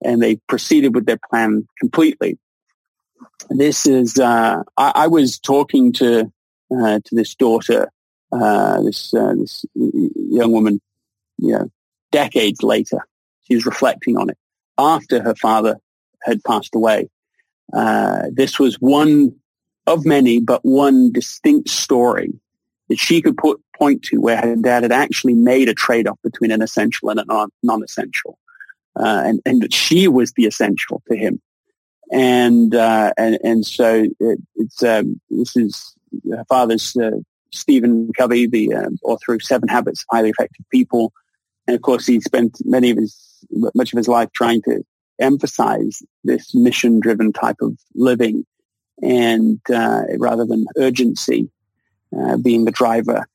and 0.04 0.22
they 0.22 0.38
proceeded 0.48 0.96
with 0.96 1.06
their 1.06 1.20
plan 1.30 1.68
completely. 1.80 2.38
This 3.50 3.86
is, 3.86 4.20
uh, 4.20 4.64
I, 4.78 4.92
I, 4.96 5.08
was 5.08 5.40
talking 5.40 5.92
to, 5.94 6.32
uh, 6.72 7.00
to 7.04 7.16
this 7.16 7.36
daughter, 7.36 7.92
uh, 8.32 8.82
this, 8.82 9.14
uh, 9.14 9.34
this 9.38 9.66
young 9.76 10.52
woman, 10.52 10.80
you 11.38 11.54
know, 11.54 11.70
decades 12.12 12.64
later. 12.64 13.00
She 13.44 13.56
was 13.56 13.66
reflecting 13.66 14.18
on 14.18 14.30
it 14.30 14.38
after 14.78 15.22
her 15.22 15.36
father 15.36 15.78
had 16.24 16.44
passed 16.44 16.76
away. 16.76 17.10
Uh, 17.74 18.24
this 18.32 18.60
was 18.60 18.76
one 18.76 19.36
of 19.88 20.06
many, 20.06 20.40
but 20.40 20.64
one 20.64 21.12
distinct 21.12 21.70
story 21.70 22.34
that 22.90 23.00
she 23.00 23.22
could 23.22 23.38
put 23.38 23.62
point 23.78 24.04
to 24.04 24.20
where 24.20 24.38
her 24.38 24.56
dad 24.56 24.84
had 24.84 24.92
actually 24.92 25.34
made 25.34 25.68
a 25.68 25.74
trade-off 25.74 26.20
between 26.24 26.52
an 26.52 26.62
essential 26.62 27.10
and 27.10 27.20
a 27.20 27.48
non-essential 27.64 28.38
uh, 29.00 29.24
and, 29.26 29.42
and 29.46 29.62
that 29.62 29.74
she 29.74 30.08
was 30.08 30.34
the 30.34 30.46
essential 30.46 31.02
to 31.10 31.18
him. 31.18 31.42
And, 32.12 32.76
uh, 32.76 33.14
and, 33.18 33.40
and 33.44 33.66
so 33.66 34.06
it, 34.20 34.40
it's, 34.56 34.84
um, 34.84 35.22
this 35.30 35.56
is 35.56 35.96
her 36.30 36.46
father's, 36.50 36.96
uh, 36.98 37.12
Stephen 37.54 38.12
Covey, 38.18 38.48
the 38.48 38.74
uh, 38.74 38.90
author 39.04 39.34
of 39.34 39.44
Seven 39.44 39.70
Habits 39.70 40.02
of 40.04 40.16
Highly 40.16 40.30
Effective 40.30 40.66
People. 40.70 41.14
And 41.68 41.76
of 41.76 41.82
course, 41.82 42.06
he 42.06 42.20
spent 42.20 42.58
many 42.66 42.92
of 42.92 42.98
his, 42.98 43.46
much 43.76 43.94
of 43.94 43.98
his 43.98 44.08
life 44.08 44.30
trying 44.34 44.62
to 44.64 44.84
emphasize 45.20 46.02
this 46.24 46.56
mission 46.56 47.00
driven 47.00 47.32
type 47.32 47.58
of 47.62 47.78
living 47.94 48.46
and, 49.02 49.60
uh, 49.74 50.04
rather 50.18 50.46
than 50.46 50.66
urgency, 50.78 51.50
uh, 52.18 52.38
being 52.38 52.66
the 52.66 52.72
driver. 52.72 53.28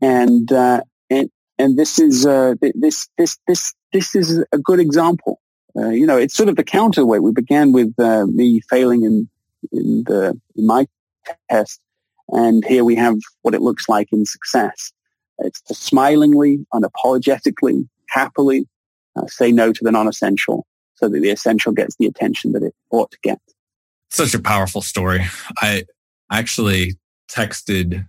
And, 0.00 0.50
uh, 0.52 0.82
and, 1.10 1.30
and 1.58 1.76
this 1.76 1.98
is, 1.98 2.26
uh, 2.26 2.54
this, 2.60 3.08
this, 3.16 3.38
this 3.46 3.74
this 3.96 4.14
is 4.14 4.44
a 4.52 4.58
good 4.58 4.78
example. 4.78 5.40
Uh, 5.76 5.88
you 5.88 6.06
know, 6.06 6.18
it's 6.18 6.34
sort 6.34 6.48
of 6.48 6.56
the 6.56 6.64
counterweight. 6.64 7.22
We 7.22 7.32
began 7.32 7.72
with 7.72 7.94
uh, 7.98 8.26
me 8.26 8.60
failing 8.68 9.02
in 9.02 9.28
in 9.72 10.04
the 10.04 10.38
in 10.54 10.66
my 10.66 10.86
test, 11.50 11.80
and 12.28 12.64
here 12.64 12.84
we 12.84 12.94
have 12.96 13.16
what 13.42 13.54
it 13.54 13.62
looks 13.62 13.88
like 13.88 14.08
in 14.12 14.26
success. 14.26 14.92
It's 15.38 15.60
to 15.62 15.74
smilingly, 15.74 16.66
unapologetically, 16.72 17.88
happily 18.08 18.68
uh, 19.16 19.26
say 19.26 19.52
no 19.52 19.72
to 19.72 19.84
the 19.84 19.92
non-essential, 19.92 20.66
so 20.94 21.08
that 21.08 21.20
the 21.20 21.30
essential 21.30 21.72
gets 21.72 21.96
the 21.96 22.06
attention 22.06 22.52
that 22.52 22.62
it 22.62 22.74
ought 22.90 23.10
to 23.10 23.18
get. 23.22 23.40
Such 24.10 24.34
a 24.34 24.38
powerful 24.38 24.82
story. 24.82 25.24
I 25.60 25.84
actually 26.30 26.94
texted 27.30 28.06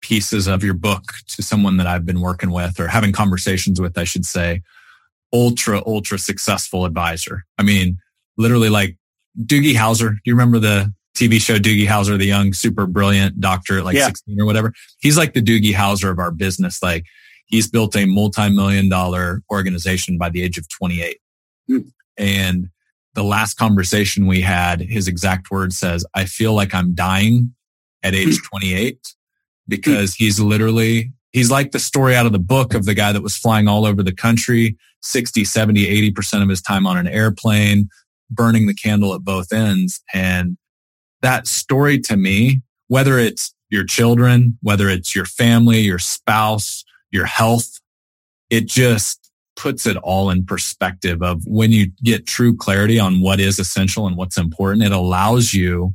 pieces 0.00 0.46
of 0.46 0.62
your 0.64 0.74
book 0.74 1.02
to 1.28 1.42
someone 1.42 1.76
that 1.78 1.86
I've 1.86 2.06
been 2.06 2.20
working 2.20 2.50
with 2.50 2.80
or 2.80 2.88
having 2.88 3.12
conversations 3.12 3.80
with, 3.80 3.98
I 3.98 4.04
should 4.04 4.24
say, 4.24 4.62
ultra, 5.32 5.82
ultra 5.86 6.18
successful 6.18 6.84
advisor. 6.84 7.44
I 7.58 7.62
mean, 7.62 7.98
literally 8.36 8.68
like 8.68 8.96
Doogie 9.38 9.74
Howser. 9.74 10.10
Do 10.10 10.20
you 10.24 10.34
remember 10.34 10.58
the 10.58 10.92
TV 11.16 11.40
show 11.40 11.58
Doogie 11.58 11.86
Howser, 11.86 12.18
the 12.18 12.26
young, 12.26 12.52
super 12.52 12.86
brilliant 12.86 13.40
doctor 13.40 13.78
at 13.78 13.84
like 13.84 13.96
yeah. 13.96 14.06
16 14.06 14.40
or 14.40 14.46
whatever? 14.46 14.72
He's 15.00 15.16
like 15.16 15.34
the 15.34 15.42
Doogie 15.42 15.74
Howser 15.74 16.10
of 16.10 16.18
our 16.18 16.30
business. 16.30 16.82
Like 16.82 17.04
he's 17.46 17.68
built 17.68 17.96
a 17.96 18.06
multi-million 18.06 18.88
dollar 18.88 19.42
organization 19.50 20.18
by 20.18 20.30
the 20.30 20.42
age 20.42 20.58
of 20.58 20.68
28. 20.68 21.18
Mm. 21.70 21.92
And 22.16 22.68
the 23.14 23.24
last 23.24 23.54
conversation 23.54 24.26
we 24.26 24.40
had, 24.40 24.80
his 24.80 25.08
exact 25.08 25.50
word 25.50 25.72
says, 25.72 26.04
I 26.14 26.24
feel 26.26 26.54
like 26.54 26.74
I'm 26.74 26.94
dying 26.94 27.54
at 28.02 28.14
age 28.14 28.38
hmm. 28.38 28.58
28 28.58 28.98
because 29.68 30.14
he's 30.14 30.40
literally 30.40 31.12
he's 31.32 31.50
like 31.50 31.72
the 31.72 31.78
story 31.78 32.16
out 32.16 32.26
of 32.26 32.32
the 32.32 32.38
book 32.38 32.74
of 32.74 32.84
the 32.84 32.94
guy 32.94 33.12
that 33.12 33.22
was 33.22 33.36
flying 33.36 33.68
all 33.68 33.84
over 33.84 34.02
the 34.02 34.14
country 34.14 34.76
60 35.00 35.44
70 35.44 36.10
80% 36.12 36.42
of 36.42 36.48
his 36.48 36.62
time 36.62 36.86
on 36.86 36.96
an 36.96 37.06
airplane 37.06 37.88
burning 38.30 38.66
the 38.66 38.74
candle 38.74 39.14
at 39.14 39.22
both 39.22 39.52
ends. 39.52 40.00
And 40.14 40.56
that 41.22 41.46
story 41.46 41.98
to 42.00 42.16
me 42.16 42.62
whether 42.88 43.18
it's 43.18 43.54
your 43.70 43.84
children 43.84 44.58
whether 44.62 44.88
it's 44.88 45.14
your 45.14 45.26
family 45.26 45.80
your 45.80 45.98
spouse 45.98 46.84
your 47.10 47.26
health 47.26 47.80
it 48.48 48.66
just 48.66 49.30
puts 49.54 49.86
it 49.86 49.96
all 49.98 50.30
in 50.30 50.44
perspective 50.44 51.22
of 51.22 51.42
when 51.46 51.70
you 51.70 51.88
get 52.02 52.26
true 52.26 52.56
clarity 52.56 52.98
on 52.98 53.20
what 53.20 53.38
is 53.38 53.58
essential 53.58 54.06
and 54.06 54.16
what's 54.16 54.38
important 54.38 54.82
it 54.82 54.92
allows 54.92 55.52
you 55.52 55.94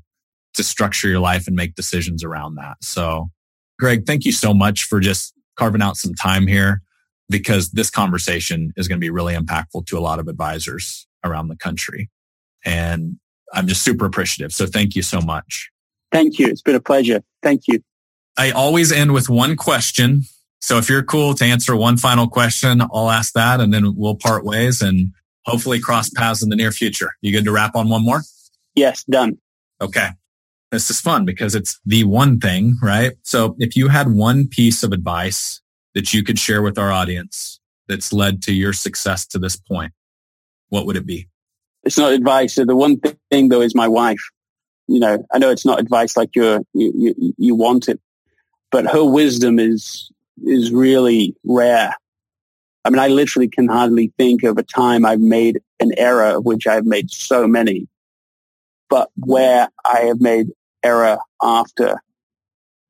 to 0.55 0.63
structure 0.63 1.07
your 1.07 1.19
life 1.19 1.47
and 1.47 1.55
make 1.55 1.75
decisions 1.75 2.23
around 2.23 2.55
that. 2.55 2.77
So 2.81 3.29
Greg, 3.77 4.05
thank 4.05 4.25
you 4.25 4.31
so 4.31 4.53
much 4.53 4.83
for 4.83 4.99
just 4.99 5.33
carving 5.57 5.81
out 5.81 5.97
some 5.97 6.13
time 6.13 6.47
here 6.47 6.81
because 7.29 7.71
this 7.71 7.89
conversation 7.89 8.73
is 8.77 8.87
going 8.87 8.99
to 8.99 9.03
be 9.03 9.09
really 9.09 9.35
impactful 9.35 9.85
to 9.87 9.97
a 9.97 9.99
lot 9.99 10.19
of 10.19 10.27
advisors 10.27 11.07
around 11.23 11.47
the 11.47 11.55
country. 11.55 12.09
And 12.63 13.17
I'm 13.53 13.67
just 13.67 13.83
super 13.83 14.05
appreciative. 14.05 14.51
So 14.51 14.65
thank 14.65 14.95
you 14.95 15.01
so 15.01 15.21
much. 15.21 15.71
Thank 16.11 16.39
you. 16.39 16.47
It's 16.47 16.61
been 16.61 16.75
a 16.75 16.81
pleasure. 16.81 17.21
Thank 17.41 17.63
you. 17.67 17.81
I 18.37 18.51
always 18.51 18.91
end 18.91 19.13
with 19.13 19.29
one 19.29 19.55
question. 19.55 20.23
So 20.61 20.77
if 20.77 20.89
you're 20.89 21.03
cool 21.03 21.33
to 21.35 21.45
answer 21.45 21.75
one 21.75 21.97
final 21.97 22.27
question, 22.27 22.81
I'll 22.81 23.09
ask 23.09 23.33
that 23.33 23.59
and 23.59 23.73
then 23.73 23.95
we'll 23.95 24.15
part 24.15 24.43
ways 24.43 24.81
and 24.81 25.11
hopefully 25.45 25.79
cross 25.79 26.09
paths 26.09 26.43
in 26.43 26.49
the 26.49 26.55
near 26.55 26.71
future. 26.71 27.11
You 27.21 27.31
good 27.31 27.45
to 27.45 27.51
wrap 27.51 27.75
on 27.75 27.89
one 27.89 28.03
more? 28.03 28.23
Yes, 28.73 29.03
done. 29.03 29.37
Okay. 29.81 30.09
This 30.71 30.89
is 30.89 30.99
fun 30.99 31.23
because 31.23 31.55
it's 31.55 31.79
the 31.85 32.03
one 32.03 32.39
thing, 32.39 32.77
right? 32.81 33.13
So 33.21 33.55
if 33.59 33.75
you 33.75 33.87
had 33.87 34.11
one 34.11 34.47
piece 34.47 34.83
of 34.83 34.91
advice 34.91 35.61
that 35.95 36.13
you 36.13 36.23
could 36.23 36.37
share 36.37 36.61
with 36.61 36.77
our 36.77 36.91
audience 36.91 37.59
that's 37.87 38.13
led 38.13 38.41
to 38.43 38.53
your 38.53 38.73
success 38.73 39.25
to 39.27 39.39
this 39.39 39.55
point, 39.55 39.93
what 40.69 40.85
would 40.85 40.97
it 40.97 41.05
be? 41.05 41.27
It's 41.83 41.97
not 41.97 42.13
advice. 42.13 42.55
The 42.55 42.75
one 42.75 42.99
thing 43.31 43.49
though 43.49 43.61
is 43.61 43.73
my 43.73 43.87
wife. 43.87 44.21
You 44.87 44.99
know, 44.99 45.25
I 45.33 45.39
know 45.39 45.49
it's 45.49 45.65
not 45.65 45.79
advice 45.79 46.15
like 46.15 46.29
you're, 46.35 46.59
you, 46.73 46.93
you, 46.95 47.33
you 47.37 47.55
want 47.55 47.87
it, 47.87 47.99
but 48.71 48.85
her 48.85 49.03
wisdom 49.03 49.57
is, 49.57 50.11
is 50.45 50.71
really 50.71 51.35
rare. 51.43 51.95
I 52.83 52.89
mean, 52.91 52.99
I 52.99 53.07
literally 53.07 53.47
can 53.47 53.67
hardly 53.67 54.13
think 54.17 54.43
of 54.43 54.59
a 54.59 54.63
time 54.63 55.05
I've 55.05 55.21
made 55.21 55.59
an 55.79 55.91
error, 55.97 56.37
of 56.37 56.45
which 56.45 56.67
I've 56.67 56.85
made 56.85 57.09
so 57.09 57.47
many, 57.47 57.87
but 58.89 59.09
where 59.15 59.69
I 59.83 60.01
have 60.01 60.21
made 60.21 60.47
error 60.83 61.17
after 61.41 61.99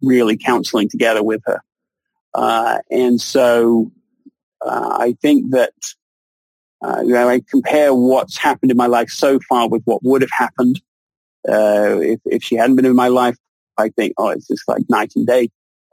really 0.01 0.35
counseling 0.35 0.89
together 0.89 1.23
with 1.23 1.41
her. 1.45 1.61
Uh, 2.35 2.79
and 2.91 3.19
so 3.19 3.91
uh, 4.63 4.97
I 4.99 5.15
think 5.21 5.51
that 5.51 5.73
uh, 6.85 7.01
you 7.01 7.13
know, 7.13 7.27
I 7.27 7.41
compare 7.49 7.93
what's 7.93 8.37
happened 8.37 8.69
in 8.69 8.77
my 8.77 8.85
life 8.87 9.09
so 9.09 9.39
far 9.49 9.67
with 9.67 9.81
what 9.85 10.03
would 10.03 10.21
have 10.21 10.29
happened 10.31 10.81
uh, 11.49 11.97
if, 11.99 12.19
if 12.25 12.43
she 12.43 12.55
hadn't 12.55 12.75
been 12.75 12.85
in 12.85 12.95
my 12.95 13.07
life. 13.07 13.37
I 13.77 13.89
think, 13.89 14.13
oh, 14.17 14.29
it's 14.29 14.47
just 14.47 14.67
like 14.67 14.83
night 14.89 15.13
and 15.15 15.25
day, 15.25 15.49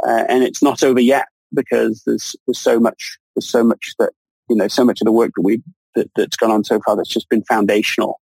uh, 0.06 0.24
and 0.28 0.44
it's 0.44 0.62
not 0.62 0.82
over 0.82 1.00
yet 1.00 1.26
because 1.54 2.02
there's 2.04 2.36
there's 2.46 2.58
so 2.58 2.78
much 2.78 3.18
there's 3.34 3.48
so 3.48 3.64
much 3.64 3.94
that 3.98 4.10
you 4.48 4.56
know 4.56 4.68
so 4.68 4.84
much 4.84 5.00
of 5.00 5.04
the 5.04 5.12
work 5.12 5.32
that 5.36 5.42
we've 5.42 5.62
that, 5.94 6.10
that's 6.14 6.36
gone 6.36 6.50
on 6.50 6.64
so 6.64 6.80
far 6.84 6.96
that's 6.96 7.08
just 7.08 7.28
been 7.28 7.42
foundational 7.44 8.20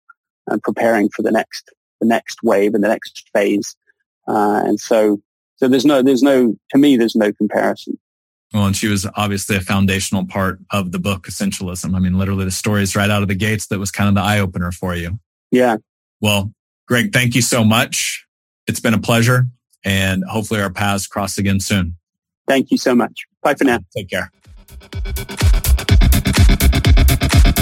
and 0.47 0.63
preparing 0.63 1.09
for 1.09 1.23
the 1.23 1.33
next 1.33 1.73
the 2.01 2.07
next 2.07 2.43
wave 2.43 2.75
and 2.75 2.85
the 2.85 2.89
next 2.89 3.29
phase. 3.33 3.77
Uh, 4.29 4.63
and 4.65 4.79
so 4.79 5.21
so 5.57 5.69
there's 5.69 5.87
no 5.87 6.03
there's 6.03 6.23
no 6.23 6.55
to 6.71 6.79
me 6.79 6.97
there's 6.97 7.17
no 7.17 7.33
comparison. 7.33 7.99
Well, 8.53 8.67
and 8.67 8.77
she 8.77 8.89
was 8.89 9.07
obviously 9.15 9.57
a 9.57 9.61
foundational 9.61 10.27
part 10.27 10.59
of 10.71 10.91
the 10.91 10.99
book 10.99 11.27
Essentialism. 11.27 11.95
I 11.95 11.99
mean, 11.99 12.19
literally 12.19 12.47
the 12.47 12.51
stories 12.51 12.97
right 12.97 13.11
out 13.11 13.23
of 13.23 13.29
the 13.29 13.35
gates 13.35 13.67
that 13.67 13.79
was 13.79 13.91
kind 13.91 14.09
of 14.09 14.15
the 14.15 14.23
eye 14.23 14.41
opener 14.41 14.73
for 14.73 14.95
you. 14.95 15.19
Yeah. 15.51 15.77
Well, 16.21 16.53
Greg, 16.87 17.13
thank 17.13 17.35
you 17.35 17.43
so 17.43 17.63
much. 17.63 18.27
It's 18.67 18.81
been 18.81 18.95
a 18.95 19.01
pleasure 19.01 19.47
and 19.85 20.25
hopefully 20.25 20.61
our 20.61 20.71
paths 20.71 21.07
cross 21.07 21.39
again 21.39 21.61
soon. 21.61 21.97
Thank 22.47 22.71
you 22.71 22.79
so 22.79 22.95
much. 22.95 23.27
Bye 23.43 23.55
for 23.55 23.65
now. 23.65 23.81
Take 23.97 24.09
care. 24.09 24.31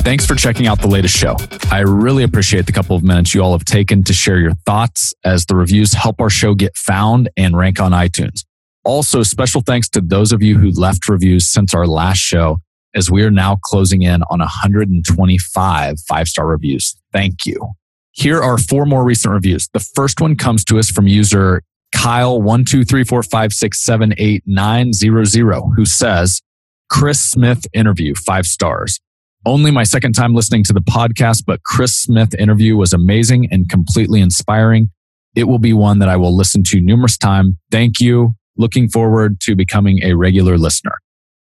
Thanks 0.07 0.25
for 0.25 0.37
checking 0.37 0.69
out 0.69 0.81
the 0.81 0.87
latest 0.87 1.17
show. 1.17 1.37
I 1.73 1.81
really 1.81 2.23
appreciate 2.23 2.67
the 2.67 2.73
couple 2.73 2.95
of 2.95 3.03
minutes 3.03 3.35
you 3.35 3.43
all 3.43 3.53
have 3.53 3.65
taken 3.65 4.05
to 4.05 4.13
share 4.13 4.39
your 4.39 4.55
thoughts 4.65 5.13
as 5.25 5.47
the 5.47 5.57
reviews 5.57 5.95
help 5.95 6.21
our 6.21 6.31
show 6.31 6.55
get 6.55 6.77
found 6.77 7.29
and 7.37 7.57
rank 7.57 7.81
on 7.81 7.91
iTunes. 7.91 8.45
Also, 8.87 9.25
special 9.25 9.63
thanks 9.63 9.89
to 9.91 10.01
those 10.01 10.33
of 10.33 10.43
you 10.43 10.57
who 10.59 10.71
left 10.71 11.09
reviews 11.09 11.53
since 11.53 11.75
our 11.75 11.89
last 11.89 12.19
show, 12.19 12.59
as 12.95 13.11
we 13.11 13.25
are 13.25 13.33
now 13.33 13.57
closing 13.65 14.03
in 14.03 14.23
on 14.31 14.39
125 14.39 16.01
five 16.09 16.29
star 16.29 16.47
reviews. 16.47 16.97
Thank 17.13 17.45
you. 17.45 17.73
Here 18.13 18.41
are 18.41 18.57
four 18.57 18.87
more 18.87 19.05
recent 19.05 19.35
reviews. 19.35 19.69
The 19.73 19.81
first 19.81 20.21
one 20.21 20.37
comes 20.37 20.65
to 20.67 20.79
us 20.79 20.89
from 20.89 21.09
user 21.09 21.63
Kyle 21.93 22.41
one 22.41 22.65
two 22.65 22.85
three 22.85 23.03
four 23.03 23.23
five 23.23 23.53
six 23.53 23.83
seven 23.83 24.15
eight 24.19 24.45
nine 24.47 24.93
zero 24.93 25.25
zero, 25.25 25.73
who 25.77 25.85
says, 25.85 26.41
Chris 26.89 27.21
Smith 27.21 27.67
interview, 27.75 28.15
five 28.15 28.47
stars. 28.47 29.01
Only 29.45 29.71
my 29.71 29.83
second 29.83 30.13
time 30.13 30.35
listening 30.35 30.63
to 30.65 30.73
the 30.73 30.81
podcast, 30.81 31.43
but 31.45 31.63
Chris 31.65 31.95
Smith 31.95 32.35
interview 32.35 32.77
was 32.77 32.93
amazing 32.93 33.49
and 33.51 33.69
completely 33.69 34.21
inspiring. 34.21 34.91
It 35.35 35.45
will 35.45 35.59
be 35.59 35.73
one 35.73 35.99
that 35.99 36.09
I 36.09 36.17
will 36.17 36.35
listen 36.37 36.63
to 36.65 36.81
numerous 36.81 37.19
times. 37.19 37.55
Thank 37.71 38.01
you. 38.01 38.35
Looking 38.57 38.89
forward 38.89 39.41
to 39.41 39.55
becoming 39.55 40.03
a 40.03 40.15
regular 40.15 40.57
listener. 40.59 40.99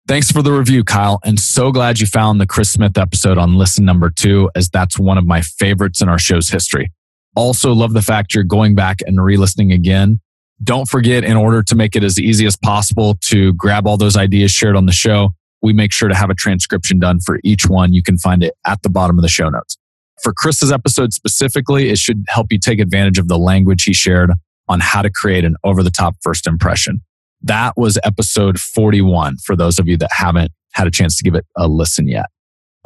Thanks 0.07 0.31
for 0.31 0.43
the 0.43 0.53
review, 0.53 0.85
Kyle, 0.85 1.19
and 1.25 1.41
so 1.41 1.73
glad 1.73 1.99
you 1.99 2.07
found 2.07 2.39
the 2.39 2.47
Chris 2.47 2.71
Smith 2.71 2.99
episode 2.99 3.39
on 3.39 3.55
listen 3.55 3.87
number 3.87 4.11
two, 4.11 4.51
as 4.55 4.69
that's 4.69 4.99
one 4.99 5.17
of 5.17 5.25
my 5.25 5.41
favorites 5.41 6.03
in 6.03 6.11
our 6.11 6.19
show's 6.19 6.51
history. 6.51 6.93
Also 7.37 7.73
love 7.73 7.95
the 7.95 8.03
fact 8.03 8.35
you're 8.35 8.45
going 8.45 8.75
back 8.75 8.99
and 9.07 9.23
re-listening 9.23 9.73
again. 9.73 10.21
Don't 10.63 10.89
forget, 10.89 11.25
in 11.25 11.37
order 11.37 11.63
to 11.63 11.75
make 11.75 11.97
it 11.97 12.05
as 12.05 12.19
easy 12.19 12.47
as 12.47 12.57
possible 12.57 13.17
to 13.23 13.55
grab 13.55 13.87
all 13.87 13.97
those 13.97 14.17
ideas 14.17 14.51
shared 14.51 14.77
on 14.77 14.87
the 14.87 14.93
show, 14.93 15.31
we 15.63 15.73
make 15.73 15.93
sure 15.93 16.11
to 16.11 16.15
have 16.15 16.31
a 16.31 16.35
transcription 16.35 16.99
done 16.99 17.19
for 17.21 17.41
each 17.43 17.67
one. 17.67 17.95
You 17.95 18.03
can 18.03 18.19
find 18.19 18.43
it 18.43 18.55
at 18.67 18.83
the 18.83 18.91
bottom 18.91 19.19
of 19.19 19.23
the 19.23 19.29
show 19.29 19.49
notes. 19.49 19.79
For 20.23 20.33
Chris's 20.33 20.71
episode 20.71 21.13
specifically, 21.13 21.89
it 21.89 21.99
should 21.99 22.25
help 22.29 22.53
you 22.53 22.59
take 22.59 22.79
advantage 22.79 23.19
of 23.19 23.29
the 23.29 23.39
language 23.39 23.85
he 23.85 23.95
shared 23.95 24.33
on 24.69 24.81
how 24.81 25.03
to 25.03 25.11
create 25.11 25.45
an 25.45 25.57
over 25.65 25.83
the 25.83 25.91
top 25.91 26.17
first 26.23 26.47
impression. 26.47 27.03
That 27.43 27.75
was 27.77 27.99
episode 28.05 28.59
41 28.59 29.37
for 29.45 29.55
those 29.55 29.79
of 29.79 29.87
you 29.87 29.97
that 29.99 30.11
haven't 30.13 30.53
had 30.73 30.87
a 30.87 30.91
chance 30.91 31.17
to 31.17 31.25
give 31.25 31.35
it 31.35 31.45
a 31.57 31.69
listen 31.69 32.09
yet. 32.09 32.27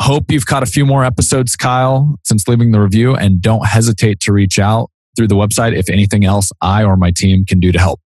Hope 0.01 0.31
you've 0.31 0.47
caught 0.47 0.63
a 0.63 0.67
few 0.67 0.87
more 0.87 1.05
episodes, 1.05 1.57
Kyle, 1.57 2.17
since 2.25 2.47
leaving 2.47 2.71
the 2.71 2.81
review, 2.81 3.17
and 3.17 3.41
don't 3.41 3.67
hesitate 3.67 4.21
to 4.21 4.33
reach 4.33 4.59
out 4.59 4.91
through 5.17 5.29
the 5.29 5.35
website 5.35 5.77
if 5.77 5.89
anything 5.91 6.25
else 6.25 6.53
I 6.61 6.85
or 6.85 6.97
my 6.97 7.11
team 7.11 7.45
can 7.45 7.59
do 7.59 7.73
to 7.73 7.79
help. 7.79 8.01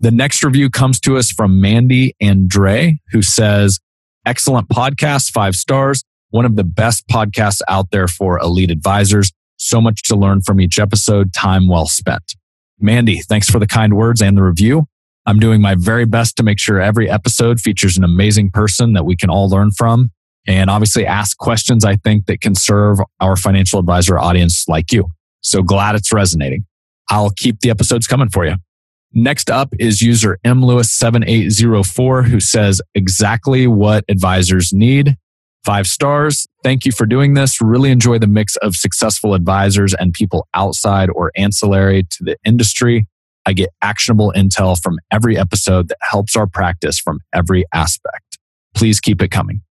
The 0.00 0.10
next 0.10 0.44
review 0.44 0.70
comes 0.70 1.00
to 1.00 1.16
us 1.16 1.30
from 1.30 1.60
Mandy 1.60 2.14
and 2.20 2.52
Andre, 2.52 2.98
who 3.10 3.22
says, 3.22 3.78
Excellent 4.26 4.68
podcast, 4.68 5.30
five 5.30 5.54
stars. 5.54 6.04
One 6.30 6.44
of 6.44 6.56
the 6.56 6.64
best 6.64 7.08
podcasts 7.08 7.60
out 7.68 7.90
there 7.90 8.08
for 8.08 8.38
elite 8.38 8.70
advisors. 8.70 9.32
So 9.56 9.80
much 9.80 10.02
to 10.04 10.16
learn 10.16 10.42
from 10.42 10.60
each 10.60 10.78
episode. 10.78 11.32
Time 11.32 11.68
well 11.68 11.86
spent. 11.86 12.34
Mandy, 12.80 13.20
thanks 13.20 13.50
for 13.50 13.58
the 13.58 13.66
kind 13.66 13.94
words 13.94 14.22
and 14.22 14.36
the 14.36 14.42
review. 14.42 14.86
I'm 15.26 15.40
doing 15.40 15.60
my 15.60 15.74
very 15.74 16.06
best 16.06 16.36
to 16.36 16.42
make 16.42 16.58
sure 16.58 16.80
every 16.80 17.10
episode 17.10 17.60
features 17.60 17.98
an 17.98 18.04
amazing 18.04 18.50
person 18.50 18.94
that 18.94 19.04
we 19.04 19.16
can 19.16 19.28
all 19.28 19.48
learn 19.48 19.72
from 19.72 20.10
and 20.46 20.70
obviously 20.70 21.04
ask 21.04 21.36
questions 21.36 21.84
I 21.84 21.96
think 21.96 22.26
that 22.26 22.40
can 22.40 22.54
serve 22.54 22.98
our 23.20 23.36
financial 23.36 23.78
advisor 23.78 24.18
audience 24.18 24.66
like 24.68 24.90
you. 24.92 25.08
So 25.42 25.62
glad 25.62 25.94
it's 25.94 26.12
resonating. 26.12 26.64
I'll 27.10 27.30
keep 27.30 27.60
the 27.60 27.70
episodes 27.70 28.06
coming 28.06 28.30
for 28.30 28.46
you. 28.46 28.54
Next 29.12 29.50
up 29.50 29.74
is 29.78 30.00
user 30.00 30.38
mlewis7804 30.44 32.26
who 32.26 32.40
says 32.40 32.80
exactly 32.94 33.66
what 33.66 34.04
advisors 34.08 34.72
need. 34.72 35.16
Five 35.64 35.86
stars. 35.86 36.46
Thank 36.62 36.84
you 36.86 36.92
for 36.92 37.04
doing 37.04 37.34
this. 37.34 37.60
Really 37.60 37.90
enjoy 37.90 38.18
the 38.18 38.26
mix 38.26 38.56
of 38.56 38.74
successful 38.74 39.34
advisors 39.34 39.94
and 39.94 40.12
people 40.12 40.46
outside 40.54 41.10
or 41.10 41.32
ancillary 41.36 42.04
to 42.04 42.24
the 42.24 42.36
industry. 42.44 43.06
I 43.44 43.52
get 43.52 43.70
actionable 43.82 44.32
intel 44.36 44.80
from 44.80 44.98
every 45.10 45.38
episode 45.38 45.88
that 45.88 45.98
helps 46.02 46.36
our 46.36 46.46
practice 46.46 46.98
from 46.98 47.20
every 47.34 47.64
aspect. 47.72 48.38
Please 48.74 49.00
keep 49.00 49.22
it 49.22 49.28
coming. 49.28 49.62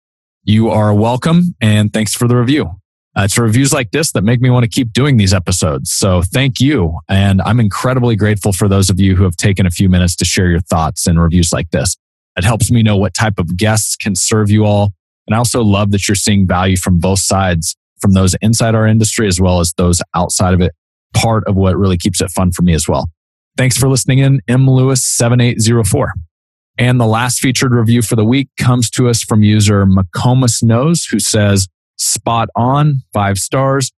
You 0.44 0.70
are 0.70 0.94
welcome 0.94 1.54
and 1.60 1.92
thanks 1.92 2.14
for 2.14 2.28
the 2.28 2.36
review. 2.36 2.80
Uh, 3.16 3.22
it's 3.22 3.38
reviews 3.38 3.72
like 3.72 3.90
this 3.92 4.12
that 4.12 4.22
make 4.22 4.40
me 4.40 4.50
want 4.50 4.62
to 4.64 4.68
keep 4.68 4.92
doing 4.92 5.16
these 5.16 5.32
episodes. 5.32 5.90
So 5.90 6.20
thank 6.22 6.60
you. 6.60 6.98
And 7.08 7.40
I'm 7.42 7.58
incredibly 7.60 8.14
grateful 8.14 8.52
for 8.52 8.68
those 8.68 8.90
of 8.90 9.00
you 9.00 9.16
who 9.16 9.24
have 9.24 9.36
taken 9.36 9.64
a 9.64 9.70
few 9.70 9.88
minutes 9.88 10.14
to 10.16 10.26
share 10.26 10.48
your 10.48 10.60
thoughts 10.60 11.06
and 11.06 11.20
reviews 11.20 11.52
like 11.52 11.70
this. 11.70 11.96
It 12.36 12.44
helps 12.44 12.70
me 12.70 12.82
know 12.82 12.98
what 12.98 13.14
type 13.14 13.38
of 13.38 13.56
guests 13.56 13.96
can 13.96 14.14
serve 14.14 14.50
you 14.50 14.66
all. 14.66 14.92
And 15.26 15.34
I 15.34 15.38
also 15.38 15.62
love 15.62 15.90
that 15.90 16.06
you're 16.08 16.14
seeing 16.14 16.46
value 16.46 16.76
from 16.76 16.98
both 16.98 17.20
sides, 17.20 17.76
from 18.00 18.12
those 18.12 18.34
inside 18.40 18.74
our 18.74 18.86
industry 18.86 19.26
as 19.26 19.40
well 19.40 19.60
as 19.60 19.72
those 19.76 20.00
outside 20.14 20.54
of 20.54 20.60
it. 20.60 20.72
Part 21.14 21.44
of 21.46 21.56
what 21.56 21.76
really 21.76 21.96
keeps 21.96 22.20
it 22.20 22.30
fun 22.30 22.52
for 22.52 22.62
me 22.62 22.74
as 22.74 22.86
well. 22.88 23.10
Thanks 23.56 23.78
for 23.78 23.88
listening 23.88 24.18
in, 24.18 24.42
M. 24.48 24.68
Lewis 24.68 25.04
7804. 25.04 26.12
And 26.78 27.00
the 27.00 27.06
last 27.06 27.40
featured 27.40 27.72
review 27.72 28.02
for 28.02 28.16
the 28.16 28.24
week 28.24 28.50
comes 28.58 28.90
to 28.90 29.08
us 29.08 29.22
from 29.22 29.42
user 29.42 29.86
McComas 29.86 30.62
Knows, 30.62 31.06
who 31.06 31.18
says, 31.18 31.68
spot 31.96 32.50
on, 32.54 33.02
five 33.14 33.38
stars. 33.38 33.92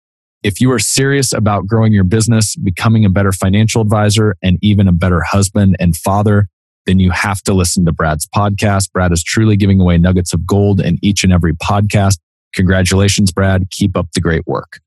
If 0.44 0.62
you 0.62 0.72
are 0.72 0.80
serious 0.80 1.34
about 1.34 1.66
growing 1.66 1.92
your 1.92 2.04
business, 2.04 2.56
becoming 2.56 3.04
a 3.04 3.10
better 3.10 3.32
financial 3.32 3.82
advisor, 3.82 4.36
and 4.44 4.60
even 4.62 4.88
a 4.88 4.92
better 4.92 5.22
husband 5.22 5.76
and 5.80 5.96
father, 5.98 6.48
then 6.88 7.00
you 7.00 7.12
have 7.12 7.44
to 7.44 7.54
listen 7.54 7.86
to 7.86 7.92
Brad's 7.92 8.26
podcast. 8.26 8.92
Brad 8.92 9.12
is 9.12 9.24
truly 9.24 9.56
giving 9.58 9.80
away 9.80 9.98
nuggets 9.98 10.34
of 10.34 10.48
gold 10.48 10.82
in 10.82 10.98
each 11.04 11.24
and 11.24 11.32
every 11.32 11.54
podcast. 11.54 12.18
Congratulations, 12.54 13.32
Brad. 13.32 13.70
Keep 13.70 13.96
up 13.96 14.08
the 14.14 14.22
great 14.22 14.48
work. 14.48 14.80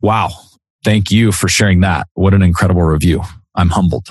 Wow. 0.00 0.30
Thank 0.84 1.10
you 1.10 1.32
for 1.32 1.48
sharing 1.48 1.80
that. 1.80 2.06
What 2.14 2.32
an 2.32 2.42
incredible 2.42 2.82
review. 2.82 3.22
I'm 3.54 3.68
humbled. 3.68 4.08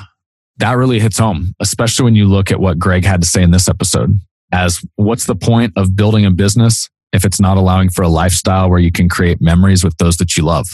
That 0.57 0.73
really 0.73 0.99
hits 0.99 1.17
home, 1.17 1.55
especially 1.59 2.03
when 2.03 2.15
you 2.15 2.25
look 2.25 2.51
at 2.51 2.59
what 2.59 2.77
Greg 2.77 3.05
had 3.05 3.21
to 3.21 3.27
say 3.27 3.41
in 3.41 3.51
this 3.51 3.69
episode 3.69 4.19
as 4.51 4.83
what's 4.97 5.25
the 5.25 5.35
point 5.35 5.73
of 5.75 5.95
building 5.95 6.25
a 6.25 6.31
business 6.31 6.89
if 7.13 7.23
it's 7.23 7.39
not 7.39 7.57
allowing 7.57 7.89
for 7.89 8.01
a 8.01 8.09
lifestyle 8.09 8.69
where 8.69 8.79
you 8.79 8.91
can 8.91 9.07
create 9.09 9.41
memories 9.41 9.83
with 9.83 9.97
those 9.97 10.17
that 10.17 10.35
you 10.35 10.43
love. 10.43 10.67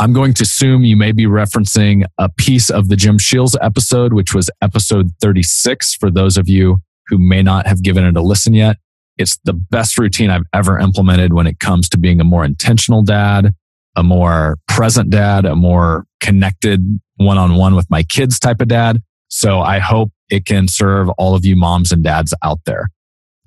I'm 0.00 0.12
going 0.12 0.32
to 0.34 0.42
assume 0.42 0.84
you 0.84 0.96
may 0.96 1.10
be 1.10 1.24
referencing 1.24 2.04
a 2.18 2.28
piece 2.28 2.70
of 2.70 2.88
the 2.88 2.94
Jim 2.94 3.18
Shields 3.18 3.56
episode, 3.60 4.12
which 4.12 4.32
was 4.32 4.48
episode 4.62 5.10
36 5.20 5.94
for 5.94 6.08
those 6.08 6.36
of 6.36 6.48
you 6.48 6.78
who 7.08 7.18
may 7.18 7.42
not 7.42 7.66
have 7.66 7.82
given 7.82 8.04
it 8.04 8.16
a 8.16 8.22
listen 8.22 8.54
yet. 8.54 8.76
It's 9.16 9.38
the 9.42 9.54
best 9.54 9.98
routine 9.98 10.30
I've 10.30 10.46
ever 10.54 10.78
implemented 10.78 11.32
when 11.32 11.48
it 11.48 11.58
comes 11.58 11.88
to 11.88 11.98
being 11.98 12.20
a 12.20 12.24
more 12.24 12.44
intentional 12.44 13.02
dad, 13.02 13.52
a 13.96 14.04
more 14.04 14.58
present 14.68 15.10
dad, 15.10 15.44
a 15.44 15.56
more 15.56 16.04
connected 16.20 17.00
one 17.16 17.38
on 17.38 17.56
one 17.56 17.74
with 17.74 17.90
my 17.90 18.04
kids 18.04 18.38
type 18.38 18.60
of 18.60 18.68
dad. 18.68 19.02
So 19.26 19.60
I 19.60 19.80
hope 19.80 20.12
it 20.30 20.46
can 20.46 20.68
serve 20.68 21.08
all 21.18 21.34
of 21.34 21.44
you 21.44 21.56
moms 21.56 21.90
and 21.90 22.04
dads 22.04 22.32
out 22.44 22.60
there. 22.66 22.90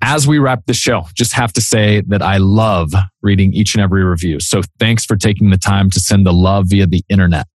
As 0.04 0.26
we 0.26 0.40
wrap 0.40 0.66
the 0.66 0.74
show, 0.74 1.06
just 1.14 1.32
have 1.34 1.52
to 1.52 1.60
say 1.60 2.02
that 2.08 2.22
I 2.22 2.38
love 2.38 2.92
reading 3.22 3.54
each 3.54 3.76
and 3.76 3.82
every 3.82 4.02
review. 4.02 4.40
So 4.40 4.62
thanks 4.80 5.04
for 5.04 5.14
taking 5.16 5.50
the 5.50 5.56
time 5.56 5.90
to 5.90 6.00
send 6.00 6.26
the 6.26 6.32
love 6.32 6.66
via 6.68 6.88
the 6.88 7.04
internet. 7.08 7.46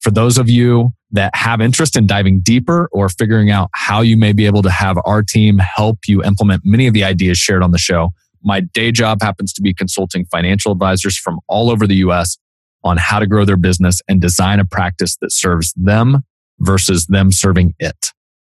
For 0.00 0.10
those 0.10 0.38
of 0.38 0.48
you 0.48 0.92
that 1.10 1.34
have 1.36 1.60
interest 1.60 1.98
in 1.98 2.06
diving 2.06 2.40
deeper 2.40 2.88
or 2.90 3.10
figuring 3.10 3.50
out 3.50 3.68
how 3.74 4.00
you 4.00 4.16
may 4.16 4.32
be 4.32 4.46
able 4.46 4.62
to 4.62 4.70
have 4.70 4.96
our 5.04 5.22
team 5.22 5.58
help 5.58 5.98
you 6.08 6.24
implement 6.24 6.62
many 6.64 6.86
of 6.86 6.94
the 6.94 7.04
ideas 7.04 7.36
shared 7.36 7.62
on 7.62 7.70
the 7.70 7.78
show, 7.78 8.10
my 8.42 8.60
day 8.60 8.90
job 8.90 9.20
happens 9.20 9.52
to 9.52 9.60
be 9.60 9.74
consulting 9.74 10.24
financial 10.24 10.72
advisors 10.72 11.18
from 11.18 11.38
all 11.48 11.70
over 11.70 11.86
the 11.86 11.96
US 11.96 12.38
on 12.82 12.96
how 12.96 13.18
to 13.18 13.26
grow 13.26 13.44
their 13.44 13.58
business 13.58 14.00
and 14.08 14.22
design 14.22 14.58
a 14.58 14.64
practice 14.64 15.18
that 15.20 15.32
serves 15.32 15.74
them 15.76 16.24
versus 16.60 17.06
them 17.06 17.30
serving 17.30 17.74
it. 17.78 18.12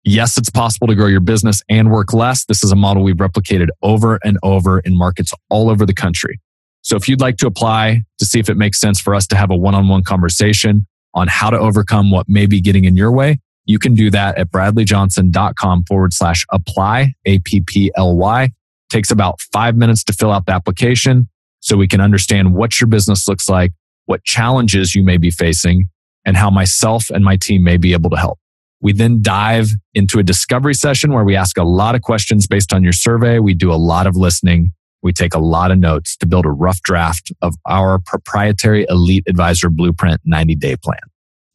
Yes, 0.03 0.39
it's 0.39 0.49
possible 0.49 0.87
to 0.87 0.95
grow 0.95 1.07
your 1.07 1.21
business 1.21 1.63
and 1.69 1.91
work 1.91 2.15
less. 2.15 2.47
This 2.47 2.65
is 2.65 2.73
a 2.73 2.77
model 2.77 3.03
we've 3.03 3.17
replicated 3.17 3.69
over 3.83 4.19
and 4.25 4.39
over 4.43 4.81
in 4.81 4.97
markets 4.97 5.33
all 5.51 5.69
over 5.69 5.85
the 5.85 5.93
country. 5.93 6.41
So 6.83 6.97
if 6.97 7.07
you'd 7.07 7.21
like 7.21 7.37
to 7.39 7.47
apply 7.47 8.03
to 8.19 8.25
see 8.25 8.41
if 8.41 8.49
it 8.49 8.57
makes 8.57 8.81
sense 8.81 8.99
for 8.99 9.15
us 9.15 9.27
to 9.27 9.37
have 9.37 9.51
a 9.51 9.57
one-on-one 9.57 10.05
conversation 10.05 10.87
on 11.13 11.29
how 11.29 11.51
to 11.51 11.59
overcome 11.59 12.11
what 12.11 12.27
may 12.29 12.47
be 12.47 12.63
getting 12.63 12.87
in 12.87 12.97
your 12.97 13.13
way, 13.13 13.41
you 13.67 13.79
can 13.79 13.95
do 13.95 14.11
that 14.11 14.39
at 14.39 14.51
bradleyjohnson.com 14.51 15.85
forward 15.85 16.15
slash 16.15 16.47
apply, 16.51 17.13
A-P-P-L-Y. 17.27 18.49
Takes 18.89 19.11
about 19.11 19.41
five 19.53 19.77
minutes 19.77 20.03
to 20.05 20.15
fill 20.15 20.33
out 20.33 20.47
the 20.47 20.53
application. 20.53 21.29
so 21.61 21.77
we 21.77 21.87
can 21.87 22.01
understand 22.01 22.55
what 22.55 22.81
your 22.81 22.89
business 22.89 23.29
looks 23.29 23.49
like, 23.49 23.73
what 24.07 24.25
challenges 24.25 24.95
you 24.95 25.05
may 25.05 25.19
be 25.19 25.31
facing, 25.31 25.89
and 26.25 26.37
how 26.37 26.51
myself 26.51 27.11
and 27.11 27.25
my 27.25 27.37
team 27.37 27.63
may 27.63 27.77
be 27.77 27.93
able 27.93 28.11
to 28.11 28.17
help. 28.17 28.40
We 28.81 28.93
then 28.93 29.21
dive 29.21 29.69
into 29.95 30.19
a 30.19 30.23
discovery 30.23 30.75
session 30.75 31.13
where 31.13 31.25
we 31.25 31.37
ask 31.37 31.59
a 31.59 31.65
lot 31.65 31.95
of 31.95 32.03
questions 32.03 32.47
based 32.47 32.73
on 32.73 32.83
your 32.83 32.93
survey. 32.93 33.39
We 33.39 33.55
do 33.55 33.73
a 33.73 33.77
lot 33.77 34.07
of 34.07 34.17
listening. 34.17 34.73
We 35.03 35.13
take 35.13 35.35
a 35.35 35.39
lot 35.39 35.71
of 35.71 35.79
notes 35.79 36.17
to 36.19 36.27
build 36.27 36.47
a 36.47 36.51
rough 36.51 36.81
draft 36.83 37.33
of 37.43 37.55
our 37.67 37.99
proprietary 37.99 38.87
Elite 38.89 39.25
Advisor 39.29 39.71
Blueprint 39.71 40.21
90 40.25 40.55
day 40.57 40.77
plan. 40.77 41.01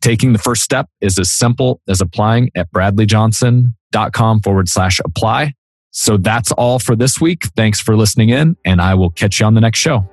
Taking 0.02 0.34
the 0.34 0.40
first 0.40 0.62
step 0.62 0.88
is 1.02 1.18
as 1.18 1.32
simple 1.32 1.82
as 1.88 2.02
applying 2.02 2.52
at 2.56 2.72
bradleyjohnson.com 2.72 4.42
forward 4.42 4.70
slash 4.70 5.00
apply. 5.04 5.54
So 5.92 6.18
that's 6.18 6.52
all 6.52 6.78
for 6.78 6.96
this 6.96 7.22
week. 7.22 7.46
Thanks 7.56 7.80
for 7.80 7.96
listening 7.96 8.30
in, 8.30 8.58
and 8.66 8.82
I 8.82 8.96
will 8.96 9.10
catch 9.10 9.40
you 9.40 9.46
on 9.46 9.54
the 9.54 9.62
next 9.62 9.80
show. 9.80 10.08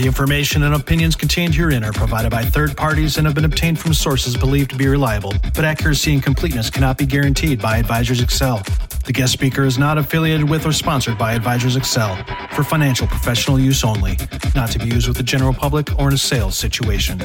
The 0.00 0.06
information 0.06 0.62
and 0.62 0.74
opinions 0.74 1.14
contained 1.14 1.54
herein 1.54 1.84
are 1.84 1.92
provided 1.92 2.30
by 2.30 2.42
third 2.42 2.74
parties 2.74 3.18
and 3.18 3.26
have 3.26 3.34
been 3.34 3.44
obtained 3.44 3.78
from 3.78 3.92
sources 3.92 4.34
believed 4.34 4.70
to 4.70 4.76
be 4.76 4.88
reliable, 4.88 5.34
but 5.54 5.66
accuracy 5.66 6.14
and 6.14 6.22
completeness 6.22 6.70
cannot 6.70 6.96
be 6.96 7.04
guaranteed 7.04 7.60
by 7.60 7.76
Advisors 7.76 8.22
Excel. 8.22 8.62
The 9.04 9.12
guest 9.12 9.34
speaker 9.34 9.64
is 9.64 9.76
not 9.76 9.98
affiliated 9.98 10.48
with 10.48 10.64
or 10.64 10.72
sponsored 10.72 11.18
by 11.18 11.34
Advisors 11.34 11.76
Excel 11.76 12.16
for 12.54 12.64
financial 12.64 13.06
professional 13.08 13.60
use 13.60 13.84
only, 13.84 14.16
not 14.54 14.70
to 14.70 14.78
be 14.78 14.86
used 14.86 15.06
with 15.06 15.18
the 15.18 15.22
general 15.22 15.52
public 15.52 15.90
or 15.98 16.08
in 16.08 16.14
a 16.14 16.18
sales 16.18 16.56
situation. 16.56 17.18